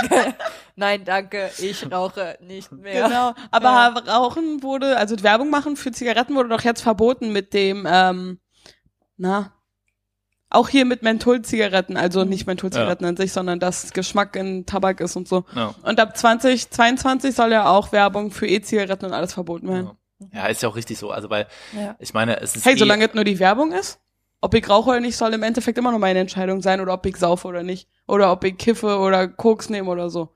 Nein, 0.76 1.04
danke, 1.04 1.50
ich 1.58 1.90
rauche 1.90 2.36
nicht 2.40 2.70
mehr. 2.72 3.08
Genau. 3.08 3.34
Aber 3.50 4.02
Rauchen 4.06 4.62
wurde, 4.62 4.96
also 4.96 5.22
Werbung 5.22 5.50
machen 5.50 5.76
für 5.76 5.92
Zigaretten 5.92 6.34
wurde 6.34 6.50
doch 6.50 6.62
jetzt 6.62 6.82
verboten 6.82 7.32
mit 7.32 7.54
dem, 7.54 7.86
ähm, 7.90 8.40
na, 9.16 9.52
auch 10.50 10.68
hier 10.68 10.84
mit 10.84 11.02
Mentholzigaretten, 11.02 11.96
also 11.96 12.24
nicht 12.24 12.46
Mentholzigaretten 12.46 13.06
an 13.06 13.16
sich, 13.16 13.32
sondern 13.32 13.58
dass 13.58 13.92
Geschmack 13.92 14.36
in 14.36 14.64
Tabak 14.64 15.00
ist 15.00 15.16
und 15.16 15.26
so. 15.26 15.44
Ja. 15.54 15.74
Und 15.82 15.98
ab 15.98 16.16
2022 16.16 17.34
soll 17.34 17.52
ja 17.52 17.66
auch 17.68 17.90
Werbung 17.92 18.30
für 18.30 18.46
E-Zigaretten 18.46 19.06
und 19.06 19.12
alles 19.12 19.32
verboten 19.34 19.68
werden. 19.68 19.90
Ja, 20.32 20.46
ist 20.46 20.62
ja 20.62 20.68
auch 20.68 20.76
richtig 20.76 20.98
so. 20.98 21.10
Also 21.10 21.30
weil 21.30 21.46
Ja. 21.72 21.96
ich 21.98 22.14
meine, 22.14 22.40
es 22.40 22.56
ist 22.56 22.64
Hey, 22.64 22.74
eh, 22.74 22.78
solange 22.78 23.06
es 23.08 23.14
nur 23.14 23.24
die 23.24 23.38
Werbung 23.38 23.72
ist, 23.72 23.98
ob 24.40 24.54
ich 24.54 24.68
rauche 24.68 24.90
oder 24.90 25.00
nicht, 25.00 25.16
soll 25.16 25.32
im 25.34 25.42
Endeffekt 25.42 25.78
immer 25.78 25.92
noch 25.92 25.98
meine 25.98 26.18
Entscheidung 26.20 26.62
sein 26.62 26.80
oder 26.80 26.94
ob 26.94 27.06
ich 27.06 27.16
saufe 27.16 27.48
oder 27.48 27.62
nicht. 27.62 27.88
Oder 28.06 28.30
ob 28.32 28.44
ich 28.44 28.56
kiffe 28.56 28.98
oder 28.98 29.28
Koks 29.28 29.70
nehme 29.70 29.90
oder 29.90 30.10
so. 30.10 30.32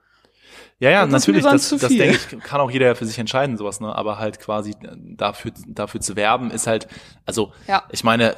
Ja, 0.78 0.90
ja, 0.90 1.03
Das 1.03 1.12
natürlich, 1.12 1.44
das, 1.44 1.68
das 1.68 1.88
denke 1.88 2.16
ich, 2.16 2.28
kann 2.42 2.61
auch 2.61 2.70
jeder 2.70 2.96
für 2.96 3.05
sich 3.05 3.18
entscheiden, 3.18 3.57
sowas, 3.59 3.80
ne? 3.80 3.94
Aber 3.94 4.18
halt 4.18 4.40
quasi 4.40 4.70
äh, 4.70 4.96
dafür, 4.96 5.53
dafür 5.66 6.01
zu 6.01 6.16
werben, 6.16 6.51
ist 6.51 6.66
halt, 6.66 6.88
also 7.26 7.53
Ja. 7.68 7.84
ich 7.90 8.03
meine, 8.03 8.34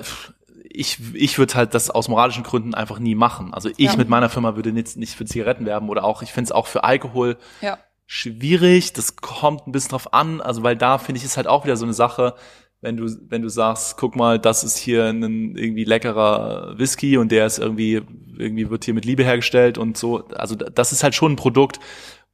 ich, 0.65 0.99
ich 1.15 1.39
würde 1.39 1.55
halt 1.55 1.75
das 1.75 1.91
aus 1.91 2.09
moralischen 2.09 2.43
Gründen 2.43 2.75
einfach 2.75 2.99
nie 2.99 3.15
machen. 3.15 3.55
Also 3.55 3.69
ich 3.77 3.93
Ja. 3.93 3.97
mit 3.97 4.09
meiner 4.09 4.29
Firma 4.29 4.57
würde 4.57 4.73
nicht, 4.73 4.97
nicht 4.97 5.15
für 5.15 5.25
Zigaretten 5.25 5.67
werben 5.67 5.89
oder 5.89 6.05
auch, 6.05 6.23
ich 6.23 6.33
finde 6.33 6.49
es 6.49 6.53
auch 6.53 6.67
für 6.67 6.83
Alkohol 6.85 7.37
Ja. 7.61 7.79
schwierig. 8.07 8.93
Das 8.93 9.17
kommt 9.17 9.67
ein 9.67 9.73
bisschen 9.73 9.91
drauf 9.91 10.13
an, 10.13 10.41
also 10.41 10.63
weil 10.63 10.77
da 10.77 10.99
finde 10.99 11.19
ich 11.19 11.25
ist 11.25 11.37
halt 11.37 11.47
auch 11.47 11.65
wieder 11.65 11.77
so 11.77 11.85
eine 11.85 11.95
Sache, 11.95 12.35
wenn 12.83 12.97
du, 12.99 13.07
wenn 13.29 13.41
du 13.43 13.49
sagst, 13.49 13.97
guck 13.97 14.17
mal, 14.17 14.39
das 14.39 14.65
ist 14.65 14.77
hier 14.77 15.07
ein 15.07 15.57
irgendwie 15.57 15.85
leckerer 15.85 16.79
Whisky 16.79 17.17
und 17.17 17.33
der 17.33 17.47
ist 17.47 17.59
irgendwie, 17.59 18.03
irgendwie 18.37 18.69
wird 18.69 18.85
hier 18.85 18.93
mit 18.93 19.05
Liebe 19.05 19.25
hergestellt 19.25 19.79
und 19.79 19.97
so. 19.97 20.27
Also 20.29 20.55
das 20.57 20.93
ist 20.93 21.03
halt 21.03 21.15
schon 21.15 21.33
ein 21.33 21.37
Produkt, 21.37 21.79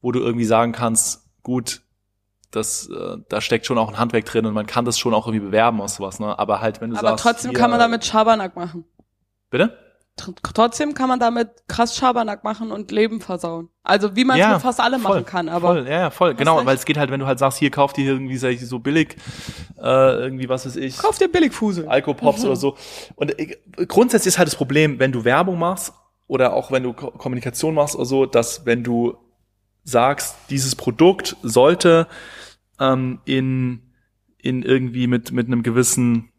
wo 0.00 0.10
du 0.10 0.20
irgendwie 0.20 0.46
sagen 0.46 0.72
kannst, 0.72 1.28
gut, 1.42 1.82
das, 2.50 2.88
äh, 2.88 3.18
da 3.28 3.40
steckt 3.42 3.66
schon 3.66 3.76
auch 3.76 3.88
ein 3.90 3.98
Handwerk 3.98 4.24
drin 4.24 4.46
und 4.46 4.54
man 4.54 4.66
kann 4.66 4.86
das 4.86 4.98
schon 4.98 5.12
auch 5.12 5.26
irgendwie 5.26 5.44
bewerben 5.46 5.82
aus 5.82 5.96
sowas, 5.96 6.18
ne? 6.18 6.38
Aber 6.38 6.62
halt, 6.62 6.80
wenn 6.80 6.90
du 6.90 6.96
Aber 6.96 7.08
sagst. 7.10 7.24
trotzdem 7.24 7.50
hier- 7.50 7.60
kann 7.60 7.70
man 7.70 7.78
damit 7.78 8.06
Schabernack 8.06 8.56
machen. 8.56 8.84
Bitte? 9.50 9.76
Tr 10.18 10.34
trotzdem 10.42 10.94
kann 10.94 11.08
man 11.08 11.18
damit 11.18 11.48
krass 11.68 11.96
Schabernack 11.96 12.44
machen 12.44 12.70
und 12.70 12.90
Leben 12.90 13.20
versauen. 13.20 13.70
Also 13.82 14.14
wie 14.16 14.24
man 14.24 14.38
es 14.38 14.46
mit 14.46 14.60
fast 14.60 14.80
allem 14.80 15.02
machen 15.02 15.24
kann, 15.24 15.48
aber 15.48 15.68
voll, 15.68 15.86
ja, 15.86 16.00
ja, 16.00 16.10
voll, 16.10 16.34
genau, 16.34 16.64
weil 16.66 16.76
es 16.76 16.84
geht 16.84 16.98
halt, 16.98 17.10
wenn 17.10 17.20
du 17.20 17.26
halt 17.26 17.38
sagst, 17.38 17.58
hier 17.58 17.70
kauft 17.70 17.96
ihr 17.96 18.04
irgendwie 18.04 18.36
sag 18.36 18.50
ich, 18.50 18.66
so 18.66 18.78
billig, 18.78 19.16
äh, 19.78 19.80
irgendwie 19.80 20.48
was 20.48 20.66
weiß 20.66 20.76
ich, 20.76 20.98
kauf 20.98 21.16
dir 21.16 21.28
Billigfusel. 21.28 21.88
Alkopops 21.88 22.44
oder 22.44 22.56
so. 22.56 22.76
Und 23.16 23.38
äh, 23.38 23.56
grundsätzlich 23.86 24.34
ist 24.34 24.38
halt 24.38 24.48
das 24.48 24.56
Problem, 24.56 24.98
wenn 24.98 25.12
du 25.12 25.24
Werbung 25.24 25.58
machst 25.58 25.94
oder 26.26 26.52
auch 26.52 26.70
wenn 26.70 26.82
du 26.82 26.92
Ko 26.92 27.10
Kommunikation 27.12 27.74
machst 27.74 27.96
oder 27.96 28.04
so, 28.04 28.26
dass 28.26 28.66
wenn 28.66 28.84
du 28.84 29.16
sagst, 29.84 30.36
dieses 30.50 30.76
Produkt 30.76 31.36
sollte 31.42 32.06
ähm, 32.78 33.20
in, 33.24 33.82
in 34.38 34.62
irgendwie 34.62 35.06
mit, 35.06 35.32
mit 35.32 35.46
einem 35.46 35.62
gewissen 35.62 36.30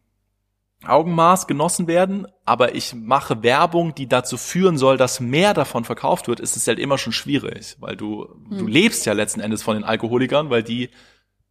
Augenmaß 0.85 1.47
genossen 1.47 1.87
werden, 1.87 2.25
aber 2.45 2.73
ich 2.73 2.93
mache 2.95 3.43
Werbung, 3.43 3.93
die 3.95 4.07
dazu 4.07 4.37
führen 4.37 4.77
soll, 4.77 4.97
dass 4.97 5.19
mehr 5.19 5.53
davon 5.53 5.83
verkauft 5.83 6.29
wird, 6.29 6.39
ist 6.39 6.55
es 6.55 6.67
halt 6.67 6.79
immer 6.79 6.97
schon 6.97 7.11
schwierig, 7.11 7.75
weil 7.79 7.97
du, 7.97 8.27
du 8.49 8.65
lebst 8.65 9.05
ja 9.05 9.11
letzten 9.11 9.41
Endes 9.41 9.61
von 9.61 9.75
den 9.75 9.83
Alkoholikern, 9.83 10.49
weil 10.49 10.63
die 10.63 10.89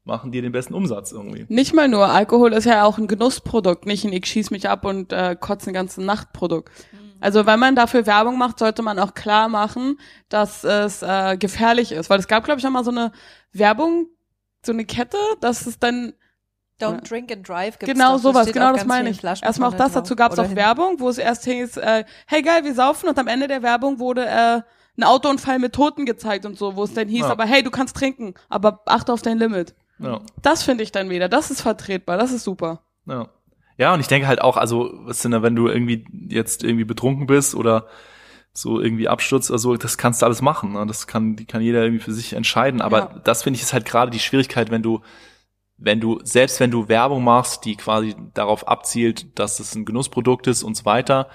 machen 0.04 0.32
dir 0.32 0.40
den 0.40 0.52
besten 0.52 0.72
Umsatz 0.72 1.12
irgendwie. 1.12 1.44
Nicht 1.48 1.74
mal 1.74 1.88
nur, 1.88 2.08
Alkohol 2.08 2.54
ist 2.54 2.64
ja 2.64 2.84
auch 2.84 2.96
ein 2.96 3.06
Genussprodukt, 3.06 3.84
nicht 3.84 4.04
ein 4.04 4.12
ich 4.14 4.24
schieß 4.24 4.50
mich 4.50 4.68
ab 4.68 4.86
und 4.86 5.12
äh, 5.12 5.36
kotze 5.38 5.66
eine 5.66 5.74
ganze 5.74 6.02
Nacht 6.02 6.32
Produkt. 6.32 6.72
Also 7.20 7.46
wenn 7.46 7.58
man 7.58 7.76
dafür 7.76 8.06
Werbung 8.06 8.38
macht, 8.38 8.58
sollte 8.58 8.82
man 8.82 8.98
auch 8.98 9.14
klar 9.14 9.48
machen, 9.48 9.98
dass 10.28 10.64
es 10.64 11.02
äh, 11.02 11.36
gefährlich 11.36 11.92
ist. 11.92 12.10
Weil 12.10 12.20
es 12.20 12.28
gab, 12.28 12.44
glaube 12.44 12.60
ich, 12.60 12.66
auch 12.66 12.70
mal 12.70 12.84
so 12.84 12.90
eine 12.90 13.12
Werbung, 13.52 14.06
so 14.64 14.72
eine 14.72 14.84
Kette, 14.84 15.18
dass 15.40 15.66
es 15.66 15.78
dann 15.78 16.14
Don't 16.80 17.08
drink 17.08 17.32
and 17.32 17.46
drive 17.48 17.78
gibt's 17.78 17.92
genau 17.92 18.14
doch, 18.14 18.22
sowas, 18.22 18.46
genau 18.52 18.68
das 18.68 18.78
ganz 18.78 18.88
meine 18.88 19.12
vielen 19.14 19.34
ich. 19.34 19.42
Erstmal 19.42 19.70
auch 19.70 19.74
das, 19.76 19.92
dazu 19.92 20.14
gab 20.14 20.32
es 20.32 20.38
auch. 20.38 20.54
Werbung, 20.54 21.00
wo 21.00 21.08
es 21.08 21.18
erst 21.18 21.44
hieß, 21.44 21.76
äh, 21.78 22.04
hey 22.26 22.42
geil, 22.42 22.64
wir 22.64 22.74
saufen 22.74 23.08
und 23.08 23.18
am 23.18 23.26
Ende 23.26 23.48
der 23.48 23.62
Werbung 23.62 23.98
wurde 23.98 24.26
äh, 24.26 24.60
ein 24.96 25.04
Autounfall 25.04 25.58
mit 25.58 25.72
Toten 25.74 26.06
gezeigt 26.06 26.46
und 26.46 26.56
so, 26.56 26.76
wo 26.76 26.84
es 26.84 26.94
dann 26.94 27.08
hieß, 27.08 27.22
Ja. 27.22 27.30
aber 27.30 27.44
hey, 27.44 27.62
du 27.62 27.70
kannst 27.70 27.96
trinken, 27.96 28.34
aber 28.48 28.82
achte 28.86 29.12
auf 29.12 29.22
dein 29.22 29.38
Limit. 29.38 29.74
Ja. 29.98 30.20
Das 30.42 30.62
finde 30.62 30.84
ich 30.84 30.92
dann 30.92 31.10
wieder, 31.10 31.28
das 31.28 31.50
ist 31.50 31.60
vertretbar, 31.62 32.16
das 32.18 32.32
ist 32.32 32.44
super. 32.44 32.82
Ja. 33.06 33.28
Ja, 33.76 33.94
und 33.94 34.00
ich 34.00 34.08
denke 34.08 34.26
halt 34.26 34.40
auch, 34.40 34.56
also, 34.56 34.90
was 35.04 35.22
denn, 35.22 35.30
da, 35.30 35.40
wenn 35.42 35.54
du 35.54 35.68
irgendwie 35.68 36.04
jetzt 36.28 36.64
irgendwie 36.64 36.84
betrunken 36.84 37.26
bist 37.28 37.54
oder 37.54 37.86
so 38.52 38.80
irgendwie 38.80 39.06
abstürzt 39.08 39.50
oder 39.50 39.58
so, 39.60 39.76
das 39.76 39.98
kannst 39.98 40.20
du 40.20 40.26
alles 40.26 40.42
machen. 40.42 40.72
Ne? 40.72 40.84
Das 40.86 41.06
kann, 41.06 41.36
die 41.36 41.44
kann 41.44 41.62
jeder 41.62 41.82
irgendwie 41.84 42.02
für 42.02 42.12
sich 42.12 42.32
entscheiden. 42.32 42.80
Aber 42.80 42.98
Ja. 42.98 43.20
das 43.22 43.44
finde 43.44 43.56
ich 43.56 43.62
ist 43.62 43.72
halt 43.72 43.84
gerade 43.84 44.10
die 44.10 44.18
Schwierigkeit, 44.18 44.72
wenn 44.72 44.82
du, 44.82 45.00
wenn 45.78 46.00
du, 46.00 46.18
selbst 46.24 46.60
wenn 46.60 46.70
du 46.70 46.88
Werbung 46.88 47.22
machst, 47.24 47.64
die 47.64 47.76
quasi 47.76 48.14
darauf 48.34 48.66
abzielt, 48.68 49.38
dass 49.38 49.60
es 49.60 49.74
ein 49.74 49.84
Genussprodukt 49.84 50.46
ist 50.48 50.62
und 50.64 50.76
so 50.76 50.84
weiter, 50.84 51.28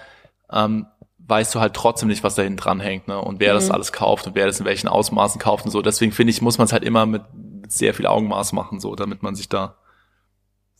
ähm, 0.51 0.85
weißt 1.25 1.55
du 1.55 1.61
halt 1.61 1.73
trotzdem 1.73 2.09
nicht, 2.09 2.23
was 2.23 2.35
da 2.35 2.41
hinten 2.41 2.57
dran 2.57 2.79
hängt, 2.81 3.07
ne? 3.07 3.19
Und 3.19 3.39
wer 3.39 3.53
das 3.53 3.67
Mhm. 3.67 3.71
alles 3.75 3.93
kauft 3.93 4.27
und 4.27 4.35
wer 4.35 4.45
das 4.45 4.59
in 4.59 4.65
welchen 4.65 4.89
Ausmaßen 4.89 5.39
kauft 5.39 5.63
und 5.65 5.71
so. 5.71 5.81
Deswegen 5.81 6.11
finde 6.11 6.31
ich, 6.31 6.41
muss 6.41 6.57
man 6.57 6.65
es 6.65 6.73
halt 6.73 6.83
immer 6.83 7.05
mit, 7.05 7.23
mit 7.33 7.71
sehr 7.71 7.93
viel 7.93 8.05
Augenmaß 8.07 8.51
machen, 8.51 8.81
so, 8.81 8.93
damit 8.95 9.23
man 9.23 9.33
sich 9.35 9.47
da. 9.47 9.77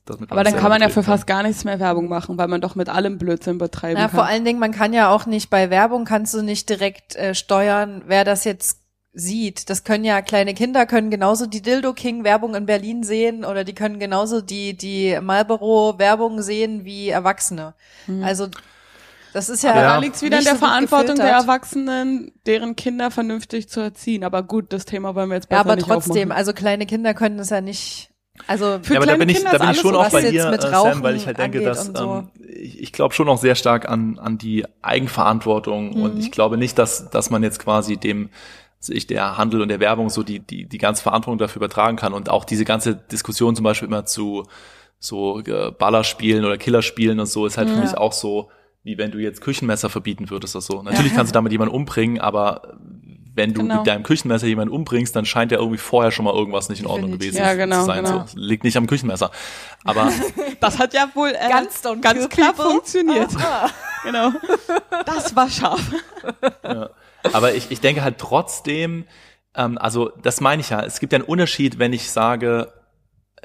damit 0.05 0.29
Aber 0.31 0.43
dann 0.43 0.55
kann 0.57 0.69
man 0.69 0.81
ja 0.81 0.89
für 0.89 1.01
fast 1.03 1.25
gar 1.27 1.43
nichts 1.43 1.63
mehr 1.63 1.79
Werbung 1.79 2.09
machen, 2.09 2.37
weil 2.37 2.49
man 2.49 2.59
doch 2.59 2.75
mit 2.75 2.89
allem 2.89 3.17
Blödsinn 3.17 3.57
betreiben 3.57 3.97
Ja, 3.97 4.07
kann. 4.09 4.15
vor 4.15 4.25
allen 4.25 4.43
Dingen, 4.43 4.59
man 4.59 4.73
kann 4.73 4.91
ja 4.91 5.09
auch 5.09 5.25
nicht 5.25 5.49
bei 5.49 5.69
Werbung 5.69 6.03
kannst 6.03 6.33
du 6.33 6.41
nicht 6.41 6.69
direkt 6.69 7.15
äh, 7.15 7.33
steuern, 7.33 8.03
wer 8.07 8.25
das 8.25 8.43
jetzt 8.43 8.81
sieht. 9.13 9.69
Das 9.69 9.83
können 9.83 10.05
ja 10.05 10.21
kleine 10.21 10.53
Kinder 10.53 10.85
können 10.85 11.09
genauso 11.11 11.45
die 11.45 11.61
Dildo 11.61 11.93
King 11.93 12.23
Werbung 12.23 12.55
in 12.55 12.65
Berlin 12.65 13.03
sehen 13.03 13.45
oder 13.45 13.63
die 13.63 13.73
können 13.75 13.99
genauso 13.99 14.41
die 14.41 14.75
die 14.75 15.17
Marlboro 15.21 15.95
Werbung 15.99 16.41
sehen 16.41 16.83
wie 16.85 17.09
Erwachsene. 17.09 17.75
Also 18.21 18.47
das 19.33 19.49
ist 19.49 19.63
ja, 19.63 19.71
Aber 19.71 19.81
Ja. 19.81 19.87
da 19.95 19.97
liegt's 19.97 20.21
wieder 20.21 20.37
in 20.39 20.43
der 20.43 20.53
so 20.53 20.59
Verantwortung 20.59 21.15
der. 21.17 21.27
Erwachsenen, 21.27 22.31
deren 22.45 22.75
Kinder 22.75 23.09
vernünftig 23.11 23.67
zu 23.67 23.79
erziehen. 23.79 24.23
Aber 24.23 24.43
gut, 24.43 24.71
das 24.73 24.85
Thema 24.85 25.15
wollen 25.15 25.29
wir 25.29 25.35
jetzt 25.35 25.49
Ja, 25.51 25.57
besser 25.57 25.61
aber 25.61 25.75
nicht 25.75 25.87
trotzdem, 25.87 26.29
aufmachen. 26.29 26.37
also 26.37 26.53
kleine 26.53 26.85
Kinder 26.85 27.13
können 27.13 27.37
das 27.37 27.49
ja 27.49 27.61
nicht 27.61 28.09
Also 28.47 28.79
Für 28.83 28.93
ja, 28.93 28.99
aber 28.99 29.05
da 29.05 29.13
kleine 29.13 29.19
bin 29.19 29.29
ich, 29.29 29.37
Kinder 29.37 29.51
da 29.51 29.57
bin 29.59 29.69
ich 29.69 29.77
alles 29.77 29.81
schon 29.81 29.93
so, 29.93 29.99
auch 29.99 30.05
was 30.05 30.13
bei 30.13 30.21
jetzt 30.21 30.31
dir, 30.33 30.49
mit 30.49 30.63
äh, 30.63 30.67
Rauchen 30.67 30.93
Sam, 30.93 31.03
weil 31.03 31.15
ich 31.15 31.25
halt 31.27 31.37
denke, 31.39 31.57
angeht 31.59 31.67
dass 31.67 31.87
und 31.89 31.97
so. 31.97 32.03
ähm, 32.03 32.29
ich, 32.47 32.79
ich 32.81 32.91
glaube 32.93 33.13
schon 33.15 33.27
auch 33.29 33.37
sehr 33.39 33.55
stark 33.55 33.87
an, 33.89 34.19
an 34.19 34.37
die 34.37 34.65
Eigenverantwortung 34.81 35.93
und 36.01 36.19
ich 36.19 36.31
glaube 36.31 36.57
nicht, 36.57 36.77
dass, 36.77 37.09
dass 37.09 37.29
man 37.29 37.41
jetzt 37.43 37.59
quasi 37.59 37.97
dem 37.97 38.29
sich 38.83 39.07
der 39.07 39.37
Handel 39.37 39.61
und 39.61 39.69
der 39.69 39.79
Werbung 39.79 40.09
so 40.09 40.23
die, 40.23 40.39
die, 40.39 40.65
die 40.65 40.77
ganze 40.77 41.03
Verantwortung 41.03 41.37
dafür 41.39 41.57
übertragen 41.61 41.95
kann 41.97 42.13
und 42.13 42.29
auch 42.29 42.45
diese 42.45 42.65
ganze 42.65 42.95
Diskussion 42.95 43.55
zum 43.55 43.63
Beispiel 43.63 43.87
immer 43.87 44.05
zu 44.05 44.45
so 44.99 45.39
äh, 45.41 45.71
Ballerspielen 45.71 46.45
oder 46.45 46.57
Killerspielen 46.57 47.19
und 47.19 47.25
so 47.27 47.45
ist 47.45 47.57
halt 47.57 47.69
für 47.69 47.75
Ja. 47.75 47.81
mich 47.81 47.97
auch 47.97 48.13
so, 48.13 48.49
wie 48.83 48.97
wenn 48.97 49.11
du 49.11 49.17
jetzt 49.19 49.41
Küchenmesser 49.41 49.89
verbieten 49.89 50.29
würdest 50.29 50.55
oder 50.55 50.61
so. 50.61 50.81
Natürlich 50.83 51.13
kannst 51.15 51.31
du 51.31 51.33
damit 51.33 51.51
jemanden 51.51 51.73
umbringen, 51.73 52.19
aber 52.19 52.77
wenn 53.35 53.53
du 53.53 53.61
Genau. 53.61 53.77
mit 53.77 53.87
deinem 53.87 54.03
Küchenmesser 54.03 54.45
jemanden 54.47 54.73
umbringst, 54.73 55.15
dann 55.15 55.25
scheint 55.25 55.51
ja 55.51 55.57
irgendwie 55.57 55.77
vorher 55.79 56.11
schon 56.11 56.25
mal 56.25 56.33
irgendwas 56.35 56.69
nicht 56.69 56.81
in 56.81 56.85
Ordnung 56.85 57.11
gewesen 57.11 57.37
Ja, 57.37 57.53
genau, 57.55 57.79
zu 57.79 57.85
sein. 57.87 58.03
genau. 58.03 58.25
So, 58.27 58.37
liegt 58.37 58.63
nicht 58.63 58.77
am 58.77 58.85
Küchenmesser. 58.87 59.31
Aber 59.83 60.09
Das 60.59 60.77
hat 60.79 60.93
ja 60.93 61.07
wohl 61.15 61.29
äh, 61.29 61.49
Ganz 61.49 61.81
ganz 62.01 62.27
people. 62.29 62.53
funktioniert. 62.71 63.29
Ah. 63.37 63.69
Genau. 64.03 64.31
Das 65.05 65.35
war 65.35 65.49
scharf. 65.49 65.81
Ja. 66.63 66.89
Aber 67.31 67.53
ich, 67.55 67.71
ich 67.71 67.79
denke 67.79 68.03
halt 68.03 68.17
trotzdem, 68.17 69.05
ähm, 69.55 69.77
also 69.77 70.11
das 70.21 70.41
meine 70.41 70.61
ich 70.61 70.69
ja, 70.69 70.81
es 70.83 70.99
gibt 70.99 71.13
ja 71.13 71.19
einen 71.19 71.27
Unterschied, 71.27 71.79
wenn 71.79 71.93
ich 71.93 72.11
sage, 72.11 72.73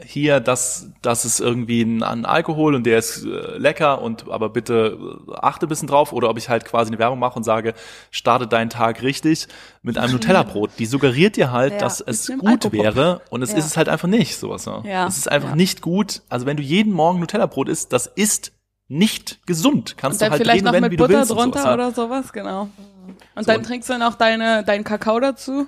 hier, 0.04 0.38
das, 0.38 0.90
das 1.02 1.24
ist 1.24 1.40
irgendwie 1.40 1.82
ein, 1.82 2.04
ein 2.04 2.24
Alkohol 2.24 2.76
und 2.76 2.84
der 2.86 2.98
ist 2.98 3.24
äh, 3.24 3.58
lecker 3.58 4.00
und 4.00 4.30
aber 4.30 4.48
bitte 4.48 4.96
äh, 5.28 5.32
achte 5.40 5.66
ein 5.66 5.68
bisschen 5.68 5.88
drauf 5.88 6.12
oder 6.12 6.30
ob 6.30 6.38
ich 6.38 6.48
halt 6.48 6.64
quasi 6.64 6.90
eine 6.90 7.00
Werbung 7.00 7.18
mache 7.18 7.36
und 7.36 7.42
sage, 7.42 7.74
starte 8.12 8.46
deinen 8.46 8.70
Tag 8.70 9.02
richtig 9.02 9.48
mit 9.82 9.98
einem 9.98 10.12
Nutella-Brot. 10.12 10.70
Die 10.78 10.86
suggeriert 10.86 11.34
dir 11.36 11.50
halt, 11.50 11.72
Ja, 11.72 11.78
dass 11.80 12.00
es 12.00 12.28
gut 12.28 12.46
Alkopop. 12.46 12.72
wäre 12.72 13.22
und 13.30 13.42
es 13.42 13.50
Ja. 13.50 13.58
ist 13.58 13.66
es 13.66 13.76
halt 13.76 13.88
einfach 13.88 14.06
nicht, 14.06 14.36
sowas. 14.38 14.66
Ja. 14.66 14.82
Ja. 14.84 15.06
Es 15.08 15.18
ist 15.18 15.28
einfach 15.28 15.56
nicht 15.56 15.82
gut. 15.82 16.22
Also 16.28 16.46
wenn 16.46 16.56
du 16.56 16.62
jeden 16.62 16.92
Morgen 16.92 17.18
Nutella-Brot 17.18 17.68
isst, 17.68 17.92
das 17.92 18.06
ist 18.06 18.52
nicht 18.86 19.44
gesund. 19.46 19.96
Kannst 19.98 20.22
Und 20.22 20.26
du 20.28 20.30
halt 20.30 20.42
vielleicht 20.42 20.58
reden, 20.58 20.66
noch 20.66 20.72
wenn, 20.74 20.82
mit 20.82 20.92
wie 20.92 20.96
du 20.96 21.04
Butter 21.06 21.18
willst 21.18 21.32
und 21.32 21.38
drunter 21.38 21.58
sowas, 21.62 21.74
oder 21.74 21.90
sowas, 21.90 22.32
genau. 22.32 22.68
Und 23.34 23.44
So. 23.44 23.52
dann 23.52 23.62
trinkst 23.62 23.88
du 23.90 23.98
noch 23.98 24.14
deine, 24.14 24.64
deinen 24.64 24.84
Kakao 24.84 25.18
dazu. 25.20 25.66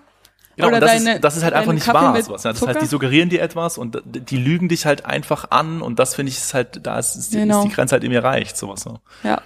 Genau, 0.57 0.69
Oder 0.69 0.77
und 0.77 0.81
das, 0.83 0.91
deine- 0.93 1.15
ist, 1.17 1.25
das 1.25 1.37
ist 1.37 1.43
halt 1.45 1.55
einfach 1.55 1.73
nicht 1.73 1.87
Kaffee 1.87 1.99
wahr. 2.05 2.23
Sowas, 2.23 2.43
ja. 2.43 2.51
Das 2.51 2.59
Zucker? 2.61 2.73
heißt, 2.75 2.83
die 2.83 2.87
suggerieren 2.87 3.29
dir 3.31 3.41
etwas 3.41 3.79
und 3.79 4.03
die 4.05 4.37
lügen 4.37 4.69
dich 4.69 4.85
halt 4.85 5.05
einfach 5.07 5.51
an 5.51 5.81
und 5.81 5.99
das 5.99 6.15
finde 6.15 6.31
ich 6.31 6.39
ist 6.39 6.53
halt, 6.55 6.85
da 6.87 6.99
ist, 6.99 7.17
ist, 7.17 7.33
die, 7.33 7.39
Genau. 7.39 7.61
ist 7.63 7.69
die 7.71 7.75
Grenze 7.75 7.93
halt 7.95 8.05
eben 8.05 8.13
erreicht, 8.13 8.57
sowas. 8.57 8.85
Ja. 8.85 9.01
Ja. 9.23 9.41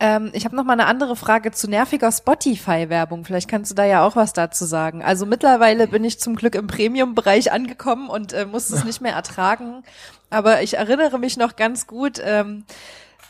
Ähm, 0.00 0.30
ich 0.32 0.44
habe 0.44 0.54
noch 0.54 0.62
mal 0.62 0.74
eine 0.74 0.86
andere 0.86 1.16
Frage 1.16 1.50
zu 1.50 1.68
nerviger 1.68 2.12
Spotify-Werbung. 2.12 3.24
Vielleicht 3.24 3.48
kannst 3.50 3.72
du 3.72 3.74
da 3.74 3.84
ja 3.84 4.04
auch 4.06 4.14
was 4.14 4.32
dazu 4.32 4.64
sagen. 4.64 5.02
Also 5.02 5.26
mittlerweile 5.26 5.88
bin 5.88 6.04
ich 6.04 6.20
zum 6.20 6.36
Glück 6.36 6.54
im 6.54 6.68
Premium-Bereich 6.68 7.50
angekommen 7.50 8.08
und 8.08 8.32
äh, 8.32 8.46
muss 8.46 8.70
es 8.70 8.84
nicht 8.84 9.00
mehr 9.00 9.14
ertragen. 9.14 9.82
Aber 10.30 10.62
ich 10.62 10.76
erinnere 10.76 11.18
mich 11.18 11.36
noch 11.36 11.56
ganz 11.56 11.88
gut, 11.88 12.20
ähm, 12.24 12.64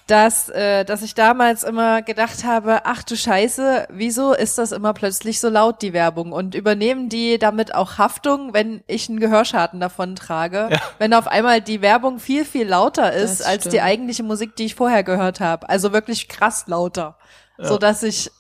dass, 0.08 0.48
äh, 0.48 0.84
dass 0.84 1.02
ich 1.02 1.14
damals 1.14 1.64
immer 1.64 2.00
gedacht 2.02 2.42
habe, 2.44 2.80
ach 2.84 3.02
du 3.02 3.14
Scheiße, 3.14 3.88
wieso 3.90 4.32
ist 4.32 4.56
das 4.56 4.72
immer 4.72 4.94
plötzlich 4.94 5.38
so 5.38 5.48
laut, 5.50 5.82
die 5.82 5.92
Werbung? 5.92 6.32
Und 6.32 6.54
übernehmen 6.54 7.08
die 7.10 7.38
damit 7.38 7.74
auch 7.74 7.98
Haftung, 7.98 8.54
wenn 8.54 8.82
ich 8.86 9.08
einen 9.08 9.20
Gehörschaden 9.20 9.80
davon 9.80 10.16
trage? 10.16 10.68
Ja. 10.70 10.80
Wenn 10.98 11.12
auf 11.12 11.28
einmal 11.28 11.60
die 11.60 11.82
Werbung 11.82 12.18
viel, 12.18 12.44
viel 12.46 12.66
lauter 12.66 13.12
ist 13.12 13.40
Das 13.40 13.46
als 13.46 13.68
die 13.68 13.82
eigentliche 13.82 14.22
Musik, 14.22 14.56
die 14.56 14.64
ich 14.64 14.74
vorher 14.74 15.04
gehört 15.04 15.40
habe. 15.40 15.68
Also 15.68 15.92
wirklich 15.92 16.26
krass 16.28 16.64
lauter. 16.66 17.18
Ja. 17.58 17.66
So 17.66 17.76
dass 17.76 18.02
ich 18.02 18.30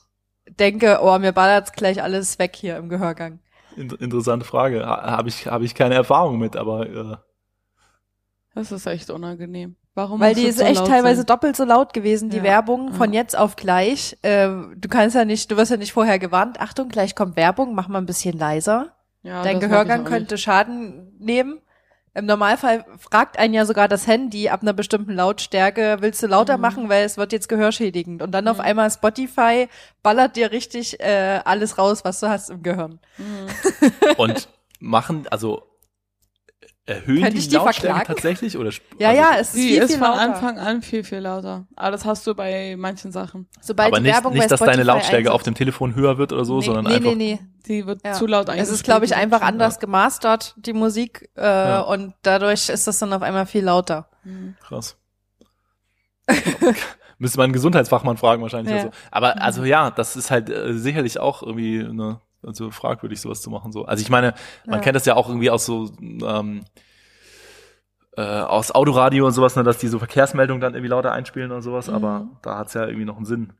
denke, 0.48 1.00
oh, 1.02 1.18
mir 1.18 1.32
ballert's 1.32 1.72
gleich 1.72 2.02
alles 2.02 2.38
weg 2.38 2.56
hier 2.56 2.78
im 2.78 2.88
Gehörgang. 2.88 3.40
In, 3.76 3.90
interessante 3.90 4.46
Frage. 4.46 4.86
Ha- 4.86 5.10
Habe 5.18 5.28
ich, 5.28 5.46
habe 5.46 5.66
ich 5.66 5.74
keine 5.74 5.96
Erfahrung 5.96 6.38
mit, 6.38 6.56
aber 6.56 6.86
äh, 6.86 7.16
Das 8.54 8.72
ist 8.72 8.86
echt 8.86 9.10
unangenehm. 9.10 9.76
Warum 9.98 10.20
Weil 10.20 10.36
die 10.36 10.44
ist 10.44 10.60
so 10.60 10.64
echt 10.64 10.86
teilweise 10.86 11.16
sein? 11.22 11.26
doppelt 11.26 11.56
so 11.56 11.64
laut 11.64 11.92
gewesen, 11.92 12.30
die 12.30 12.36
Ja. 12.36 12.44
Werbung, 12.44 12.92
von 12.92 13.12
Ja. 13.12 13.20
jetzt 13.22 13.36
auf 13.36 13.56
gleich. 13.56 14.16
Äh, 14.22 14.46
du 14.76 14.88
kannst 14.88 15.16
ja 15.16 15.24
nicht, 15.24 15.50
du 15.50 15.56
wirst 15.56 15.72
ja 15.72 15.76
nicht 15.76 15.92
vorher 15.92 16.20
gewarnt, 16.20 16.60
Achtung, 16.60 16.88
gleich 16.88 17.16
kommt 17.16 17.34
Werbung, 17.34 17.74
mach 17.74 17.88
mal 17.88 17.98
ein 17.98 18.06
bisschen 18.06 18.38
leiser. 18.38 18.92
Ja, 19.24 19.42
Dein 19.42 19.58
Gehörgang 19.58 20.04
könnte 20.04 20.38
Schaden 20.38 21.16
nehmen. 21.18 21.60
Im 22.14 22.26
Normalfall 22.26 22.84
fragt 22.98 23.40
einen 23.40 23.54
ja 23.54 23.64
sogar 23.66 23.88
das 23.88 24.06
Handy 24.06 24.48
ab 24.48 24.62
einer 24.62 24.72
bestimmten 24.72 25.14
Lautstärke, 25.14 25.96
willst 25.98 26.22
du 26.22 26.28
lauter 26.28 26.58
Mhm. 26.58 26.60
machen, 26.62 26.88
weil 26.88 27.04
es 27.04 27.16
wird 27.16 27.32
jetzt 27.32 27.48
gehörschädigend. 27.48 28.22
Und 28.22 28.30
dann 28.30 28.46
auf 28.46 28.58
Mhm. 28.58 28.62
einmal 28.64 28.90
Spotify 28.92 29.68
ballert 30.04 30.36
dir 30.36 30.52
richtig 30.52 31.00
äh, 31.00 31.40
alles 31.44 31.76
raus, 31.76 32.04
was 32.04 32.20
du 32.20 32.28
hast 32.28 32.50
im 32.50 32.62
Gehirn. 32.62 33.00
Mhm. 33.18 33.46
und 34.16 34.48
machen, 34.78 35.26
also 35.32 35.64
erhöhen 36.88 37.16
Könnte 37.22 37.32
die, 37.32 37.38
ich 37.38 37.48
die 37.48 37.54
Lautstärke 37.56 37.86
verklagen? 37.96 38.06
tatsächlich 38.06 38.56
oder 38.58 38.70
sp- 38.74 38.82
Ja, 38.98 39.10
also, 39.10 39.20
ja, 39.22 39.30
es 39.38 39.48
ist 39.48 39.56
Die 39.56 39.68
viel, 39.68 39.82
ist 39.82 39.90
viel 39.90 39.98
von 39.98 40.08
lauter. 40.08 40.20
Anfang 40.22 40.58
an 40.58 40.82
viel, 40.82 41.04
viel 41.04 41.18
lauter. 41.18 41.66
Aber 41.76 41.90
das 41.90 42.04
hast 42.04 42.26
du 42.26 42.34
bei 42.34 42.74
manchen 42.78 43.12
Sachen. 43.12 43.46
Sobald 43.60 43.88
aber 43.88 43.98
die 43.98 44.04
nicht, 44.04 44.14
Werbung 44.14 44.32
nicht, 44.32 44.50
dass 44.50 44.60
deine 44.60 44.82
Lautstärke 44.82 45.30
auf 45.32 45.42
dem 45.42 45.54
Telefon 45.54 45.94
höher 45.94 46.18
wird 46.18 46.32
oder 46.32 46.44
so, 46.44 46.58
nee, 46.60 46.64
sondern 46.66 46.84
nee, 46.86 46.94
einfach. 46.94 47.10
nee, 47.10 47.14
nee. 47.14 47.40
Die 47.66 47.86
wird 47.86 48.00
Ja. 48.04 48.12
zu 48.14 48.26
laut 48.26 48.44
Es 48.48 48.50
eingestellt. 48.54 48.74
ist, 48.76 48.84
glaube 48.84 49.04
ich, 49.04 49.14
einfach 49.14 49.42
anders 49.42 49.74
Ja. 49.74 49.80
gemastert, 49.80 50.54
die 50.56 50.72
Musik, 50.72 51.28
äh, 51.36 51.42
Ja. 51.42 51.80
und 51.82 52.14
dadurch 52.22 52.68
ist 52.70 52.86
das 52.86 52.98
dann 52.98 53.12
auf 53.12 53.22
einmal 53.22 53.46
viel 53.46 53.64
lauter. 53.64 54.08
Mhm. 54.24 54.56
Krass. 54.66 54.96
Müsste 57.18 57.38
man 57.38 57.44
einen 57.44 57.52
Gesundheitsfachmann 57.52 58.16
fragen 58.16 58.42
wahrscheinlich. 58.42 58.74
Ja. 58.74 58.82
so. 58.82 58.90
Aber 59.10 59.42
also 59.42 59.64
ja, 59.64 59.90
das 59.90 60.14
ist 60.16 60.30
halt 60.30 60.50
äh, 60.50 60.72
sicherlich 60.74 61.18
auch 61.18 61.42
irgendwie 61.42 61.82
ne, 61.82 62.20
also 62.48 62.70
fragwürdig 62.72 63.20
sowas 63.20 63.40
zu 63.40 63.50
machen. 63.50 63.70
So. 63.72 63.84
Also 63.84 64.02
ich 64.02 64.10
meine, 64.10 64.34
man 64.66 64.76
Ja. 64.76 64.82
kennt 64.82 64.96
das 64.96 65.04
ja 65.06 65.14
auch 65.14 65.28
irgendwie 65.28 65.50
aus 65.50 65.64
so 65.66 65.90
ähm, 66.00 66.64
äh, 68.16 68.22
aus 68.22 68.72
Autoradio 68.72 69.26
und 69.26 69.32
sowas, 69.32 69.54
ne, 69.56 69.62
dass 69.62 69.78
die 69.78 69.88
so 69.88 69.98
Verkehrsmeldungen 69.98 70.60
dann 70.60 70.74
irgendwie 70.74 70.90
lauter 70.90 71.12
einspielen 71.12 71.52
und 71.52 71.62
sowas. 71.62 71.88
Aber 71.88 72.20
Mhm. 72.20 72.30
da 72.42 72.58
hat's 72.58 72.74
ja 72.74 72.84
irgendwie 72.86 73.04
noch 73.04 73.16
einen 73.16 73.26
Sinn. 73.26 73.52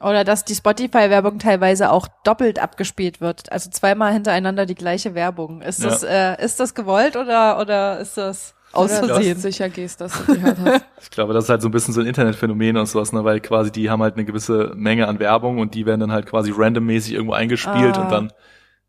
Oder 0.00 0.22
dass 0.24 0.44
die 0.44 0.54
Spotify-Werbung 0.54 1.38
teilweise 1.40 1.90
auch 1.90 2.06
doppelt 2.24 2.60
abgespielt 2.60 3.20
wird. 3.20 3.50
Also 3.50 3.68
zweimal 3.70 4.12
hintereinander 4.12 4.64
die 4.64 4.76
gleiche 4.76 5.14
Werbung. 5.14 5.60
Ist 5.60 5.82
Ja. 5.82 5.88
das, 5.90 6.02
äh, 6.04 6.44
ist 6.44 6.60
das 6.60 6.74
gewollt 6.74 7.16
oder, 7.16 7.58
oder 7.60 7.98
ist 7.98 8.16
das 8.16 8.54
aus 8.72 8.90
dass 8.90 9.06
Versehen? 9.06 9.38
sicher 9.38 9.68
gehst, 9.68 10.00
dass 10.00 10.12
du 10.26 10.34
gehört 10.34 10.58
hast. 10.58 10.84
Ich 11.02 11.10
glaube, 11.10 11.32
das 11.32 11.44
ist 11.44 11.50
halt 11.50 11.62
so 11.62 11.68
ein 11.68 11.72
bisschen 11.72 11.94
so 11.94 12.00
ein 12.00 12.06
Internetphänomen 12.06 12.76
und 12.76 12.86
sowas, 12.86 13.12
ne, 13.12 13.24
weil 13.24 13.40
quasi 13.40 13.70
die 13.72 13.88
haben 13.90 14.02
halt 14.02 14.14
eine 14.14 14.24
gewisse 14.24 14.72
Menge 14.76 15.06
an 15.08 15.18
Werbung 15.20 15.58
und 15.58 15.74
die 15.74 15.86
werden 15.86 16.00
dann 16.00 16.12
halt 16.12 16.26
quasi 16.26 16.52
randommäßig 16.54 17.12
irgendwo 17.14 17.32
eingespielt 17.34 17.96
Ah. 17.96 18.02
und 18.02 18.10
dann 18.12 18.32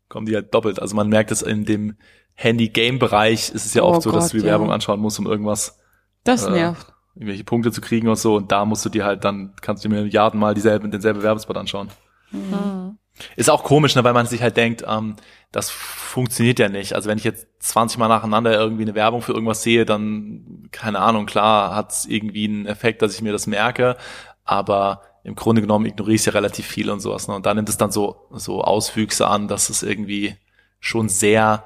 kommen 0.08 0.26
die 0.26 0.34
halt 0.34 0.52
doppelt. 0.54 0.80
Also 0.80 0.94
man 0.96 1.08
merkt 1.08 1.30
es 1.30 1.42
in 1.42 1.64
dem 1.64 1.96
Handy-Game-Bereich 2.34 3.50
ist 3.50 3.66
es 3.66 3.74
ja 3.74 3.82
Oh 3.82 3.88
oft 3.88 4.02
so, 4.02 4.10
dass 4.10 4.24
Gott, 4.24 4.32
du 4.34 4.38
die 4.38 4.44
ja. 4.44 4.50
Werbung 4.52 4.70
anschauen 4.72 5.00
musst, 5.00 5.18
um 5.18 5.26
irgendwas, 5.26 5.78
Das 6.24 6.44
Äh, 6.46 6.50
nervt. 6.50 6.92
irgendwelche 7.14 7.44
Punkte 7.44 7.70
zu 7.72 7.80
kriegen 7.80 8.08
und 8.08 8.16
so. 8.18 8.36
Und 8.36 8.50
da 8.52 8.64
musst 8.64 8.84
du 8.84 8.88
dir 8.88 9.04
halt 9.04 9.24
dann, 9.24 9.54
kannst 9.60 9.84
du 9.84 9.88
dir 9.88 9.94
Milliarden 10.02 10.38
mal 10.40 10.54
dieselben, 10.54 10.90
denselben 10.90 11.22
Werbespot 11.22 11.56
anschauen. 11.56 11.88
Mhm. 12.32 12.98
Ist 13.36 13.50
auch 13.50 13.64
komisch, 13.64 13.94
ne, 13.94 14.04
weil 14.04 14.12
man 14.12 14.26
sich 14.26 14.42
halt 14.42 14.56
denkt, 14.56 14.84
ähm, 14.86 15.16
das 15.52 15.70
funktioniert 15.70 16.58
ja 16.58 16.68
nicht. 16.68 16.94
Also 16.94 17.08
wenn 17.08 17.18
ich 17.18 17.24
jetzt 17.24 17.48
20 17.60 17.98
Mal 17.98 18.08
nacheinander 18.08 18.52
irgendwie 18.52 18.82
eine 18.82 18.94
Werbung 18.94 19.22
für 19.22 19.32
irgendwas 19.32 19.62
sehe, 19.62 19.84
dann, 19.84 20.68
keine 20.70 21.00
Ahnung, 21.00 21.26
klar 21.26 21.74
hat 21.74 21.92
es 21.92 22.06
irgendwie 22.06 22.44
einen 22.44 22.66
Effekt, 22.66 23.02
dass 23.02 23.14
ich 23.14 23.22
mir 23.22 23.32
das 23.32 23.46
merke, 23.46 23.96
aber 24.44 25.02
im 25.22 25.34
Grunde 25.34 25.60
genommen 25.60 25.86
ignoriere 25.86 26.14
ich 26.14 26.24
ja 26.24 26.32
relativ 26.32 26.66
viel 26.66 26.90
und 26.90 27.00
sowas. 27.00 27.28
Ne? 27.28 27.34
Und 27.34 27.46
da 27.46 27.54
nimmt 27.54 27.68
es 27.68 27.76
dann 27.76 27.92
so, 27.92 28.26
so 28.30 28.62
Auswüchse 28.62 29.26
an, 29.26 29.48
dass 29.48 29.70
es 29.70 29.82
irgendwie 29.82 30.36
schon 30.78 31.08
sehr 31.08 31.64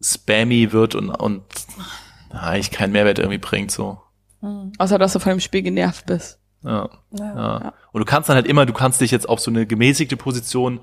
spammy 0.00 0.72
wird 0.72 0.94
und, 0.94 1.10
und 1.10 1.44
eigentlich 2.30 2.70
keinen 2.70 2.92
Mehrwert 2.92 3.18
irgendwie 3.18 3.38
bringt. 3.38 3.70
So. 3.70 4.00
Mhm. 4.40 4.72
Außer, 4.78 4.98
dass 4.98 5.12
du 5.12 5.20
von 5.20 5.30
dem 5.30 5.40
Spiel 5.40 5.62
genervt 5.62 6.06
bist. 6.06 6.41
Ja. 6.64 6.88
Ja. 7.10 7.34
Ja. 7.34 7.74
Und 7.92 8.00
du 8.00 8.04
kannst 8.04 8.28
dann 8.28 8.36
halt 8.36 8.46
immer, 8.46 8.66
du 8.66 8.72
kannst 8.72 9.00
dich 9.00 9.10
jetzt 9.10 9.28
auf 9.28 9.40
so 9.40 9.50
eine 9.50 9.66
gemäßigte 9.66 10.16
Position 10.16 10.80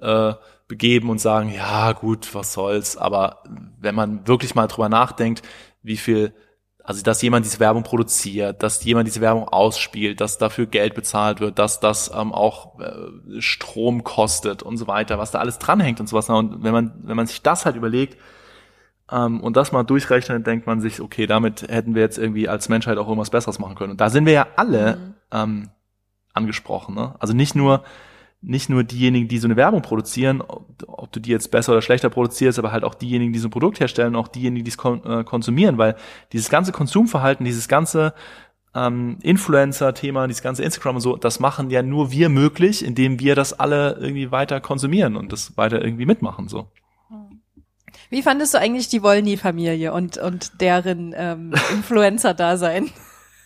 äh, 0.00 0.34
begeben 0.68 1.10
und 1.10 1.20
sagen, 1.20 1.52
ja 1.52 1.92
gut, 1.92 2.34
was 2.34 2.52
soll's. 2.52 2.96
Aber 2.96 3.42
wenn 3.80 3.94
man 3.94 4.26
wirklich 4.26 4.54
mal 4.54 4.66
drüber 4.66 4.88
nachdenkt, 4.88 5.42
wie 5.82 5.96
viel, 5.96 6.34
also 6.82 7.02
dass 7.02 7.22
jemand 7.22 7.44
diese 7.46 7.60
Werbung 7.60 7.82
produziert, 7.82 8.62
dass 8.62 8.84
jemand 8.84 9.06
diese 9.06 9.20
Werbung 9.20 9.48
ausspielt, 9.48 10.20
dass 10.20 10.38
dafür 10.38 10.66
Geld 10.66 10.94
bezahlt 10.94 11.40
wird, 11.40 11.58
dass 11.58 11.80
das 11.80 12.10
ähm, 12.14 12.32
auch 12.32 12.78
äh, 12.80 13.40
Strom 13.40 14.04
kostet 14.04 14.62
und 14.62 14.76
so 14.76 14.86
weiter, 14.86 15.18
was 15.18 15.30
da 15.30 15.38
alles 15.38 15.58
dranhängt 15.58 16.00
und 16.00 16.08
sowas. 16.08 16.28
Und 16.28 16.62
wenn 16.62 16.72
man, 16.72 16.92
wenn 17.02 17.16
man 17.16 17.26
sich 17.26 17.42
das 17.42 17.64
halt 17.66 17.76
überlegt, 17.76 18.18
ähm, 19.10 19.40
und 19.40 19.56
das 19.56 19.72
mal 19.72 19.82
durchrechnet, 19.82 20.46
denkt 20.46 20.66
man 20.66 20.80
sich, 20.80 21.00
okay, 21.00 21.26
damit 21.26 21.62
hätten 21.68 21.94
wir 21.94 22.02
jetzt 22.02 22.18
irgendwie 22.18 22.48
als 22.48 22.68
Menschheit 22.68 22.98
auch 22.98 23.06
irgendwas 23.06 23.30
Besseres 23.30 23.58
machen 23.58 23.74
können. 23.74 23.92
Und 23.92 24.00
da 24.00 24.10
sind 24.10 24.26
wir 24.26 24.32
ja 24.32 24.46
alle 24.56 24.96
Mhm. 24.96 25.13
Ähm, 25.34 25.68
angesprochen. 26.32 26.94
Ne? 26.94 27.14
Also 27.18 27.34
nicht 27.34 27.54
nur 27.54 27.84
nicht 28.46 28.68
nur 28.68 28.84
diejenigen, 28.84 29.26
die 29.26 29.38
so 29.38 29.46
eine 29.46 29.56
Werbung 29.56 29.80
produzieren, 29.80 30.42
ob, 30.42 30.66
ob 30.86 31.10
du 31.12 31.18
die 31.18 31.30
jetzt 31.30 31.50
besser 31.50 31.72
oder 31.72 31.80
schlechter 31.80 32.10
produzierst, 32.10 32.58
aber 32.58 32.72
halt 32.72 32.84
auch 32.84 32.94
diejenigen, 32.94 33.32
die 33.32 33.38
so 33.38 33.48
ein 33.48 33.50
Produkt 33.50 33.80
herstellen, 33.80 34.14
auch 34.16 34.28
diejenigen, 34.28 34.64
die 34.64 34.70
es 34.70 34.76
kon 34.76 35.02
äh, 35.04 35.24
konsumieren, 35.24 35.78
weil 35.78 35.96
dieses 36.32 36.50
ganze 36.50 36.70
Konsumverhalten, 36.70 37.46
dieses 37.46 37.68
ganze 37.68 38.12
ähm, 38.74 39.18
Influencer-Thema, 39.22 40.26
dieses 40.26 40.42
ganze 40.42 40.62
Instagram 40.62 40.96
und 40.96 41.00
so, 41.00 41.16
das 41.16 41.40
machen 41.40 41.70
ja 41.70 41.82
nur 41.82 42.10
wir 42.10 42.28
möglich, 42.28 42.84
indem 42.84 43.18
wir 43.18 43.34
das 43.34 43.58
alle 43.58 43.96
irgendwie 43.98 44.30
weiter 44.30 44.60
konsumieren 44.60 45.16
und 45.16 45.32
das 45.32 45.56
weiter 45.56 45.82
irgendwie 45.82 46.06
mitmachen 46.06 46.48
so. 46.48 46.70
Wie 48.10 48.22
fandest 48.22 48.54
du 48.54 48.58
eigentlich 48.58 48.88
die 48.88 49.02
Wollny-Familie 49.02 49.92
und, 49.92 50.18
und 50.18 50.60
deren 50.60 51.14
ähm, 51.16 51.54
Influencer-Dasein? 51.72 52.90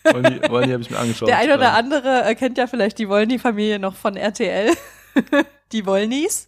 Wollen 0.03 0.23
die, 0.41 0.49
wollen 0.49 0.67
die 0.67 0.73
habe 0.73 0.81
ich 0.83 0.89
mir 0.89 0.97
angeschaut. 0.99 1.27
Der 1.29 1.37
ein 1.37 1.51
oder 1.51 1.69
Ähm, 1.69 1.75
andere 1.75 2.23
äh, 2.25 2.35
kennt 2.35 2.57
ja 2.57 2.67
vielleicht 2.67 2.97
die 2.99 3.09
Wollny-Familie 3.09 3.79
noch 3.79 3.95
von 3.95 4.15
RTL. 4.15 4.71
die 5.71 5.85
Wollnys. 5.85 6.47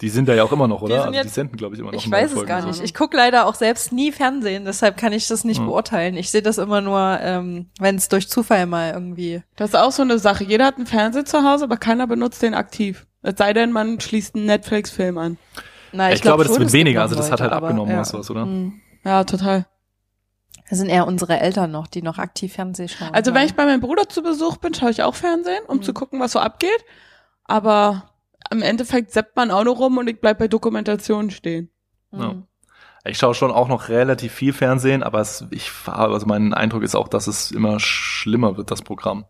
Die 0.00 0.08
sind 0.08 0.28
da 0.28 0.34
ja 0.34 0.42
auch 0.42 0.50
immer 0.50 0.66
noch, 0.66 0.80
Die 0.80 0.86
oder? 0.86 0.94
sind 0.94 1.00
Also 1.08 1.12
die 1.12 1.18
jetzt- 1.18 1.34
senden, 1.34 1.56
glaube 1.56 1.74
ich, 1.74 1.80
immer 1.80 1.92
noch 1.92 1.98
Ich 2.04 2.10
weiß 2.10 2.32
es 2.32 2.44
gar 2.46 2.64
nicht. 2.66 2.74
so. 2.76 2.82
Ich 2.84 2.92
gucke 2.94 3.16
leider 3.16 3.46
auch 3.46 3.54
selbst 3.54 3.92
nie 3.92 4.10
Fernsehen, 4.10 4.64
deshalb 4.64 4.96
kann 4.96 5.12
ich 5.12 5.28
das 5.28 5.44
nicht 5.44 5.58
Hm. 5.58 5.66
beurteilen. 5.66 6.16
Ich 6.16 6.30
sehe 6.32 6.42
das 6.42 6.58
immer 6.58 6.80
nur, 6.80 7.18
ähm, 7.22 7.66
wenn 7.78 7.94
es 7.96 8.08
durch 8.08 8.28
Zufall 8.28 8.66
mal 8.66 8.92
irgendwie. 8.92 9.42
Das 9.54 9.70
ist 9.70 9.76
auch 9.76 9.92
so 9.92 10.02
eine 10.02 10.18
Sache. 10.18 10.42
Jeder 10.42 10.64
hat 10.66 10.76
einen 10.76 10.86
Fernseher 10.86 11.24
zu 11.24 11.44
Hause, 11.44 11.64
aber 11.64 11.76
keiner 11.76 12.06
benutzt 12.08 12.42
den 12.42 12.54
aktiv. 12.54 13.06
Es 13.22 13.34
sei 13.38 13.52
denn, 13.52 13.70
man 13.70 14.00
schließt 14.00 14.34
einen 14.34 14.46
Netflix-Film 14.46 15.18
an. 15.18 15.38
Na, 15.92 16.10
Ich, 16.12 16.20
glaub 16.22 16.38
glaube, 16.38 16.48
das 16.48 16.58
wird 16.58 16.72
weniger. 16.72 17.02
Also 17.02 17.14
das 17.14 17.30
hat 17.30 17.40
halt 17.40 17.52
aber, 17.52 17.68
abgenommen, 17.68 17.92
ja. 17.92 18.00
was 18.00 18.12
was, 18.12 18.28
oder? 18.30 18.42
Hm. 18.42 18.80
Ja, 19.04 19.22
total. 19.22 19.66
Das 20.72 20.78
sind 20.78 20.88
eher 20.88 21.06
unsere 21.06 21.38
Eltern 21.38 21.70
noch, 21.70 21.86
die 21.86 22.00
noch 22.00 22.16
aktiv 22.16 22.54
Fernsehen 22.54 22.88
schauen. 22.88 23.10
Also 23.12 23.34
wenn 23.34 23.42
Ja. 23.42 23.46
ich 23.46 23.54
bei 23.54 23.66
meinem 23.66 23.82
Bruder 23.82 24.08
zu 24.08 24.22
Besuch 24.22 24.56
bin, 24.56 24.72
schaue 24.72 24.88
ich 24.90 25.02
auch 25.02 25.14
Fernsehen, 25.14 25.62
um 25.66 25.76
Mhm. 25.76 25.82
zu 25.82 25.92
gucken, 25.92 26.18
was 26.18 26.32
so 26.32 26.38
abgeht. 26.38 26.82
Aber 27.44 28.08
im 28.50 28.62
Endeffekt 28.62 29.12
seppt 29.12 29.36
man 29.36 29.50
auch 29.50 29.64
noch 29.64 29.78
rum 29.78 29.98
und 29.98 30.08
ich 30.08 30.18
bleib 30.18 30.38
bei 30.38 30.48
Dokumentationen 30.48 31.30
stehen. 31.30 31.68
Ja. 32.10 32.30
Hm. 32.30 32.44
Ich 33.04 33.18
schaue 33.18 33.34
schon 33.34 33.50
auch 33.50 33.68
noch 33.68 33.90
relativ 33.90 34.32
viel 34.32 34.54
Fernsehen, 34.54 35.02
aber 35.02 35.20
es, 35.20 35.44
ich 35.50 35.70
habe, 35.86 36.14
also 36.14 36.24
mein 36.24 36.54
Eindruck 36.54 36.84
ist 36.84 36.94
auch, 36.94 37.08
dass 37.08 37.26
es 37.26 37.50
immer 37.50 37.78
schlimmer 37.78 38.56
wird, 38.56 38.70
das 38.70 38.80
Programm. 38.80 39.26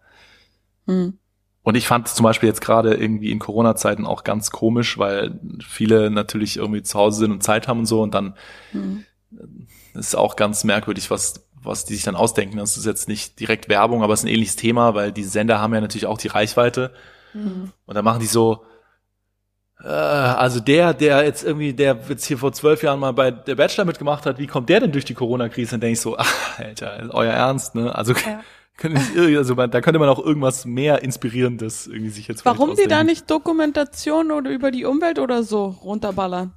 Hm. 0.86 1.18
Und 1.64 1.74
ich 1.74 1.88
fand 1.88 2.06
es 2.06 2.14
zum 2.14 2.22
Beispiel 2.22 2.50
jetzt 2.50 2.60
gerade 2.60 2.94
irgendwie 2.94 3.32
in 3.32 3.40
Corona-Zeiten 3.40 4.06
auch 4.06 4.22
ganz 4.22 4.52
komisch, 4.52 4.96
weil 4.96 5.40
viele 5.60 6.08
natürlich 6.12 6.58
irgendwie 6.58 6.84
zu 6.84 6.96
Hause 6.96 7.18
sind 7.18 7.32
und 7.32 7.42
Zeit 7.42 7.66
haben 7.66 7.80
und 7.80 7.86
so 7.86 8.00
und 8.00 8.14
dann 8.14 8.36
Hm. 9.92 10.00
ist 10.00 10.14
auch 10.14 10.36
ganz 10.36 10.64
merkwürdig, 10.64 11.10
was, 11.10 11.44
was 11.62 11.84
die 11.84 11.94
sich 11.94 12.04
dann 12.04 12.16
ausdenken. 12.16 12.56
Das 12.56 12.76
ist 12.76 12.86
jetzt 12.86 13.08
nicht 13.08 13.38
direkt 13.40 13.68
Werbung, 13.68 14.02
aber 14.02 14.12
es 14.14 14.20
ist 14.20 14.24
ein 14.24 14.32
ähnliches 14.32 14.56
Thema, 14.56 14.94
weil 14.94 15.12
die 15.12 15.24
Sender 15.24 15.60
haben 15.60 15.74
ja 15.74 15.80
natürlich 15.80 16.06
auch 16.06 16.18
die 16.18 16.28
Reichweite 16.28 16.92
Hm. 17.32 17.72
und 17.86 17.94
dann 17.94 18.04
machen 18.04 18.20
die 18.20 18.26
so, 18.26 18.64
äh, 19.82 19.88
also 19.88 20.60
der, 20.60 20.94
der 20.94 21.24
jetzt 21.24 21.44
irgendwie, 21.44 21.72
der 21.72 21.98
jetzt 22.08 22.26
hier 22.26 22.38
vor 22.38 22.52
zwölf 22.52 22.82
Jahren 22.82 23.00
mal 23.00 23.12
bei 23.12 23.30
der 23.30 23.54
Bachelor 23.54 23.84
mitgemacht 23.84 24.26
hat, 24.26 24.38
wie 24.38 24.46
kommt 24.46 24.68
der 24.68 24.80
denn 24.80 24.92
durch 24.92 25.04
die 25.04 25.14
Corona-Krise? 25.14 25.72
Dann 25.72 25.80
denke 25.80 25.94
ich 25.94 26.00
so, 26.00 26.16
ach, 26.18 26.58
Alter, 26.58 27.08
euer 27.12 27.32
Ernst, 27.32 27.74
ne? 27.74 27.94
Also, 27.94 28.12
Ja. 28.12 28.42
können 28.78 28.96
also 29.36 29.54
man, 29.54 29.70
da 29.70 29.80
könnte 29.80 29.98
man 29.98 30.08
auch 30.08 30.18
irgendwas 30.18 30.64
mehr 30.64 31.02
Inspirierendes 31.02 31.86
irgendwie 31.86 32.08
sich 32.08 32.26
jetzt 32.26 32.44
Warum 32.44 32.74
die 32.74 32.88
da 32.88 33.04
nicht 33.04 33.30
Dokumentation 33.30 34.32
oder 34.32 34.50
über 34.50 34.70
die 34.70 34.86
Umwelt 34.86 35.18
oder 35.18 35.42
so 35.42 35.66
runterballern? 35.66 36.52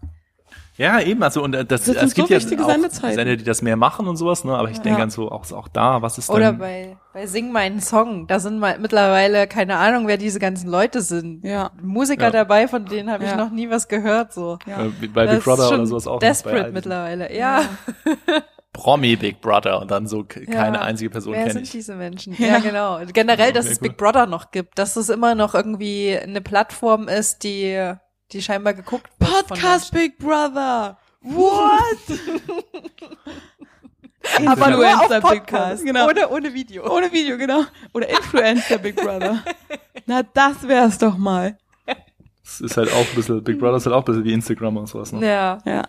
Ja, 0.77 0.99
eben, 0.99 1.23
also 1.23 1.41
und 1.41 1.55
äh, 1.55 1.63
das, 1.63 1.85
Das 1.85 1.95
sind 1.95 1.97
es 2.03 2.13
gibt 2.13 2.27
so 2.27 2.33
ja 2.33 2.39
auch 2.65 2.69
Sendezeiten. 2.69 3.15
Sender, 3.15 3.35
die 3.37 3.43
das 3.45 3.61
mehr 3.61 3.77
machen 3.77 4.07
und 4.07 4.17
sowas, 4.17 4.43
ne? 4.43 4.53
Aber 4.57 4.69
ich 4.69 4.79
denke 4.81 4.99
Ja. 4.99 5.03
an 5.05 5.09
so 5.09 5.31
auch, 5.31 5.49
auch 5.53 5.69
da, 5.69 6.01
was 6.01 6.17
ist 6.17 6.29
Oder 6.29 6.47
dann? 6.47 6.57
bei, 6.57 6.97
bei 7.13 7.27
Sing 7.27 7.51
meinen 7.53 7.79
Song, 7.79 8.27
da 8.27 8.39
sind 8.39 8.59
mal 8.59 8.77
mittlerweile 8.79 9.47
keine 9.47 9.77
Ahnung, 9.77 10.07
wer 10.07 10.17
diese 10.17 10.39
ganzen 10.39 10.69
Leute 10.69 10.99
sind. 11.01 11.45
Ja. 11.45 11.71
Musiker 11.81 12.25
Ja. 12.25 12.31
dabei, 12.31 12.67
von 12.67 12.83
denen 12.85 13.09
habe 13.09 13.23
ich 13.23 13.29
Ja. 13.29 13.37
noch 13.37 13.51
nie 13.51 13.69
was 13.69 13.87
gehört. 13.87 14.33
So. 14.33 14.57
Ja. 14.65 14.85
äh, 14.85 15.07
bei 15.07 15.25
Das 15.25 15.35
Big 15.35 15.43
Brother 15.45 15.69
oder 15.73 15.85
sowas 15.87 16.07
auch. 16.07 16.19
Desperate 16.19 16.71
mittlerweile. 16.73 17.33
Ja. 17.33 17.61
Promi 18.73 19.15
Big 19.15 19.39
Brother 19.39 19.79
und 19.81 19.89
dann 19.89 20.05
so 20.05 20.25
keine 20.25 20.81
einzige 20.81 21.09
Person 21.09 21.31
Wer 21.33 21.43
kenne 21.43 21.53
sind 21.53 21.63
ich. 21.63 21.71
diese 21.71 21.95
Menschen? 21.95 22.35
Ja. 22.37 22.47
Ja, 22.47 22.59
genau. 22.59 22.99
Generell, 23.13 23.53
dass 23.53 23.65
Okay, 23.65 23.73
es 23.75 23.81
cool. 23.81 23.87
Big 23.87 23.97
Brother 23.97 24.25
noch 24.25 24.51
gibt, 24.51 24.77
dass 24.77 24.97
es 24.97 25.07
immer 25.07 25.33
noch 25.33 25.55
irgendwie 25.55 26.17
eine 26.21 26.41
Plattform 26.41 27.07
ist, 27.07 27.43
die, 27.43 27.93
die 28.35 28.41
scheinbar 28.41 28.73
geguckt 28.73 29.09
wird. 29.17 29.47
Podcast 29.47 29.91
Big 29.93 30.17
Brother. 30.17 30.97
What? 31.21 32.19
Aber 34.45 34.69
nur 34.71 34.85
auf 34.85 35.03
Influencer 35.03 35.21
Big 35.21 35.39
Podcast, 35.45 35.83
Brother. 35.85 35.93
Genau. 35.93 36.09
ohne, 36.09 36.29
ohne 36.29 36.53
Video. 36.53 36.95
Ohne 36.95 37.11
Video, 37.11 37.37
genau. 37.37 37.63
Oder 37.93 38.09
Influencer 38.09 38.77
Big 38.77 38.95
Brother. 38.95 39.43
Na, 40.05 40.23
das 40.23 40.67
wär's 40.67 40.97
doch 40.97 41.17
mal. 41.17 41.57
Es 42.43 42.61
ist 42.61 42.77
halt 42.77 42.91
auch 42.91 42.99
ein 42.99 43.15
bisschen, 43.15 43.43
Big 43.43 43.57
Brother 43.59 43.77
ist 43.77 43.85
halt 43.85 43.95
auch 43.95 44.01
ein 44.01 44.05
bisschen 44.05 44.23
wie 44.23 44.33
Instagram 44.33 44.77
und 44.77 44.87
sowas, 44.87 45.11
ne? 45.11 45.25
Ja. 45.25 45.57
Ja. 45.65 45.83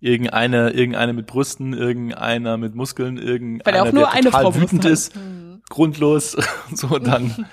Irgendeine, 0.00 0.70
irgendeine 0.70 1.12
mit 1.12 1.26
Brüsten, 1.26 1.72
irgendeiner 1.72 2.56
mit 2.56 2.74
Muskeln, 2.74 3.18
irgendeiner, 3.18 3.66
Weil 3.66 3.74
er 3.74 3.82
auch 3.82 3.92
nur 3.92 4.04
der 4.04 4.12
eine 4.12 4.30
total 4.30 4.42
Frau 4.42 4.54
wütend 4.54 4.84
ist, 4.84 5.14
Hm. 5.14 5.62
grundlos 5.68 6.34
und 6.70 6.78
so, 6.78 6.98
dann, 6.98 7.46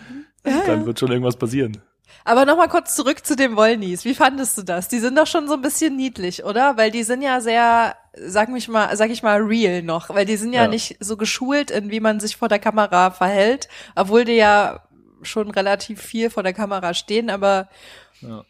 dann 0.44 0.86
wird 0.86 1.00
schon 1.00 1.12
irgendwas 1.12 1.38
passieren. 1.38 1.82
Aber 2.26 2.46
nochmal 2.46 2.68
kurz 2.70 2.96
zurück 2.96 3.24
zu 3.26 3.36
den 3.36 3.56
Wollnies. 3.56 4.04
Wie 4.04 4.16
fandest 4.16 4.58
du 4.58 4.64
das? 4.64 4.88
Die 4.88 5.00
sind 5.00 5.16
doch 5.18 5.28
schon 5.28 5.48
so 5.48 5.54
ein 5.54 5.62
bisschen 5.62 5.96
niedlich, 5.96 6.44
oder? 6.44 6.76
Weil 6.76 6.90
die 6.92 7.04
sind 7.04 7.22
ja 7.22 7.40
sehr, 7.40 7.96
sag 8.16 8.50
mich 8.50 8.68
mal, 8.68 8.98
sag 8.98 9.12
ich 9.12 9.22
mal, 9.22 9.42
real 9.42 9.84
noch. 9.84 10.10
Weil 10.10 10.26
die 10.26 10.36
sind 10.36 10.52
ja, 10.52 10.64
Ja. 10.64 10.68
nicht 10.68 10.98
so 11.00 11.18
geschult 11.18 11.70
in, 11.70 11.92
wie 11.92 12.00
man 12.00 12.20
sich 12.20 12.36
vor 12.36 12.48
der 12.50 12.58
Kamera 12.60 13.12
verhält. 13.12 13.70
Obwohl 13.96 14.26
die 14.26 14.34
ja 14.34 14.82
schon 15.22 15.52
relativ 15.52 16.02
viel 16.02 16.30
vor 16.32 16.42
der 16.44 16.54
Kamera 16.54 16.94
stehen, 16.96 17.30
aber 17.30 17.70
Ja. 18.22 18.44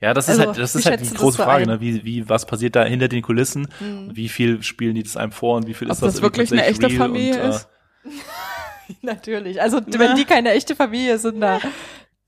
Ja, 0.00 0.14
das 0.14 0.30
Also, 0.30 0.40
ist 0.40 0.46
halt, 0.46 0.58
das 0.58 0.74
ist 0.74 0.86
halt 0.86 1.00
die 1.02 1.14
große 1.14 1.36
Frage, 1.36 1.66
ne? 1.66 1.82
Wie, 1.82 2.02
wie, 2.04 2.26
was 2.26 2.46
passiert 2.46 2.74
da 2.74 2.84
hinter 2.84 3.08
den 3.08 3.20
Kulissen? 3.20 3.68
hm, 3.78 4.08
Wie 4.14 4.30
viel 4.30 4.62
spielen 4.62 4.94
die 4.94 5.02
das 5.02 5.18
einem 5.18 5.32
vor 5.32 5.56
und 5.58 5.66
wie 5.66 5.74
viel 5.74 5.88
Ob 5.88 5.92
ist 5.92 6.02
das, 6.02 6.14
das 6.14 6.22
wirklich 6.22 6.50
eine 6.50 6.64
echte 6.64 6.88
Familie 6.88 7.42
und, 7.42 7.50
äh, 7.50 7.56
ist? 7.56 7.68
natürlich. 9.02 9.60
Also 9.60 9.78
Ja. 9.80 9.98
wenn 9.98 10.16
die 10.16 10.24
keine 10.24 10.52
echte 10.52 10.74
Familie 10.74 11.18
sind, 11.18 11.40
da, 11.42 11.60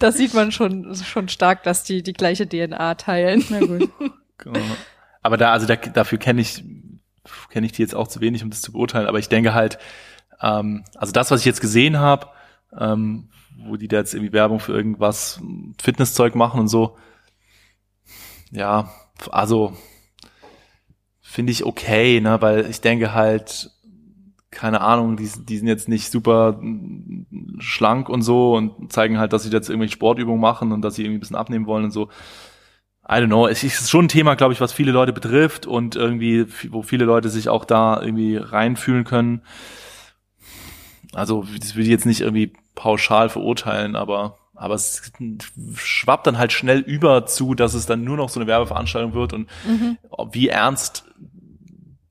da 0.02 0.12
sieht 0.12 0.34
man 0.34 0.52
schon, 0.52 0.94
schon 0.94 1.28
stark, 1.28 1.62
dass 1.62 1.84
die 1.84 2.02
die 2.02 2.12
gleiche 2.12 2.48
DNA 2.48 2.94
teilen. 2.96 3.44
Na 3.50 3.60
gut. 3.60 3.90
Genau. 4.38 4.58
Aber 5.22 5.36
da, 5.36 5.52
also 5.52 5.68
da, 5.68 5.76
dafür 5.76 6.18
kenne 6.18 6.40
ich, 6.40 6.64
kenne 7.50 7.64
ich 7.64 7.70
die 7.70 7.82
jetzt 7.82 7.94
auch 7.94 8.08
zu 8.08 8.20
wenig, 8.20 8.42
um 8.42 8.50
das 8.50 8.60
zu 8.60 8.72
beurteilen. 8.72 9.06
Aber 9.06 9.20
ich 9.20 9.28
denke 9.28 9.54
halt, 9.54 9.78
ähm, 10.40 10.82
also 10.96 11.12
das, 11.12 11.30
was 11.30 11.40
ich 11.40 11.46
jetzt 11.46 11.60
gesehen 11.60 12.00
habe, 12.00 12.26
ähm, 12.76 13.30
wo 13.56 13.76
die 13.76 13.86
da 13.86 13.98
jetzt 13.98 14.14
irgendwie 14.14 14.32
Werbung 14.32 14.58
für 14.58 14.72
irgendwas 14.72 15.40
Fitnesszeug 15.80 16.34
machen 16.34 16.58
und 16.58 16.66
so, 16.66 16.96
ja, 18.50 18.90
also 19.30 19.76
finde 21.20 21.52
ich 21.52 21.64
okay, 21.64 22.20
ne, 22.20 22.42
weil 22.42 22.68
ich 22.68 22.80
denke 22.80 23.14
halt, 23.14 23.70
keine 24.52 24.82
Ahnung, 24.82 25.16
die, 25.16 25.28
die 25.44 25.58
sind 25.58 25.66
jetzt 25.66 25.88
nicht 25.88 26.10
super 26.12 26.60
schlank 27.58 28.08
und 28.08 28.22
so 28.22 28.54
und 28.54 28.92
zeigen 28.92 29.18
halt, 29.18 29.32
dass 29.32 29.42
sie 29.42 29.50
jetzt 29.50 29.68
irgendwelche 29.68 29.94
Sportübungen 29.94 30.40
machen 30.40 30.70
und 30.72 30.82
dass 30.82 30.94
sie 30.94 31.02
irgendwie 31.02 31.16
ein 31.16 31.20
bisschen 31.20 31.36
abnehmen 31.36 31.66
wollen 31.66 31.84
und 31.84 31.90
so. 31.90 32.10
I 33.08 33.14
don't 33.14 33.26
know. 33.26 33.48
Es 33.48 33.64
ist 33.64 33.90
schon 33.90 34.04
ein 34.04 34.08
Thema, 34.08 34.36
glaube 34.36 34.52
ich, 34.52 34.60
was 34.60 34.72
viele 34.72 34.92
Leute 34.92 35.12
betrifft 35.12 35.66
und 35.66 35.96
irgendwie, 35.96 36.46
wo 36.70 36.82
viele 36.82 37.04
Leute 37.04 37.30
sich 37.30 37.48
auch 37.48 37.64
da 37.64 38.00
irgendwie 38.00 38.36
reinfühlen 38.36 39.04
können. 39.04 39.42
Also, 41.12 41.44
das 41.58 41.74
will 41.74 41.82
ich 41.82 41.88
jetzt 41.90 42.06
nicht 42.06 42.20
irgendwie 42.20 42.52
pauschal 42.74 43.28
verurteilen, 43.28 43.96
aber, 43.96 44.38
aber 44.54 44.74
es 44.74 45.12
schwappt 45.74 46.26
dann 46.26 46.38
halt 46.38 46.52
schnell 46.52 46.78
über 46.78 47.26
zu, 47.26 47.54
dass 47.54 47.74
es 47.74 47.86
dann 47.86 48.04
nur 48.04 48.16
noch 48.16 48.28
so 48.28 48.38
eine 48.38 48.46
Werbeveranstaltung 48.46 49.14
wird 49.14 49.32
und 49.32 49.48
Mhm. 49.66 49.98
wie 50.30 50.48
ernst 50.48 51.04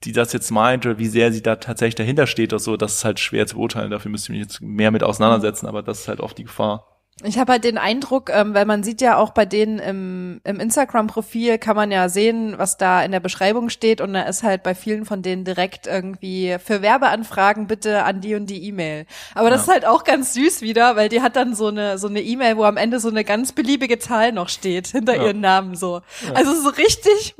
die 0.04 0.12
das 0.12 0.34
jetzt 0.34 0.50
meint 0.52 0.86
oder 0.86 0.98
wie 0.98 1.08
sehr 1.08 1.32
sie 1.32 1.42
da 1.44 1.58
tatsächlich 1.58 1.96
dahinter 1.96 2.28
steht 2.28 2.54
oder 2.54 2.60
so, 2.60 2.78
das 2.78 2.96
ist 2.96 3.06
halt 3.06 3.20
schwer 3.20 3.46
zu 3.48 3.56
beurteilen. 3.56 3.92
Dafür 3.92 4.12
müsste 4.12 4.32
ich 4.34 4.40
mich 4.40 4.48
jetzt 4.48 4.62
mehr 4.62 4.92
mit 4.92 5.04
auseinandersetzen, 5.04 5.68
aber 5.68 5.84
das 5.84 6.02
ist 6.02 6.08
halt 6.08 6.20
oft 6.22 6.38
die 6.38 6.44
Gefahr. 6.46 6.88
Ich 7.24 7.38
habe 7.38 7.52
halt 7.52 7.64
den 7.66 7.78
Eindruck, 7.78 8.32
ähm, 8.34 8.56
weil 8.56 8.66
man 8.66 8.82
sieht 8.82 9.00
ja 9.00 9.18
auch 9.18 9.30
bei 9.30 9.46
denen 9.46 9.78
im, 9.78 10.42
im 10.44 10.60
Instagram-Profil 10.60 11.60
kann 11.60 11.76
man 11.76 11.92
ja 11.92 12.10
sehen, 12.10 12.56
was 12.58 12.78
da 12.78 13.04
in 13.04 13.12
der 13.12 13.20
Beschreibung 13.20 13.70
steht 13.70 14.02
und 14.02 14.14
da 14.14 14.24
ist 14.24 14.42
halt 14.42 14.64
bei 14.64 14.74
vielen 14.74 15.06
von 15.06 15.22
denen 15.22 15.44
direkt 15.44 15.86
irgendwie 15.86 16.56
für 16.64 16.82
Werbeanfragen 16.82 17.68
bitte 17.68 18.06
an 18.06 18.22
die 18.22 18.34
und 18.34 18.48
die 18.50 18.64
E-Mail. 18.66 19.06
Aber 19.36 19.52
das 19.52 19.68
Ja. 19.68 19.74
ist 19.74 19.74
halt 19.74 19.86
auch 19.86 20.04
ganz 20.04 20.34
süß 20.34 20.62
wieder, 20.62 20.96
weil 20.96 21.10
die 21.10 21.22
hat 21.22 21.36
dann 21.36 21.54
so 21.54 21.68
eine 21.68 22.00
so 22.00 22.08
eine 22.08 22.22
E-Mail, 22.22 22.58
wo 22.58 22.64
am 22.64 22.78
Ende 22.78 23.00
so 23.00 23.10
eine 23.10 23.24
ganz 23.24 23.52
beliebige 23.52 24.00
Zahl 24.00 24.32
noch 24.32 24.50
steht 24.50 24.88
hinter 24.88 25.16
Ja. 25.18 25.26
ihren 25.26 25.42
Namen 25.42 25.76
so. 25.76 26.02
Also 26.34 26.60
so 26.60 26.70
richtig 26.70 27.36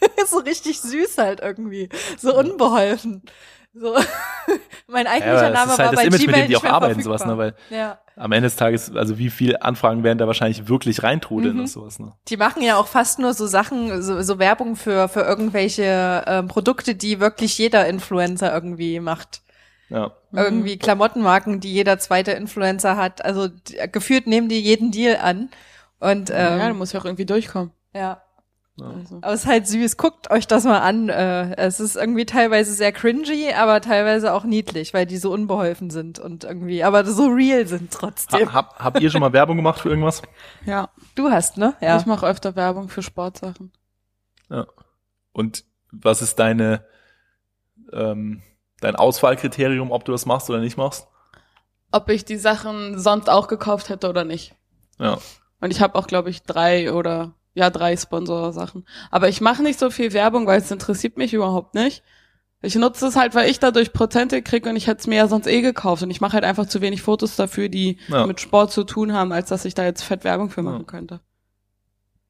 so 0.26 0.38
richtig 0.38 0.80
süß 0.80 1.18
halt 1.18 1.40
irgendwie, 1.40 1.88
so 2.18 2.36
unbeholfen. 2.36 3.22
So 3.72 3.94
mein 4.88 5.06
eigentlicher 5.06 5.44
Ja, 5.44 5.50
Name 5.50 5.72
ist 5.72 5.78
war 5.78 5.86
halt 5.86 5.92
das 5.92 6.00
bei 6.00 6.06
Image, 6.06 6.20
mit 6.22 6.28
Gmail 6.28 6.42
dem 6.42 6.48
die 6.48 6.56
auch 6.56 6.64
arbeiten, 6.64 6.94
verfügbar. 6.94 7.18
sowas, 7.18 7.26
ne, 7.30 7.38
weil 7.38 7.54
ja. 7.70 7.98
am 8.16 8.32
Ende 8.32 8.46
des 8.48 8.56
Tages, 8.56 8.94
also 8.96 9.16
wie 9.18 9.30
viele 9.30 9.62
Anfragen 9.62 10.02
werden 10.02 10.18
da 10.18 10.26
wahrscheinlich 10.26 10.66
wirklich 10.68 11.04
reintrudeln 11.04 11.54
Mhm. 11.54 11.60
und 11.60 11.66
sowas, 11.68 12.00
ne? 12.00 12.12
Die 12.28 12.36
machen 12.36 12.62
ja 12.62 12.76
auch 12.76 12.88
fast 12.88 13.20
nur 13.20 13.32
so 13.32 13.46
Sachen, 13.46 14.02
so, 14.02 14.22
so 14.22 14.38
Werbung 14.40 14.74
für, 14.74 15.08
für 15.08 15.20
irgendwelche 15.20 16.24
ähm, 16.26 16.48
Produkte, 16.48 16.96
die 16.96 17.20
wirklich 17.20 17.56
jeder 17.58 17.86
Influencer 17.86 18.52
irgendwie 18.52 18.98
macht. 18.98 19.42
Ja. 19.88 20.12
Irgendwie 20.32 20.76
Klamottenmarken, 20.78 21.60
die 21.60 21.72
jeder 21.72 21.98
zweite 22.00 22.32
Influencer 22.32 22.96
hat. 22.96 23.24
Also 23.24 23.46
die, 23.48 23.76
gefühlt 23.92 24.26
nehmen 24.26 24.48
die 24.48 24.60
jeden 24.60 24.90
Deal 24.92 25.16
an. 25.16 25.48
Und 26.00 26.28
ja, 26.30 26.56
du 26.58 26.64
ähm, 26.70 26.78
musst 26.78 26.92
ja 26.92 27.00
auch 27.00 27.04
irgendwie 27.04 27.26
durchkommen. 27.26 27.70
ja. 27.94 28.20
Also. 28.82 29.16
Aber 29.20 29.32
es 29.32 29.40
ist 29.40 29.46
halt 29.46 29.66
süß. 29.66 29.96
Guckt 29.96 30.30
euch 30.30 30.46
das 30.46 30.64
mal 30.64 30.80
an. 30.80 31.08
Äh, 31.08 31.56
es 31.56 31.80
ist 31.80 31.96
irgendwie 31.96 32.26
teilweise 32.26 32.72
sehr 32.72 32.92
cringy, 32.92 33.52
aber 33.54 33.80
teilweise 33.80 34.32
auch 34.32 34.44
niedlich, 34.44 34.94
weil 34.94 35.06
die 35.06 35.18
so 35.18 35.32
unbeholfen 35.32 35.90
sind 35.90 36.18
und 36.18 36.44
irgendwie, 36.44 36.82
aber 36.84 37.04
so 37.04 37.26
real 37.26 37.66
sind 37.66 37.92
trotzdem. 37.92 38.52
Ha, 38.52 38.54
hab, 38.54 38.78
habt 38.78 39.00
ihr 39.00 39.10
schon 39.10 39.20
mal 39.20 39.32
Werbung 39.32 39.56
gemacht 39.56 39.80
für 39.80 39.88
irgendwas? 39.90 40.22
Ja, 40.64 40.88
Du 41.14 41.30
hast, 41.30 41.58
ne? 41.58 41.74
Ja. 41.80 41.98
ich 41.98 42.06
mache 42.06 42.26
öfter 42.26 42.56
Werbung 42.56 42.88
für 42.88 43.02
Sportsachen. 43.02 43.72
Ja. 44.48 44.66
Und 45.32 45.64
was 45.92 46.22
ist 46.22 46.38
deine, 46.38 46.84
ähm, 47.92 48.42
dein 48.80 48.96
Auswahlkriterium, 48.96 49.90
ob 49.90 50.04
du 50.04 50.12
das 50.12 50.26
machst 50.26 50.48
oder 50.48 50.60
nicht 50.60 50.76
machst? 50.76 51.08
Ob 51.92 52.08
ich 52.08 52.24
die 52.24 52.36
Sachen 52.38 52.98
sonst 52.98 53.28
auch 53.28 53.48
gekauft 53.48 53.88
hätte 53.88 54.08
oder 54.08 54.24
nicht. 54.24 54.54
Ja. 54.98 55.18
Und 55.60 55.70
ich 55.72 55.80
habe 55.80 55.96
auch, 55.96 56.06
glaube 56.06 56.30
ich, 56.30 56.42
drei 56.42 56.92
oder 56.92 57.34
ja, 57.54 57.70
drei 57.70 57.96
Sponsorsachen. 57.96 58.86
Aber 59.10 59.28
ich 59.28 59.40
mache 59.40 59.62
nicht 59.62 59.78
so 59.78 59.90
viel 59.90 60.12
Werbung, 60.12 60.46
weil 60.46 60.60
es 60.60 60.70
interessiert 60.70 61.16
mich 61.16 61.34
überhaupt 61.34 61.74
nicht. 61.74 62.02
Ich 62.62 62.74
nutze 62.74 63.06
es 63.06 63.16
halt, 63.16 63.34
weil 63.34 63.50
ich 63.50 63.58
dadurch 63.58 63.92
Prozente 63.92 64.42
kriege 64.42 64.68
und 64.68 64.76
ich 64.76 64.86
hätte 64.86 65.00
es 65.00 65.06
mir 65.06 65.16
ja 65.16 65.28
sonst 65.28 65.46
eh 65.46 65.62
gekauft. 65.62 66.02
Und 66.02 66.10
ich 66.10 66.20
mache 66.20 66.34
halt 66.34 66.44
einfach 66.44 66.66
zu 66.66 66.80
wenig 66.82 67.00
Fotos 67.02 67.34
dafür, 67.36 67.68
die 67.70 67.98
Ja. 68.08 68.26
mit 68.26 68.38
Sport 68.40 68.70
zu 68.70 68.84
tun 68.84 69.12
haben, 69.14 69.32
als 69.32 69.48
dass 69.48 69.64
ich 69.64 69.74
da 69.74 69.84
jetzt 69.84 70.02
fett 70.02 70.24
Werbung 70.24 70.50
für 70.50 70.62
machen 70.62 70.80
Ja. 70.80 70.84
könnte. 70.84 71.20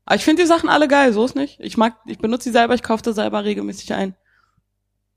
Aber 0.07 0.17
ich 0.17 0.25
finde 0.25 0.43
die 0.43 0.49
Sachen 0.49 0.69
alle 0.69 0.89
geil, 0.89 1.13
so 1.13 1.25
ist 1.25 1.35
nicht. 1.37 1.59
Ich 1.61 1.77
mag, 1.77 1.97
ich 2.07 2.19
benutze 2.19 2.49
die 2.49 2.53
selber, 2.53 2.75
ich 2.75 2.83
kaufe 2.83 3.03
da 3.03 3.13
selber 3.13 3.45
regelmäßig 3.45 3.93
ein. 3.95 4.15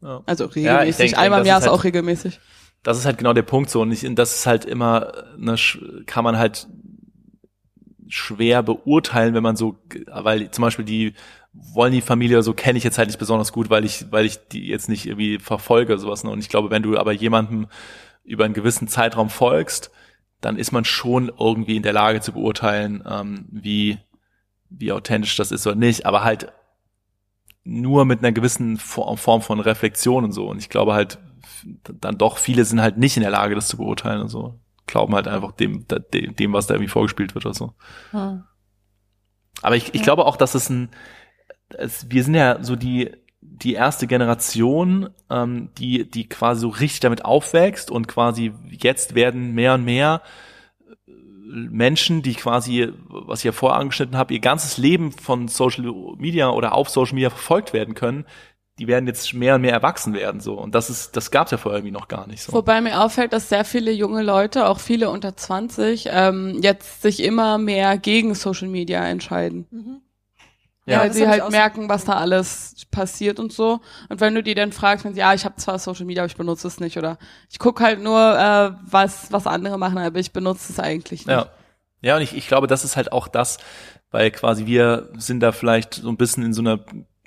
ja. 0.01 0.21
Also 0.25 0.45
Ja, 0.45 0.49
ich 0.49 0.55
regelmäßig, 0.57 1.11
denk- 1.11 1.17
einmal 1.23 1.39
im 1.39 1.43
das 1.43 1.47
Jahr 1.49 1.59
ist 1.59 1.65
halt- 1.67 1.73
auch 1.79 1.83
regelmäßig. 1.83 2.39
Das 2.83 2.97
ist 2.97 3.05
halt 3.05 3.17
genau 3.17 3.31
der 3.33 3.43
Punkt 3.43 3.69
so. 3.69 3.81
Und 3.81 3.91
ich, 3.91 4.05
das 4.15 4.35
ist 4.35 4.45
halt 4.47 4.65
immer, 4.65 5.13
ne, 5.37 5.55
kann 6.05 6.23
man 6.25 6.37
halt 6.37 6.67
schwer 8.13 8.61
beurteilen, 8.61 9.33
wenn 9.33 9.41
man 9.41 9.55
so, 9.55 9.75
weil 10.07 10.51
zum 10.51 10.61
Beispiel 10.61 10.85
die 10.85 11.13
wollen 11.51 11.93
die 11.93 12.01
Familie 12.01 12.43
so 12.43 12.53
kenne 12.53 12.77
ich 12.77 12.83
jetzt 12.83 12.97
halt 12.97 13.07
nicht 13.07 13.17
besonders 13.17 13.51
gut, 13.51 13.69
weil 13.69 13.85
ich, 13.85 14.11
weil 14.11 14.25
ich 14.25 14.47
die 14.49 14.67
jetzt 14.67 14.87
nicht 14.87 15.07
irgendwie 15.07 15.39
verfolge 15.39 15.97
sowas. 15.97 16.23
Ne? 16.23 16.29
Und 16.29 16.39
ich 16.39 16.49
glaube, 16.49 16.69
wenn 16.69 16.83
du 16.83 16.97
aber 16.97 17.11
jemandem 17.11 17.67
über 18.23 18.45
einen 18.45 18.53
gewissen 18.53 18.87
Zeitraum 18.87 19.29
folgst, 19.29 19.89
dann 20.41 20.57
ist 20.57 20.71
man 20.71 20.85
schon 20.85 21.31
irgendwie 21.39 21.75
in 21.75 21.83
der 21.83 21.93
Lage 21.93 22.21
zu 22.21 22.33
beurteilen, 22.33 23.03
ähm, 23.09 23.45
wie, 23.49 23.97
wie 24.69 24.91
authentisch 24.91 25.35
das 25.35 25.51
ist 25.51 25.65
oder 25.65 25.75
nicht, 25.75 26.05
aber 26.05 26.23
halt 26.23 26.51
nur 27.63 28.05
mit 28.05 28.19
einer 28.19 28.31
gewissen 28.31 28.77
For- 28.77 29.17
Form 29.17 29.41
von 29.41 29.59
Reflexion 29.59 30.23
und 30.23 30.33
so. 30.33 30.47
Und 30.47 30.59
ich 30.59 30.69
glaube 30.69 30.93
halt, 30.93 31.17
dann 31.83 32.17
doch 32.17 32.37
viele 32.37 32.63
sind 32.65 32.81
halt 32.81 32.97
nicht 32.97 33.17
in 33.17 33.23
der 33.23 33.31
Lage, 33.31 33.55
das 33.55 33.69
zu 33.69 33.77
beurteilen 33.77 34.21
und 34.21 34.29
so. 34.29 34.59
Glauben 34.87 35.15
halt 35.15 35.27
einfach 35.27 35.53
dem, 35.53 35.85
dem, 36.13 36.35
dem, 36.35 36.53
was 36.53 36.67
da 36.67 36.73
irgendwie 36.73 36.91
vorgespielt 36.91 37.35
wird 37.35 37.45
oder 37.45 37.55
so. 37.55 37.73
Hm. 38.11 38.43
Aber 39.61 39.75
ich, 39.75 39.93
ich 39.93 40.03
glaube 40.03 40.25
auch, 40.25 40.35
dass 40.35 40.55
es 40.55 40.69
ein, 40.69 40.89
es, 41.69 42.09
wir 42.09 42.23
sind 42.23 42.35
ja 42.35 42.63
so 42.63 42.75
die, 42.75 43.11
die 43.41 43.73
erste 43.73 44.07
Generation, 44.07 45.09
ähm, 45.29 45.69
die, 45.77 46.09
die 46.09 46.27
quasi 46.27 46.61
so 46.61 46.69
richtig 46.69 47.01
damit 47.01 47.25
aufwächst 47.25 47.91
und 47.91 48.07
quasi 48.07 48.53
jetzt 48.69 49.15
werden 49.15 49.53
mehr 49.53 49.75
und 49.75 49.85
mehr 49.85 50.21
äh, 50.87 51.11
Menschen, 51.47 52.21
die 52.21 52.33
quasi, 52.33 52.89
was 53.07 53.39
ich 53.39 53.45
ja 53.45 53.51
vorher 53.51 53.79
angeschnitten 53.79 54.17
habe, 54.17 54.33
ihr 54.33 54.39
ganzes 54.39 54.77
Leben 54.77 55.11
von 55.11 55.47
Social 55.47 55.93
Media 56.17 56.49
oder 56.49 56.73
auf 56.73 56.89
Social 56.89 57.15
Media 57.15 57.29
verfolgt 57.29 57.73
werden 57.73 57.95
können, 57.95 58.25
die 58.79 58.87
werden 58.87 59.05
jetzt 59.07 59.33
mehr 59.33 59.55
und 59.55 59.61
mehr 59.61 59.73
erwachsen 59.73 60.13
werden 60.13 60.41
so 60.41 60.55
und 60.55 60.73
das 60.73 60.89
ist 60.89 61.15
das 61.15 61.29
gab's 61.29 61.51
ja 61.51 61.57
vorher 61.57 61.79
irgendwie 61.79 61.93
noch 61.93 62.07
gar 62.07 62.27
nicht 62.27 62.41
so. 62.41 62.53
Wobei 62.53 62.81
mir 62.81 63.01
auffällt, 63.01 63.33
dass 63.33 63.49
sehr 63.49 63.65
viele 63.65 63.91
junge 63.91 64.23
Leute, 64.23 64.67
auch 64.67 64.79
viele 64.79 65.09
unter 65.09 65.35
20, 65.35 66.09
ähm, 66.11 66.59
jetzt 66.61 67.01
sich 67.01 67.21
immer 67.21 67.57
mehr 67.57 67.97
gegen 67.97 68.33
Social 68.35 68.67
Media 68.67 69.05
entscheiden. 69.05 70.01
Ja, 70.85 70.99
weil 70.99 71.13
sie 71.13 71.27
halt 71.27 71.49
merken, 71.49 71.87
was 71.87 72.03
da 72.03 72.13
alles 72.13 72.75
passiert 72.91 73.39
und 73.39 73.53
so. 73.53 73.79
Und 74.09 74.19
wenn 74.19 74.35
du 74.35 74.43
die 74.43 74.53
dann 74.53 74.73
fragst, 74.73 75.05
wenn 75.05 75.13
sie, 75.13 75.21
ja, 75.21 75.33
ich 75.33 75.45
habe 75.45 75.55
zwar 75.55 75.79
Social 75.79 76.05
Media, 76.05 76.23
aber 76.23 76.29
ich 76.29 76.35
benutze 76.35 76.67
es 76.67 76.81
nicht. 76.81 76.97
Oder 76.97 77.17
ich 77.49 77.57
guck 77.57 77.79
halt 77.79 78.01
nur, 78.01 78.19
äh, 78.19 78.71
was, 78.81 79.31
was 79.31 79.47
andere 79.47 79.77
machen, 79.77 79.97
aber 79.97 80.19
ich 80.19 80.33
benutze 80.33 80.73
es 80.73 80.79
eigentlich 80.79 81.25
nicht. 81.25 81.33
Ja. 81.33 81.47
Ja, 82.01 82.17
und 82.17 82.21
ich, 82.21 82.35
ich 82.35 82.49
glaube, 82.49 82.67
das 82.67 82.83
ist 82.83 82.97
halt 82.97 83.13
auch 83.13 83.29
das, 83.29 83.59
weil 84.11 84.29
quasi 84.29 84.65
wir 84.65 85.09
sind 85.17 85.39
da 85.39 85.53
vielleicht 85.53 85.93
so 85.93 86.09
ein 86.09 86.17
bisschen 86.17 86.43
in 86.43 86.53
so 86.53 86.61
einer 86.61 86.79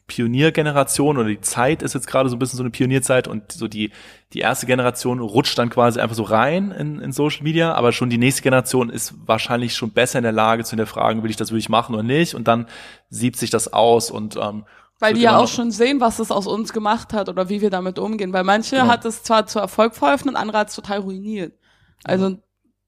Pioniergeneration 0.06 1.18
oder 1.18 1.28
die 1.28 1.40
Zeit 1.40 1.82
ist 1.82 1.94
jetzt 1.94 2.06
gerade 2.06 2.28
so 2.28 2.36
ein 2.36 2.38
bisschen 2.38 2.56
so 2.56 2.62
eine 2.62 2.70
Pionierzeit 2.70 3.26
und 3.26 3.50
so 3.52 3.66
die, 3.66 3.90
die 4.32 4.38
erste 4.38 4.66
Generation 4.66 5.18
rutscht 5.18 5.58
dann 5.58 5.68
quasi 5.68 6.00
einfach 6.00 6.14
so 6.14 6.22
rein 6.22 6.70
in, 6.70 7.00
in 7.00 7.12
Social 7.12 7.42
Media, 7.42 7.74
aber 7.74 7.92
schon 7.92 8.08
die 8.10 8.18
nächste 8.18 8.42
Generation 8.42 8.88
ist 8.90 9.14
wahrscheinlich 9.26 9.74
schon 9.74 9.90
besser 9.90 10.18
in 10.18 10.22
der 10.22 10.32
Lage 10.32 10.62
zu 10.64 10.70
hinterfragen, 10.70 11.22
will 11.22 11.30
ich 11.30 11.36
das 11.36 11.50
wirklich 11.50 11.68
machen 11.68 11.94
oder 11.94 12.04
nicht 12.04 12.34
und 12.34 12.46
dann 12.46 12.66
siebt 13.10 13.36
sich 13.36 13.50
das 13.50 13.72
aus 13.72 14.10
und 14.10 14.36
ähm, 14.36 14.64
Weil 15.00 15.14
die 15.14 15.22
ja 15.22 15.30
immer 15.30 15.40
auch 15.40 15.48
schon 15.48 15.70
sehen, 15.72 16.00
was 16.00 16.20
es 16.20 16.30
aus 16.30 16.46
uns 16.46 16.72
gemacht 16.72 17.12
hat 17.12 17.28
oder 17.28 17.48
wie 17.48 17.60
wir 17.60 17.70
damit 17.70 17.98
umgehen. 17.98 18.32
Weil 18.32 18.44
manche 18.44 18.76
Genau. 18.76 18.88
hat 18.88 19.04
es 19.04 19.24
zwar 19.24 19.46
zu 19.46 19.58
Erfolg 19.58 19.94
verholfen 19.94 20.28
und 20.30 20.36
andere 20.36 20.58
hat 20.58 20.68
es 20.68 20.74
total 20.76 21.00
ruiniert. 21.00 21.54
Also 22.04 22.28
ja 22.28 22.36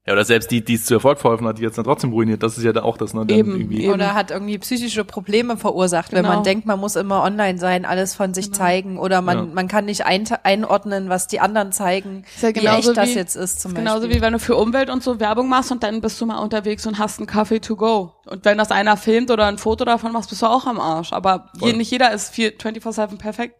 oder 0.07 0.25
selbst 0.25 0.49
die, 0.49 0.63
die 0.63 0.73
es 0.73 0.85
zu 0.85 0.95
Erfolg 0.95 1.19
verholfen 1.19 1.45
hat, 1.45 1.59
die 1.59 1.61
jetzt 1.61 1.77
dann 1.77 1.85
trotzdem 1.85 2.11
ruiniert, 2.13 2.41
das 2.41 2.57
ist 2.57 2.63
ja 2.63 2.73
dann 2.73 2.83
auch 2.83 2.97
das, 2.97 3.13
ne? 3.13 3.25
dann 3.27 3.37
Eben, 3.37 3.51
irgendwie. 3.59 3.89
Oder 3.89 4.15
hat 4.15 4.31
irgendwie 4.31 4.57
psychische 4.57 5.03
Probleme 5.05 5.55
verursacht, 5.55 6.11
wenn 6.13 6.23
Genau. 6.23 6.35
man 6.35 6.43
denkt, 6.43 6.65
man 6.65 6.79
muss 6.79 6.95
immer 6.95 7.21
online 7.21 7.59
sein, 7.59 7.85
alles 7.85 8.15
von 8.15 8.33
sich 8.33 8.45
Genau. 8.45 8.57
zeigen 8.57 8.97
oder 8.97 9.21
man, 9.21 9.37
Ja. 9.37 9.45
man 9.53 9.67
kann 9.67 9.85
nicht 9.85 10.05
ein, 10.05 10.23
einordnen, 10.43 11.09
was 11.09 11.27
die 11.27 11.39
anderen 11.39 11.71
zeigen, 11.71 12.23
Ist 12.33 12.41
ja 12.41 12.49
wie 12.49 12.53
genauso 12.53 12.89
echt 12.91 12.97
das 12.97 13.09
wie- 13.09 13.13
jetzt 13.15 13.35
ist 13.35 13.61
zum 13.61 13.75
Genauso 13.75 13.99
Beispiel. 14.01 14.17
wie 14.17 14.21
wenn 14.21 14.33
du 14.33 14.39
für 14.39 14.55
Umwelt 14.55 14.89
und 14.89 15.03
so 15.03 15.19
Werbung 15.19 15.47
machst 15.47 15.71
und 15.71 15.83
dann 15.83 16.01
bist 16.01 16.19
du 16.19 16.25
mal 16.25 16.39
unterwegs 16.39 16.87
und 16.87 16.97
hast 16.97 17.19
einen 17.19 17.27
Kaffee 17.27 17.59
to 17.59 17.75
go. 17.75 18.13
Und 18.25 18.45
wenn 18.45 18.57
das 18.57 18.71
einer 18.71 18.97
filmt 18.97 19.29
oder 19.29 19.45
ein 19.45 19.57
Foto 19.59 19.85
davon 19.85 20.11
machst, 20.11 20.29
bist 20.31 20.41
du 20.41 20.47
auch 20.47 20.65
am 20.65 20.79
Arsch. 20.79 21.13
Aber 21.13 21.49
je, 21.61 21.73
nicht 21.73 21.91
jeder 21.91 22.11
ist 22.13 22.33
vier- 22.33 22.57
24-7 22.57 23.17
perfekt. 23.17 23.55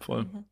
voll, 0.00 0.22
Mhm. 0.24 0.44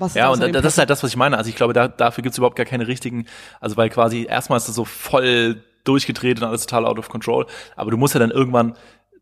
Was 0.00 0.14
Ja, 0.14 0.30
und 0.30 0.40
das 0.40 0.64
ist 0.64 0.78
halt 0.78 0.90
das, 0.90 1.02
was 1.02 1.10
ich 1.10 1.16
meine. 1.16 1.36
Also 1.36 1.48
ich 1.50 1.56
glaube, 1.56 1.72
da, 1.72 1.88
dafür 1.88 2.22
gibt's 2.22 2.38
überhaupt 2.38 2.56
gar 2.56 2.66
keine 2.66 2.86
richtigen, 2.88 3.26
also 3.60 3.76
weil 3.76 3.90
quasi 3.90 4.26
erstmal 4.28 4.56
ist 4.56 4.68
das 4.68 4.74
so 4.74 4.84
voll 4.84 5.62
durchgedreht 5.84 6.38
und 6.40 6.46
alles 6.46 6.66
total 6.66 6.86
out 6.86 6.98
of 6.98 7.08
control. 7.08 7.46
Aber 7.76 7.90
du 7.90 7.96
musst 7.96 8.14
ja 8.14 8.20
dann 8.20 8.30
irgendwann 8.30 8.74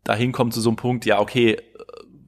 dahin 0.03 0.31
kommen 0.31 0.51
zu 0.51 0.61
so 0.61 0.69
einem 0.69 0.77
Punkt, 0.77 1.05
ja, 1.05 1.19
okay, 1.19 1.53
äh, 1.53 1.59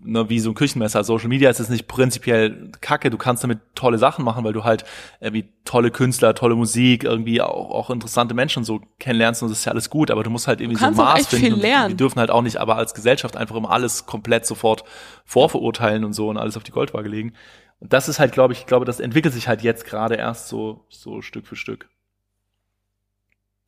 ne, 0.04 0.30
wie 0.30 0.40
so 0.40 0.52
ein 0.52 0.56
Küchenmesser. 0.56 1.04
Social 1.04 1.28
Media 1.28 1.50
ist 1.50 1.60
jetzt 1.60 1.70
nicht 1.70 1.88
prinzipiell 1.88 2.72
kacke, 2.82 3.10
du 3.10 3.18
kannst 3.18 3.44
damit 3.44 3.60
tolle 3.76 3.98
Sachen 3.98 4.26
machen, 4.26 4.44
weil 4.44 4.54
du 4.54 4.64
halt 4.64 4.84
irgendwie 5.20 5.50
tolle 5.66 5.92
Künstler, 5.92 6.36
tolle 6.36 6.56
Musik, 6.56 7.04
irgendwie 7.04 7.42
auch, 7.42 7.72
auch 7.72 7.90
interessante 7.90 8.34
Menschen 8.34 8.64
so 8.64 8.82
kennenlernst 9.00 9.42
und 9.42 9.50
das 9.50 9.60
ist 9.60 9.66
ja 9.66 9.72
alles 9.72 9.90
gut, 9.90 10.12
aber 10.12 10.24
du 10.24 10.30
musst 10.30 10.48
halt 10.48 10.62
irgendwie 10.62 10.80
so 10.80 10.86
ein 10.86 10.96
Maß 10.96 11.28
finden. 11.28 11.46
viel 11.46 11.54
und 11.54 11.62
lernen. 11.62 11.90
Wir 11.90 11.98
dürfen 11.98 12.20
halt 12.20 12.32
auch 12.32 12.42
nicht 12.42 12.58
aber 12.58 12.76
als 12.76 12.94
Gesellschaft 12.94 13.38
einfach 13.38 13.56
immer 13.56 13.72
alles 13.72 14.06
komplett 14.06 14.46
sofort 14.46 14.84
vorverurteilen 15.26 16.04
und 16.04 16.14
so 16.14 16.30
und 16.30 16.38
alles 16.38 16.58
auf 16.58 16.64
die 16.64 16.72
Goldwaage 16.72 17.10
legen. 17.10 17.34
Und 17.82 17.92
das 17.92 18.08
ist 18.08 18.20
halt, 18.20 18.32
glaube 18.32 18.54
ich, 18.54 18.60
ich 18.60 18.66
glaube, 18.68 18.86
das 18.86 19.00
entwickelt 19.00 19.34
sich 19.34 19.48
halt 19.48 19.64
jetzt 19.64 19.86
gerade 19.86 20.16
erst 20.16 20.48
so, 20.48 20.86
so 20.90 21.22
Stück 21.22 21.48
für 21.48 21.56
Stück. 21.56 21.90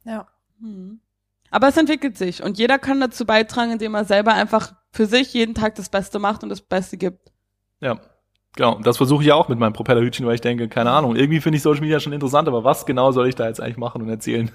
Ja. 0.05 0.27
Hm. 0.61 1.01
Aber 1.49 1.67
es 1.67 1.77
entwickelt 1.77 2.17
sich 2.17 2.41
und 2.41 2.57
jeder 2.57 2.79
kann 2.79 3.01
dazu 3.01 3.25
beitragen, 3.25 3.71
indem 3.71 3.95
er 3.95 4.05
selber 4.05 4.33
einfach 4.33 4.73
für 4.91 5.07
sich 5.07 5.33
jeden 5.33 5.55
Tag 5.55 5.75
das 5.75 5.89
Beste 5.89 6.19
macht 6.19 6.43
und 6.43 6.49
das 6.49 6.61
Beste 6.61 6.97
gibt. 6.97 7.31
Ja. 7.81 7.99
Genau, 8.55 8.75
und 8.75 8.85
das 8.85 8.97
versuche 8.97 9.23
ich 9.23 9.31
auch 9.31 9.49
mit 9.49 9.57
meinem 9.57 9.73
Propellerhütchen, 9.73 10.27
weil 10.27 10.35
ich 10.35 10.41
denke, 10.41 10.69
keine 10.69 10.91
Ahnung, 10.91 11.15
irgendwie 11.15 11.41
finde 11.41 11.57
ich 11.57 11.63
Social 11.63 11.81
Media 11.81 11.99
schon 11.99 12.13
interessant, 12.13 12.47
aber 12.47 12.63
was 12.63 12.85
genau 12.85 13.11
soll 13.11 13.27
ich 13.27 13.33
da 13.33 13.47
jetzt 13.47 13.59
eigentlich 13.59 13.77
machen 13.77 14.03
und 14.03 14.09
erzählen? 14.09 14.51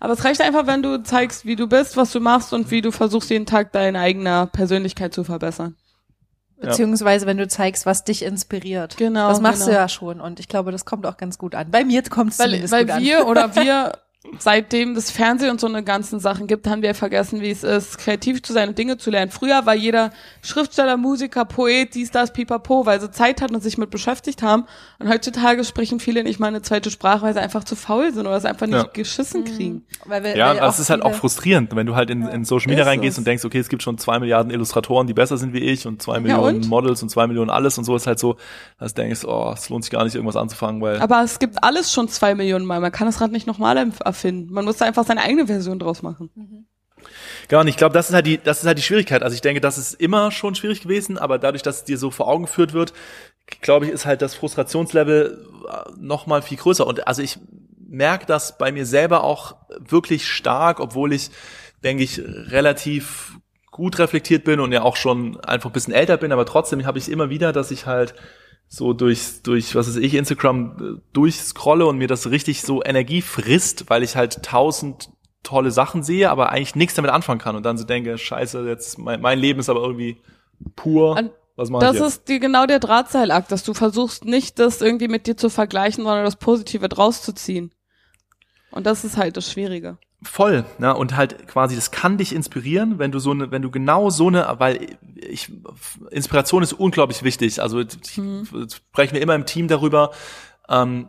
Aber 0.00 0.12
es 0.12 0.22
reicht 0.22 0.42
einfach, 0.42 0.66
wenn 0.66 0.82
du 0.82 1.02
zeigst, 1.02 1.46
wie 1.46 1.56
du 1.56 1.66
bist, 1.66 1.96
was 1.96 2.12
du 2.12 2.20
machst 2.20 2.52
und 2.52 2.70
wie 2.70 2.82
du 2.82 2.92
versuchst, 2.92 3.30
jeden 3.30 3.46
Tag 3.46 3.72
deine 3.72 4.00
eigene 4.00 4.50
Persönlichkeit 4.52 5.14
zu 5.14 5.24
verbessern. 5.24 5.76
Beziehungsweise 6.62 7.26
wenn 7.26 7.36
du 7.36 7.46
zeigst, 7.48 7.86
was 7.86 8.04
dich 8.04 8.24
inspiriert. 8.24 8.96
Genau, 8.96 9.28
Das 9.28 9.40
machst 9.40 9.62
du 9.62 9.66
genau. 9.66 9.78
ja 9.78 9.88
schon 9.88 10.20
und 10.20 10.40
ich 10.40 10.48
glaube, 10.48 10.72
das 10.72 10.84
kommt 10.84 11.06
auch 11.06 11.16
ganz 11.16 11.38
gut 11.38 11.54
an. 11.54 11.70
Bei 11.70 11.84
mir 11.84 12.02
kommt 12.02 12.32
es 12.32 12.38
Weil, 12.38 12.70
weil 12.70 12.84
gut 12.86 12.94
an. 12.94 13.02
wir 13.02 13.26
oder 13.26 13.54
wir, 13.56 13.92
seitdem 14.38 14.94
das 14.94 15.10
Fernsehen 15.10 15.50
und 15.50 15.60
so 15.60 15.66
eine 15.66 15.82
ganzen 15.82 16.20
Sachen 16.20 16.46
gibt, 16.46 16.66
haben 16.68 16.82
wir 16.82 16.94
vergessen, 16.94 17.40
wie 17.40 17.50
es 17.50 17.64
ist, 17.64 17.98
kreativ 17.98 18.42
zu 18.42 18.52
sein 18.52 18.68
und 18.68 18.78
Dinge 18.78 18.96
zu 18.96 19.10
lernen. 19.10 19.30
Früher 19.32 19.66
war 19.66 19.74
jeder 19.74 20.10
Schriftsteller, 20.42 20.96
Musiker, 20.96 21.44
Poet, 21.44 21.94
dies, 21.94 22.10
das, 22.12 22.32
pipapo, 22.32 22.86
weil 22.86 23.00
sie 23.00 23.10
Zeit 23.10 23.42
hatten 23.42 23.54
und 23.54 23.60
sich 23.62 23.78
mit 23.78 23.90
beschäftigt 23.90 24.42
haben. 24.42 24.64
Und 25.00 25.08
heutzutage 25.08 25.64
sprechen 25.64 25.98
viele 26.00 26.22
nicht 26.22 26.38
mal 26.38 26.46
eine 26.46 26.62
zweite 26.62 26.90
Sprache, 26.90 27.22
weil 27.22 27.34
sie 27.34 27.40
einfach 27.40 27.64
zu 27.64 27.74
faul 27.74 28.12
sind 28.12 28.26
oder 28.26 28.36
es 28.36 28.44
einfach 28.44 28.66
nicht 28.66 28.76
Ja. 28.76 28.84
geschissen 28.92 29.44
kriegen. 29.44 29.84
Weil 30.06 30.22
wir, 30.22 30.36
Ja, 30.36 30.50
weil 30.50 30.56
das 30.60 30.78
ist 30.78 30.90
halt 30.90 31.02
auch 31.02 31.14
frustrierend, 31.14 31.74
wenn 31.74 31.86
du 31.86 31.96
halt 31.96 32.08
in, 32.10 32.22
in 32.28 32.44
Social 32.44 32.68
Media 32.68 32.84
reingehst 32.84 33.14
es. 33.14 33.18
und 33.18 33.26
denkst, 33.26 33.44
okay, 33.44 33.58
es 33.58 33.68
gibt 33.68 33.82
schon 33.82 33.98
zwei 33.98 34.18
Milliarden 34.20 34.52
Illustratoren, 34.52 35.06
die 35.08 35.14
besser 35.14 35.36
sind 35.36 35.52
wie 35.52 35.58
ich 35.60 35.86
und 35.86 36.00
zwei 36.00 36.14
Ja, 36.14 36.20
Millionen 36.20 36.56
und? 36.62 36.68
Models 36.68 37.02
und 37.02 37.08
zwei 37.08 37.26
Millionen 37.26 37.50
alles 37.50 37.76
und 37.76 37.84
so 37.84 37.96
ist 37.96 38.06
halt 38.06 38.20
so, 38.20 38.36
dass 38.78 38.94
du 38.94 39.02
denkst, 39.02 39.24
oh, 39.24 39.52
es 39.52 39.68
lohnt 39.68 39.84
sich 39.84 39.90
gar 39.90 40.04
nicht, 40.04 40.14
irgendwas 40.14 40.36
anzufangen, 40.36 40.80
weil 40.80 41.00
Aber 41.00 41.22
es 41.22 41.38
gibt 41.40 41.62
alles 41.64 41.92
schon 41.92 42.08
zwei 42.08 42.34
Millionen 42.36 42.64
Mal. 42.66 42.80
Man 42.80 42.92
kann 42.92 43.06
das 43.06 43.20
Rad 43.20 43.32
nicht 43.32 43.46
nochmal 43.46 43.72
erfinden. 44.12 44.52
Man 44.52 44.64
muss 44.64 44.76
da 44.76 44.84
einfach 44.84 45.06
seine 45.06 45.22
eigene 45.22 45.46
Version 45.46 45.78
draus 45.78 46.02
machen. 46.02 46.30
Genau, 47.48 47.62
und 47.62 47.68
ich 47.68 47.76
glaube, 47.76 47.94
das 47.94 48.08
ist 48.08 48.14
halt 48.14 48.26
die, 48.26 48.38
das 48.38 48.60
ist 48.60 48.66
halt 48.66 48.78
die 48.78 48.82
Schwierigkeit. 48.82 49.22
Also 49.22 49.34
ich 49.34 49.40
denke, 49.40 49.60
das 49.60 49.78
ist 49.78 49.94
immer 49.94 50.30
schon 50.30 50.54
schwierig 50.54 50.82
gewesen, 50.82 51.18
aber 51.18 51.38
dadurch, 51.38 51.62
dass 51.62 51.78
es 51.78 51.84
dir 51.84 51.98
so 51.98 52.10
vor 52.10 52.28
Augen 52.28 52.44
geführt 52.44 52.72
wird, 52.72 52.92
glaube 53.60 53.86
ich, 53.86 53.92
ist 53.92 54.06
halt 54.06 54.22
das 54.22 54.34
Frustrationslevel 54.34 55.46
noch 55.98 56.26
mal 56.26 56.42
viel 56.42 56.58
größer. 56.58 56.86
Und 56.86 57.06
also 57.08 57.22
ich 57.22 57.38
merke 57.78 58.26
das 58.26 58.56
bei 58.56 58.72
mir 58.72 58.86
selber 58.86 59.24
auch 59.24 59.56
wirklich 59.78 60.26
stark, 60.26 60.80
obwohl 60.80 61.12
ich, 61.12 61.30
denke 61.82 62.04
ich, 62.04 62.20
relativ 62.20 63.36
gut 63.70 63.98
reflektiert 63.98 64.44
bin 64.44 64.60
und 64.60 64.72
ja 64.72 64.82
auch 64.82 64.96
schon 64.96 65.40
einfach 65.40 65.70
ein 65.70 65.72
bisschen 65.72 65.94
älter 65.94 66.18
bin, 66.18 66.30
aber 66.30 66.46
trotzdem 66.46 66.84
habe 66.86 66.98
ich 66.98 67.10
immer 67.10 67.30
wieder, 67.30 67.52
dass 67.52 67.70
ich 67.70 67.86
halt 67.86 68.14
so 68.74 68.94
durch, 68.94 69.42
durch, 69.42 69.74
was 69.74 69.86
weiß 69.86 69.96
ich, 69.96 70.14
Instagram 70.14 70.76
äh, 70.80 71.00
durchscrolle 71.12 71.84
und 71.84 71.98
mir 71.98 72.08
das 72.08 72.30
richtig 72.30 72.62
so 72.62 72.82
Energie 72.82 73.20
frisst, 73.20 73.90
weil 73.90 74.02
ich 74.02 74.16
halt 74.16 74.42
tausend 74.42 75.10
tolle 75.42 75.70
Sachen 75.70 76.02
sehe, 76.02 76.30
aber 76.30 76.48
eigentlich 76.48 76.74
nichts 76.74 76.94
damit 76.94 77.10
anfangen 77.10 77.38
kann 77.38 77.54
und 77.54 77.64
dann 77.64 77.76
so 77.76 77.84
denke, 77.84 78.16
scheiße, 78.16 78.66
jetzt 78.66 78.98
mein, 78.98 79.20
mein 79.20 79.38
Leben 79.38 79.60
ist 79.60 79.68
aber 79.68 79.82
irgendwie 79.82 80.22
pur. 80.74 81.18
Und 81.18 81.32
Was 81.56 81.68
mache 81.68 81.84
ich 81.84 81.90
Das 81.90 81.98
jetzt? 81.98 82.06
ist 82.06 82.28
die, 82.28 82.40
genau 82.40 82.64
der 82.64 82.78
Drahtseilakt, 82.78 83.52
dass 83.52 83.62
du 83.62 83.74
versuchst 83.74 84.24
nicht, 84.24 84.58
das 84.58 84.80
irgendwie 84.80 85.08
mit 85.08 85.26
dir 85.26 85.36
zu 85.36 85.50
vergleichen, 85.50 86.04
sondern 86.04 86.24
das 86.24 86.36
Positive 86.36 86.88
draus 86.88 87.20
zu 87.20 87.34
ziehen. 87.34 87.74
Und 88.70 88.86
das 88.86 89.04
ist 89.04 89.18
halt 89.18 89.36
das 89.36 89.52
Schwierige. 89.52 89.98
Voll, 90.22 90.64
ne? 90.78 90.94
Und 90.94 91.16
halt 91.16 91.48
quasi, 91.48 91.74
das 91.74 91.90
kann 91.90 92.16
dich 92.18 92.34
inspirieren, 92.34 92.98
wenn 92.98 93.10
du 93.10 93.18
so 93.18 93.32
eine, 93.32 93.50
wenn 93.50 93.62
du 93.62 93.70
genau 93.70 94.10
so 94.10 94.28
eine, 94.28 94.54
weil 94.58 94.96
ich, 95.16 95.50
Inspiration 96.10 96.62
ist 96.62 96.72
unglaublich 96.72 97.22
wichtig. 97.22 97.60
Also 97.60 97.80
ich 97.80 97.90
sprechen 98.72 99.14
wir 99.14 99.20
immer 99.20 99.34
im 99.34 99.46
Team 99.46 99.68
darüber. 99.68 100.12
Ähm, 100.68 101.08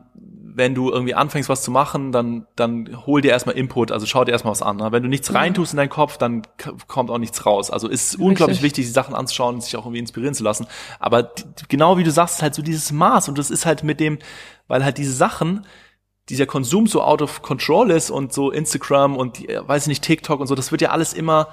wenn 0.56 0.76
du 0.76 0.92
irgendwie 0.92 1.16
anfängst, 1.16 1.50
was 1.50 1.64
zu 1.64 1.72
machen, 1.72 2.12
dann, 2.12 2.46
dann 2.56 3.06
hol 3.06 3.22
dir 3.22 3.32
erstmal 3.32 3.56
Input, 3.56 3.92
also 3.92 4.06
schau 4.06 4.24
dir 4.24 4.32
erstmal 4.32 4.52
was 4.52 4.62
an. 4.62 4.78
Ne? 4.78 4.92
Wenn 4.92 5.04
du 5.04 5.10
nichts 5.10 5.34
reintust 5.34 5.74
in 5.74 5.78
deinen 5.78 5.90
Kopf, 5.90 6.18
dann 6.18 6.44
kommt 6.88 7.10
auch 7.10 7.18
nichts 7.18 7.46
raus. 7.46 7.72
Also 7.72 7.88
ist 7.88 8.16
unglaublich 8.20 8.62
wichtig, 8.62 8.86
die 8.86 8.92
Sachen 8.92 9.16
anzuschauen 9.16 9.56
und 9.56 9.64
sich 9.64 9.76
auch 9.76 9.86
irgendwie 9.86 10.00
inspirieren 10.00 10.36
zu 10.36 10.44
lassen. 10.44 10.68
Aber 11.00 11.32
genau 11.70 11.98
wie 11.98 12.04
du 12.04 12.12
sagst, 12.12 12.36
ist 12.36 12.42
halt 12.44 12.56
so 12.56 12.62
dieses 12.62 12.92
Maß 12.92 13.30
und 13.30 13.38
das 13.38 13.50
ist 13.50 13.66
halt 13.66 13.84
mit 13.84 14.00
dem, 14.00 14.20
weil 14.68 14.84
halt 14.84 14.98
diese 14.98 15.14
Sachen, 15.14 15.66
dieser 16.30 16.46
Konsum 16.46 16.88
so 16.88 17.02
out 17.02 17.22
of 17.22 17.42
control 17.42 17.92
ist 17.92 18.10
und 18.10 18.34
so 18.34 18.52
Instagram 18.52 19.18
und 19.18 19.50
äh, 19.50 19.68
weiß 19.68 19.84
ich 19.84 19.88
nicht, 19.90 20.04
TikTok 20.04 20.40
und 20.40 20.48
so, 20.48 20.56
das 20.56 20.72
wird 20.72 20.82
ja 20.82 20.92
alles 20.92 21.14
immer 21.14 21.50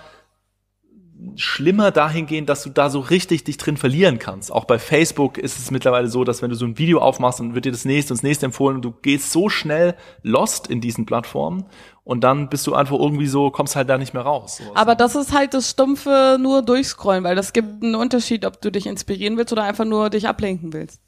schlimmer 1.37 1.91
dahingehend, 1.91 2.49
dass 2.49 2.63
du 2.63 2.71
da 2.71 2.91
so 2.91 3.01
richtig 3.01 3.45
dich 3.45 3.57
drin 3.57 3.77
verlieren 3.77 4.19
kannst. 4.19 4.51
Auch 4.53 4.65
bei 4.65 4.79
Facebook 4.79 5.39
ist 5.39 5.59
es 5.59 5.71
mittlerweile 5.71 6.09
so, 6.09 6.25
dass 6.25 6.43
wenn 6.43 6.51
du 6.51 6.57
so 6.57 6.65
ein 6.65 6.79
Video 6.79 7.01
aufmachst, 7.01 7.41
dann 7.41 7.55
wird 7.55 7.65
dir 7.65 7.73
das 7.73 7.85
nächste 7.85 8.13
und 8.13 8.19
das 8.19 8.23
nächste 8.23 8.47
empfohlen 8.47 8.77
und 8.77 8.83
du 8.83 8.93
gehst 9.03 9.31
so 9.31 9.49
schnell 9.49 9.97
lost 10.23 10.67
in 10.67 10.81
diesen 10.81 11.07
Plattformen 11.07 11.67
und 12.05 12.25
dann 12.25 12.49
bist 12.49 12.67
du 12.67 12.75
einfach 12.75 12.99
irgendwie 12.99 13.27
so, 13.27 13.51
kommst 13.51 13.77
halt 13.77 13.89
da 13.89 13.99
nicht 13.99 14.15
mehr 14.15 14.23
raus. 14.23 14.57
Sowas. 14.57 14.73
Aber 14.75 14.95
das 14.95 15.15
ist 15.15 15.33
halt 15.33 15.55
das 15.55 15.71
stumpfe 15.71 16.39
nur 16.41 16.63
durchscrollen, 16.63 17.25
weil 17.25 17.37
das 17.37 17.53
gibt 17.53 17.83
einen 17.83 17.95
Unterschied, 17.95 18.47
ob 18.47 18.61
du 18.61 18.71
dich 18.73 18.87
inspirieren 18.87 19.37
willst 19.37 19.53
oder 19.53 19.65
einfach 19.65 19.85
nur 19.85 20.11
dich 20.11 20.29
ablenken 20.29 20.73
willst. 20.73 21.01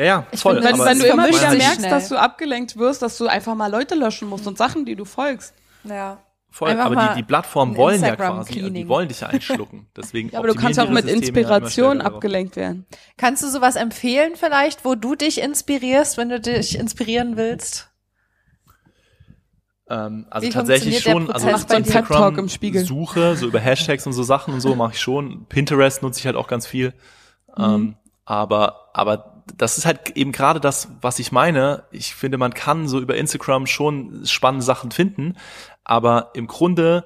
Ja, 0.00 0.06
ja, 0.06 0.26
Ich 0.32 0.40
voll. 0.40 0.54
finde, 0.54 0.68
Wenn, 0.68 0.74
aber 0.76 0.84
wenn 0.86 0.98
du 0.98 1.06
immer 1.06 1.28
wieder 1.28 1.54
merkst, 1.54 1.80
schnell. 1.80 1.90
dass 1.90 2.08
du 2.08 2.16
abgelenkt 2.16 2.78
wirst, 2.78 3.02
dass 3.02 3.18
du 3.18 3.26
einfach 3.26 3.54
mal 3.54 3.70
Leute 3.70 3.94
löschen 3.94 4.28
musst 4.28 4.46
und 4.46 4.56
Sachen, 4.56 4.86
die 4.86 4.96
du 4.96 5.04
folgst. 5.04 5.52
Ja. 5.84 6.16
voll, 6.48 6.70
einfach 6.70 6.86
aber 6.86 6.94
mal 6.94 7.08
die, 7.10 7.16
die 7.16 7.22
Plattformen 7.26 7.76
wollen 7.76 8.00
ja 8.00 8.08
Instagram 8.08 8.36
quasi, 8.38 8.52
die 8.54 8.58
Cleaning. 8.60 8.88
wollen 8.88 9.08
dich 9.08 9.20
ja 9.20 9.26
einschlucken. 9.28 9.88
Deswegen 9.94 10.30
Ja, 10.30 10.38
aber 10.38 10.48
du 10.48 10.54
kannst 10.54 10.80
auch 10.80 10.88
mit 10.88 11.04
Systeme 11.04 11.18
Inspiration 11.26 12.00
abgelenkt 12.00 12.56
werden. 12.56 12.86
Kannst 13.18 13.42
du 13.42 13.48
sowas 13.48 13.76
empfehlen 13.76 14.32
vielleicht, 14.36 14.86
wo 14.86 14.94
du 14.94 15.14
dich 15.16 15.42
inspirierst, 15.42 16.16
wenn 16.16 16.30
du 16.30 16.40
dich 16.40 16.78
inspirieren 16.78 17.36
willst? 17.36 17.90
Ähm, 19.90 20.26
also 20.30 20.46
Wie 20.46 20.50
tatsächlich 20.50 21.02
schon, 21.02 21.30
also 21.30 22.48
Spiegel. 22.48 22.84
Suche, 22.86 23.36
so 23.36 23.46
über 23.46 23.60
Hashtags 23.60 24.06
und 24.06 24.14
so 24.14 24.22
Sachen 24.22 24.54
und 24.54 24.60
so 24.62 24.74
mache 24.74 24.92
ich 24.94 25.00
schon. 25.00 25.44
Pinterest 25.46 26.02
nutze 26.02 26.20
ich 26.20 26.26
halt 26.26 26.36
auch 26.36 26.48
ganz 26.48 26.66
viel. 26.66 26.94
Mhm. 27.54 27.64
Ähm, 27.64 27.96
aber, 28.24 28.90
aber 28.94 29.29
das 29.56 29.78
ist 29.78 29.86
halt 29.86 30.16
eben 30.16 30.32
gerade 30.32 30.60
das, 30.60 30.88
was 31.00 31.18
ich 31.18 31.32
meine. 31.32 31.84
Ich 31.90 32.14
finde, 32.14 32.38
man 32.38 32.54
kann 32.54 32.88
so 32.88 33.00
über 33.00 33.16
Instagram 33.16 33.66
schon 33.66 34.26
spannende 34.26 34.64
Sachen 34.64 34.90
finden, 34.90 35.36
aber 35.84 36.30
im 36.34 36.46
Grunde 36.46 37.04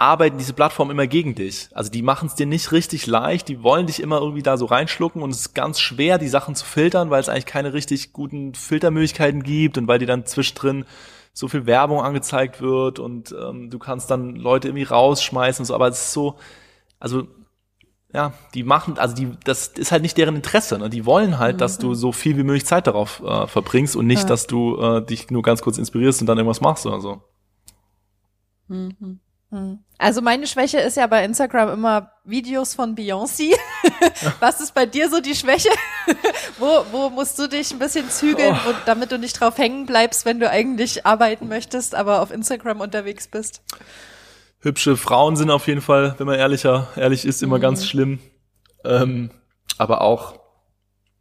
arbeiten 0.00 0.38
diese 0.38 0.54
Plattformen 0.54 0.92
immer 0.92 1.06
gegen 1.06 1.34
dich. 1.34 1.68
Also 1.74 1.90
die 1.90 2.00
machen 2.00 2.26
es 2.26 2.34
dir 2.34 2.46
nicht 2.46 2.72
richtig 2.72 3.06
leicht, 3.06 3.48
die 3.48 3.62
wollen 3.62 3.86
dich 3.86 4.00
immer 4.00 4.18
irgendwie 4.18 4.42
da 4.42 4.56
so 4.56 4.64
reinschlucken 4.64 5.22
und 5.22 5.30
es 5.30 5.40
ist 5.40 5.54
ganz 5.54 5.78
schwer, 5.78 6.16
die 6.16 6.28
Sachen 6.28 6.54
zu 6.54 6.64
filtern, 6.64 7.10
weil 7.10 7.20
es 7.20 7.28
eigentlich 7.28 7.44
keine 7.44 7.74
richtig 7.74 8.14
guten 8.14 8.54
Filtermöglichkeiten 8.54 9.42
gibt 9.42 9.76
und 9.76 9.88
weil 9.88 9.98
die 9.98 10.06
dann 10.06 10.24
zwischendrin 10.24 10.86
so 11.34 11.48
viel 11.48 11.66
Werbung 11.66 12.00
angezeigt 12.00 12.62
wird 12.62 12.98
und 12.98 13.34
ähm, 13.38 13.68
du 13.68 13.78
kannst 13.78 14.10
dann 14.10 14.36
Leute 14.36 14.68
irgendwie 14.68 14.84
rausschmeißen 14.84 15.62
und 15.62 15.66
so, 15.66 15.74
aber 15.74 15.88
es 15.88 15.98
ist 15.98 16.12
so, 16.12 16.38
also 16.98 17.28
ja, 18.12 18.32
die 18.54 18.64
machen, 18.64 18.98
also 18.98 19.14
die, 19.14 19.30
das 19.44 19.68
ist 19.68 19.92
halt 19.92 20.02
nicht 20.02 20.16
deren 20.16 20.34
Interesse. 20.36 20.78
Ne? 20.78 20.90
Die 20.90 21.06
wollen 21.06 21.38
halt, 21.38 21.60
dass 21.60 21.78
du 21.78 21.94
so 21.94 22.10
viel 22.12 22.36
wie 22.36 22.42
möglich 22.42 22.66
Zeit 22.66 22.86
darauf 22.86 23.22
äh, 23.22 23.46
verbringst 23.46 23.94
und 23.96 24.06
nicht, 24.06 24.22
Ja. 24.22 24.28
dass 24.28 24.46
du 24.46 24.80
äh, 24.80 25.04
dich 25.06 25.30
nur 25.30 25.42
ganz 25.42 25.62
kurz 25.62 25.78
inspirierst 25.78 26.20
und 26.20 26.26
dann 26.26 26.36
irgendwas 26.38 26.60
machst 26.60 26.86
oder 26.86 27.00
so. 27.00 27.22
Mhm. 28.68 29.20
Also 29.98 30.22
meine 30.22 30.46
Schwäche 30.46 30.78
ist 30.78 30.96
ja 30.96 31.08
bei 31.08 31.24
Instagram 31.24 31.70
immer 31.70 32.12
Videos 32.24 32.74
von 32.74 32.94
Beyoncé. 32.94 33.52
Was 34.40 34.60
ist 34.60 34.74
bei 34.74 34.86
dir 34.86 35.10
so 35.10 35.20
die 35.20 35.34
Schwäche? 35.34 35.70
wo, 36.58 36.84
wo 36.92 37.10
musst 37.10 37.36
du 37.38 37.48
dich 37.48 37.72
ein 37.72 37.80
bisschen 37.80 38.08
zügeln, 38.08 38.54
Oh. 38.54 38.68
wo, 38.70 38.74
damit 38.86 39.10
du 39.10 39.18
nicht 39.18 39.40
drauf 39.40 39.58
hängen 39.58 39.86
bleibst, 39.86 40.24
wenn 40.24 40.38
du 40.38 40.48
eigentlich 40.48 41.04
arbeiten 41.04 41.48
möchtest, 41.48 41.96
aber 41.96 42.22
auf 42.22 42.30
Instagram 42.30 42.80
unterwegs 42.80 43.26
bist? 43.26 43.62
Hübsche 44.60 44.96
Frauen 44.96 45.36
sind 45.36 45.50
auf 45.50 45.66
jeden 45.66 45.80
Fall, 45.80 46.14
wenn 46.18 46.26
man 46.26 46.38
ehrlicher, 46.38 46.88
ehrlich 46.96 47.24
ist, 47.24 47.42
immer 47.42 47.58
ganz 47.58 47.86
schlimm. 47.86 48.18
Ähm, 48.84 49.30
aber 49.78 50.02
auch, 50.02 50.38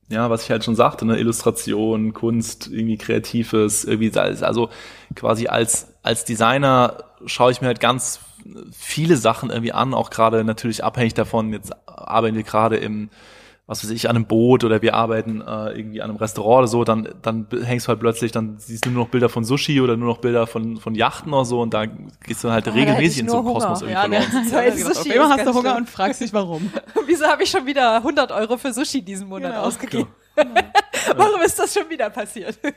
ja, 0.09 0.29
was 0.29 0.43
ich 0.43 0.51
halt 0.51 0.65
schon 0.65 0.75
sagte, 0.75 1.05
ne, 1.05 1.17
Illustration, 1.17 2.13
Kunst, 2.13 2.67
irgendwie 2.67 2.97
Kreatives, 2.97 3.85
irgendwie, 3.85 4.17
also 4.17 4.69
quasi 5.15 5.47
als, 5.47 5.93
als 6.03 6.25
Designer 6.25 7.03
schaue 7.25 7.51
ich 7.51 7.61
mir 7.61 7.67
halt 7.67 7.79
ganz 7.79 8.19
viele 8.71 9.15
Sachen 9.17 9.49
irgendwie 9.49 9.71
an, 9.71 9.93
auch 9.93 10.09
gerade 10.09 10.43
natürlich 10.43 10.83
abhängig 10.83 11.13
davon, 11.13 11.53
jetzt 11.53 11.71
arbeiten 11.87 12.35
wir 12.35 12.43
gerade 12.43 12.77
im, 12.77 13.09
was 13.69 13.83
weiß 13.83 13.91
ich, 13.91 14.09
an 14.09 14.15
einem 14.15 14.25
Boot 14.25 14.63
oder 14.63 14.81
wir 14.81 14.95
arbeiten 14.95 15.41
äh, 15.41 15.69
irgendwie 15.77 16.01
an 16.01 16.09
einem 16.09 16.17
Restaurant 16.17 16.57
oder 16.61 16.67
so, 16.67 16.83
dann, 16.83 17.07
dann 17.21 17.45
hängst 17.63 17.85
du 17.85 17.89
halt 17.89 17.99
plötzlich, 17.99 18.31
dann 18.31 18.55
siehst 18.57 18.83
du 18.85 18.89
nur 18.89 19.03
noch 19.03 19.11
Bilder 19.11 19.29
von 19.29 19.43
Sushi 19.43 19.79
oder 19.79 19.95
nur 19.95 20.07
noch 20.09 20.17
Bilder 20.17 20.47
von, 20.47 20.77
von 20.77 20.95
Yachten 20.95 21.31
oder 21.31 21.45
so 21.45 21.61
und 21.61 21.71
da 21.75 21.85
gehst 21.85 22.43
du 22.43 22.49
halt 22.49 22.67
Ah, 22.67 22.71
da 22.71 22.75
hätte 22.75 22.89
regelmäßig 22.91 23.19
in 23.21 23.29
so 23.29 23.37
einen 23.37 23.45
Kosmos 23.45 23.81
irgendwie 23.83 23.93
Ja, 23.93 24.01
verloren. 24.01 24.43
ne? 24.43 24.49
So, 24.49 24.57
jetzt 24.59 24.85
Auf 24.87 24.93
Sushi 25.03 25.15
immer 25.15 25.29
hast 25.29 25.45
du 25.45 25.53
Hunger 25.53 25.61
schlimm. 25.69 25.75
und 25.77 25.89
fragst 25.89 26.19
dich 26.21 26.33
warum. 26.33 26.73
Wieso 27.05 27.25
habe 27.27 27.43
ich 27.43 27.49
schon 27.51 27.65
wieder 27.67 27.97
100 27.97 28.31
Euro 28.31 28.57
für 28.57 28.73
Sushi 28.73 29.03
diesen 29.03 29.27
Monat 29.29 29.51
Genau. 29.51 29.63
ausgegeben? 29.63 30.07
Warum 31.15 31.41
ist 31.41 31.59
das 31.59 31.73
schon 31.73 31.89
wieder 31.89 32.09
passiert? 32.09 32.57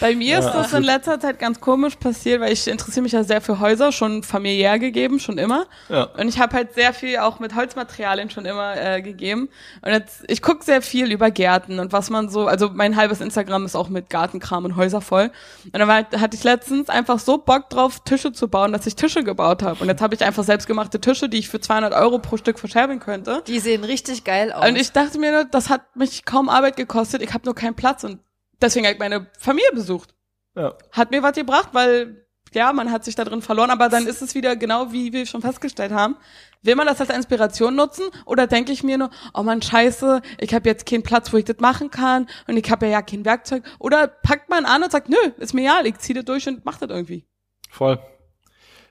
Bei 0.00 0.14
mir 0.14 0.38
ist 0.38 0.50
das 0.50 0.72
in 0.72 0.82
letzter 0.82 1.18
Zeit 1.18 1.38
ganz 1.38 1.60
komisch 1.60 1.96
passiert, 1.96 2.40
weil 2.40 2.52
ich 2.52 2.66
interessiere 2.66 3.02
mich 3.02 3.12
ja 3.12 3.24
sehr 3.24 3.40
für 3.40 3.60
Häuser, 3.60 3.92
schon 3.92 4.22
familiär 4.22 4.78
gegeben, 4.78 5.20
schon 5.20 5.38
immer. 5.38 5.66
Ja. 5.88 6.04
Und 6.04 6.28
ich 6.28 6.38
habe 6.38 6.54
halt 6.54 6.74
sehr 6.74 6.92
viel 6.92 7.18
auch 7.18 7.40
mit 7.40 7.54
Holzmaterialien 7.54 8.30
schon 8.30 8.44
immer 8.44 8.76
äh, 8.76 9.02
gegeben. 9.02 9.48
Und 9.82 9.92
jetzt, 9.92 10.24
ich 10.28 10.42
gucke 10.42 10.64
sehr 10.64 10.82
viel 10.82 11.10
über 11.10 11.30
Gärten 11.30 11.78
und 11.78 11.92
was 11.92 12.10
man 12.10 12.28
so, 12.28 12.46
also 12.46 12.70
mein 12.72 12.96
halbes 12.96 13.20
Instagram 13.20 13.64
ist 13.64 13.74
auch 13.74 13.88
mit 13.88 14.10
Gartenkram 14.10 14.64
und 14.64 14.76
Häuser 14.76 15.00
voll. 15.00 15.30
Und 15.64 15.78
dann 15.78 15.88
war, 15.88 16.04
hatte 16.20 16.36
ich 16.36 16.44
letztens 16.44 16.88
einfach 16.88 17.18
so 17.18 17.38
Bock 17.38 17.70
drauf, 17.70 18.00
Tische 18.04 18.32
zu 18.32 18.48
bauen, 18.48 18.72
dass 18.72 18.86
ich 18.86 18.96
Tische 18.96 19.24
gebaut 19.24 19.62
habe. 19.62 19.80
Und 19.82 19.88
jetzt 19.88 20.02
habe 20.02 20.14
ich 20.14 20.24
einfach 20.24 20.44
selbstgemachte 20.44 21.00
Tische, 21.00 21.28
die 21.28 21.38
ich 21.38 21.48
für 21.48 21.60
200 21.60 21.94
Euro 21.94 22.18
pro 22.18 22.36
Stück 22.36 22.58
verscherbeln 22.58 23.00
könnte. 23.00 23.42
Die 23.46 23.58
sehen 23.60 23.84
richtig 23.84 24.24
geil 24.24 24.52
aus. 24.52 24.68
Und 24.68 24.76
ich 24.76 24.92
dachte 24.92 25.18
mir, 25.18 25.32
nur, 25.32 25.44
das 25.44 25.70
hat 25.70 25.96
mich 25.96 26.24
kaum 26.24 26.48
Arbeit 26.48 26.76
gekostet, 26.76 27.22
ich 27.22 27.32
habe 27.32 27.44
nur 27.44 27.54
keinen 27.54 27.74
Platz 27.74 28.04
und 28.04 28.20
deswegen 28.60 28.86
habe 28.86 28.94
ich 28.94 28.98
meine 28.98 29.26
Familie 29.38 29.70
besucht. 29.72 30.14
Ja. 30.54 30.74
Hat 30.92 31.10
mir 31.10 31.22
was 31.22 31.34
gebracht, 31.34 31.70
weil 31.72 32.26
ja, 32.54 32.72
man 32.72 32.90
hat 32.90 33.04
sich 33.04 33.14
da 33.14 33.24
drin 33.24 33.42
verloren, 33.42 33.70
aber 33.70 33.88
dann 33.88 34.06
ist 34.06 34.22
es 34.22 34.34
wieder 34.34 34.56
genau 34.56 34.92
wie 34.92 35.12
wir 35.12 35.26
schon 35.26 35.42
festgestellt 35.42 35.92
haben. 35.92 36.16
Will 36.62 36.74
man 36.74 36.86
das 36.86 37.00
als 37.00 37.10
Inspiration 37.10 37.76
nutzen 37.76 38.04
oder 38.24 38.46
denke 38.46 38.72
ich 38.72 38.82
mir 38.82 38.96
nur, 38.98 39.10
oh 39.34 39.42
man, 39.42 39.60
scheiße, 39.60 40.22
ich 40.40 40.54
habe 40.54 40.68
jetzt 40.68 40.86
keinen 40.86 41.02
Platz, 41.02 41.32
wo 41.32 41.36
ich 41.36 41.44
das 41.44 41.58
machen 41.60 41.90
kann 41.90 42.28
und 42.46 42.56
ich 42.56 42.70
habe 42.70 42.86
ja, 42.86 42.92
ja 42.92 43.02
kein 43.02 43.24
Werkzeug. 43.24 43.62
Oder 43.78 44.08
packt 44.08 44.48
man 44.48 44.64
an 44.64 44.82
und 44.82 44.90
sagt, 44.90 45.08
nö, 45.08 45.16
ist 45.36 45.52
mir 45.52 45.62
egal, 45.62 45.86
ich 45.86 45.98
ziehe 45.98 46.14
das 46.14 46.24
durch 46.24 46.48
und 46.48 46.64
mach 46.64 46.78
das 46.78 46.88
irgendwie. 46.88 47.26
Voll. 47.70 47.98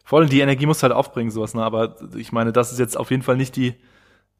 Voll, 0.03 0.23
und 0.23 0.31
die 0.31 0.41
Energie 0.41 0.67
musst 0.67 0.81
du 0.81 0.83
halt 0.83 0.93
aufbringen, 0.93 1.31
sowas, 1.31 1.55
ne? 1.55 1.63
Aber 1.63 1.95
ich 2.15 2.31
meine, 2.31 2.53
das 2.53 2.71
ist 2.71 2.77
jetzt 2.77 2.95
auf 2.95 3.09
jeden 3.09 3.23
Fall 3.23 3.37
nicht 3.37 3.55
die, 3.55 3.73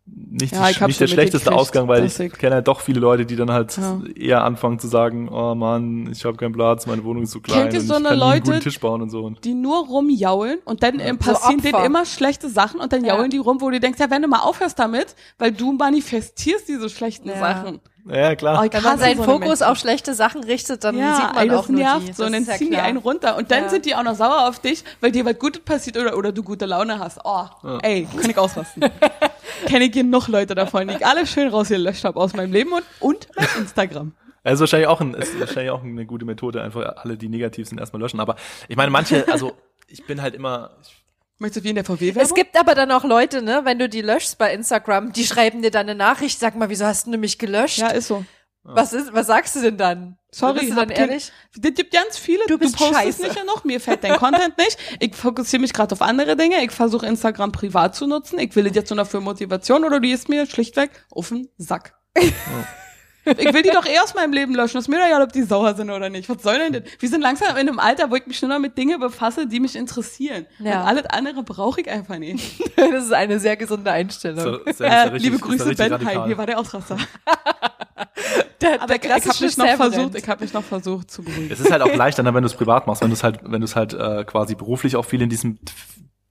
nicht, 0.08 0.54
Ja, 0.54 0.72
die, 0.72 0.86
nicht 0.86 1.00
der 1.00 1.08
so 1.08 1.14
schlechteste 1.14 1.52
Ausgang, 1.52 1.88
weil 1.88 2.06
ich 2.06 2.16
kenne 2.34 2.56
halt 2.56 2.68
doch 2.68 2.82
viele 2.82 3.00
Leute, 3.00 3.26
die 3.26 3.36
dann 3.36 3.52
halt 3.52 3.76
Ja. 3.76 4.02
eher 4.16 4.44
anfangen 4.44 4.78
zu 4.78 4.88
sagen, 4.88 5.30
oh 5.30 5.56
Mann, 5.56 6.10
ich 6.12 6.24
habe 6.26 6.38
keinen 6.38 6.54
Platz, 6.54 6.86
meine 6.86 7.04
Wohnung 7.04 7.24
ist 7.24 7.32
zu 7.32 7.42
klein 7.42 7.64
Kennt 7.64 7.74
ihr 7.74 7.80
und 7.80 7.88
so 7.88 7.94
ich 7.98 8.04
kann 8.04 8.12
einen 8.12 8.20
Leute, 8.20 8.42
guten 8.44 8.60
Tisch 8.60 8.80
bauen 8.80 9.02
und 9.02 9.10
so. 9.10 9.32
Die 9.44 9.56
nur 9.56 9.88
rumjaulen 9.88 10.60
und 10.66 10.84
dann 10.84 11.00
So 11.00 11.16
passieren 11.18 11.60
Opfer. 11.60 11.72
denen 11.72 11.86
immer 11.86 12.06
schlechte 12.06 12.50
Sachen 12.50 12.80
und 12.80 12.94
dann 12.94 13.04
Ja. 13.04 13.16
jaulen 13.16 13.32
die 13.32 13.38
rum, 13.38 13.62
wo 13.62 13.70
du 13.70 13.80
denkst, 13.80 14.00
ja, 14.00 14.12
wenn 14.12 14.22
du 14.22 14.28
mal 14.28 14.40
aufhörst 14.42 14.78
damit, 14.78 15.16
weil 15.40 15.52
du 15.52 15.72
manifestierst 15.74 16.68
diese 16.68 16.90
schlechten 16.90 17.30
Ja. 17.30 17.40
Sachen. 17.40 17.80
Ja, 18.08 18.36
klar. 18.36 18.64
Oh, 18.64 18.68
Wenn 18.72 18.84
man 18.84 18.98
seinen 19.00 19.18
so 19.18 19.24
Fokus 19.24 19.48
Menschen. 19.48 19.64
auf 19.66 19.78
schlechte 19.78 20.14
Sachen 20.14 20.44
richtet, 20.44 20.84
dann 20.84 20.98
ja, 20.98 21.16
sieht 21.16 21.26
man 21.34 21.38
ey, 21.44 21.48
das 21.50 21.58
auch 21.60 21.68
nur 21.70 21.80
nervt 21.82 22.08
die. 22.08 22.14
so. 22.14 22.26
Und 22.26 22.32
Das 22.34 22.42
dann 22.46 22.52
ja 22.54 22.58
ziehen 22.58 22.72
die 22.72 22.78
einen 22.78 22.98
runter 22.98 23.38
und 23.38 23.52
dann 23.52 23.64
Ja. 23.64 23.70
sind 23.70 23.86
die 23.86 23.96
auch 23.96 24.04
noch 24.04 24.16
sauer 24.16 24.48
auf 24.48 24.60
dich, 24.60 24.84
weil 25.02 25.12
dir 25.12 25.26
was 25.26 25.38
Gutes 25.40 25.62
passiert 25.64 25.98
oder, 25.98 26.16
oder 26.18 26.32
du 26.32 26.44
gute 26.44 26.66
Laune 26.66 27.00
hast. 27.00 27.20
Oh, 27.24 27.46
ey, 27.82 28.08
kann 28.20 28.30
ich 28.30 28.38
ausrasten. 28.38 28.84
Kenne 29.68 29.86
ich 29.86 29.92
genug 29.92 30.28
Leute 30.28 30.54
davon, 30.56 30.88
die 30.88 30.96
ich 30.96 31.06
alle 31.06 31.26
schön 31.26 31.48
rausgelöscht 31.50 32.04
habe 32.04 32.20
aus 32.20 32.34
meinem 32.34 32.52
Leben 32.52 32.72
und, 32.74 32.84
und 33.00 33.28
mein 33.36 33.48
Instagram. 33.60 34.12
Also 34.44 34.62
wahrscheinlich 34.62 34.88
auch, 34.88 35.02
ein, 35.02 35.14
ist 35.16 35.40
wahrscheinlich 35.40 35.72
auch 35.72 35.84
eine 35.84 36.06
gute 36.06 36.24
Methode, 36.26 36.62
einfach 36.62 36.98
alle, 36.98 37.18
die 37.18 37.30
negativ 37.30 37.68
sind, 37.68 37.80
erstmal 37.80 38.02
löschen. 38.02 38.20
Aber 38.20 38.36
ich 38.68 38.76
meine, 38.76 38.92
manche, 38.92 39.26
also 39.32 39.54
ich 39.88 40.06
bin 40.06 40.22
halt 40.22 40.36
immer, 40.36 40.72
ich, 40.84 40.95
Möchtest 41.38 41.62
du 41.62 41.64
wie 41.66 41.70
in 41.70 41.76
der 41.76 41.84
VW-Werbung? 41.84 42.24
Es 42.24 42.34
gibt 42.34 42.58
aber 42.58 42.76
dann 42.76 42.92
auch 42.92 43.04
Leute, 43.04 43.42
ne, 43.42 43.62
wenn 43.66 43.78
du 43.78 43.90
die 43.90 44.02
löschst 44.02 44.38
bei 44.38 44.54
Instagram, 44.54 45.12
die 45.12 45.26
schreiben 45.26 45.62
dir 45.62 45.72
dann 45.72 45.90
eine 45.90 45.96
Nachricht, 45.96 46.40
sag 46.40 46.56
mal, 46.56 46.70
wieso 46.70 46.86
hast 46.86 47.08
du 47.08 47.18
mich 47.18 47.38
gelöscht? 47.38 47.80
Ja, 47.80 47.90
ist 47.90 48.08
so. 48.08 48.26
Was 48.68 48.94
ist, 48.94 49.14
was 49.14 49.28
sagst 49.28 49.56
du 49.56 49.62
denn 49.62 49.78
dann? 49.78 50.18
Sorry, 50.32 50.60
Bist 50.62 50.72
du 50.72 50.76
dann 50.76 50.90
ehrlich? 50.90 51.32
Es 51.54 51.62
gibt 51.62 51.94
ganz 51.94 52.18
viele, 52.18 52.44
Du 52.48 52.58
bist 52.58 52.76
postest 52.76 53.00
scheiße. 53.00 53.22
nicht 53.22 53.40
genug, 53.40 53.64
mir 53.64 53.80
fällt 53.80 54.04
dein 54.04 54.18
Content 54.18 54.58
nicht. 54.58 54.78
Ich 55.00 55.16
fokussiere 55.16 55.62
mich 55.62 55.72
gerade 55.72 55.94
auf 55.94 56.02
andere 56.02 56.36
Dinge. 56.36 56.64
Ich 56.64 56.72
versuche 56.72 57.06
Instagram 57.06 57.52
privat 57.52 57.96
zu 57.96 58.08
nutzen. 58.08 58.40
Ich 58.40 58.56
will 58.56 58.66
es 58.66 58.76
jetzt 58.76 58.90
nur 58.90 58.98
noch 58.98 59.08
für 59.08 59.22
Motivation 59.22 59.84
oder 59.86 60.00
du 60.00 60.08
ist 60.10 60.30
mir 60.30 60.48
schlichtweg 60.48 60.90
auf 61.12 61.30
den 61.30 61.48
Sack. 61.58 61.94
Ich 63.26 63.54
will 63.54 63.62
die 63.64 63.70
doch 63.72 63.86
eh 63.86 64.00
aus 64.00 64.14
meinem 64.14 64.34
Leben 64.34 64.54
löschen. 64.54 64.78
Ist 64.78 64.88
mir 64.88 64.98
doch 65.00 65.06
egal, 65.08 65.22
ob 65.24 65.32
die 65.32 65.44
sauer 65.44 65.74
sind 65.76 65.90
oder 65.90 66.10
nicht. 66.10 66.30
Was 66.30 66.42
soll 66.44 66.58
denn 66.60 66.74
das? 66.74 66.84
Wir 67.00 67.10
sind 67.10 67.22
langsam 67.22 67.50
in 67.58 67.68
einem 67.68 67.80
Alter, 67.80 68.10
wo 68.12 68.16
ich 68.16 68.26
mich 68.28 68.42
nur 68.42 68.50
noch 68.50 68.60
mit 68.60 68.78
Dingen 68.78 69.00
befasse, 69.00 69.48
die 69.48 69.60
mich 69.60 69.76
interessieren. 69.76 70.46
Ja. 70.60 70.82
Und 70.82 70.88
alles 70.88 71.06
andere 71.08 71.44
brauche 71.44 71.82
ich 71.82 71.90
einfach 71.90 72.18
nicht. 72.18 72.62
Das 72.76 73.06
ist 73.06 73.14
eine 73.14 73.40
sehr 73.40 73.58
gesunde 73.58 73.92
Einstellung. 73.92 74.40
So, 74.44 74.56
ist 74.60 74.80
ja- 74.80 74.86
ist 74.88 74.92
ja 74.94 75.04
Äh, 75.04 75.08
richtig- 75.10 75.24
liebe 75.24 75.38
Grüße, 75.40 75.76
Ben. 75.76 75.78
Hi, 75.78 75.90
radikal. 75.92 76.28
hier 76.28 76.38
war 76.38 76.46
der 76.46 76.60
Ausraster. 76.60 76.98
der, 78.62 78.82
Aber 78.82 78.96
ich, 78.96 79.04
ich 79.04 79.12
habe 79.12 79.44
mich 79.46 79.58
noch 79.58 79.68
versucht, 79.76 80.16
ich 80.16 80.28
habe 80.30 80.44
mich 80.44 80.54
noch 80.54 80.64
versucht 80.64 81.12
zu 81.12 81.24
beruhigen. 81.24 81.50
Es 81.52 81.60
ist 81.60 81.72
halt 81.72 81.82
auch 81.82 81.94
leichter, 81.96 82.24
ne, 82.24 82.34
wenn 82.34 82.44
du 82.44 82.48
es 82.48 82.54
privat 82.54 82.88
machst, 82.88 83.02
wenn 83.02 83.10
du 83.10 83.14
es 83.16 83.24
halt, 83.24 83.40
wenn 83.44 83.62
du 83.62 83.66
es 83.66 83.76
halt 83.76 83.94
äh, 83.94 84.24
quasi 84.26 84.56
beruflich 84.56 84.96
auch 84.96 85.06
viel 85.06 85.22
in 85.22 85.30
diesem 85.30 85.58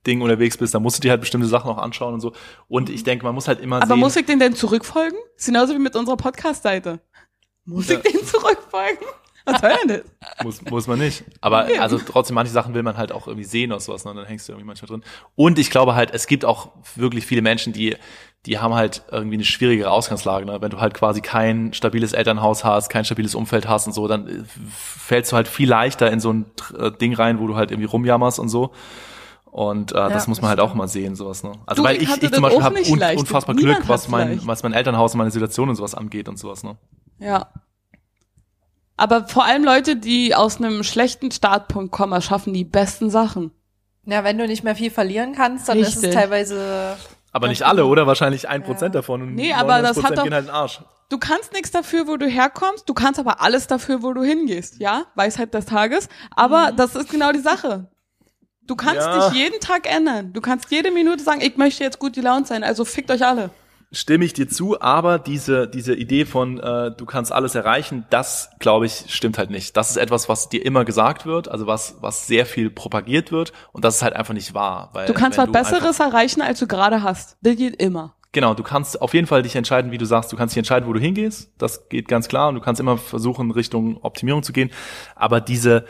Ding 0.05 0.21
unterwegs 0.21 0.57
bist, 0.57 0.73
dann 0.73 0.83
musst 0.83 0.97
du 0.97 1.01
dir 1.01 1.11
halt 1.11 1.21
bestimmte 1.21 1.47
Sachen 1.47 1.69
auch 1.69 1.77
anschauen 1.77 2.13
und 2.13 2.21
so. 2.21 2.33
Und 2.67 2.89
ich 2.89 3.03
denke, 3.03 3.25
man 3.25 3.35
muss 3.35 3.47
halt 3.47 3.59
immer 3.59 3.77
Aber 3.77 3.87
sehen. 3.87 3.99
muss 3.99 4.15
ich 4.15 4.25
den 4.25 4.39
denn 4.39 4.55
zurückfolgen? 4.55 5.17
Ist 5.35 5.47
genauso 5.47 5.73
wie 5.73 5.79
mit 5.79 5.95
unserer 5.95 6.17
Podcast-Seite. 6.17 6.99
Muss 7.65 7.89
ich 7.89 7.99
den 7.99 8.23
zurückfolgen? 8.25 9.05
Was 9.45 9.61
soll 9.61 9.71
denn 9.83 10.01
das? 10.19 10.43
muss, 10.43 10.61
muss 10.63 10.87
man 10.87 10.99
nicht. 10.99 11.23
Aber 11.41 11.67
also 11.79 11.99
trotzdem, 11.99 12.35
manche 12.35 12.51
Sachen 12.51 12.73
will 12.73 12.83
man 12.83 12.97
halt 12.97 13.11
auch 13.11 13.27
irgendwie 13.27 13.45
sehen 13.45 13.71
oder 13.71 13.79
sowas, 13.79 14.03
ne? 14.05 14.11
und 14.11 14.17
dann 14.17 14.25
hängst 14.25 14.47
du 14.47 14.53
irgendwie 14.53 14.67
manchmal 14.67 14.87
drin. 14.87 15.03
Und 15.35 15.59
ich 15.59 15.69
glaube 15.69 15.95
halt, 15.95 16.11
es 16.13 16.27
gibt 16.27 16.45
auch 16.45 16.71
wirklich 16.95 17.25
viele 17.25 17.41
Menschen, 17.41 17.71
die, 17.71 17.95
die 18.45 18.57
haben 18.59 18.73
halt 18.73 19.03
irgendwie 19.11 19.35
eine 19.35 19.43
schwierigere 19.43 19.91
Ausgangslage. 19.91 20.45
Ne? 20.45 20.61
Wenn 20.61 20.71
du 20.71 20.79
halt 20.79 20.93
quasi 20.93 21.21
kein 21.21 21.73
stabiles 21.73 22.13
Elternhaus 22.13 22.63
hast, 22.63 22.89
kein 22.89 23.05
stabiles 23.05 23.35
Umfeld 23.35 23.67
hast 23.67 23.85
und 23.87 23.93
so, 23.93 24.07
dann 24.07 24.47
fällst 24.71 25.31
du 25.31 25.35
halt 25.35 25.47
viel 25.47 25.69
leichter 25.69 26.11
in 26.11 26.19
so 26.19 26.33
ein 26.33 26.45
äh, 26.77 26.91
Ding 26.91 27.13
rein, 27.13 27.39
wo 27.39 27.47
du 27.47 27.55
halt 27.55 27.71
irgendwie 27.71 27.87
rumjammerst 27.87 28.39
und 28.39 28.49
so. 28.49 28.71
Und 29.57 29.93
äh, 29.93 29.95
das 29.95 30.27
muss 30.27 30.41
man 30.41 30.49
halt 30.49 30.59
auch 30.59 30.73
mal 30.73 30.89
sehen, 30.89 31.15
sowas. 31.15 31.41
Ne? 31.41 31.53
Also 31.65 31.81
Du, 31.81 31.87
weil 31.87 31.95
ich 31.95 32.09
ich, 32.09 32.33
zum 32.33 32.41
Beispiel 32.41 32.61
habe 32.61 32.75
un 32.77 33.17
unfassbar 33.19 33.55
Glück, 33.55 33.87
was 33.87 34.09
mein, 34.09 34.31
leicht. 34.31 34.45
was 34.47 34.63
mein 34.63 34.73
Elternhaus 34.73 35.13
und 35.13 35.19
meine 35.19 35.31
Situation 35.31 35.69
und 35.69 35.77
sowas 35.77 35.95
angeht 35.95 36.27
und 36.27 36.37
sowas. 36.37 36.65
Ne? 36.65 36.75
Ja. 37.19 37.47
Aber 38.97 39.29
vor 39.29 39.45
allem 39.45 39.63
Leute, 39.63 39.95
die 39.95 40.35
aus 40.35 40.57
einem 40.57 40.83
schlechten 40.83 41.31
Startpunkt 41.31 41.93
kommen, 41.93 42.11
erschaffen 42.11 42.51
die 42.53 42.65
besten 42.65 43.09
Sachen. 43.09 43.51
Ja, 44.03 44.25
wenn 44.25 44.37
du 44.37 44.45
nicht 44.45 44.65
mehr 44.65 44.75
viel 44.75 44.91
verlieren 44.91 45.31
kannst, 45.33 45.69
dann 45.69 45.77
ist 45.77 45.89
es 45.95 45.95
Richtig. 46.03 46.15
teilweise. 46.15 46.97
Aber 47.31 47.47
nicht 47.47 47.63
alle, 47.63 47.85
oder? 47.85 48.07
Wahrscheinlich 48.07 48.49
ein 48.49 48.61
Prozent 48.61 48.93
davon. 48.93 49.21
Und 49.21 49.35
Nee, 49.35 49.53
aber 49.53 49.81
das 49.81 49.95
99% 49.97 50.03
hat 50.03 50.17
doch- 50.17 50.23
gehen 50.23 50.33
halt 50.33 50.45
in 50.47 50.51
den 50.51 50.55
Arsch. 50.55 50.81
Du 51.07 51.17
kannst 51.17 51.53
nichts 51.53 51.71
dafür, 51.71 52.07
wo 52.07 52.17
du 52.17 52.27
herkommst, 52.27 52.89
du 52.89 52.93
kannst 52.93 53.21
aber 53.21 53.41
alles 53.41 53.67
dafür, 53.67 54.03
wo 54.03 54.11
du 54.11 54.21
hingehst, 54.23 54.79
ja? 54.81 55.05
Weisheit 55.15 55.53
des 55.53 55.65
Tages. 55.65 56.09
Aber 56.35 56.73
das 56.75 56.95
ist 56.95 57.09
genau 57.09 57.31
die 57.31 57.39
Sache. 57.39 57.87
Du 58.67 58.75
kannst 58.75 58.95
Ja. 59.05 59.29
dich 59.29 59.37
jeden 59.37 59.59
Tag 59.59 59.89
ändern. 59.93 60.33
Du 60.33 60.41
kannst 60.41 60.71
jede 60.71 60.91
Minute 60.91 61.23
sagen, 61.23 61.41
ich 61.41 61.57
möchte 61.57 61.83
jetzt 61.83 61.99
gut 61.99 62.15
die 62.15 62.21
Laune 62.21 62.45
sein, 62.45 62.63
also 62.63 62.83
fickt 62.85 63.11
euch 63.11 63.25
alle. 63.25 63.49
Stimme 63.91 64.25
ich 64.25 64.33
dir 64.33 64.49
zu, 64.49 64.81
aber 64.81 65.19
diese, 65.19 65.67
diese 65.67 65.93
Idee 65.95 66.25
von, 66.25 66.59
äh, 66.59 66.91
du 66.97 67.05
kannst 67.05 67.31
alles 67.31 67.53
erreichen, 67.55 68.05
das, 68.09 68.49
glaube 68.59 68.87
ich, 68.87 69.05
stimmt 69.07 69.37
halt 69.37 69.51
nicht. 69.51 69.77
Das 69.77 69.91
ist 69.91 69.97
etwas, 69.97 70.27
was 70.27 70.49
dir 70.49 70.65
immer 70.65 70.83
gesagt 70.83 71.25
wird, 71.25 71.47
also 71.47 71.67
was, 71.67 71.95
was 72.01 72.25
sehr 72.27 72.45
viel 72.45 72.69
propagiert 72.71 73.31
wird 73.31 73.53
und 73.71 73.85
das 73.85 73.97
ist 73.97 74.01
halt 74.01 74.15
einfach 74.15 74.33
nicht 74.33 74.53
wahr. 74.53 74.89
Weil 74.93 75.05
Du 75.05 75.13
kannst 75.13 75.37
was 75.37 75.49
Besseres 75.51 76.01
Einfach, 76.01 76.07
erreichen, 76.13 76.41
als 76.41 76.59
du 76.59 76.67
gerade 76.67 77.03
hast. 77.03 77.37
Das 77.41 77.55
geht 77.55 77.81
immer. 77.81 78.15
genau, 78.33 78.53
du 78.55 78.63
kannst 78.63 79.01
auf 79.01 79.13
jeden 79.13 79.27
Fall 79.27 79.43
dich 79.43 79.55
entscheiden, 79.55 79.91
wie 79.91 79.97
du 79.99 80.05
sagst, 80.05 80.33
du 80.33 80.35
kannst 80.35 80.55
dich 80.55 80.57
entscheiden, 80.57 80.89
wo 80.89 80.93
du 80.93 80.99
hingehst, 80.99 81.51
das 81.57 81.87
geht 81.87 82.09
ganz 82.09 82.27
klar 82.27 82.49
und 82.49 82.55
du 82.55 82.61
kannst 82.61 82.81
immer 82.81 82.97
versuchen, 82.97 83.51
Richtung 83.51 83.97
Optimierung 84.01 84.43
zu 84.43 84.51
gehen, 84.51 84.71
aber 85.15 85.39
diese, 85.39 85.85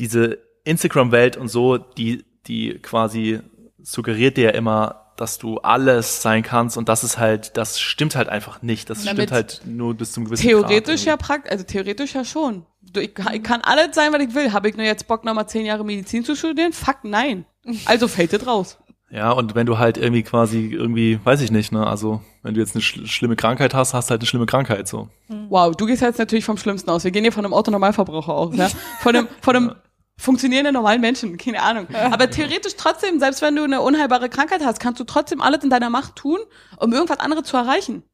diese 0.00 0.38
Instagram-Welt 0.64 1.36
und 1.36 1.48
so, 1.48 1.78
die, 1.78 2.24
die 2.46 2.78
quasi 2.80 3.40
suggeriert 3.82 4.36
dir 4.36 4.44
ja 4.44 4.50
immer, 4.50 5.00
dass 5.16 5.38
du 5.38 5.58
alles 5.58 6.22
sein 6.22 6.42
kannst 6.42 6.76
und 6.76 6.88
das 6.88 7.04
ist 7.04 7.18
halt, 7.18 7.56
das 7.56 7.78
stimmt 7.78 8.16
halt 8.16 8.28
einfach 8.28 8.62
nicht. 8.62 8.90
Das 8.90 9.04
Damit 9.04 9.14
stimmt 9.28 9.32
halt 9.32 9.60
nur 9.64 9.94
bis 9.94 10.12
zum 10.12 10.24
gewissen 10.24 10.42
Theoretisch 10.42 11.04
ja 11.04 11.16
Grad 11.16 11.26
praktisch, 11.26 11.52
also 11.52 11.64
theoretisch 11.64 12.14
ja 12.14 12.24
schon. 12.24 12.66
Ich, 12.96 13.14
kann- 13.14 13.34
ich 13.34 13.42
kann 13.42 13.60
alles 13.62 13.94
sein, 13.94 14.12
was 14.12 14.20
ich 14.22 14.34
will. 14.34 14.52
Habe 14.52 14.68
ich 14.68 14.76
nur 14.76 14.84
jetzt 14.86 15.06
Bock, 15.06 15.24
nochmal 15.24 15.48
zehn 15.48 15.66
Jahre 15.66 15.84
Medizin 15.84 16.24
zu 16.24 16.34
studieren? 16.34 16.72
Fuck, 16.72 16.98
nein. 17.04 17.44
Also 17.86 18.08
fällt 18.08 18.32
das 18.32 18.46
raus. 18.46 18.78
Ja, 19.10 19.30
und 19.30 19.54
wenn 19.54 19.64
du 19.64 19.78
halt 19.78 19.96
irgendwie 19.96 20.24
quasi 20.24 20.70
irgendwie, 20.72 21.20
weiß 21.22 21.40
ich 21.42 21.52
nicht, 21.52 21.70
ne, 21.70 21.86
also 21.86 22.20
wenn 22.42 22.54
du 22.54 22.60
jetzt 22.60 22.74
eine 22.74 22.82
schl 22.82 23.06
schlimme 23.06 23.36
Krankheit 23.36 23.72
hast, 23.72 23.94
hast 23.94 24.08
du 24.08 24.10
halt 24.12 24.22
eine 24.22 24.26
schlimme 24.26 24.46
Krankheit 24.46 24.88
so. 24.88 25.08
Wow, 25.50 25.76
du 25.76 25.86
gehst 25.86 26.02
jetzt 26.02 26.18
natürlich 26.18 26.44
vom 26.44 26.56
Schlimmsten 26.56 26.90
aus. 26.90 27.04
Wir 27.04 27.12
gehen 27.12 27.22
hier 27.22 27.30
von 27.30 27.44
einem 27.44 27.54
Autonormalverbraucher 27.54 28.32
aus, 28.32 28.56
ja? 28.56 28.68
Von 29.00 29.14
einem, 29.14 29.28
von 29.40 29.54
einem 29.56 29.74
funktionierenden 30.16 30.74
normalen 30.74 31.00
Menschen, 31.00 31.36
keine 31.36 31.62
Ahnung. 31.62 31.86
Aber 31.94 32.30
theoretisch 32.30 32.74
trotzdem, 32.76 33.18
selbst 33.18 33.42
wenn 33.42 33.56
du 33.56 33.64
eine 33.64 33.80
unheilbare 33.80 34.28
Krankheit 34.28 34.64
hast, 34.64 34.78
kannst 34.80 35.00
du 35.00 35.04
trotzdem 35.04 35.40
alles 35.40 35.64
in 35.64 35.70
deiner 35.70 35.90
Macht 35.90 36.16
tun, 36.16 36.38
um 36.78 36.92
irgendwas 36.92 37.18
anderes 37.20 37.44
zu 37.44 37.56
erreichen. 37.56 38.04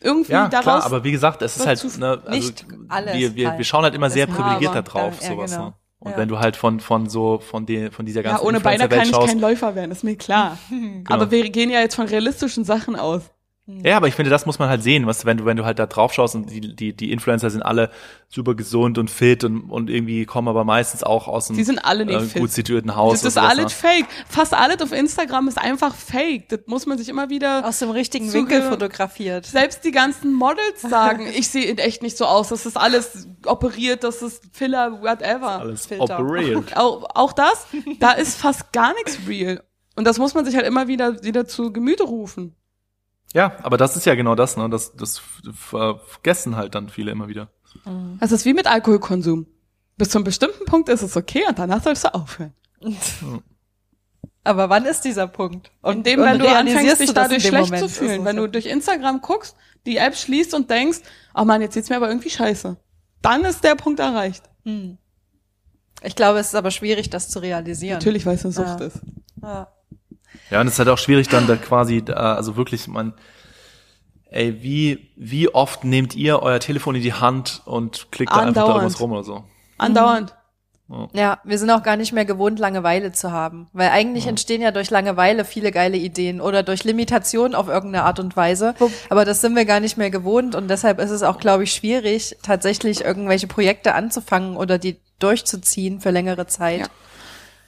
Irgendwie 0.00 0.32
Ja, 0.32 0.48
daraus. 0.48 0.64
klar, 0.64 0.84
aber 0.84 1.04
wie 1.04 1.12
gesagt, 1.12 1.42
es 1.42 1.56
ist 1.56 1.66
halt, 1.66 1.82
ne, 1.98 2.22
also 2.24 2.30
nicht 2.30 2.64
alles 2.88 3.14
wir, 3.14 3.34
wir, 3.36 3.48
halt. 3.50 3.58
wir 3.58 3.64
schauen 3.64 3.84
halt 3.84 3.94
immer 3.94 4.08
sehr 4.10 4.26
privilegiert 4.26 4.74
da 4.74 4.82
drauf, 4.82 5.20
ja, 5.20 5.28
sowas, 5.28 5.50
genau. 5.52 5.64
ne. 5.66 5.74
Und 5.98 6.12
Ja. 6.12 6.16
wenn 6.16 6.28
du 6.28 6.38
halt 6.38 6.56
von, 6.56 6.80
von 6.80 7.10
so, 7.10 7.38
von 7.40 7.66
der, 7.66 7.92
von 7.92 8.06
dieser 8.06 8.22
ja, 8.22 8.30
ganzen 8.30 8.46
ohne 8.46 8.60
Beine 8.60 8.88
kann 8.88 9.06
ich 9.06 9.12
kein 9.12 9.38
Läufer 9.38 9.74
werden, 9.74 9.90
ist 9.90 10.02
mir 10.02 10.16
klar. 10.16 10.58
Aber 11.08 11.30
wir 11.30 11.48
gehen 11.50 11.68
ja 11.68 11.80
jetzt 11.80 11.94
von 11.96 12.06
realistischen 12.06 12.64
Sachen 12.64 12.96
aus. 12.96 13.22
Ja, 13.84 13.96
aber 13.96 14.08
ich 14.08 14.14
finde, 14.14 14.30
das 14.30 14.44
muss 14.46 14.58
man 14.58 14.68
halt 14.68 14.82
sehen, 14.82 15.06
was, 15.06 15.24
wenn 15.24 15.38
du, 15.38 15.44
wenn 15.44 15.56
du 15.56 15.64
halt 15.64 15.78
da 15.78 15.86
drauf 15.86 16.12
schaust 16.12 16.34
und 16.34 16.50
die, 16.50 16.74
die, 16.76 16.92
die 16.94 17.12
Influencer 17.12 17.50
sind 17.50 17.62
alle 17.62 17.90
super 18.28 18.54
gesund 18.54 18.98
und 18.98 19.10
fit 19.10 19.42
und, 19.44 19.70
und 19.70 19.88
irgendwie 19.90 20.26
kommen 20.26 20.48
aber 20.48 20.64
meistens 20.64 21.02
auch 21.02 21.28
aus 21.28 21.48
einem 21.48 21.56
Die 21.58 21.64
sind 21.64 21.78
alle 21.84 22.04
nicht 22.04 22.16
äh, 22.16 22.20
fit. 22.26 22.40
gut 22.42 22.50
situierten 22.52 22.94
Haus. 22.96 23.22
Das 23.22 23.24
ist 23.24 23.38
alles 23.38 23.72
fake. 23.72 24.06
Fast 24.28 24.54
alles 24.54 24.82
auf 24.82 24.92
Instagram 24.92 25.48
ist 25.48 25.58
einfach 25.58 25.94
fake. 25.94 26.48
Das 26.48 26.60
muss 26.66 26.86
man 26.86 26.98
sich 26.98 27.08
immer 27.08 27.30
wieder 27.30 27.66
Aus 27.66 27.78
dem 27.78 27.90
richtigen 27.90 28.26
Zuge- 28.28 28.50
Winkel 28.54 28.62
fotografiert. 28.68 29.46
Selbst 29.46 29.84
die 29.84 29.92
ganzen 29.92 30.32
Models 30.34 30.82
sagen, 30.82 31.26
ich 31.34 31.48
sehe 31.48 31.64
in 31.64 31.78
echt 31.78 32.02
nicht 32.02 32.16
so 32.16 32.26
aus. 32.26 32.50
Das 32.50 32.66
ist 32.66 32.76
alles 32.76 33.28
operiert, 33.46 34.04
das 34.04 34.22
ist 34.22 34.42
Filler, 34.52 35.00
whatever. 35.02 35.60
Alles 35.60 35.86
Filter. 35.86 36.20
operiert. 36.20 36.76
Auch, 36.76 37.06
auch 37.14 37.32
das, 37.32 37.66
da 37.98 38.12
ist 38.12 38.36
fast 38.38 38.72
gar 38.72 38.92
nichts 38.94 39.18
real. 39.26 39.62
Und 39.96 40.06
das 40.06 40.18
muss 40.18 40.34
man 40.34 40.44
sich 40.44 40.54
halt 40.54 40.66
immer 40.66 40.86
wieder, 40.88 41.22
wieder 41.22 41.46
zu 41.46 41.72
Gemüte 41.72 42.04
rufen. 42.04 42.54
Ja, 43.34 43.56
aber 43.62 43.76
das 43.76 43.96
ist 43.96 44.06
ja 44.06 44.14
genau 44.14 44.34
das, 44.34 44.56
ne? 44.56 44.68
Das, 44.68 44.96
das 44.96 45.18
ver- 45.54 46.00
vergessen 46.04 46.56
halt 46.56 46.74
dann 46.74 46.88
viele 46.88 47.10
immer 47.12 47.28
wieder. 47.28 47.48
Das 48.18 48.32
ist 48.32 48.44
wie 48.44 48.54
mit 48.54 48.66
Alkoholkonsum. 48.66 49.46
Bis 49.96 50.08
zu 50.10 50.18
einem 50.18 50.24
bestimmten 50.24 50.64
Punkt 50.64 50.88
ist 50.88 51.02
es 51.02 51.16
okay 51.16 51.44
und 51.48 51.58
danach 51.58 51.82
sollst 51.82 52.04
du 52.04 52.14
aufhören. 52.14 52.54
Aber 54.42 54.70
wann 54.70 54.86
ist 54.86 55.02
dieser 55.02 55.26
Punkt? 55.26 55.70
Und 55.82 56.06
dem, 56.06 56.20
wenn 56.20 56.38
du 56.38 56.48
anfängst, 56.48 57.00
dich 57.00 57.12
dadurch 57.12 57.46
schlecht 57.46 57.66
Moment? 57.70 57.82
zu 57.82 57.88
fühlen, 57.88 58.24
wenn 58.24 58.36
du 58.36 58.48
durch 58.48 58.66
Instagram 58.66 59.20
guckst, 59.20 59.54
die 59.86 59.98
App 59.98 60.16
schließt 60.16 60.54
und 60.54 60.70
denkst, 60.70 61.00
oh 61.34 61.44
man, 61.44 61.60
jetzt 61.60 61.74
sieht's 61.74 61.90
mir 61.90 61.96
aber 61.96 62.08
irgendwie 62.08 62.30
scheiße. 62.30 62.76
Dann 63.22 63.44
ist 63.44 63.62
der 63.62 63.74
Punkt 63.74 64.00
erreicht. 64.00 64.44
Hm. 64.64 64.96
Ich 66.02 66.16
glaube, 66.16 66.38
es 66.38 66.48
ist 66.48 66.54
aber 66.54 66.70
schwierig, 66.70 67.10
das 67.10 67.28
zu 67.28 67.38
realisieren. 67.40 67.98
Natürlich, 67.98 68.24
weil 68.24 68.36
es 68.36 68.44
eine 68.44 68.54
Sucht 68.54 68.80
Ja. 68.80 68.86
ist. 68.86 69.00
Ja. 69.42 69.68
Ja, 70.50 70.60
und 70.60 70.66
es 70.66 70.74
ist 70.74 70.78
halt 70.78 70.88
auch 70.88 70.98
schwierig 70.98 71.28
dann 71.28 71.46
da 71.46 71.56
quasi, 71.56 72.02
äh, 72.08 72.12
also 72.12 72.56
wirklich, 72.56 72.88
man, 72.88 73.14
ey, 74.30 74.62
wie, 74.62 75.10
wie 75.16 75.52
oft 75.52 75.84
nehmt 75.84 76.14
ihr 76.14 76.42
euer 76.42 76.60
Telefon 76.60 76.94
in 76.94 77.02
die 77.02 77.14
Hand 77.14 77.62
und 77.64 78.08
klickt 78.10 78.32
da 78.32 78.40
einfach 78.40 78.54
da 78.54 78.60
Andauernd. 78.60 78.82
irgendwas 78.82 79.00
rum 79.00 79.12
oder 79.12 79.24
so? 79.24 79.44
Andauernd. 79.78 80.34
Ja, 81.12 81.38
wir 81.44 81.56
sind 81.56 81.70
auch 81.70 81.84
gar 81.84 81.96
nicht 81.96 82.12
mehr 82.12 82.24
gewohnt, 82.24 82.58
Langeweile 82.58 83.12
zu 83.12 83.30
haben. 83.30 83.68
Weil 83.72 83.90
eigentlich 83.90 84.26
entstehen 84.26 84.60
ja 84.60 84.72
durch 84.72 84.90
Langeweile 84.90 85.44
viele 85.44 85.70
geile 85.70 85.96
Ideen 85.96 86.40
oder 86.40 86.64
durch 86.64 86.82
Limitation 86.82 87.54
auf 87.54 87.68
irgendeine 87.68 88.04
Art 88.04 88.18
und 88.18 88.36
Weise. 88.36 88.74
Aber 89.08 89.24
das 89.24 89.40
sind 89.40 89.54
wir 89.54 89.64
gar 89.64 89.78
nicht 89.78 89.96
mehr 89.96 90.10
gewohnt 90.10 90.56
und 90.56 90.68
deshalb 90.68 90.98
ist 90.98 91.10
es 91.10 91.22
auch, 91.22 91.38
glaube 91.38 91.62
ich, 91.62 91.72
schwierig, 91.72 92.36
tatsächlich 92.42 93.04
irgendwelche 93.04 93.46
Projekte 93.46 93.94
anzufangen 93.94 94.56
oder 94.56 94.78
die 94.78 94.96
durchzuziehen 95.20 96.00
für 96.00 96.10
längere 96.10 96.48
Zeit. 96.48 96.80
Ja. 96.80 96.86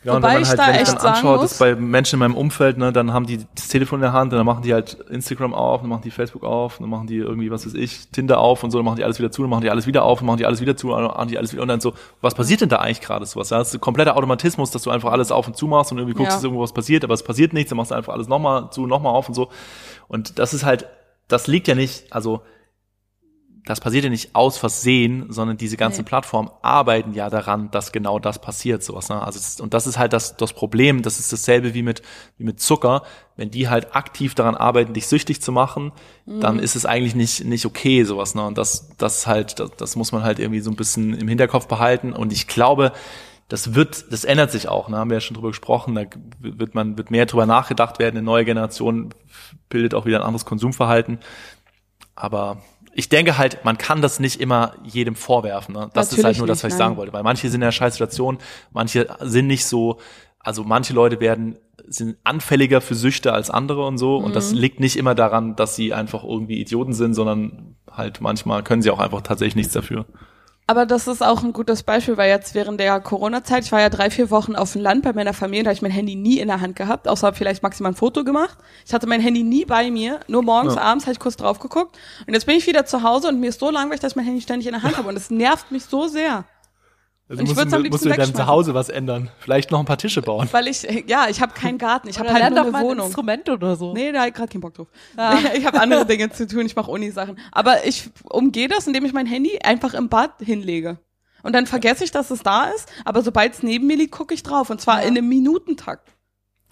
Ja, 0.05 0.15
und 0.15 0.23
Wobei 0.23 0.29
wenn 0.29 0.35
man 0.35 0.43
ich 0.43 0.49
halt, 0.49 0.59
da 0.59 0.66
wenn 0.69 0.83
ich 0.83 0.89
dann 0.89 0.99
anschaue, 1.15 1.37
muss- 1.39 1.51
das 1.51 1.59
bei 1.59 1.77
Menschen 1.77 2.16
in 2.16 2.19
meinem 2.20 2.35
Umfeld, 2.37 2.77
ne, 2.77 2.93
dann 2.93 3.12
haben 3.12 3.24
die 3.24 3.47
das 3.55 3.69
Telefon 3.69 3.99
in 4.01 4.03
der 4.03 4.12
Hand 4.12 4.33
und 4.33 4.37
dann 4.37 4.45
machen 4.47 4.62
die 4.62 4.74
halt 4.74 4.95
Instagram 5.11 5.55
auf, 5.55 5.81
dann 5.83 5.91
machen 5.91 6.03
die 6.03 6.11
Facebook 6.11 6.43
auf, 6.43 6.79
dann 6.79 6.89
machen 6.91 7.07
die 7.07 7.19
irgendwie, 7.19 7.53
was 7.53 7.65
weiß 7.66 7.74
ich, 7.74 8.09
Tinder 8.09 8.41
auf 8.41 8.65
und 8.65 8.73
so, 8.73 8.79
dann 8.79 8.85
machen 8.85 8.97
die 8.97 9.05
alles 9.05 9.20
wieder 9.20 9.31
zu, 9.31 9.43
dann 9.43 9.51
machen 9.51 9.61
die 9.62 9.70
alles 9.70 9.87
wieder 9.87 10.03
auf, 10.05 10.19
dann 10.19 10.27
machen 10.27 10.39
die 10.39 10.47
alles 10.47 10.61
wieder 10.61 10.77
zu, 10.77 10.89
dann 10.89 11.05
machen 11.05 11.29
die 11.29 11.39
alles 11.39 11.53
wieder 11.53 11.62
und 11.62 11.69
dann 11.69 11.81
so, 11.81 11.95
was 12.20 12.35
passiert 12.35 12.62
denn 12.62 12.69
da 12.69 12.79
eigentlich 12.79 13.01
gerade 13.01 13.24
sowas? 13.27 13.51
Ja, 13.51 13.59
das 13.59 13.69
ist 13.69 13.74
ein 13.74 13.81
kompletter 13.81 14.16
Automatismus, 14.16 14.73
dass 14.73 14.83
du 14.83 14.91
einfach 14.91 15.12
alles 15.12 15.31
auf 15.31 15.47
und 15.47 15.57
zu 15.57 15.69
machst 15.69 15.93
und 15.93 15.99
irgendwie 15.99 16.15
guckst, 16.16 16.31
Ja. 16.33 16.37
dass 16.37 16.43
irgendwo 16.45 16.62
was 16.65 16.73
passiert, 16.73 17.05
aber 17.05 17.15
es 17.15 17.23
passiert 17.23 17.53
nichts, 17.53 17.69
dann 17.70 17.77
machst 17.77 17.93
du 17.93 17.95
einfach 17.95 18.12
alles 18.15 18.27
nochmal 18.27 18.70
zu, 18.73 18.87
nochmal 18.89 19.12
auf 19.15 19.29
und 19.29 19.35
so. 19.35 19.51
Und 20.09 20.41
das 20.41 20.53
ist 20.53 20.65
halt, 20.65 20.87
das 21.29 21.47
liegt 21.47 21.69
ja 21.69 21.77
nicht, 21.77 22.12
also 22.12 22.43
das 23.65 23.81
passiert 23.81 24.03
ja 24.03 24.11
nicht 24.11 24.35
aus 24.35 24.59
Versehen, 24.59 25.27
sondern 25.31 25.57
diese 25.57 25.77
ganzen 25.77 26.01
Nee. 26.01 26.09
Plattformen 26.09 26.51
arbeiten 26.63 27.15
ja 27.15 27.31
daran, 27.31 27.71
dass 27.71 27.93
genau 27.93 28.19
das 28.19 28.41
passiert, 28.41 28.83
sowas. 28.83 29.09
Ne? 29.09 29.23
Also 29.23 29.39
es, 29.39 29.61
und 29.61 29.73
das 29.73 29.87
ist 29.87 29.99
halt 29.99 30.13
das, 30.13 30.37
das 30.37 30.53
Problem. 30.53 31.03
Das 31.03 31.21
ist 31.21 31.33
dasselbe 31.33 31.73
wie 31.73 31.83
mit 31.83 32.03
wie 32.39 32.45
mit 32.45 32.61
Zucker. 32.61 33.03
Wenn 33.37 33.51
die 33.51 33.69
halt 33.69 33.95
aktiv 33.95 34.35
daran 34.35 34.57
arbeiten, 34.57 34.95
dich 34.95 35.07
süchtig 35.07 35.41
zu 35.43 35.53
machen, 35.53 35.93
dann 36.27 36.59
ist 36.59 36.75
es 36.75 36.87
eigentlich 36.87 37.15
nicht 37.15 37.45
nicht 37.45 37.65
okay, 37.65 38.03
sowas. 38.03 38.35
Ne? 38.35 38.45
Und 38.45 38.59
das 38.59 38.89
das 38.99 39.19
ist 39.19 39.27
halt 39.29 39.61
das, 39.61 39.71
das 39.77 39.97
muss 39.97 40.11
man 40.11 40.25
halt 40.25 40.41
irgendwie 40.41 40.61
so 40.61 40.71
ein 40.71 40.77
bisschen 40.77 41.15
im 41.15 41.29
Hinterkopf 41.29 41.69
behalten. 41.69 42.13
Und 42.13 42.33
ich 42.33 42.49
glaube, 42.49 42.93
das 43.49 43.75
wird, 43.75 44.11
das 44.11 44.25
ändert 44.25 44.51
sich 44.51 44.69
auch, 44.69 44.89
ne, 44.89 44.97
haben 44.97 45.11
wir 45.11 45.19
ja 45.19 45.21
schon 45.21 45.35
drüber 45.35 45.51
gesprochen, 45.51 45.95
da 45.95 46.05
wird 46.39 46.75
man, 46.75 46.97
wird 46.97 47.11
mehr 47.11 47.27
drüber 47.27 47.45
nachgedacht 47.45 47.99
werden, 47.99 48.17
eine 48.17 48.25
neue 48.25 48.47
Generation 48.47 49.11
bildet 49.69 49.93
auch 49.93 50.07
wieder 50.07 50.21
ein 50.21 50.25
anderes 50.25 50.47
Konsumverhalten. 50.47 51.19
Aber 52.15 52.63
ich 52.94 53.09
denke 53.09 53.39
halt, 53.39 53.64
man 53.64 53.78
kann 53.78 54.02
das 54.02 54.20
nicht 54.20 54.40
immer 54.40 54.74
jedem 54.85 55.14
vorwerfen. 55.14 55.74
Ne? 55.74 55.90
Das 55.94 56.06
ist 56.09 56.12
Natürlich 56.12 56.24
halt 56.27 56.39
nur 56.39 56.47
das, 56.47 56.59
was 56.59 56.64
nicht, 56.64 56.73
ich 56.74 56.78
sagen 56.78 56.90
nein. 56.93 56.98
wollte. 56.98 57.12
Weil 57.12 57.23
manche 57.23 57.48
sind 57.48 57.60
in 57.60 57.64
einer 57.64 57.73
scheiß 57.73 57.94
Situation, 57.94 58.39
manche 58.73 59.06
sind 59.20 59.47
nicht 59.47 59.64
so, 59.66 59.98
also 60.40 60.64
manche 60.64 60.93
Leute 60.93 61.20
werden, 61.20 61.56
sind 61.86 62.16
anfälliger 62.24 62.81
für 62.81 62.94
Süchte 62.94 63.32
als 63.32 63.51
andere 63.51 63.86
und 63.86 63.98
so. 63.98 64.16
Und 64.19 64.31
Mhm. 64.31 64.35
das 64.35 64.52
liegt 64.52 64.78
nicht 64.81 64.97
immer 64.97 65.14
daran, 65.14 65.56
dass 65.56 65.74
sie 65.77 65.94
einfach 65.94 66.23
irgendwie 66.24 66.60
Idioten 66.60 66.93
sind, 66.93 67.14
sondern 67.14 67.77
halt 67.90 68.20
manchmal 68.20 68.62
können 68.62 68.82
sie 68.82 68.90
auch 68.90 68.98
einfach 69.01 69.23
tatsächlich 69.23 69.56
nichts 69.56 69.73
dafür. 69.73 70.05
Aber 70.73 70.86
das 70.86 71.07
ist 71.07 71.23
auch 71.23 71.43
ein 71.44 71.53
gutes 71.53 71.82
Beispiel, 71.82 72.16
weil 72.16 72.31
jetzt 72.31 72.55
während 72.55 72.81
der 72.81 72.99
Corona-Zeit, 72.99 73.65
ich 73.66 73.73
war 73.73 73.81
ja 73.82 73.90
drei, 73.90 74.09
vier 74.09 74.31
Wochen 74.31 74.57
auf 74.57 74.73
dem 74.73 74.81
Land 74.81 75.03
bei 75.03 75.12
meiner 75.12 75.35
Familie, 75.35 75.65
da 75.65 75.69
habe 75.69 75.74
ich 75.74 75.82
mein 75.82 75.90
Handy 75.90 76.15
nie 76.15 76.39
in 76.39 76.49
der 76.49 76.62
Hand 76.62 76.77
gehabt, 76.77 77.09
außer 77.09 77.35
vielleicht 77.35 77.62
maximal 77.62 77.93
ein 77.93 77.94
Foto 77.94 78.24
gemacht. 78.24 78.57
Ich 78.86 78.94
hatte 78.94 79.07
mein 79.07 79.20
Handy 79.20 79.43
nie 79.43 79.66
bei 79.66 79.90
mir, 79.90 80.20
nur 80.28 80.43
morgens, 80.43 80.77
Ja. 80.77 80.81
abends 80.81 81.05
habe 81.05 81.12
ich 81.12 81.19
kurz 81.19 81.36
drauf 81.36 81.59
geguckt. 81.59 81.99
Und 82.27 82.32
jetzt 82.32 82.47
bin 82.47 82.57
ich 82.57 82.66
wieder 82.66 82.86
zu 82.86 83.03
Hause 83.03 83.28
und 83.28 83.39
mir 83.39 83.51
ist 83.51 83.61
so 83.61 83.69
langweilig, 83.70 84.01
dass 84.01 84.12
ich 84.12 84.16
mein 84.16 84.24
Handy 84.24 84.40
ständig 84.40 84.66
in 84.66 84.73
der 84.73 84.82
Hand 84.82 84.97
habe. 84.97 85.11
Und 85.11 85.16
es 85.19 85.28
nervt 85.28 85.70
mich 85.73 85.85
so 85.85 86.07
sehr. 86.07 86.47
Also 87.33 87.41
Und 87.41 87.49
ich 87.51 87.55
musst, 87.57 87.65
würd's 87.65 87.73
am 87.73 87.83
du- 87.85 87.89
musst 87.91 88.05
deinem 88.05 88.11
wegschmeißen. 88.11 88.35
Zuhause 88.35 88.75
was 88.75 88.89
ändern. 88.91 89.31
Vielleicht 89.39 89.71
noch 89.71 89.79
ein 89.79 89.87
paar 89.87 89.97
Tische 89.97 90.21
bauen. 90.21 90.47
Weil 90.53 90.69
ich, 90.69 90.83
ja, 91.07 91.29
ich 91.31 91.41
habe 91.41 91.55
keinen 91.55 91.79
Garten, 91.79 92.09
ich 92.09 92.19
habe 92.19 92.31
halt 92.31 92.43
nur 92.51 92.59
doch 92.59 92.63
eine 92.65 92.71
mal 92.73 92.79
ein 92.81 92.85
Wohnung. 92.85 93.07
Instrument 93.07 93.49
oder 93.49 93.75
so. 93.77 93.95
Nee, 93.95 94.13
da 94.13 94.21
hab 94.21 94.29
ich 94.29 94.35
gerade 94.35 94.53
keinen 94.53 94.61
Bock 94.61 94.75
drauf. 94.75 94.89
Ich 95.57 95.65
habe 95.65 95.81
andere 95.81 96.05
Dinge 96.05 96.31
zu 96.31 96.47
tun, 96.47 96.67
ich 96.67 96.77
mache 96.77 96.91
Uni-Sachen. 96.91 97.39
Aber 97.53 97.87
ich 97.87 98.11
umgehe 98.25 98.69
das, 98.69 98.87
indem 98.87 99.07
ich 99.07 99.15
mein 99.15 99.25
Handy 99.27 99.59
einfach 99.65 99.95
im 99.95 100.11
Bad 100.11 100.33
hinlege. 100.41 100.99
Und 101.43 101.55
dann 101.55 101.67
vergesse 101.67 102.05
ich, 102.05 102.11
dass 102.11 102.31
es 102.31 102.43
da 102.43 102.67
ist, 102.67 102.89
aber 103.07 103.23
sobald 103.23 103.55
es 103.55 103.63
neben 103.63 103.87
mir 103.87 103.97
liegt, 103.97 104.13
gucke 104.13 104.35
ich 104.35 104.43
drauf. 104.43 104.69
Und 104.69 104.81
zwar 104.83 105.01
Ja. 105.01 105.09
in 105.09 105.17
einem 105.17 105.29
Minutentakt. 105.29 106.11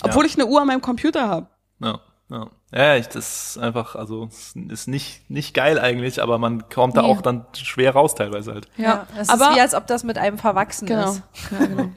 Obwohl 0.03 0.24
Ja. 0.24 0.28
ich 0.31 0.35
eine 0.37 0.47
Uhr 0.47 0.61
an 0.61 0.66
meinem 0.66 0.82
Computer 0.82 1.27
habe. 1.27 1.49
Ja, 1.81 2.01
ja. 2.31 2.51
Ja, 2.72 2.94
ich, 2.94 3.09
das 3.09 3.56
ist 3.56 3.59
einfach, 3.59 3.97
also 3.97 4.28
es 4.30 4.55
ist 4.55 4.86
nicht, 4.86 5.28
nicht 5.28 5.55
geil 5.55 5.78
eigentlich, 5.78 6.22
aber 6.22 6.38
man 6.38 6.68
kommt 6.68 6.97
da 6.97 7.02
Nee. 7.02 7.09
auch 7.09 7.20
dann 7.20 7.44
schwer 7.55 7.92
raus 7.92 8.14
teilweise 8.14 8.55
halt. 8.55 8.68
Ja, 8.76 9.06
es 9.18 9.28
aber 9.28 9.51
ist 9.51 9.56
wie, 9.56 9.60
als 9.60 9.74
ob 9.74 9.88
das 9.88 10.05
mit 10.05 10.18
einem 10.18 10.38
verwachsen 10.38 10.86
genau. 10.86 11.10
ist. 11.10 11.22
Ja, 11.51 11.66
genau. 11.66 11.90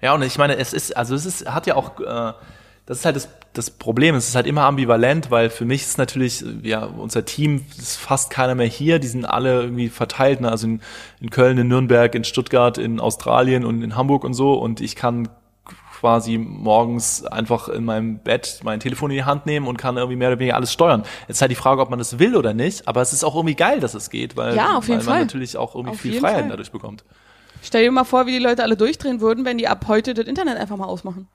Ja, 0.00 0.14
und 0.14 0.22
ich 0.22 0.38
meine, 0.38 0.56
es 0.56 0.72
ist, 0.72 0.96
also 0.96 1.14
es 1.14 1.26
ist, 1.26 1.48
hat 1.52 1.66
ja 1.66 1.74
auch, 1.76 2.00
äh, 2.00 2.32
das 2.86 2.98
ist 2.98 3.04
halt 3.04 3.16
das, 3.16 3.28
das 3.52 3.70
Problem, 3.70 4.14
es 4.14 4.28
ist 4.28 4.34
halt 4.34 4.46
immer 4.46 4.62
ambivalent, 4.62 5.30
weil 5.30 5.50
für 5.50 5.64
mich 5.64 5.82
ist 5.82 5.98
natürlich, 5.98 6.44
ja, 6.62 6.84
unser 6.84 7.24
Team 7.24 7.64
ist 7.76 7.96
fast 7.96 8.30
keiner 8.30 8.54
mehr 8.54 8.66
hier, 8.66 8.98
die 8.98 9.08
sind 9.08 9.24
alle 9.24 9.60
irgendwie 9.62 9.88
verteilt, 9.88 10.40
ne? 10.40 10.50
also 10.50 10.66
in, 10.66 10.80
in 11.20 11.30
Köln, 11.30 11.58
in 11.58 11.68
Nürnberg, 11.68 12.14
in 12.14 12.24
Stuttgart, 12.24 12.78
in 12.78 13.00
Australien 13.00 13.64
und 13.64 13.82
in 13.82 13.96
Hamburg 13.96 14.24
und 14.24 14.34
so 14.34 14.54
und 14.54 14.80
ich 14.80 14.94
kann 14.96 15.28
quasi 15.98 16.38
morgens 16.38 17.24
einfach 17.24 17.68
in 17.68 17.84
meinem 17.84 18.18
Bett 18.18 18.60
mein 18.62 18.78
Telefon 18.80 19.10
in 19.10 19.16
die 19.16 19.24
Hand 19.24 19.46
nehmen 19.46 19.66
und 19.66 19.76
kann 19.76 19.96
irgendwie 19.96 20.16
mehr 20.16 20.28
oder 20.28 20.38
weniger 20.38 20.54
alles 20.56 20.72
steuern. 20.72 21.02
Jetzt 21.26 21.36
ist 21.36 21.40
halt 21.40 21.50
die 21.50 21.56
Frage, 21.56 21.80
ob 21.82 21.90
man 21.90 21.98
das 21.98 22.18
will 22.18 22.36
oder 22.36 22.54
nicht, 22.54 22.86
aber 22.86 23.00
es 23.02 23.12
ist 23.12 23.24
auch 23.24 23.34
irgendwie 23.34 23.56
geil, 23.56 23.80
dass 23.80 23.94
es 23.94 24.10
geht, 24.10 24.36
weil, 24.36 24.54
Ja, 24.54 24.76
auf 24.76 24.86
jeden 24.88 25.00
weil 25.00 25.06
man 25.06 25.14
Fall. 25.14 25.20
natürlich 25.24 25.56
auch 25.56 25.74
irgendwie 25.74 25.94
Auf 25.94 26.00
viel 26.00 26.20
Freiheiten 26.20 26.42
Fall. 26.42 26.50
dadurch 26.50 26.70
bekommt. 26.70 27.04
Stell 27.62 27.82
dir 27.82 27.90
mal 27.90 28.04
vor, 28.04 28.26
wie 28.26 28.32
die 28.32 28.38
Leute 28.38 28.62
alle 28.62 28.76
durchdrehen 28.76 29.20
würden, 29.20 29.44
wenn 29.44 29.58
die 29.58 29.66
ab 29.66 29.86
heute 29.88 30.14
das 30.14 30.26
Internet 30.26 30.56
einfach 30.58 30.76
mal 30.76 30.86
ausmachen. 30.86 31.26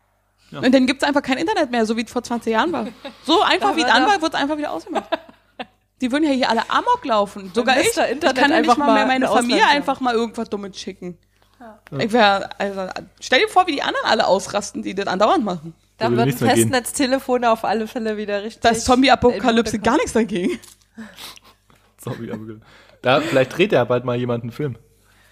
Ja. 0.52 0.60
Und 0.60 0.73
dann 0.73 0.85
gibt's 0.88 1.03
einfach 1.03 1.22
kein 1.22 1.38
Internet 1.38 1.72
mehr, 1.72 1.85
so 1.85 1.98
wie 1.98 2.03
es 2.03 2.11
vor 2.11 2.23
20 2.23 2.53
Jahren 2.53 2.72
war. 2.72 2.88
So 3.23 3.41
einfach 3.45 3.76
wie 3.76 3.81
es 3.81 3.90
an 3.91 4.06
war, 4.06 4.22
wird's 4.22 4.35
einfach 4.35 4.57
wieder 4.57 4.72
ausgemacht. 4.72 5.06
Die 6.02 6.11
würden 6.11 6.23
ja 6.26 6.31
hier 6.31 6.49
alle 6.49 6.69
Amok 6.69 7.03
laufen. 7.06 7.52
Sogar 7.53 7.80
ich. 7.80 7.88
Ich 7.88 7.95
kann 7.95 8.11
ja 8.35 8.48
nicht 8.48 8.53
einfach 8.53 8.77
mal 8.77 8.94
mehr 8.94 9.06
meine 9.06 9.26
ein 9.30 9.35
Familie 9.35 9.57
Ausland 9.64 9.76
einfach 9.76 9.99
mal 9.99 10.14
irgendwas 10.14 10.49
Dummes 10.49 10.77
schicken. 10.77 11.18
Ich 11.99 12.11
wär, 12.11 12.49
also, 12.60 12.88
stell 13.19 13.40
dir 13.41 13.48
vor, 13.49 13.68
wie 13.68 13.73
die 13.73 13.81
anderen 13.84 14.06
alle 14.06 14.27
ausrasten, 14.27 14.81
die 14.81 14.95
das 14.95 15.07
andauernd 15.07 15.44
machen. 15.45 15.73
Da 15.98 16.10
Würde 16.10 16.26
würden. 16.26 16.38
Festnetztelefone 16.49 17.52
auf 17.52 17.64
alle 17.64 17.88
Fälle 17.88 18.18
wieder 18.18 18.44
richtig. 18.44 18.61
Da 18.61 18.69
ist 18.69 18.85
Zombie-Apokalypse 18.85 19.80
gar 19.80 19.95
nichts 19.95 20.14
dagegen. 20.14 20.60
Gut. 22.03 22.61
Da, 23.02 23.22
vielleicht 23.22 23.57
dreht 23.57 23.72
ja 23.72 23.84
bald 23.85 24.03
mal 24.06 24.18
jemand 24.18 24.44
einen 24.44 24.52
Film. 24.52 24.77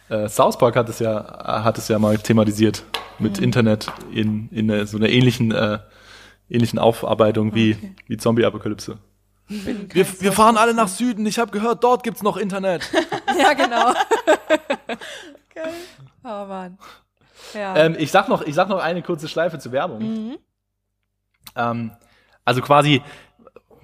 Äh, 0.09 0.29
South 0.29 0.57
Park 0.57 0.75
hat 0.75 0.87
es 0.89 0.99
ja, 0.99 1.63
hat 1.63 1.77
es 1.77 1.87
ja 1.87 1.99
mal 1.99 2.17
thematisiert 2.17 2.83
mit 3.19 3.37
Mhm. 3.37 3.43
Internet 3.43 3.87
in, 4.13 4.49
in 4.49 4.71
eine, 4.71 4.85
so 4.87 4.97
einer 4.97 5.09
ähnlichen, 5.09 5.51
äh, 5.51 5.79
ähnlichen 6.49 6.79
Aufarbeitung 6.79 7.53
wie, 7.55 7.73
Okay. 7.73 7.95
wie 8.07 8.17
Zombie-Apokalypse. 8.17 8.97
Wir, 9.47 10.05
wir 10.21 10.31
fahren 10.31 10.55
alle 10.57 10.73
nach 10.73 10.87
Süden. 10.87 11.25
Ich 11.25 11.37
habe 11.37 11.51
gehört, 11.51 11.83
dort 11.83 12.03
gibt's 12.03 12.23
noch 12.23 12.37
Internet. 12.37 12.89
Ja, 13.37 13.53
genau. 13.53 13.93
Geil. 15.53 15.73
Oh 16.23 16.45
Mann. 16.45 16.77
Ja. 17.53 17.75
ähm, 17.75 17.95
ich 17.97 18.11
sag 18.11 18.29
noch, 18.29 18.41
ich 18.43 18.53
sag 18.53 18.69
noch 18.69 18.79
eine 18.79 19.01
kurze 19.01 19.27
Schleife 19.27 19.57
zur 19.59 19.71
Werbung. 19.71 20.37
Ähm, 21.55 21.91
also 22.45 22.61
quasi, 22.61 23.01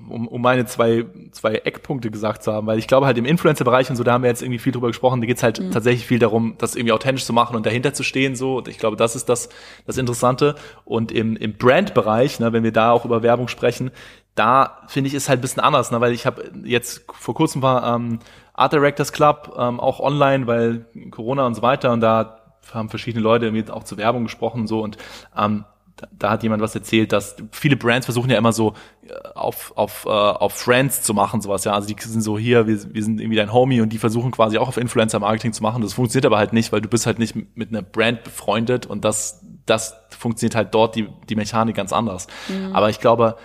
um, 0.09 0.27
um 0.27 0.41
meine 0.41 0.65
zwei, 0.65 1.05
zwei 1.31 1.55
Eckpunkte 1.55 2.11
gesagt 2.11 2.43
zu 2.43 2.53
haben, 2.53 2.67
weil 2.67 2.77
ich 2.77 2.87
glaube 2.87 3.07
halt 3.07 3.17
im 3.17 3.25
Influencer-Bereich 3.25 3.89
und 3.89 3.95
so, 3.95 4.03
da 4.03 4.13
haben 4.13 4.23
wir 4.23 4.29
jetzt 4.29 4.41
irgendwie 4.41 4.59
viel 4.59 4.71
drüber 4.71 4.87
gesprochen, 4.87 5.21
da 5.21 5.27
geht's 5.27 5.43
halt 5.43 5.59
tatsächlich 5.71 6.05
viel 6.05 6.19
darum, 6.19 6.55
das 6.59 6.75
irgendwie 6.75 6.93
authentisch 6.93 7.25
zu 7.25 7.33
machen 7.33 7.55
und 7.55 7.65
dahinter 7.65 7.93
zu 7.93 8.03
stehen 8.03 8.35
so. 8.35 8.57
Und 8.57 8.67
ich 8.67 8.77
glaube, 8.77 8.95
das 8.95 9.15
ist 9.15 9.27
das, 9.27 9.49
das 9.85 9.97
Interessante. 9.97 10.55
Und 10.85 11.11
im, 11.11 11.35
im 11.35 11.53
Brand-Bereich, 11.53 12.39
ne, 12.39 12.53
wenn 12.53 12.63
wir 12.63 12.71
da 12.71 12.91
auch 12.91 13.05
über 13.05 13.23
Werbung 13.23 13.47
sprechen, 13.47 13.91
da 14.35 14.83
finde 14.87 15.07
ich 15.07 15.15
ist 15.15 15.29
halt 15.29 15.39
ein 15.39 15.41
bisschen 15.41 15.63
anders, 15.63 15.91
ne, 15.91 15.99
weil 15.99 16.13
ich 16.13 16.25
habe 16.27 16.51
jetzt 16.63 17.05
vor 17.11 17.33
kurzem 17.33 17.63
war 17.63 17.95
ähm, 17.95 18.19
Art 18.57 18.73
Directors 18.73 19.13
Club 19.13 19.55
ähm, 19.57 19.79
auch 19.79 20.01
online, 20.01 20.47
weil 20.47 20.85
Corona 21.11 21.45
und 21.45 21.55
so 21.55 21.61
weiter 21.61 21.93
und 21.93 22.01
da 22.01 22.41
haben 22.73 22.89
verschiedene 22.89 23.23
Leute 23.23 23.45
irgendwie 23.45 23.71
auch 23.71 23.83
zur 23.83 23.97
Werbung 23.97 24.25
gesprochen 24.25 24.61
und 24.61 24.67
so 24.67 24.83
und 24.83 24.97
ähm, 25.37 25.63
da, 25.97 26.07
da 26.11 26.29
hat 26.31 26.43
jemand 26.43 26.61
was 26.61 26.75
erzählt, 26.75 27.11
dass 27.11 27.35
viele 27.51 27.75
Brands 27.75 28.05
versuchen 28.05 28.29
ja 28.29 28.37
immer 28.37 28.53
so 28.53 28.73
äh, 29.07 29.13
auf, 29.35 29.73
auf, 29.75 30.05
äh, 30.05 30.09
auf 30.09 30.53
Friends 30.53 31.01
zu 31.01 31.13
machen, 31.13 31.41
sowas, 31.41 31.63
ja. 31.65 31.73
Also 31.73 31.87
die 31.87 31.95
sind 31.99 32.21
so 32.21 32.37
hier, 32.37 32.67
wir, 32.67 32.93
wir 32.93 33.03
sind 33.03 33.19
irgendwie 33.19 33.37
dein 33.37 33.51
Homie 33.51 33.81
und 33.81 33.89
die 33.89 33.97
versuchen 33.97 34.31
quasi 34.31 34.57
auch 34.57 34.67
auf 34.67 34.77
Influencer-Marketing 34.77 35.53
zu 35.53 35.63
machen. 35.63 35.81
Das 35.81 35.93
funktioniert 35.93 36.27
aber 36.27 36.37
halt 36.37 36.53
nicht, 36.53 36.71
weil 36.71 36.81
du 36.81 36.87
bist 36.87 37.07
halt 37.07 37.19
nicht 37.19 37.35
mit 37.55 37.69
einer 37.69 37.81
Brand 37.81 38.23
befreundet 38.23 38.85
und 38.85 39.03
das, 39.05 39.43
das 39.65 39.95
funktioniert 40.09 40.55
halt 40.55 40.73
dort 40.73 40.95
die, 40.95 41.09
die 41.29 41.35
Mechanik 41.35 41.75
ganz 41.75 41.91
anders. 41.91 42.27
Aber 42.73 42.89
ich 42.89 42.99
glaube, 42.99 43.37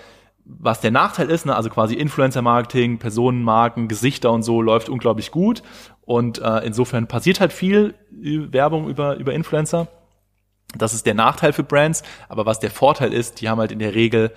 was 0.44 0.80
der 0.80 0.90
Nachteil 0.90 1.30
ist, 1.30 1.46
ne, 1.46 1.54
also 1.54 1.70
quasi 1.70 1.94
Influencer-Marketing, 1.94 2.98
Personenmarken, 2.98 3.88
Gesichter 3.88 4.32
und 4.32 4.42
so 4.42 4.60
läuft 4.60 4.88
unglaublich 4.88 5.30
gut. 5.30 5.62
Und 6.02 6.40
äh, 6.40 6.58
insofern 6.66 7.06
passiert 7.06 7.40
halt 7.40 7.52
viel 7.52 7.94
äh, 8.22 8.52
Werbung 8.52 8.88
über, 8.88 9.16
über 9.16 9.32
Influencer. 9.32 9.88
Das 10.76 10.94
ist 10.94 11.06
der 11.06 11.14
Nachteil 11.14 11.52
für 11.52 11.62
Brands. 11.62 12.02
Aber 12.28 12.44
was 12.46 12.58
der 12.58 12.70
Vorteil 12.70 13.12
ist, 13.12 13.40
die 13.40 13.48
haben 13.48 13.58
halt 13.58 13.72
in 13.72 13.78
der 13.78 13.94
Regel 13.94 14.32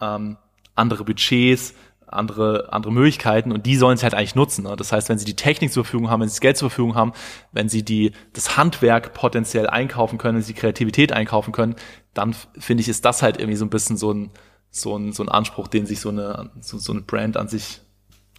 ähm, 0.00 0.38
andere 0.74 1.04
Budgets, 1.04 1.74
andere, 2.06 2.72
andere 2.72 2.92
Möglichkeiten 2.92 3.52
und 3.52 3.66
die 3.66 3.76
sollen 3.76 3.96
sie 3.96 4.04
halt 4.04 4.14
eigentlich 4.14 4.34
nutzen. 4.34 4.64
Ne? 4.64 4.76
Das 4.76 4.92
heißt, 4.92 5.08
wenn 5.08 5.18
sie 5.18 5.24
die 5.24 5.36
Technik 5.36 5.72
zur 5.72 5.84
Verfügung 5.84 6.10
haben, 6.10 6.20
wenn 6.20 6.28
sie 6.28 6.34
das 6.34 6.40
Geld 6.40 6.56
zur 6.56 6.70
Verfügung 6.70 6.94
haben, 6.94 7.12
wenn 7.52 7.68
sie 7.68 7.84
die, 7.84 8.12
das 8.32 8.56
Handwerk 8.56 9.14
potenziell 9.14 9.66
einkaufen 9.66 10.18
können, 10.18 10.36
wenn 10.36 10.42
sie 10.42 10.54
Kreativität 10.54 11.12
einkaufen 11.12 11.52
können, 11.52 11.76
dann 12.14 12.34
finde 12.58 12.82
ich, 12.82 12.88
ist 12.88 13.04
das 13.04 13.22
halt 13.22 13.38
irgendwie 13.38 13.56
so 13.56 13.64
ein 13.64 13.70
bisschen 13.70 13.96
so 13.96 14.12
ein, 14.12 14.30
so 14.72 14.96
ein, 14.96 15.12
so 15.12 15.22
ein 15.22 15.28
Anspruch, 15.28 15.68
den 15.68 15.86
sich 15.86 16.00
so 16.00 16.08
eine, 16.08 16.50
so, 16.60 16.78
so 16.78 16.92
eine 16.92 17.02
Brand 17.02 17.36
an 17.36 17.46
sich 17.46 17.82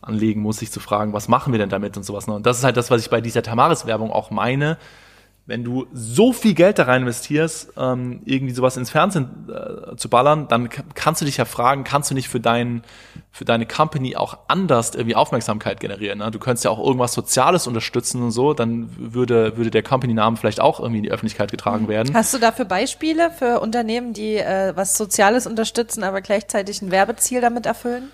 anlegen 0.01 0.41
muss, 0.41 0.57
sich 0.57 0.71
zu 0.71 0.81
fragen, 0.81 1.13
was 1.13 1.29
machen 1.29 1.53
wir 1.53 1.59
denn 1.59 1.69
damit 1.69 1.95
und 1.95 2.03
sowas. 2.03 2.27
Ne? 2.27 2.33
Und 2.33 2.45
das 2.45 2.57
ist 2.57 2.63
halt 2.65 2.75
das, 2.75 2.91
was 2.91 3.01
ich 3.01 3.09
bei 3.09 3.21
dieser 3.21 3.43
Tamaris-Werbung 3.43 4.11
auch 4.11 4.31
meine. 4.31 4.77
Wenn 5.45 5.65
du 5.65 5.87
so 5.91 6.31
viel 6.31 6.53
Geld 6.53 6.79
da 6.79 6.83
rein 6.83 7.01
investierst, 7.01 7.73
ähm, 7.75 8.21
irgendwie 8.23 8.53
sowas 8.53 8.77
ins 8.77 8.89
Fernsehen 8.89 9.49
äh, 9.49 9.97
zu 9.97 10.07
ballern, 10.07 10.47
dann 10.47 10.69
kannst 10.69 11.19
du 11.19 11.25
dich 11.25 11.35
ja 11.35 11.43
fragen, 11.43 11.83
kannst 11.83 12.09
du 12.09 12.15
nicht 12.15 12.29
für 12.29 12.39
dein, 12.39 12.83
für 13.29 13.43
deine 13.43 13.65
Company 13.65 14.15
auch 14.15 14.37
anders 14.47 14.95
irgendwie 14.95 15.15
Aufmerksamkeit 15.15 15.81
generieren? 15.81 16.19
Ne? 16.19 16.31
Du 16.31 16.39
könntest 16.39 16.63
ja 16.63 16.71
auch 16.71 16.79
irgendwas 16.79 17.11
Soziales 17.11 17.67
unterstützen 17.67 18.23
und 18.23 18.31
so, 18.31 18.53
dann 18.53 18.89
würde, 18.97 19.57
würde 19.57 19.69
der 19.69 19.83
Company-Name 19.83 20.37
vielleicht 20.37 20.61
auch 20.61 20.79
irgendwie 20.79 20.99
in 20.99 21.03
die 21.03 21.11
Öffentlichkeit 21.11 21.51
getragen 21.51 21.89
werden. 21.89 22.13
Hast 22.13 22.33
du 22.33 22.37
dafür 22.37 22.63
Beispiele 22.63 23.29
für 23.29 23.59
Unternehmen, 23.59 24.13
die 24.13 24.37
äh, 24.37 24.71
was 24.77 24.97
Soziales 24.97 25.45
unterstützen, 25.45 26.03
aber 26.03 26.21
gleichzeitig 26.21 26.81
ein 26.81 26.89
Werbeziel 26.89 27.41
damit 27.41 27.65
erfüllen? 27.65 28.11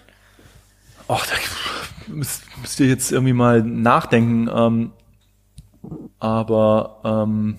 Oh, 1.07 1.18
da 1.18 2.14
müsst, 2.14 2.43
müsst 2.61 2.80
ihr 2.80 2.88
jetzt 2.88 3.11
irgendwie 3.11 3.34
mal 3.34 3.61
nachdenken. 3.61 4.49
Ähm, 4.51 4.91
aber 6.19 7.01
ähm, 7.03 7.57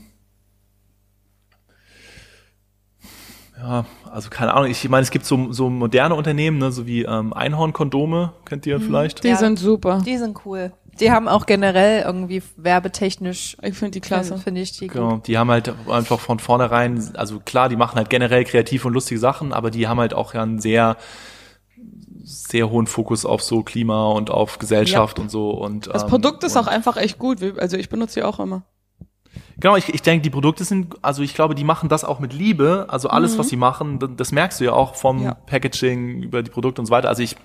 ja, 3.58 3.84
also 4.10 4.30
keine 4.30 4.54
Ahnung, 4.54 4.70
ich 4.70 4.88
meine, 4.88 5.02
es 5.02 5.10
gibt 5.10 5.26
so, 5.26 5.52
so 5.52 5.68
moderne 5.68 6.14
Unternehmen, 6.14 6.58
ne, 6.58 6.72
so 6.72 6.86
wie 6.86 7.02
ähm, 7.02 7.32
Einhorn-Kondome, 7.32 8.32
kennt 8.44 8.66
ihr 8.66 8.80
vielleicht? 8.80 9.22
Die 9.22 9.28
Ja. 9.28 9.36
sind 9.36 9.58
super. 9.58 10.00
Die 10.04 10.16
sind 10.16 10.44
cool. 10.46 10.72
Die 10.98 11.10
haben 11.10 11.28
auch 11.28 11.46
generell 11.46 12.02
irgendwie 12.02 12.42
werbetechnisch, 12.56 13.56
Ich 13.62 13.76
finde 13.76 13.92
die 13.92 14.00
klasse. 14.00 14.30
finde 14.34 14.42
find 14.42 14.58
ich 14.58 14.72
die 14.78 14.86
Genau, 14.88 15.14
gut. 15.16 15.26
die 15.28 15.38
haben 15.38 15.50
halt 15.50 15.72
einfach 15.88 16.20
von 16.20 16.38
vornherein, 16.38 17.02
also 17.16 17.40
klar, 17.40 17.68
die 17.68 17.76
machen 17.76 17.96
halt 17.96 18.10
generell 18.10 18.44
kreative 18.44 18.86
und 18.88 18.94
lustige 18.94 19.18
Sachen, 19.20 19.52
aber 19.52 19.70
die 19.70 19.88
haben 19.88 19.98
halt 20.00 20.12
auch 20.14 20.34
ja 20.34 20.42
einen 20.42 20.58
sehr, 20.60 20.96
sehr 22.22 22.70
hohen 22.70 22.86
Fokus 22.86 23.24
auf 23.24 23.42
so 23.42 23.62
Klima 23.62 24.06
und 24.08 24.30
auf 24.30 24.58
Gesellschaft 24.58 25.18
und 25.18 25.30
so 25.30 25.50
und 25.50 25.86
Das 25.88 26.02
ähm, 26.04 26.08
Produkt 26.08 26.44
ist 26.44 26.56
auch 26.56 26.66
einfach 26.66 26.96
echt 26.96 27.18
gut. 27.18 27.38
Also 27.58 27.76
ich 27.76 27.88
benutze 27.88 28.20
die 28.20 28.24
auch 28.24 28.40
immer. 28.40 28.62
Genau, 29.58 29.76
ich, 29.76 29.88
ich 29.92 30.02
denke, 30.02 30.22
die 30.22 30.30
Produkte 30.30 30.64
sind, 30.64 30.96
also 31.02 31.22
ich 31.22 31.34
glaube, 31.34 31.54
die 31.54 31.64
machen 31.64 31.88
das 31.88 32.02
auch 32.04 32.18
mit 32.18 32.32
Liebe. 32.32 32.86
Also 32.88 33.08
alles, 33.10 33.38
was 33.38 33.48
sie 33.48 33.56
machen, 33.56 33.98
das 34.16 34.32
merkst 34.32 34.58
du 34.60 34.64
ja 34.64 34.72
auch 34.72 34.94
vom 34.94 35.18
Mhm. 35.18 35.22
Ja. 35.24 35.34
Packaging 35.34 36.22
über 36.22 36.42
die 36.42 36.50
Produkte 36.50 36.80
und 36.80 36.86
so 36.86 36.90
weiter. 36.90 37.08
Also 37.08 37.22
ich 37.22 37.36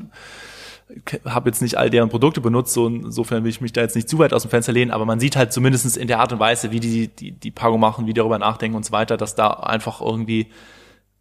habe 1.26 1.49
jetzt 1.49 1.61
nicht 1.61 1.77
all 1.77 1.89
deren 1.89 2.10
Produkte 2.10 2.41
benutzt, 2.41 2.73
so 2.73 2.88
insofern 2.88 3.43
will 3.43 3.49
ich 3.49 3.60
mich 3.60 3.73
da 3.73 3.81
jetzt 3.81 3.95
nicht 3.95 4.07
zu 4.07 4.19
weit 4.19 4.34
aus 4.34 4.43
dem 4.43 4.52
Fenster 4.52 4.72
lehnen, 4.72 4.91
aber 4.91 5.06
man 5.06 5.19
sieht 5.19 5.35
halt 5.35 5.52
zumindestens 5.52 5.97
in 5.97 6.07
der 6.07 6.19
Art 6.19 6.31
und 6.31 6.39
Weise, 6.39 6.72
wie 6.72 6.80
die 6.80 7.07
die, 7.07 7.31
die 7.31 7.52
Packung 7.52 7.80
machen, 7.80 8.06
wie 8.06 8.14
die 8.14 8.19
darüber 8.19 8.38
nachdenken 8.38 8.77
und 8.77 8.85
so 8.85 8.91
weiter, 8.91 9.18
dass 9.18 9.34
da 9.35 9.49
einfach 9.49 9.99
irgendwie 9.99 10.47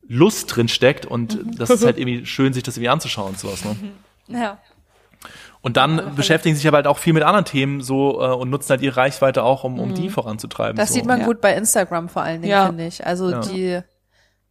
Lust 0.08 0.54
drin 0.54 0.68
steckt 0.68 1.06
und 1.06 1.44
Mhm. 1.44 1.56
das 1.56 1.70
ist 1.70 1.84
halt 1.84 1.98
irgendwie 1.98 2.26
schön, 2.26 2.52
sich 2.52 2.62
das 2.62 2.76
irgendwie 2.76 2.88
anzuschauen 2.90 3.30
und 3.30 3.38
sowas. 3.38 3.64
Ne? 3.64 3.76
Ja. 4.28 4.58
Und 5.62 5.78
dann 5.78 6.14
beschäftigen 6.14 6.54
sich 6.56 6.68
aber 6.68 6.76
halt 6.76 6.86
auch 6.86 6.98
viel 6.98 7.14
mit 7.14 7.22
anderen 7.22 7.46
Themen 7.46 7.80
so 7.80 8.20
äh, 8.22 8.26
und 8.34 8.50
nutzen 8.50 8.68
halt 8.70 8.82
ihre 8.82 8.98
Reichweite 8.98 9.42
auch, 9.42 9.64
um, 9.64 9.78
um 9.80 9.90
Mhm. 9.90 9.94
die 9.94 10.10
voranzutreiben. 10.10 10.76
Das 10.76 10.88
so. 10.90 10.94
sieht 10.96 11.06
man 11.06 11.20
Ja. 11.20 11.26
gut 11.26 11.40
bei 11.40 11.54
Instagram 11.54 12.10
vor 12.10 12.22
allen 12.22 12.42
Dingen, 12.42 12.50
Ja. 12.50 12.66
finde 12.66 12.86
ich. 12.86 13.06
Also 13.06 13.30
Ja. 13.30 13.40
die 13.40 13.80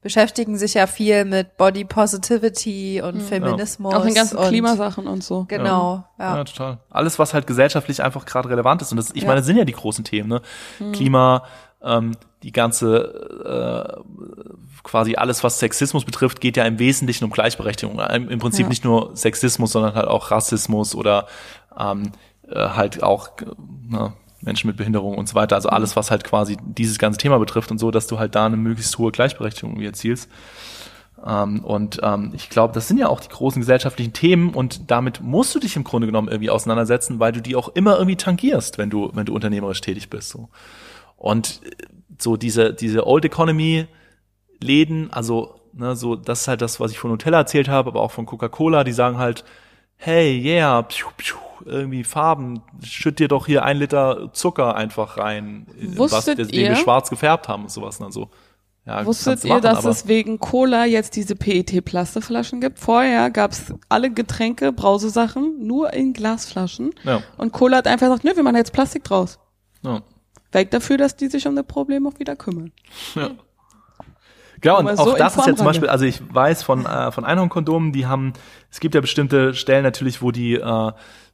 beschäftigen 0.01 0.57
sich 0.57 0.73
ja 0.73 0.87
viel 0.87 1.23
mit 1.23 1.55
Body 1.55 1.85
Positivity 1.85 3.01
und 3.01 3.21
Feminismus. 3.21 3.93
Mhm. 3.93 3.99
Auch 3.99 4.05
in 4.05 4.13
ganzen 4.15 4.37
und 4.37 4.47
Klimasachen 4.47 5.05
und 5.07 5.23
so. 5.23 5.45
Genau, 5.47 6.03
ja. 6.19 6.37
Ja, 6.37 6.43
total. 6.43 6.79
Alles, 6.89 7.19
was 7.19 7.33
halt 7.35 7.45
gesellschaftlich 7.47 8.01
einfach 8.03 8.25
gerade 8.25 8.49
relevant 8.49 8.81
ist. 8.81 8.91
Und 8.91 8.97
das, 8.97 9.11
ich 9.11 9.21
Ja. 9.21 9.27
meine, 9.27 9.39
das 9.41 9.45
sind 9.45 9.57
ja 9.57 9.65
die 9.65 9.71
großen 9.73 10.03
Themen, 10.03 10.29
ne? 10.29 10.41
Klima, 10.93 11.43
ähm, 11.83 12.11
die 12.43 12.51
ganze 12.51 13.95
äh, 13.97 14.01
quasi 14.83 15.15
alles, 15.15 15.43
was 15.43 15.59
Sexismus 15.59 16.03
betrifft, 16.03 16.41
geht 16.41 16.57
ja 16.57 16.65
im 16.65 16.77
Wesentlichen 16.77 17.23
um 17.23 17.31
Gleichberechtigung. 17.31 17.99
Im, 17.99 18.39
Prinzip 18.39 18.63
Ja. 18.63 18.69
nicht 18.69 18.83
nur 18.83 19.15
Sexismus, 19.15 19.71
sondern 19.71 19.95
halt 19.95 20.07
auch 20.07 20.29
Rassismus 20.29 20.93
oder 20.93 21.27
ähm, 21.79 22.11
äh, 22.49 22.55
halt 22.55 23.01
auch 23.01 23.29
äh, 23.39 23.45
ne, 23.89 24.13
Menschen 24.41 24.67
mit 24.67 24.77
Behinderung 24.77 25.17
und 25.17 25.29
so 25.29 25.35
weiter. 25.35 25.55
Also 25.55 25.69
alles, 25.69 25.95
was 25.95 26.11
halt 26.11 26.23
quasi 26.25 26.57
dieses 26.65 26.99
ganze 26.99 27.17
Thema 27.17 27.39
betrifft 27.39 27.71
und 27.71 27.77
so, 27.77 27.91
dass 27.91 28.07
du 28.07 28.19
halt 28.19 28.35
da 28.35 28.45
eine 28.45 28.57
möglichst 28.57 28.97
hohe 28.97 29.11
Gleichberechtigung 29.11 29.71
irgendwie 29.71 29.87
erzielst. 29.87 30.29
Ähm, 31.25 31.63
und 31.63 32.01
ähm, 32.03 32.31
ich 32.35 32.49
glaube, 32.49 32.73
das 32.73 32.89
sind 32.89 32.97
ja 32.97 33.07
auch 33.07 33.21
die 33.21 33.29
großen 33.29 33.61
gesellschaftlichen 33.61 34.11
Themen 34.11 34.49
und 34.49 34.91
damit 34.91 35.21
musst 35.21 35.55
du 35.55 35.59
dich 35.59 35.77
im 35.77 35.85
Grunde 35.85 36.07
genommen 36.07 36.27
irgendwie 36.27 36.49
auseinandersetzen, 36.49 37.19
weil 37.19 37.31
du 37.31 37.41
die 37.41 37.55
auch 37.55 37.69
immer 37.69 37.93
irgendwie 37.95 38.17
tangierst, 38.17 38.77
wenn 38.77 38.89
du, 38.89 39.11
wenn 39.13 39.25
du 39.25 39.33
unternehmerisch 39.33 39.79
tätig 39.79 40.09
bist. 40.09 40.29
So. 40.29 40.49
Und 41.15 41.61
äh, 41.63 41.85
so 42.19 42.37
diese, 42.37 42.73
diese 42.73 43.07
Old 43.07 43.25
Economy 43.25 43.87
Läden, 44.59 45.11
also 45.11 45.55
ne, 45.73 45.95
so 45.95 46.15
das 46.15 46.41
ist 46.41 46.47
halt 46.47 46.61
das, 46.61 46.79
was 46.79 46.91
ich 46.91 46.99
von 46.99 47.11
Nutella 47.11 47.39
erzählt 47.39 47.67
habe, 47.67 47.89
aber 47.89 48.01
auch 48.01 48.11
von 48.11 48.25
Coca-Cola, 48.25 48.83
die 48.83 48.93
sagen 48.93 49.17
halt, 49.17 49.43
hey, 49.95 50.39
yeah, 50.41 50.81
pschuh, 50.83 51.09
pschuh, 51.17 51.37
irgendwie 51.65 52.03
Farben, 52.03 52.61
schütt 52.83 53.19
dir 53.19 53.27
doch 53.27 53.45
hier 53.45 53.63
ein 53.63 53.77
Liter 53.77 54.31
Zucker 54.33 54.75
einfach 54.75 55.17
rein, 55.17 55.67
in 55.79 55.97
was, 55.97 56.11
Wusstet 56.11 56.39
den 56.39 56.49
wir 56.51 56.75
schwarz 56.75 57.09
gefärbt 57.09 57.47
haben 57.47 57.63
und 57.63 57.71
sowas. 57.71 57.99
Ne, 57.99 58.11
so. 58.11 58.29
Ja, 58.85 59.05
Wusstet 59.05 59.45
ihr, 59.45 59.49
machen, 59.49 59.61
dass 59.61 59.85
es 59.85 60.07
wegen 60.09 60.39
Cola 60.39 60.85
jetzt 60.85 61.15
diese 61.15 61.37
PET-Plastikflaschen 61.37 62.59
gibt? 62.59 62.79
Vorher 62.79 63.29
gab's 63.29 63.73
alle 63.87 64.11
Getränke, 64.11 64.73
Brausesachen 64.73 65.65
nur 65.65 65.93
in 65.93 66.11
Glasflaschen. 66.11 66.93
Ja, 67.05 67.21
Und 67.37 67.53
Cola 67.53 67.77
hat 67.77 67.87
einfach 67.87 68.07
gesagt, 68.07 68.25
nö, 68.25 68.35
wir 68.35 68.43
machen 68.43 68.57
jetzt 68.57 68.73
Plastik 68.73 69.05
draus. 69.05 69.39
ja. 69.83 70.01
Weg 70.53 70.71
dafür, 70.71 70.97
dass 70.97 71.15
die 71.15 71.27
sich 71.27 71.47
um 71.47 71.55
das 71.55 71.65
Problem 71.65 72.07
auch 72.07 72.19
wieder 72.19 72.35
kümmern. 72.35 72.71
Ja. 73.15 73.31
Genau, 74.61 74.79
und 74.79 74.95
so 74.95 75.11
auch 75.11 75.17
das 75.17 75.35
ist 75.35 75.45
ja 75.45 75.55
zum. 75.55 75.65
Beispiel, 75.65 75.89
also 75.89 76.05
ich 76.05 76.21
weiß 76.33 76.63
von, 76.63 76.85
äh, 76.85 77.11
von 77.11 77.25
Einhornkondomen, 77.25 77.91
die 77.91 78.05
haben, 78.05 78.31
es 78.71 78.79
gibt 78.79 78.95
ja 78.95 79.01
bestimmte 79.01 79.53
Stellen 79.53 79.83
natürlich, 79.83 80.21
wo 80.21 80.31
die, 80.31 80.53
äh, 80.53 80.91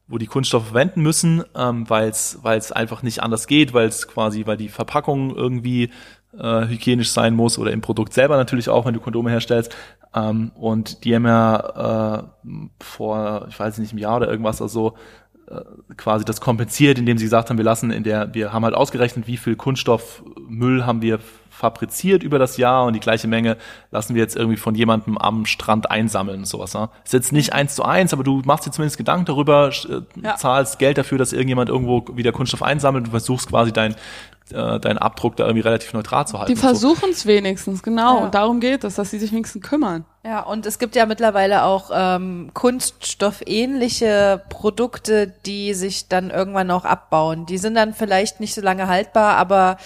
wo 0.08 0.18
die 0.18 0.26
Kunststoffe 0.26 0.66
verwenden 0.66 1.02
müssen, 1.04 1.44
ähm, 1.56 1.88
weil 1.88 2.10
es 2.10 2.40
weil 2.42 2.58
es 2.58 2.72
einfach 2.72 3.04
nicht 3.04 3.22
anders 3.22 3.46
geht, 3.46 3.74
weil 3.74 3.88
es 3.88 4.08
quasi, 4.08 4.48
weil 4.48 4.58
die 4.58 4.70
Verpackung 4.70 5.36
irgendwie 5.36 5.92
äh, 6.38 6.68
hygienisch 6.68 7.12
sein 7.12 7.36
muss 7.36 7.60
oder 7.60 7.72
im 7.72 7.82
Produkt 7.82 8.14
selber 8.14 8.36
natürlich 8.36 8.70
auch, 8.70 8.86
wenn 8.86 8.96
du 8.96 9.00
Kondome 9.00 9.30
herstellst. 9.30 9.76
Ähm, 10.16 10.52
und 10.56 11.04
die 11.04 11.14
haben 11.14 11.26
ja 11.26 12.24
äh, 12.24 12.24
vor, 12.84 13.46
ich 13.50 13.60
weiß 13.60 13.78
nicht, 13.78 13.92
einem 13.92 14.00
Jahr 14.00 14.18
oder 14.18 14.30
irgendwas 14.30 14.62
also 14.62 14.90
äh, 14.90 14.92
quasi 15.98 16.26
das 16.26 16.42
kompensiert, 16.42 17.00
indem 17.00 17.18
sie 17.18 17.26
gesagt 17.26 17.50
haben, 17.50 17.58
wir 17.58 17.66
lassen 17.66 17.92
in 17.92 18.04
der, 18.04 18.34
wir 18.34 18.54
haben 18.54 18.64
halt 18.64 18.76
ausgerechnet, 18.76 19.28
wie 19.28 19.38
viel 19.38 19.56
Kunststoffmüll 19.56 20.86
haben 20.86 21.02
wir 21.02 21.20
fabriziert 21.50 22.24
über 22.24 22.40
das 22.40 22.56
Jahr 22.56 22.86
und 22.86 22.94
die 22.94 23.02
gleiche 23.02 23.28
Menge 23.28 23.58
lassen 23.92 24.16
wir 24.16 24.22
jetzt 24.22 24.38
irgendwie 24.38 24.56
von 24.56 24.76
jemandem 24.76 25.18
am 25.18 25.46
Strand 25.46 25.92
einsammeln 25.92 26.40
und 26.40 26.46
sowas. 26.46 26.74
Ne? 26.74 26.90
Ist 27.04 27.12
jetzt 27.12 27.34
nicht 27.34 27.52
eins 27.52 27.76
zu 27.76 27.84
eins, 27.84 28.14
aber 28.14 28.24
du 28.24 28.42
machst 28.46 28.66
dir 28.66 28.72
zumindest 28.72 28.98
Gedanken 28.98 29.26
darüber, 29.26 29.70
äh, 29.70 30.02
Ja. 30.24 30.36
zahlst 30.38 30.80
Geld 30.80 30.98
dafür, 30.98 31.18
dass 31.18 31.34
irgendjemand 31.34 31.70
irgendwo 31.70 32.06
wieder 32.16 32.32
Kunststoff 32.32 32.64
einsammelt 32.64 33.06
und 33.06 33.12
versuchst 33.12 33.50
quasi 33.50 33.74
dein, 33.74 33.94
äh, 34.52 34.80
deinen 34.80 35.00
Abdruck 35.00 35.36
da 35.36 35.46
irgendwie 35.46 35.64
relativ 35.68 35.92
neutral 35.94 36.26
zu 36.28 36.40
halten. 36.40 36.54
Die 36.54 36.56
so. 36.56 36.68
versuchen 36.68 37.10
es 37.12 37.26
wenigstens, 37.26 37.84
genau. 37.84 38.20
Ja. 38.20 38.24
Und 38.24 38.36
darum 38.36 38.62
geht 38.62 38.86
es, 38.86 38.96
dass 38.96 39.12
sie 39.12 39.20
sich 39.20 39.32
wenigstens 39.34 39.62
kümmern. 39.62 40.06
Ja, 40.24 40.42
und 40.42 40.66
es 40.66 40.80
gibt 40.80 40.96
ja 40.96 41.06
mittlerweile 41.06 41.64
auch 41.64 41.92
ähm, 41.94 42.52
kunststoffähnliche 42.54 44.44
Produkte, 44.50 45.28
die 45.46 45.74
sich 45.74 46.08
dann 46.10 46.30
irgendwann 46.30 46.72
auch 46.72 46.86
abbauen. 46.86 47.46
Die 47.46 47.58
sind 47.58 47.76
dann 47.76 47.94
vielleicht 47.94 48.40
nicht 48.40 48.54
so 48.54 48.62
lange 48.62 48.88
haltbar, 48.88 49.38
aber 49.38 49.78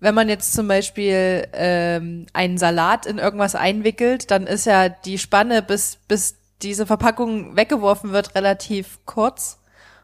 wenn 0.00 0.14
man 0.14 0.28
jetzt 0.28 0.52
zum 0.52 0.68
Beispiel 0.68 1.46
ähm, 1.52 2.26
einen 2.32 2.58
Salat 2.58 3.06
in 3.06 3.18
irgendwas 3.18 3.54
einwickelt, 3.54 4.30
dann 4.30 4.46
ist 4.46 4.64
ja 4.66 4.88
die 4.88 5.18
Spanne, 5.18 5.62
bis, 5.62 5.98
bis 6.08 6.36
diese 6.62 6.86
Verpackung 6.86 7.56
weggeworfen 7.56 8.12
wird, 8.12 8.34
relativ 8.34 8.98
kurz. 9.06 9.60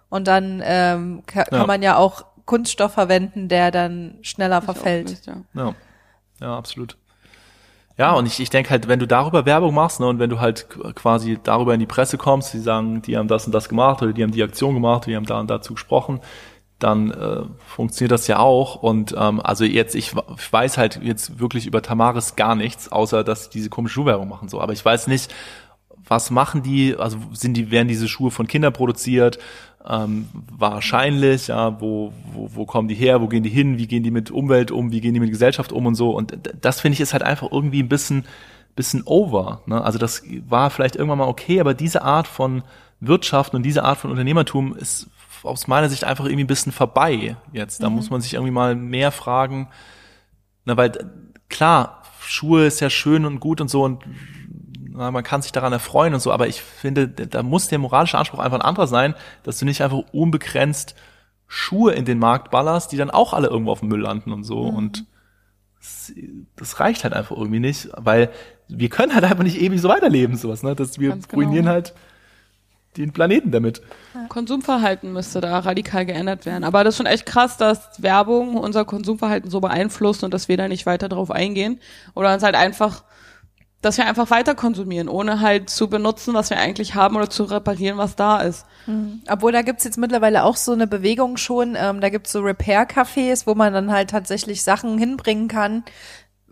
Und 0.09 0.29
dann 0.29 0.63
ähm, 0.65 1.23
ka 1.27 1.41
Ja. 1.41 1.45
kann 1.47 1.67
man 1.67 1.83
ja 1.83 1.97
auch 1.97 2.25
Kunststoff 2.45 2.93
verwenden, 2.93 3.49
der 3.49 3.71
dann 3.71 4.19
schneller 4.23 4.63
verfällt. 4.63 5.11
Ich 5.11 5.29
auch 5.29 5.35
nicht, 5.35 5.47
Ja, 5.55 5.65
ja. 5.67 5.75
ja, 6.41 6.57
absolut. 6.59 6.97
Ja, 7.97 8.13
und 8.15 8.27
ich, 8.27 8.41
ich 8.41 8.51
denke 8.51 8.71
halt, 8.71 8.89
wenn 8.89 8.99
du 8.99 9.07
darüber 9.07 9.47
Werbung 9.47 9.73
machst, 9.75 10.01
ne, 10.01 10.07
und 10.09 10.19
wenn 10.19 10.31
du 10.31 10.41
halt 10.41 10.67
qu- 10.69 10.93
quasi 10.95 11.39
darüber 11.43 11.75
in 11.75 11.81
die 11.81 11.87
Presse 11.87 12.19
kommst, 12.19 12.53
die 12.53 12.59
sagen, 12.59 13.03
die 13.03 13.17
haben 13.17 13.29
das 13.29 13.47
und 13.47 13.53
das 13.53 13.69
gemacht 13.69 14.03
oder 14.03 14.13
die 14.13 14.23
haben 14.25 14.33
die 14.33 14.43
Aktion 14.43 14.75
gemacht 14.75 15.07
die 15.07 15.15
haben 15.15 15.27
da 15.27 15.39
und 15.39 15.49
dazu 15.49 15.75
gesprochen, 15.75 16.21
dann 16.81 17.13
äh, 17.13 17.43
funktioniert 17.67 18.11
das 18.13 18.27
ja 18.27 18.39
auch. 18.41 18.77
Und 18.83 19.15
ähm, 19.17 19.41
also 19.41 19.65
jetzt, 19.65 19.95
ich, 19.95 20.13
ich 20.37 20.53
weiß 20.53 20.77
halt 20.77 21.01
jetzt 21.03 21.39
wirklich 21.39 21.67
über 21.67 21.83
Tamaris 21.83 22.35
gar 22.37 22.57
nichts, 22.57 22.91
außer 22.91 23.23
dass 23.25 23.51
die 23.51 23.59
diese 23.59 23.71
komische 23.71 23.95
Schuhwerbung 23.95 24.29
machen 24.29 24.49
so. 24.49 24.61
Aber 24.61 24.73
ich 24.73 24.85
weiß 24.85 25.07
nicht, 25.07 25.33
was 26.07 26.31
machen 26.31 26.63
die, 26.63 26.97
also 26.97 27.19
sind 27.33 27.55
die, 27.57 27.71
werden 27.71 27.89
diese 27.89 28.09
Schuhe 28.09 28.31
von 28.31 28.47
Kindern 28.47 28.73
produziert? 28.73 29.39
Ähm, 29.87 30.29
wahrscheinlich, 30.57 31.49
ja, 31.49 31.81
wo, 31.81 32.13
wo, 32.33 32.49
wo 32.55 32.65
kommen 32.65 32.89
die 32.89 32.95
her, 32.95 33.21
wo 33.21 33.29
gehen 33.29 33.43
die 33.43 33.51
hin, 33.51 33.77
wie 33.77 33.87
gehen 33.87 34.03
die 34.03 34.11
mit 34.11 34.31
Umwelt 34.31 34.71
um, 34.71 34.93
wie 34.93 35.01
gehen 35.01 35.13
die 35.13 35.21
mit 35.21 35.31
Gesellschaft 35.31 35.73
um 35.73 35.85
und 35.87 35.95
so. 35.95 36.11
Und 36.17 36.39
das 36.61 36.81
finde 36.81 36.95
ich 36.95 37.01
ist 37.01 37.13
halt 37.13 37.23
einfach 37.23 37.53
irgendwie 37.53 37.83
ein 37.83 37.89
bisschen, 37.89 38.25
bisschen 38.77 39.03
over. 39.05 39.61
Ne? 39.67 39.83
Also 39.83 39.99
das 39.99 40.23
war 40.49 40.71
vielleicht 40.71 40.97
irgendwann 40.97 41.19
mal 41.19 41.29
okay, 41.29 41.61
aber 41.61 41.75
diese 41.75 42.03
Art 42.03 42.27
von 42.27 42.63
Wirtschaft 43.01 43.55
und 43.55 43.63
diese 43.63 43.85
Art 43.85 43.99
von 43.99 44.11
Unternehmertum 44.11 44.75
ist 44.75 45.09
aus 45.43 45.67
meiner 45.67 45.91
Sicht 45.91 46.05
einfach 46.05 46.25
irgendwie 46.25 46.45
ein 46.45 46.49
bisschen 46.49 46.73
vorbei 46.73 47.37
jetzt. 47.53 47.83
Da 47.83 47.91
muss 47.91 48.09
man 48.09 48.23
sich 48.23 48.35
irgendwie 48.35 48.53
mal 48.53 48.75
mehr 48.75 49.13
fragen, 49.13 49.69
na, 50.65 50.77
weil 50.77 50.91
äh, 50.91 51.05
klar, 51.49 52.03
Schuhe 52.21 52.65
ist 52.65 52.81
ja 52.81 52.89
schön 52.89 53.27
und 53.27 53.41
gut 53.41 53.61
und 53.61 53.69
so 53.69 53.85
und 53.85 54.03
na, 54.95 55.11
man 55.11 55.25
kann 55.25 55.43
sich 55.43 55.53
daran 55.53 55.73
erfreuen 55.73 56.15
und 56.15 56.21
so, 56.21 56.33
aber 56.33 56.47
ich 56.47 56.63
finde, 56.63 57.09
da 57.09 57.43
muss 57.43 57.69
der 57.69 57.79
moralische 57.79 58.17
Anspruch 58.17 58.39
einfach 58.39 58.59
ein 58.59 58.65
anderer 58.65 58.87
sein, 58.87 59.15
dass 59.43 59.59
du 59.59 59.65
nicht 59.65 59.83
einfach 59.83 60.03
unbegrenzt 60.13 60.95
Schuhe 61.47 61.93
in 61.93 62.05
den 62.05 62.19
Markt 62.19 62.51
ballerst, 62.51 62.93
die 62.93 62.97
dann 62.97 63.11
auch 63.11 63.33
alle 63.33 63.49
irgendwo 63.49 63.73
auf 63.73 63.81
dem 63.81 63.89
Müll 63.89 64.01
landen 64.01 64.33
und 64.33 64.45
so 64.45 64.61
und 64.63 65.05
das, 65.79 66.13
das 66.57 66.81
reicht 66.81 67.05
halt 67.05 67.13
einfach 67.13 67.37
irgendwie 67.37 67.61
nicht, 67.61 67.89
weil 67.97 68.31
wir 68.69 68.89
können 68.89 69.15
halt 69.15 69.25
einfach 69.25 69.43
nicht 69.43 69.61
ewig 69.61 69.81
so 69.81 69.89
weiterleben, 69.89 70.37
sowas, 70.37 70.63
ne, 70.63 70.75
dass 70.75 70.99
wir 70.99 71.11
genau. 71.11 71.27
ruinieren 71.35 71.69
halt 71.69 71.93
den 72.97 73.13
Planeten 73.13 73.51
damit. 73.51 73.83
Konsumverhalten 74.29 75.13
müsste 75.13 75.41
da 75.41 75.59
radikal 75.59 76.07
geändert 76.07 76.47
werden. 76.47 76.63
Aber 76.63 76.85
das 76.85 76.95
ist 76.95 76.99
schon 76.99 77.07
echt 77.07 77.27
krass, 77.27 77.57
dass 77.57 78.01
Werbung 78.01 78.57
unser 78.57 78.85
Konsumverhalten 78.85 79.51
so 79.51 79.61
beeinflusst 79.61 80.23
und 80.23 80.33
dass 80.33 80.49
wir 80.49 80.57
da 80.57 80.69
nicht 80.69 80.87
weiter 80.87 81.09
drauf 81.09 81.33
eingehen. 81.33 81.81
Oder 82.15 82.33
uns 82.33 82.45
halt 82.45 82.55
einfach, 82.55 83.03
dass 83.85 83.99
wir 83.99 84.07
einfach 84.07 84.31
weiter 84.31 84.55
konsumieren, 84.55 85.09
ohne 85.09 85.41
halt 85.41 85.69
zu 85.71 85.89
benutzen, 85.89 86.35
was 86.35 86.51
wir 86.51 86.59
eigentlich 86.59 86.95
haben 86.95 87.17
oder 87.17 87.29
zu 87.31 87.45
reparieren, 87.45 87.99
was 87.99 88.17
da 88.17 88.41
ist. 88.41 88.65
Obwohl, 89.31 89.53
da 89.53 89.63
gibt's 89.63 89.85
jetzt 89.85 89.97
mittlerweile 89.99 90.45
auch 90.45 90.57
so 90.57 90.73
eine 90.73 90.87
Bewegung 90.87 91.37
schon. 91.37 91.75
Ähm, 91.77 92.01
da 92.01 92.09
gibt's 92.11 92.33
so 92.33 92.41
Repair-Cafés, 92.41 93.47
wo 93.47 93.55
man 93.55 93.73
dann 93.73 93.91
halt 93.91 94.11
tatsächlich 94.11 94.63
Sachen 94.63 94.99
hinbringen 94.99 95.49
kann. 95.49 95.85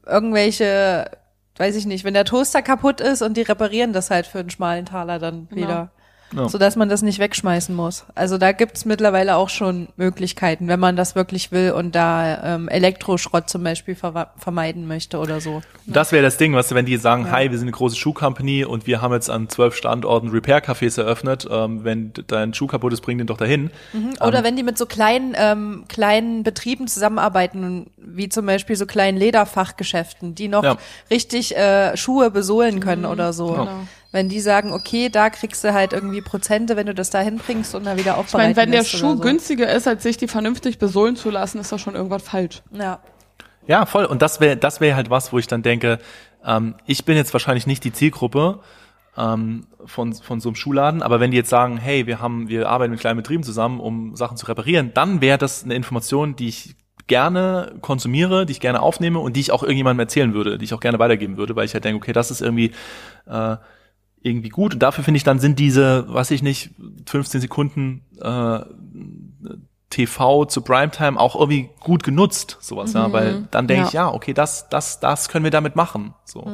Irgendwelche 0.07 1.11
weiß 1.59 1.77
ich 1.77 1.87
nicht, 1.87 2.05
wenn 2.05 2.15
der 2.15 2.25
Toaster 2.25 2.63
kaputt 2.63 3.01
ist 3.01 3.23
und 3.23 3.37
die 3.37 3.43
reparieren 3.43 3.93
das 3.93 4.11
halt 4.11 4.27
für 4.27 4.39
einen 4.41 4.51
schmalen 4.51 4.87
Taler 4.87 5.19
dann 5.19 5.49
Genau. 5.51 5.61
wieder. 5.63 5.91
Ja. 6.35 6.49
So 6.49 6.59
dass 6.59 6.77
man 6.77 6.89
das 6.89 7.03
nicht 7.03 7.19
wegschmeißen 7.19 7.75
muss. 7.75 8.05
Also 8.15 8.39
da 8.39 8.53
gibt's 8.53 8.85
mittlerweile 8.85 9.37
auch 9.37 9.49
schon 9.49 9.89
Möglichkeiten, 9.97 10.69
wenn 10.69 10.81
man 10.81 10.97
das 10.97 11.15
wirklich 11.15 11.53
will 11.53 11.73
und 11.73 11.95
da 11.95 12.55
ähm, 12.55 12.69
Elektroschrott 12.69 13.51
zum 13.51 13.63
Beispiel 13.65 13.95
ver 13.95 14.33
vermeiden 14.39 14.87
möchte 14.87 15.19
oder 15.19 15.41
so. 15.41 15.63
Das 15.87 16.13
wäre 16.13 16.23
das 16.23 16.37
Ding, 16.37 16.55
weißt 16.55 16.71
du, 16.71 16.75
wenn 16.75 16.87
die 16.87 16.97
sagen, 16.97 17.31
hi, 17.31 17.51
wir 17.51 17.59
sind 17.59 17.69
eine 17.69 17.77
große 17.77 17.97
Schuhcompany 17.97 18.65
und 18.65 18.87
wir 18.87 19.03
haben 19.03 19.13
jetzt 19.13 19.29
an 19.31 19.49
zwölf 19.49 19.75
Standorten 19.75 20.31
Repair-Cafés 20.31 20.99
eröffnet, 20.99 21.47
ähm, 21.51 21.85
wenn 21.85 22.13
dein 22.27 22.55
Schuh 22.55 22.67
kaputt 22.67 22.93
ist, 22.93 23.01
bring 23.03 23.19
den 23.19 23.27
doch 23.27 23.37
dahin. 23.37 23.71
Oder 24.21 24.39
Ähm, 24.39 24.45
wenn 24.45 24.57
die 24.57 24.63
mit 24.63 24.79
so 24.79 24.87
kleinen, 24.87 25.35
ähm, 25.37 25.85
kleinen 25.89 26.43
Betrieben 26.43 26.87
zusammenarbeiten, 26.89 27.91
wie 27.97 28.29
zum 28.29 28.47
Beispiel 28.47 28.77
so 28.77 28.87
kleinen 28.87 29.19
Lederfachgeschäften, 29.19 30.35
die 30.35 30.49
noch 30.49 30.65
Ja. 30.65 30.77
richtig 31.11 31.57
äh, 31.57 31.97
Schuhe 31.97 32.31
besohlen 32.31 32.81
können 32.81 33.05
oder 33.05 33.33
so. 33.33 33.49
Genau. 33.49 33.81
Wenn 34.13 34.29
die 34.29 34.41
sagen, 34.41 34.73
okay, 34.73 35.09
da 35.09 35.31
kriegst 35.31 35.65
du 35.65 35.73
halt 35.73 35.93
irgendwie 35.95 36.21
Prozente, 36.21 36.77
wenn 36.77 36.87
du 36.87 36.95
das 36.95 37.11
da 37.11 37.21
hinbringst 37.21 37.75
und 37.75 37.85
dann 37.85 37.97
wieder 37.97 38.13
Ich 38.13 38.19
aufbereiten 38.19 38.55
meine, 38.55 38.57
wenn 38.57 38.71
der 38.71 38.85
Schuh 38.85 39.17
so. 39.17 39.19
günstiger 39.19 39.73
ist, 39.73 39.89
als 39.89 40.03
sich 40.03 40.19
die 40.19 40.29
vernünftig 40.29 40.79
besohlen 40.79 41.17
zu 41.17 41.31
lassen, 41.31 41.59
ist 41.59 41.73
da 41.73 41.79
schon 41.79 41.95
irgendwas 41.95 42.23
falsch. 42.23 42.63
Ja. 42.73 43.01
Ja, 43.67 43.87
voll. 43.87 44.05
Und 44.05 44.23
das 44.23 44.41
wäre 44.41 44.57
das 44.57 44.81
wäre 44.81 44.97
halt 44.97 45.09
was, 45.09 45.33
wo 45.33 45.39
ich 45.39 45.47
dann 45.47 45.63
denke, 45.63 45.99
ähm, 46.45 46.75
ich 46.87 47.05
bin 47.05 47.17
jetzt 47.17 47.33
wahrscheinlich 47.33 47.67
nicht 47.67 47.85
die 47.85 47.93
Zielgruppe 47.93 48.61
ähm, 49.17 49.67
von, 49.85 50.13
von 50.15 50.41
so 50.41 50.49
einem 50.49 50.57
Schuhladen, 50.57 51.03
aber 51.03 51.21
wenn 51.21 51.31
die 51.31 51.37
jetzt 51.37 51.51
sagen, 51.51 51.77
hey, 51.77 52.07
wir 52.07 52.21
haben, 52.21 52.49
wir 52.49 52.69
arbeiten 52.69 52.91
mit 52.91 53.01
kleinen 53.01 53.19
Betrieben 53.19 53.43
zusammen, 53.43 53.81
um 53.81 54.17
Sachen 54.17 54.37
zu 54.37 54.47
reparieren, 54.47 54.93
dann 54.95 55.21
wäre 55.21 55.39
das 55.39 55.65
eine 55.65 55.75
Information, 55.75 56.37
die 56.37 56.49
ich 56.49 56.77
gerne 57.07 57.75
konsumiere, 57.81 58.47
die 58.47 58.53
ich 58.53 58.61
gerne 58.61 58.81
aufnehme 58.81 59.19
und 59.19 59.37
die 59.37 59.41
ich 59.41 59.53
auch 59.53 59.63
irgendjemandem 59.63 60.01
erzählen 60.01 60.35
würde, 60.35 60.59
die 60.59 60.65
ich 60.65 60.75
auch 60.75 60.81
gerne 60.81 60.99
weitergeben 60.99 61.37
würde, 61.37 61.57
weil 61.57 61.65
ich 61.65 61.75
halt 61.75 61.85
denke, 61.85 61.99
okay, 61.99 62.13
das 62.13 62.31
ist 62.31 62.41
irgendwie 62.41 62.73
äh, 63.27 63.57
irgendwie 64.23 64.49
gut 64.51 64.75
und 64.75 64.83
dafür 64.83 65.05
finde 65.05 65.17
ich 65.17 65.25
dann 65.25 65.39
sind 65.41 65.59
diese, 65.59 66.07
weiß 66.13 66.31
ich 66.31 66.43
nicht, 66.43 66.71
15 67.07 67.41
Sekunden 67.41 68.05
äh, 68.21 68.61
TV 69.91 70.47
zu 70.47 70.63
Primetime 70.63 71.19
auch 71.21 71.35
irgendwie 71.35 71.69
gut 71.81 72.03
genutzt, 72.03 72.57
sowas, 72.61 72.95
ja, 72.95 73.13
weil 73.13 73.47
dann 73.51 73.67
denke 73.67 73.83
Ja. 73.83 73.89
ich, 73.89 73.93
ja, 73.93 74.13
okay, 74.13 74.33
das, 74.33 74.69
das, 74.71 75.01
das 75.01 75.29
können 75.29 75.45
wir 75.45 75.51
damit 75.51 75.77
machen, 75.77 76.15
so. 76.25 76.51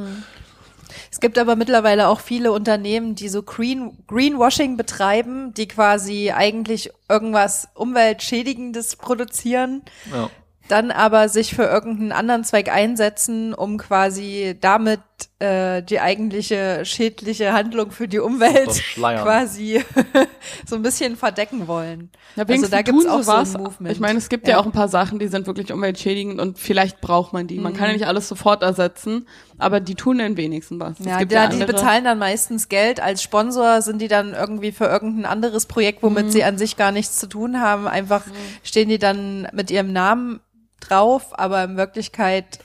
Es 1.12 1.20
gibt 1.20 1.38
aber 1.38 1.54
mittlerweile 1.54 2.08
auch 2.08 2.20
viele 2.20 2.50
Unternehmen, 2.52 3.14
die 3.14 3.28
so 3.28 3.42
Green, 3.42 3.92
Greenwashing 4.08 4.76
betreiben, 4.76 5.54
die 5.54 5.68
quasi 5.68 6.32
eigentlich 6.34 6.90
irgendwas 7.08 7.68
Umweltschädigendes 7.74 8.96
produzieren, 8.96 9.82
Ja. 10.12 10.30
dann 10.68 10.90
aber 10.90 11.28
sich 11.28 11.54
für 11.54 11.64
irgendeinen 11.64 12.12
anderen 12.12 12.42
Zweig 12.44 12.70
einsetzen, 12.70 13.54
um 13.54 13.78
quasi 13.78 14.56
damit 14.60 15.00
äh, 15.40 15.84
die 15.84 16.00
eigentliche 16.00 16.84
schädliche 16.84 17.52
Handlung 17.52 17.92
für 17.92 18.08
die 18.08 18.18
Umwelt 18.18 18.82
quasi 18.96 19.84
so 20.66 20.74
ein 20.74 20.82
bisschen 20.82 21.16
verdecken 21.16 21.68
wollen. 21.68 22.10
Ja, 22.34 22.44
also 22.44 22.66
da 22.66 22.82
gibt's 22.82 23.04
tun 23.04 23.10
auch 23.12 23.18
sie 23.18 23.24
so 23.24 23.32
was. 23.32 23.54
ein 23.54 23.62
Movement. 23.62 23.92
Ich 23.94 24.00
meine, 24.00 24.18
es 24.18 24.28
gibt 24.28 24.48
ja. 24.48 24.58
auch 24.58 24.66
ein 24.66 24.72
paar 24.72 24.88
Sachen, 24.88 25.20
die 25.20 25.28
sind 25.28 25.46
wirklich 25.46 25.72
umweltschädigend 25.72 26.40
und 26.40 26.58
vielleicht 26.58 27.00
braucht 27.00 27.32
man 27.32 27.46
die. 27.46 27.58
Man 27.60 27.72
kann 27.72 27.86
ja 27.86 27.92
nicht 27.92 28.06
alles 28.08 28.26
sofort 28.28 28.62
ersetzen, 28.64 29.28
aber 29.58 29.78
die 29.78 29.94
tun 29.94 30.18
dann 30.18 30.36
wenigstens 30.36 30.80
was. 30.80 30.98
Es 30.98 31.06
Ja, 31.06 31.18
gibt 31.18 31.30
ja, 31.30 31.46
die 31.46 31.64
bezahlen 31.64 32.02
dann 32.04 32.18
meistens 32.18 32.68
Geld. 32.68 32.98
Als 33.00 33.22
Sponsor 33.22 33.80
sind 33.82 34.02
die 34.02 34.08
dann 34.08 34.34
irgendwie 34.34 34.72
für 34.72 34.86
irgendein 34.86 35.24
anderes 35.24 35.66
Projekt, 35.66 36.02
womit 36.02 36.26
Mhm. 36.26 36.30
sie 36.30 36.42
an 36.42 36.58
sich 36.58 36.76
gar 36.76 36.90
nichts 36.90 37.16
zu 37.16 37.28
tun 37.28 37.60
haben. 37.60 37.86
Einfach 37.86 38.24
stehen 38.64 38.88
die 38.88 38.98
dann 38.98 39.46
mit 39.52 39.70
ihrem 39.70 39.92
Namen 39.92 40.40
drauf, 40.80 41.38
aber 41.38 41.62
in 41.64 41.76
Wirklichkeit, 41.76 42.58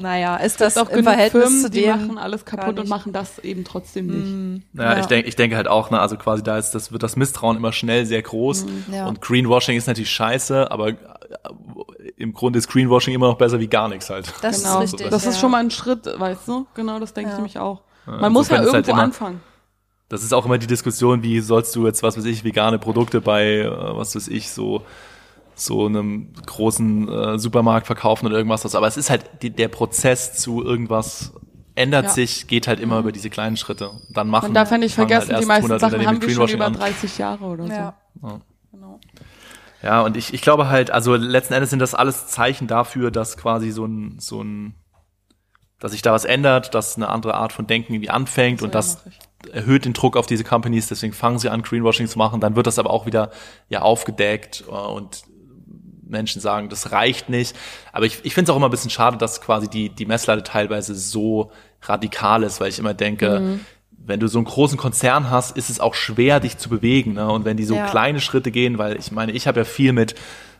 naja, 0.00 0.36
ist 0.36 0.60
das 0.60 0.76
auch 0.78 0.88
im 0.90 1.02
Verhältnis 1.04 1.42
Firmen, 1.44 1.60
zu 1.62 1.70
die 1.70 1.82
dem. 1.82 1.90
machen 1.90 2.18
alles 2.18 2.44
kaputt 2.44 2.78
und 2.78 2.88
machen 2.88 3.12
das 3.12 3.38
eben 3.40 3.64
trotzdem 3.64 4.06
nicht. 4.06 4.66
Naja, 4.74 4.92
Ja. 4.94 5.00
ich 5.00 5.06
denke, 5.06 5.28
ich 5.28 5.36
denke 5.36 5.56
halt 5.56 5.68
auch, 5.68 5.90
ne, 5.90 5.98
also 6.00 6.16
quasi 6.16 6.42
da 6.42 6.58
ist, 6.58 6.70
das 6.72 6.92
wird 6.92 7.02
das 7.02 7.16
Misstrauen 7.16 7.56
immer 7.56 7.72
schnell 7.72 8.06
sehr 8.06 8.22
groß 8.22 8.66
Ja. 8.92 9.06
und 9.06 9.20
Greenwashing 9.20 9.76
ist 9.76 9.86
natürlich 9.86 10.10
scheiße, 10.10 10.70
aber 10.70 10.88
äh, 10.90 10.94
im 12.16 12.32
Grunde 12.32 12.58
ist 12.58 12.68
Greenwashing 12.68 13.14
immer 13.14 13.28
noch 13.28 13.38
besser 13.38 13.58
wie 13.60 13.66
gar 13.68 13.88
nichts 13.88 14.10
halt. 14.10 14.32
Das 14.42 14.62
Genau, 14.62 14.80
ist 14.80 14.92
richtig. 14.94 15.10
das 15.10 15.26
ist 15.26 15.34
ja. 15.36 15.40
schon 15.40 15.50
mal 15.50 15.58
ein 15.58 15.70
Schritt, 15.70 16.06
weißt 16.18 16.46
du? 16.48 16.66
Genau, 16.74 16.98
das 17.00 17.12
denke 17.14 17.30
ich 17.30 17.32
Ja. 17.32 17.36
nämlich 17.38 17.58
auch. 17.58 17.82
Ja, 18.06 18.16
Man 18.18 18.32
muss 18.32 18.48
ja 18.48 18.58
halt 18.58 18.66
irgendwo 18.68 18.90
immer- 18.92 19.02
anfangen. 19.02 19.40
Das 20.08 20.22
ist 20.22 20.34
auch 20.34 20.44
immer 20.44 20.58
die 20.58 20.66
Diskussion, 20.66 21.22
wie 21.22 21.40
sollst 21.40 21.74
du 21.74 21.86
jetzt, 21.86 22.02
was 22.02 22.18
weiß 22.18 22.26
ich, 22.26 22.44
vegane 22.44 22.78
Produkte 22.78 23.22
bei, 23.22 23.60
äh, 23.60 23.70
was 23.96 24.14
weiß 24.14 24.28
ich, 24.28 24.50
so 24.50 24.82
so 25.64 25.86
einem 25.86 26.32
großen 26.46 27.08
äh, 27.08 27.38
Supermarkt 27.38 27.86
verkaufen 27.86 28.26
oder 28.26 28.36
irgendwas. 28.36 28.64
was- 28.64 28.74
Aber 28.74 28.86
es 28.86 28.96
ist 28.96 29.10
halt 29.10 29.24
die, 29.42 29.50
der 29.50 29.68
Prozess 29.68 30.34
zu 30.34 30.62
irgendwas 30.64 31.32
ändert 31.74 32.04
Ja. 32.04 32.10
sich, 32.10 32.46
geht 32.48 32.66
halt 32.68 32.80
immer 32.80 32.98
über 32.98 33.12
diese 33.12 33.30
kleinen 33.30 33.56
Schritte. 33.56 33.90
Dann 34.10 34.28
machen. 34.28 34.46
Man 34.46 34.54
darf 34.54 34.70
ja 34.70 34.78
nicht 34.78 34.94
vergessen, 34.94 35.32
halt 35.32 35.42
die 35.42 35.46
meisten 35.46 35.70
100 35.72 35.80
Sachen 35.80 36.06
haben 36.06 36.20
wir 36.20 36.28
schon 36.28 36.28
Greenwashing 36.28 36.56
über 36.56 36.66
an. 36.66 36.72
30 36.74 37.18
Jahre 37.18 37.44
oder 37.44 37.66
so. 37.66 37.72
Ja. 37.72 37.94
Genau. 38.70 39.00
Ja, 39.82 40.02
und 40.02 40.16
ich, 40.16 40.32
ich 40.34 40.42
glaube 40.42 40.68
halt, 40.68 40.90
also 40.90 41.16
letzten 41.16 41.54
Endes 41.54 41.70
sind 41.70 41.78
das 41.80 41.94
alles 41.94 42.26
Zeichen 42.28 42.66
dafür, 42.68 43.10
dass 43.10 43.36
quasi 43.36 43.70
so 43.70 43.84
ein, 43.86 44.16
so 44.20 44.42
ein, 44.42 44.74
dass 45.80 45.92
sich 45.92 46.02
da 46.02 46.12
was 46.12 46.24
ändert, 46.24 46.74
dass 46.74 46.96
eine 46.96 47.08
andere 47.08 47.34
Art 47.34 47.52
von 47.52 47.66
Denken 47.66 47.94
irgendwie 47.94 48.10
anfängt 48.10 48.60
So, 48.60 48.66
und 48.66 48.70
ja, 48.74 48.78
das 48.78 49.02
erhöht 49.52 49.84
den 49.84 49.92
Druck 49.92 50.16
auf 50.16 50.26
diese 50.26 50.44
Companies, 50.44 50.86
deswegen 50.86 51.12
fangen 51.12 51.38
sie 51.40 51.48
an, 51.48 51.62
Greenwashing 51.62 52.06
zu 52.06 52.16
machen, 52.16 52.38
dann 52.38 52.54
wird 52.54 52.68
das 52.68 52.78
aber 52.78 52.90
auch 52.90 53.06
wieder 53.06 53.32
ja 53.68 53.82
aufgedeckt 53.82 54.62
äh, 54.68 54.70
und 54.72 55.22
Menschen 56.12 56.40
sagen, 56.40 56.68
das 56.68 56.92
reicht 56.92 57.28
nicht. 57.28 57.56
Aber 57.92 58.06
ich, 58.06 58.18
ich 58.22 58.34
finde 58.34 58.50
es 58.50 58.52
auch 58.52 58.56
immer 58.56 58.68
ein 58.68 58.70
bisschen 58.70 58.90
schade, 58.90 59.16
dass 59.16 59.40
quasi 59.40 59.66
die, 59.68 59.88
die 59.88 60.06
Messlatte 60.06 60.44
teilweise 60.44 60.94
so 60.94 61.50
radikal 61.82 62.44
ist, 62.44 62.60
weil 62.60 62.68
ich 62.68 62.78
immer 62.78 62.94
denke, 62.94 63.40
Mhm. 63.40 63.60
wenn 63.90 64.20
du 64.20 64.28
so 64.28 64.38
einen 64.38 64.44
großen 64.46 64.78
Konzern 64.78 65.30
hast, 65.30 65.56
ist 65.56 65.70
es 65.70 65.80
auch 65.80 65.94
schwer, 65.94 66.38
dich 66.40 66.58
zu 66.58 66.68
bewegen. 66.68 67.14
Ne? 67.14 67.28
Und 67.30 67.44
wenn 67.44 67.56
die 67.56 67.64
so 67.64 67.74
Ja. 67.74 67.86
kleine 67.86 68.20
Schritte 68.20 68.50
gehen, 68.50 68.78
weil 68.78 68.96
ich 68.98 69.10
meine, 69.12 69.32
ich 69.32 69.46
habe 69.48 69.60
ja 69.60 69.64
viel 69.64 69.92
mit 69.92 70.14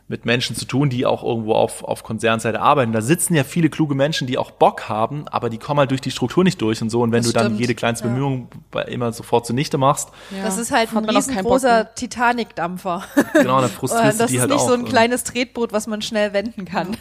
mit 0.09 0.25
Menschen 0.25 0.55
zu 0.55 0.65
tun, 0.65 0.89
die 0.89 1.05
auch 1.05 1.23
irgendwo 1.23 1.53
auf, 1.53 1.83
auf 1.83 2.03
Konzernseite 2.03 2.59
arbeiten. 2.59 2.91
Da 2.91 3.01
sitzen 3.01 3.35
ja 3.35 3.43
viele 3.45 3.69
kluge 3.69 3.95
Menschen, 3.95 4.27
die 4.27 4.37
auch 4.37 4.51
Bock 4.51 4.89
haben, 4.89 5.27
aber 5.29 5.49
die 5.49 5.57
kommen 5.57 5.79
halt 5.79 5.91
durch 5.91 6.01
die 6.01 6.11
Struktur 6.11 6.43
nicht 6.43 6.61
durch 6.61 6.81
und 6.81 6.89
so. 6.89 7.01
Und 7.01 7.11
wenn 7.13 7.19
Das 7.23 7.27
du 7.27 7.33
dann 7.33 7.45
stimmt, 7.45 7.59
jede 7.61 7.73
kleinste 7.73 8.07
ja. 8.07 8.13
Bemühung 8.13 8.49
bei- 8.69 8.83
immer 8.83 9.11
sofort 9.13 9.45
zunichte 9.45 9.77
machst, 9.77 10.09
Ja. 10.37 10.43
Das 10.43 10.57
ist 10.57 10.71
halt 10.71 10.91
Hat 10.91 11.03
ein 11.03 11.09
auch 11.09 11.15
riesengroßer 11.15 11.95
Titanic-Dampfer. 11.95 13.03
genau, 13.33 13.61
dann 13.61 13.69
frustrierst 13.69 14.15
du 14.19 14.23
das 14.23 14.29
die 14.29 14.35
ist 14.35 14.41
halt 14.41 14.51
nicht 14.51 14.59
auch. 14.61 14.67
so 14.67 14.73
ein 14.73 14.85
kleines 14.85 15.23
Tretboot, 15.23 15.71
was 15.71 15.87
man 15.87 16.01
schnell 16.01 16.33
wenden 16.33 16.65
kann. 16.65 16.97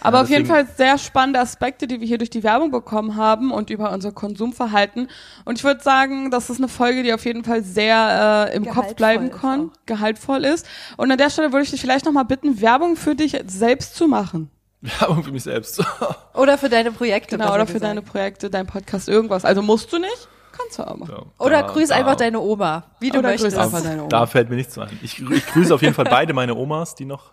Aber 0.00 0.18
Ja, 0.18 0.22
auf 0.22 0.30
jeden 0.30 0.46
Fall 0.46 0.66
sehr 0.76 0.96
spannende 0.98 1.40
Aspekte, 1.40 1.86
die 1.86 2.00
wir 2.00 2.06
hier 2.06 2.18
durch 2.18 2.30
die 2.30 2.42
Werbung 2.44 2.70
bekommen 2.70 3.16
haben 3.16 3.50
und 3.50 3.70
über 3.70 3.90
unser 3.92 4.12
Konsumverhalten. 4.12 5.08
Und 5.44 5.58
ich 5.58 5.64
würde 5.64 5.82
sagen, 5.82 6.30
das 6.30 6.50
ist 6.50 6.58
eine 6.58 6.68
Folge, 6.68 7.02
die 7.02 7.12
auf 7.12 7.24
jeden 7.24 7.42
Fall 7.44 7.62
sehr 7.64 8.48
äh, 8.52 8.56
im 8.56 8.64
Kopf 8.64 8.74
Gehaltvoll 8.74 8.94
bleiben 8.94 9.28
ist 9.30 9.40
kann, 9.40 9.70
gehaltvoll 9.86 10.44
ist. 10.44 10.66
Und 10.96 11.10
an 11.10 11.18
der 11.18 11.30
Stelle 11.30 11.52
würde 11.52 11.64
ich 11.64 11.70
dich 11.70 11.80
vielleicht 11.80 12.04
nochmal 12.04 12.24
bitten, 12.24 12.60
Werbung 12.60 12.96
für 12.96 13.14
dich 13.14 13.36
selbst 13.46 13.96
zu 13.96 14.06
machen. 14.06 14.50
Werbung 14.80 15.24
für 15.24 15.32
mich 15.32 15.42
selbst. 15.42 15.82
Oder 16.34 16.56
für 16.58 16.68
deine 16.68 16.92
Projekte. 16.92 17.36
Genau, 17.36 17.52
oder 17.52 17.66
für 17.66 17.72
gesagt. 17.74 17.90
deine 17.90 18.02
Projekte, 18.02 18.48
dein 18.50 18.66
Podcast, 18.68 19.08
irgendwas. 19.08 19.44
Also 19.44 19.60
musst 19.60 19.92
du 19.92 19.98
nicht, 19.98 20.28
kannst 20.56 20.78
du 20.78 20.84
aber. 20.86 21.06
Ja, 21.08 21.22
Oder 21.44 21.62
da- 21.62 21.72
grüß 21.72 21.88
da- 21.88 21.96
einfach 21.96 22.14
deine 22.14 22.38
Oma, 22.38 22.84
wie 23.00 23.10
du 23.10 23.18
Oder 23.18 23.30
möchtest. 23.30 23.56
grüß 23.56 23.64
einfach 23.64 23.82
deine 23.82 24.02
Oma. 24.02 24.08
Da 24.08 24.26
fällt 24.26 24.48
mir 24.50 24.54
nichts 24.54 24.74
zu 24.74 24.80
ein. 24.82 24.96
Ich, 25.02 25.20
ich 25.20 25.46
grüße 25.48 25.74
auf 25.74 25.82
jeden 25.82 25.94
Fall 25.94 26.04
beide 26.04 26.32
meine 26.32 26.54
Omas, 26.54 26.94
die 26.94 27.06
noch, 27.06 27.32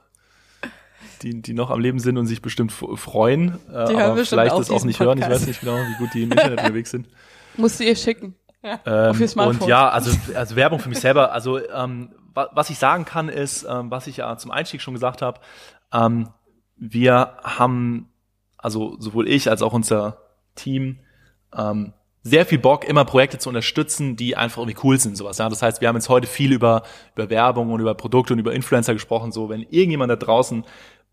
die, 1.25 1.41
die 1.41 1.53
noch 1.53 1.71
am 1.71 1.79
Leben 1.79 1.99
sind 1.99 2.17
und 2.17 2.27
sich 2.27 2.41
bestimmt 2.41 2.71
freuen, 2.71 3.59
äh, 3.69 3.73
hören 3.73 3.97
aber 3.97 4.25
vielleicht 4.25 4.55
das 4.55 4.69
auch 4.69 4.83
nicht 4.83 4.99
hören. 4.99 5.17
Ich 5.17 5.23
Podcast. 5.23 5.41
weiß 5.41 5.47
nicht 5.47 5.59
genau, 5.61 5.77
wie 5.77 5.97
gut 5.97 6.13
die 6.13 6.23
im 6.23 6.31
Internet 6.31 6.59
unterwegs 6.59 6.91
sind. 6.91 7.07
Musst 7.57 7.79
du 7.79 7.83
ihr 7.83 7.95
schicken. 7.95 8.35
Ähm, 8.63 9.19
ihr 9.19 9.27
Smartphone. 9.27 9.61
und 9.61 9.67
ja, 9.67 9.89
also, 9.89 10.15
also 10.35 10.55
Werbung 10.55 10.79
für 10.79 10.89
mich 10.89 10.99
selber. 10.99 11.31
Also 11.31 11.59
ähm, 11.69 12.09
wa 12.33 12.49
was 12.53 12.69
ich 12.69 12.77
sagen 12.77 13.05
kann 13.05 13.29
ist, 13.29 13.65
ähm, 13.67 13.89
was 13.89 14.07
ich 14.07 14.17
ja 14.17 14.37
zum 14.37 14.51
Einstieg 14.51 14.81
schon 14.81 14.93
gesagt 14.93 15.21
habe, 15.21 15.39
ähm, 15.91 16.29
wir 16.75 17.37
haben, 17.43 18.09
also 18.57 18.95
sowohl 18.99 19.27
ich 19.27 19.49
als 19.49 19.61
auch 19.61 19.73
unser 19.73 20.17
Team, 20.55 20.99
ähm, 21.55 21.93
sehr 22.25 22.47
viel 22.47 22.57
Bock, 22.57 22.85
immer 22.89 23.05
Projekte 23.05 23.37
zu 23.37 23.49
unterstützen, 23.49 24.15
die 24.15 24.35
einfach 24.35 24.57
irgendwie 24.57 24.79
cool 24.83 24.99
sind, 24.99 25.15
sowas. 25.15 25.37
Ja, 25.37 25.47
das 25.47 25.61
heißt, 25.61 25.79
wir 25.79 25.87
haben 25.87 25.95
jetzt 25.95 26.09
heute 26.09 26.25
viel 26.25 26.51
über, 26.53 26.81
über 27.13 27.29
Werbung 27.29 27.71
und 27.71 27.79
über 27.79 27.93
Produkte 27.93 28.33
und 28.33 28.39
über 28.39 28.51
Influencer 28.51 28.93
gesprochen. 28.93 29.31
So, 29.31 29.47
wenn 29.49 29.61
irgendjemand 29.61 30.09
da 30.09 30.15
draußen 30.15 30.65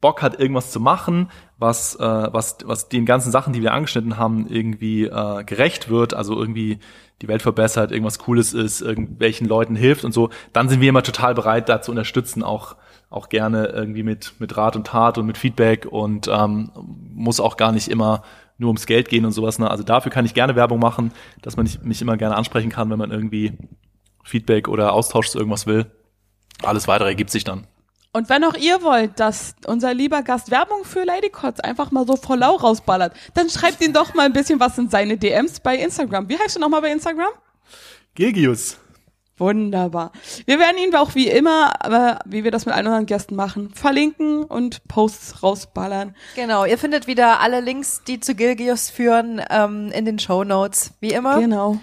Bock 0.02 0.20
hat, 0.20 0.38
irgendwas 0.38 0.70
zu 0.70 0.80
machen, 0.80 1.30
was, 1.58 1.94
äh, 1.94 2.00
was, 2.00 2.58
was 2.64 2.90
den 2.90 3.06
ganzen 3.06 3.30
Sachen, 3.30 3.54
die 3.54 3.62
wir 3.62 3.72
angeschnitten 3.72 4.18
haben, 4.18 4.46
irgendwie 4.48 5.04
äh, 5.04 5.44
gerecht 5.44 5.88
wird, 5.88 6.12
also 6.12 6.38
irgendwie 6.38 6.80
die 7.22 7.28
Welt 7.28 7.40
verbessert, 7.40 7.92
irgendwas 7.92 8.18
Cooles 8.18 8.52
ist, 8.52 8.82
irgendwelchen 8.82 9.46
Leuten 9.46 9.76
hilft 9.76 10.04
und 10.04 10.12
so, 10.12 10.28
dann 10.52 10.68
sind 10.68 10.80
wir 10.80 10.88
immer 10.88 11.04
total 11.04 11.34
bereit, 11.34 11.68
da 11.68 11.80
zu 11.80 11.90
unterstützen, 11.92 12.42
auch 12.42 12.76
auch 13.08 13.28
gerne 13.28 13.66
irgendwie 13.66 14.02
mit 14.02 14.34
mit 14.38 14.56
Rat 14.56 14.74
und 14.74 14.86
Tat 14.86 15.18
und 15.18 15.26
mit 15.26 15.38
Feedback 15.38 15.86
und 15.86 16.28
ähm, 16.28 16.70
muss 17.14 17.40
auch 17.40 17.56
gar 17.56 17.70
nicht 17.70 17.88
immer 17.88 18.22
nur 18.58 18.68
ums 18.68 18.86
Geld 18.86 19.08
gehen 19.08 19.24
und 19.24 19.32
sowas. 19.32 19.58
Ne? 19.58 19.70
Also 19.70 19.84
dafür 19.84 20.10
kann 20.10 20.24
ich 20.24 20.34
gerne 20.34 20.56
Werbung 20.56 20.80
machen, 20.80 21.12
dass 21.42 21.56
man 21.56 21.68
mich, 21.82 22.02
immer 22.02 22.16
gerne 22.16 22.36
ansprechen 22.36 22.70
kann, 22.70 22.90
wenn 22.90 22.98
man 22.98 23.10
irgendwie 23.10 23.52
Feedback 24.24 24.66
oder 24.68 24.92
Austausch 24.94 25.28
zu 25.28 25.38
irgendwas 25.38 25.66
will. 25.66 25.86
Alles 26.62 26.88
weitere 26.88 27.08
ergibt 27.08 27.30
sich 27.30 27.44
dann. 27.44 27.66
Und 28.14 28.28
wenn 28.28 28.44
auch 28.44 28.54
ihr 28.54 28.82
wollt, 28.82 29.18
dass 29.18 29.54
unser 29.66 29.94
lieber 29.94 30.22
Gast 30.22 30.50
Werbung 30.50 30.84
für 30.84 31.04
Lady 31.04 31.30
Cots 31.30 31.60
einfach 31.60 31.90
mal 31.90 32.06
so 32.06 32.16
voll 32.16 32.38
lau 32.38 32.56
rausballert, 32.56 33.14
dann 33.34 33.48
schreibt 33.48 33.80
ihn 33.80 33.94
doch 33.94 34.12
mal 34.14 34.26
ein 34.26 34.34
bisschen 34.34 34.60
was 34.60 34.76
in 34.76 34.90
seine 34.90 35.16
DMs 35.16 35.60
bei 35.60 35.76
Instagram. 35.76 36.28
Wie 36.28 36.38
heißt 36.38 36.56
du 36.56 36.60
nochmal 36.60 36.82
bei 36.82 36.92
Instagram? 36.92 37.30
Gilgius. 38.14 38.76
Wunderbar. 39.38 40.12
Wir 40.44 40.58
werden 40.58 40.76
ihn 40.76 40.94
auch 40.94 41.14
wie 41.14 41.26
immer, 41.26 41.72
aber 41.84 42.18
wie 42.26 42.44
wir 42.44 42.50
das 42.50 42.66
mit 42.66 42.74
allen 42.74 42.86
unseren 42.86 43.06
Gästen 43.06 43.34
machen, 43.34 43.70
verlinken 43.74 44.44
und 44.44 44.86
Posts 44.88 45.42
rausballern. 45.42 46.14
Genau, 46.36 46.66
ihr 46.66 46.76
findet 46.76 47.06
wieder 47.06 47.40
alle 47.40 47.60
Links, 47.60 48.02
die 48.06 48.20
zu 48.20 48.34
Gilgius 48.34 48.90
führen, 48.90 49.40
ähm, 49.48 49.90
in 49.92 50.04
den 50.04 50.18
Show 50.18 50.44
Notes, 50.44 50.92
wie 51.00 51.12
immer. 51.12 51.40
Genau. 51.40 51.78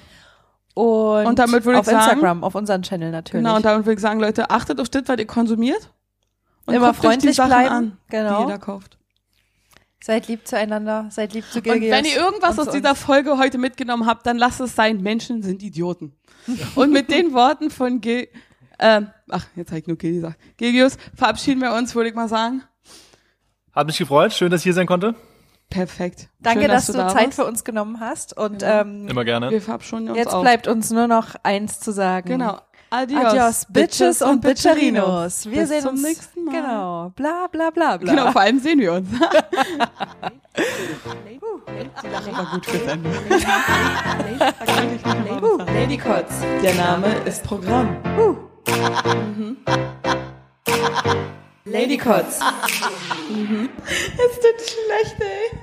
Und, 0.75 1.25
Und 1.25 1.39
damit 1.39 1.65
würde 1.65 1.79
ich 1.79 1.79
auf 1.79 1.85
sagen- 1.87 2.03
Instagram, 2.11 2.43
auf 2.43 2.53
unseren 2.55 2.83
Channel 2.83 3.11
natürlich. 3.11 3.43
Genau, 3.43 3.55
und 3.57 3.65
damit 3.65 3.85
würde 3.87 3.95
ich 3.95 4.01
sagen, 4.01 4.19
Leute, 4.19 4.51
achtet 4.51 4.79
auf 4.79 4.87
das, 4.87 5.03
was 5.07 5.17
ihr 5.17 5.27
konsumiert. 5.27 5.89
Und 6.69 6.75
Immer 6.75 6.93
freundlich 6.93 7.35
bleiben. 7.37 7.69
an, 7.73 7.97
Genau. 8.09 8.37
die 8.43 8.45
jeder 8.51 8.59
kauft. 8.59 8.97
seid 10.03 10.27
lieb 10.27 10.47
zueinander, 10.47 11.07
seid 11.11 11.33
lieb 11.33 11.45
zu 11.51 11.57
Und 11.59 11.63
Gilgius. 11.63 11.91
wenn 11.91 12.05
ihr 12.05 12.15
irgendwas 12.17 12.57
und 12.57 12.67
aus 12.67 12.73
dieser. 12.73 12.95
Folge 12.95 13.37
heute 13.37 13.57
mitgenommen 13.57 14.05
habt, 14.05 14.25
dann 14.25 14.37
lasst 14.37 14.59
es 14.61 14.75
sein, 14.75 15.01
Menschen 15.01 15.43
sind 15.43 15.61
Idioten. 15.63 16.15
Und 16.75 16.91
mit 16.91 17.11
den 17.11 17.33
Worten 17.33 17.69
von 17.69 17.99
Gil, 18.01 18.27
ähm, 18.79 19.09
ach, 19.29 19.45
jetzt 19.55 19.69
habe 19.71 19.79
ich 19.79 19.87
nur 19.87 19.97
Gil 19.97 20.13
gesagt, 20.13 20.39
Gilgius, 20.57 20.97
verabschieden 21.15 21.61
wir 21.61 21.73
uns, 21.73 21.93
würde 21.95 22.09
ich 22.09 22.15
mal 22.15 22.29
sagen. 22.29 22.63
Hat 23.73 23.85
mich 23.87 23.97
gefreut. 23.97 24.33
Schön, 24.33 24.49
dass 24.49 24.61
ich 24.61 24.63
hier 24.63 24.73
sein 24.73 24.87
konnte. 24.87 25.15
Perfekt. 25.69 26.29
Danke, 26.39 26.61
Schön, 26.61 26.69
dass, 26.71 26.87
du 26.87 26.93
da 26.93 27.09
Zeit 27.09 27.25
warst. 27.27 27.35
für 27.35 27.45
uns 27.45 27.63
genommen 27.63 27.99
hast. 27.99 28.35
Und 28.35 28.63
Ja. 28.63 28.81
ähm, 28.81 29.07
Immer 29.07 29.23
gerne. 29.23 29.51
Wir 29.51 29.61
verabschieden 29.61 30.09
uns 30.09 30.17
jetzt 30.17 30.33
auch. 30.33 30.41
bleibt 30.41 30.67
uns 30.67 30.89
nur 30.89 31.07
noch 31.07 31.35
eins 31.43 31.79
zu 31.79 31.91
sagen. 31.91 32.27
Genau. 32.27 32.59
Adios, 32.91 33.23
Adios, 33.25 33.65
Bitches 33.69 34.21
und 34.23 34.41
Bitcherinos. 34.41 35.45
Wir 35.45 35.59
Bis 35.61 35.69
sehen 35.69 35.81
zum 35.81 35.91
uns. 35.91 36.01
nächsten 36.01 36.45
Mal. 36.45 36.51
Genau. 36.53 37.11
Bla 37.15 37.47
bla 37.51 37.69
bla 37.69 37.97
bla. 37.97 38.11
Genau, 38.11 38.31
vor 38.31 38.41
allem 38.41 38.59
sehen 38.59 38.79
wir 38.79 38.93
uns. 38.93 39.07
Die 42.01 42.07
Lache 42.07 42.31
war 42.33 42.45
gut 42.51 42.65
fürs 42.65 42.81
Ende. 42.91 43.09
Lady 45.73 45.97
Kotz, 45.97 46.31
der 46.63 46.73
Name 46.75 47.07
ist 47.25 47.43
Programm. 47.43 47.95
Mhm. 48.17 49.57
Lady 51.65 51.97
Kotz. 51.97 52.39
Es 53.29 54.35
tut 54.39 54.59
schlecht, 54.59 55.15
ey. 55.21 55.59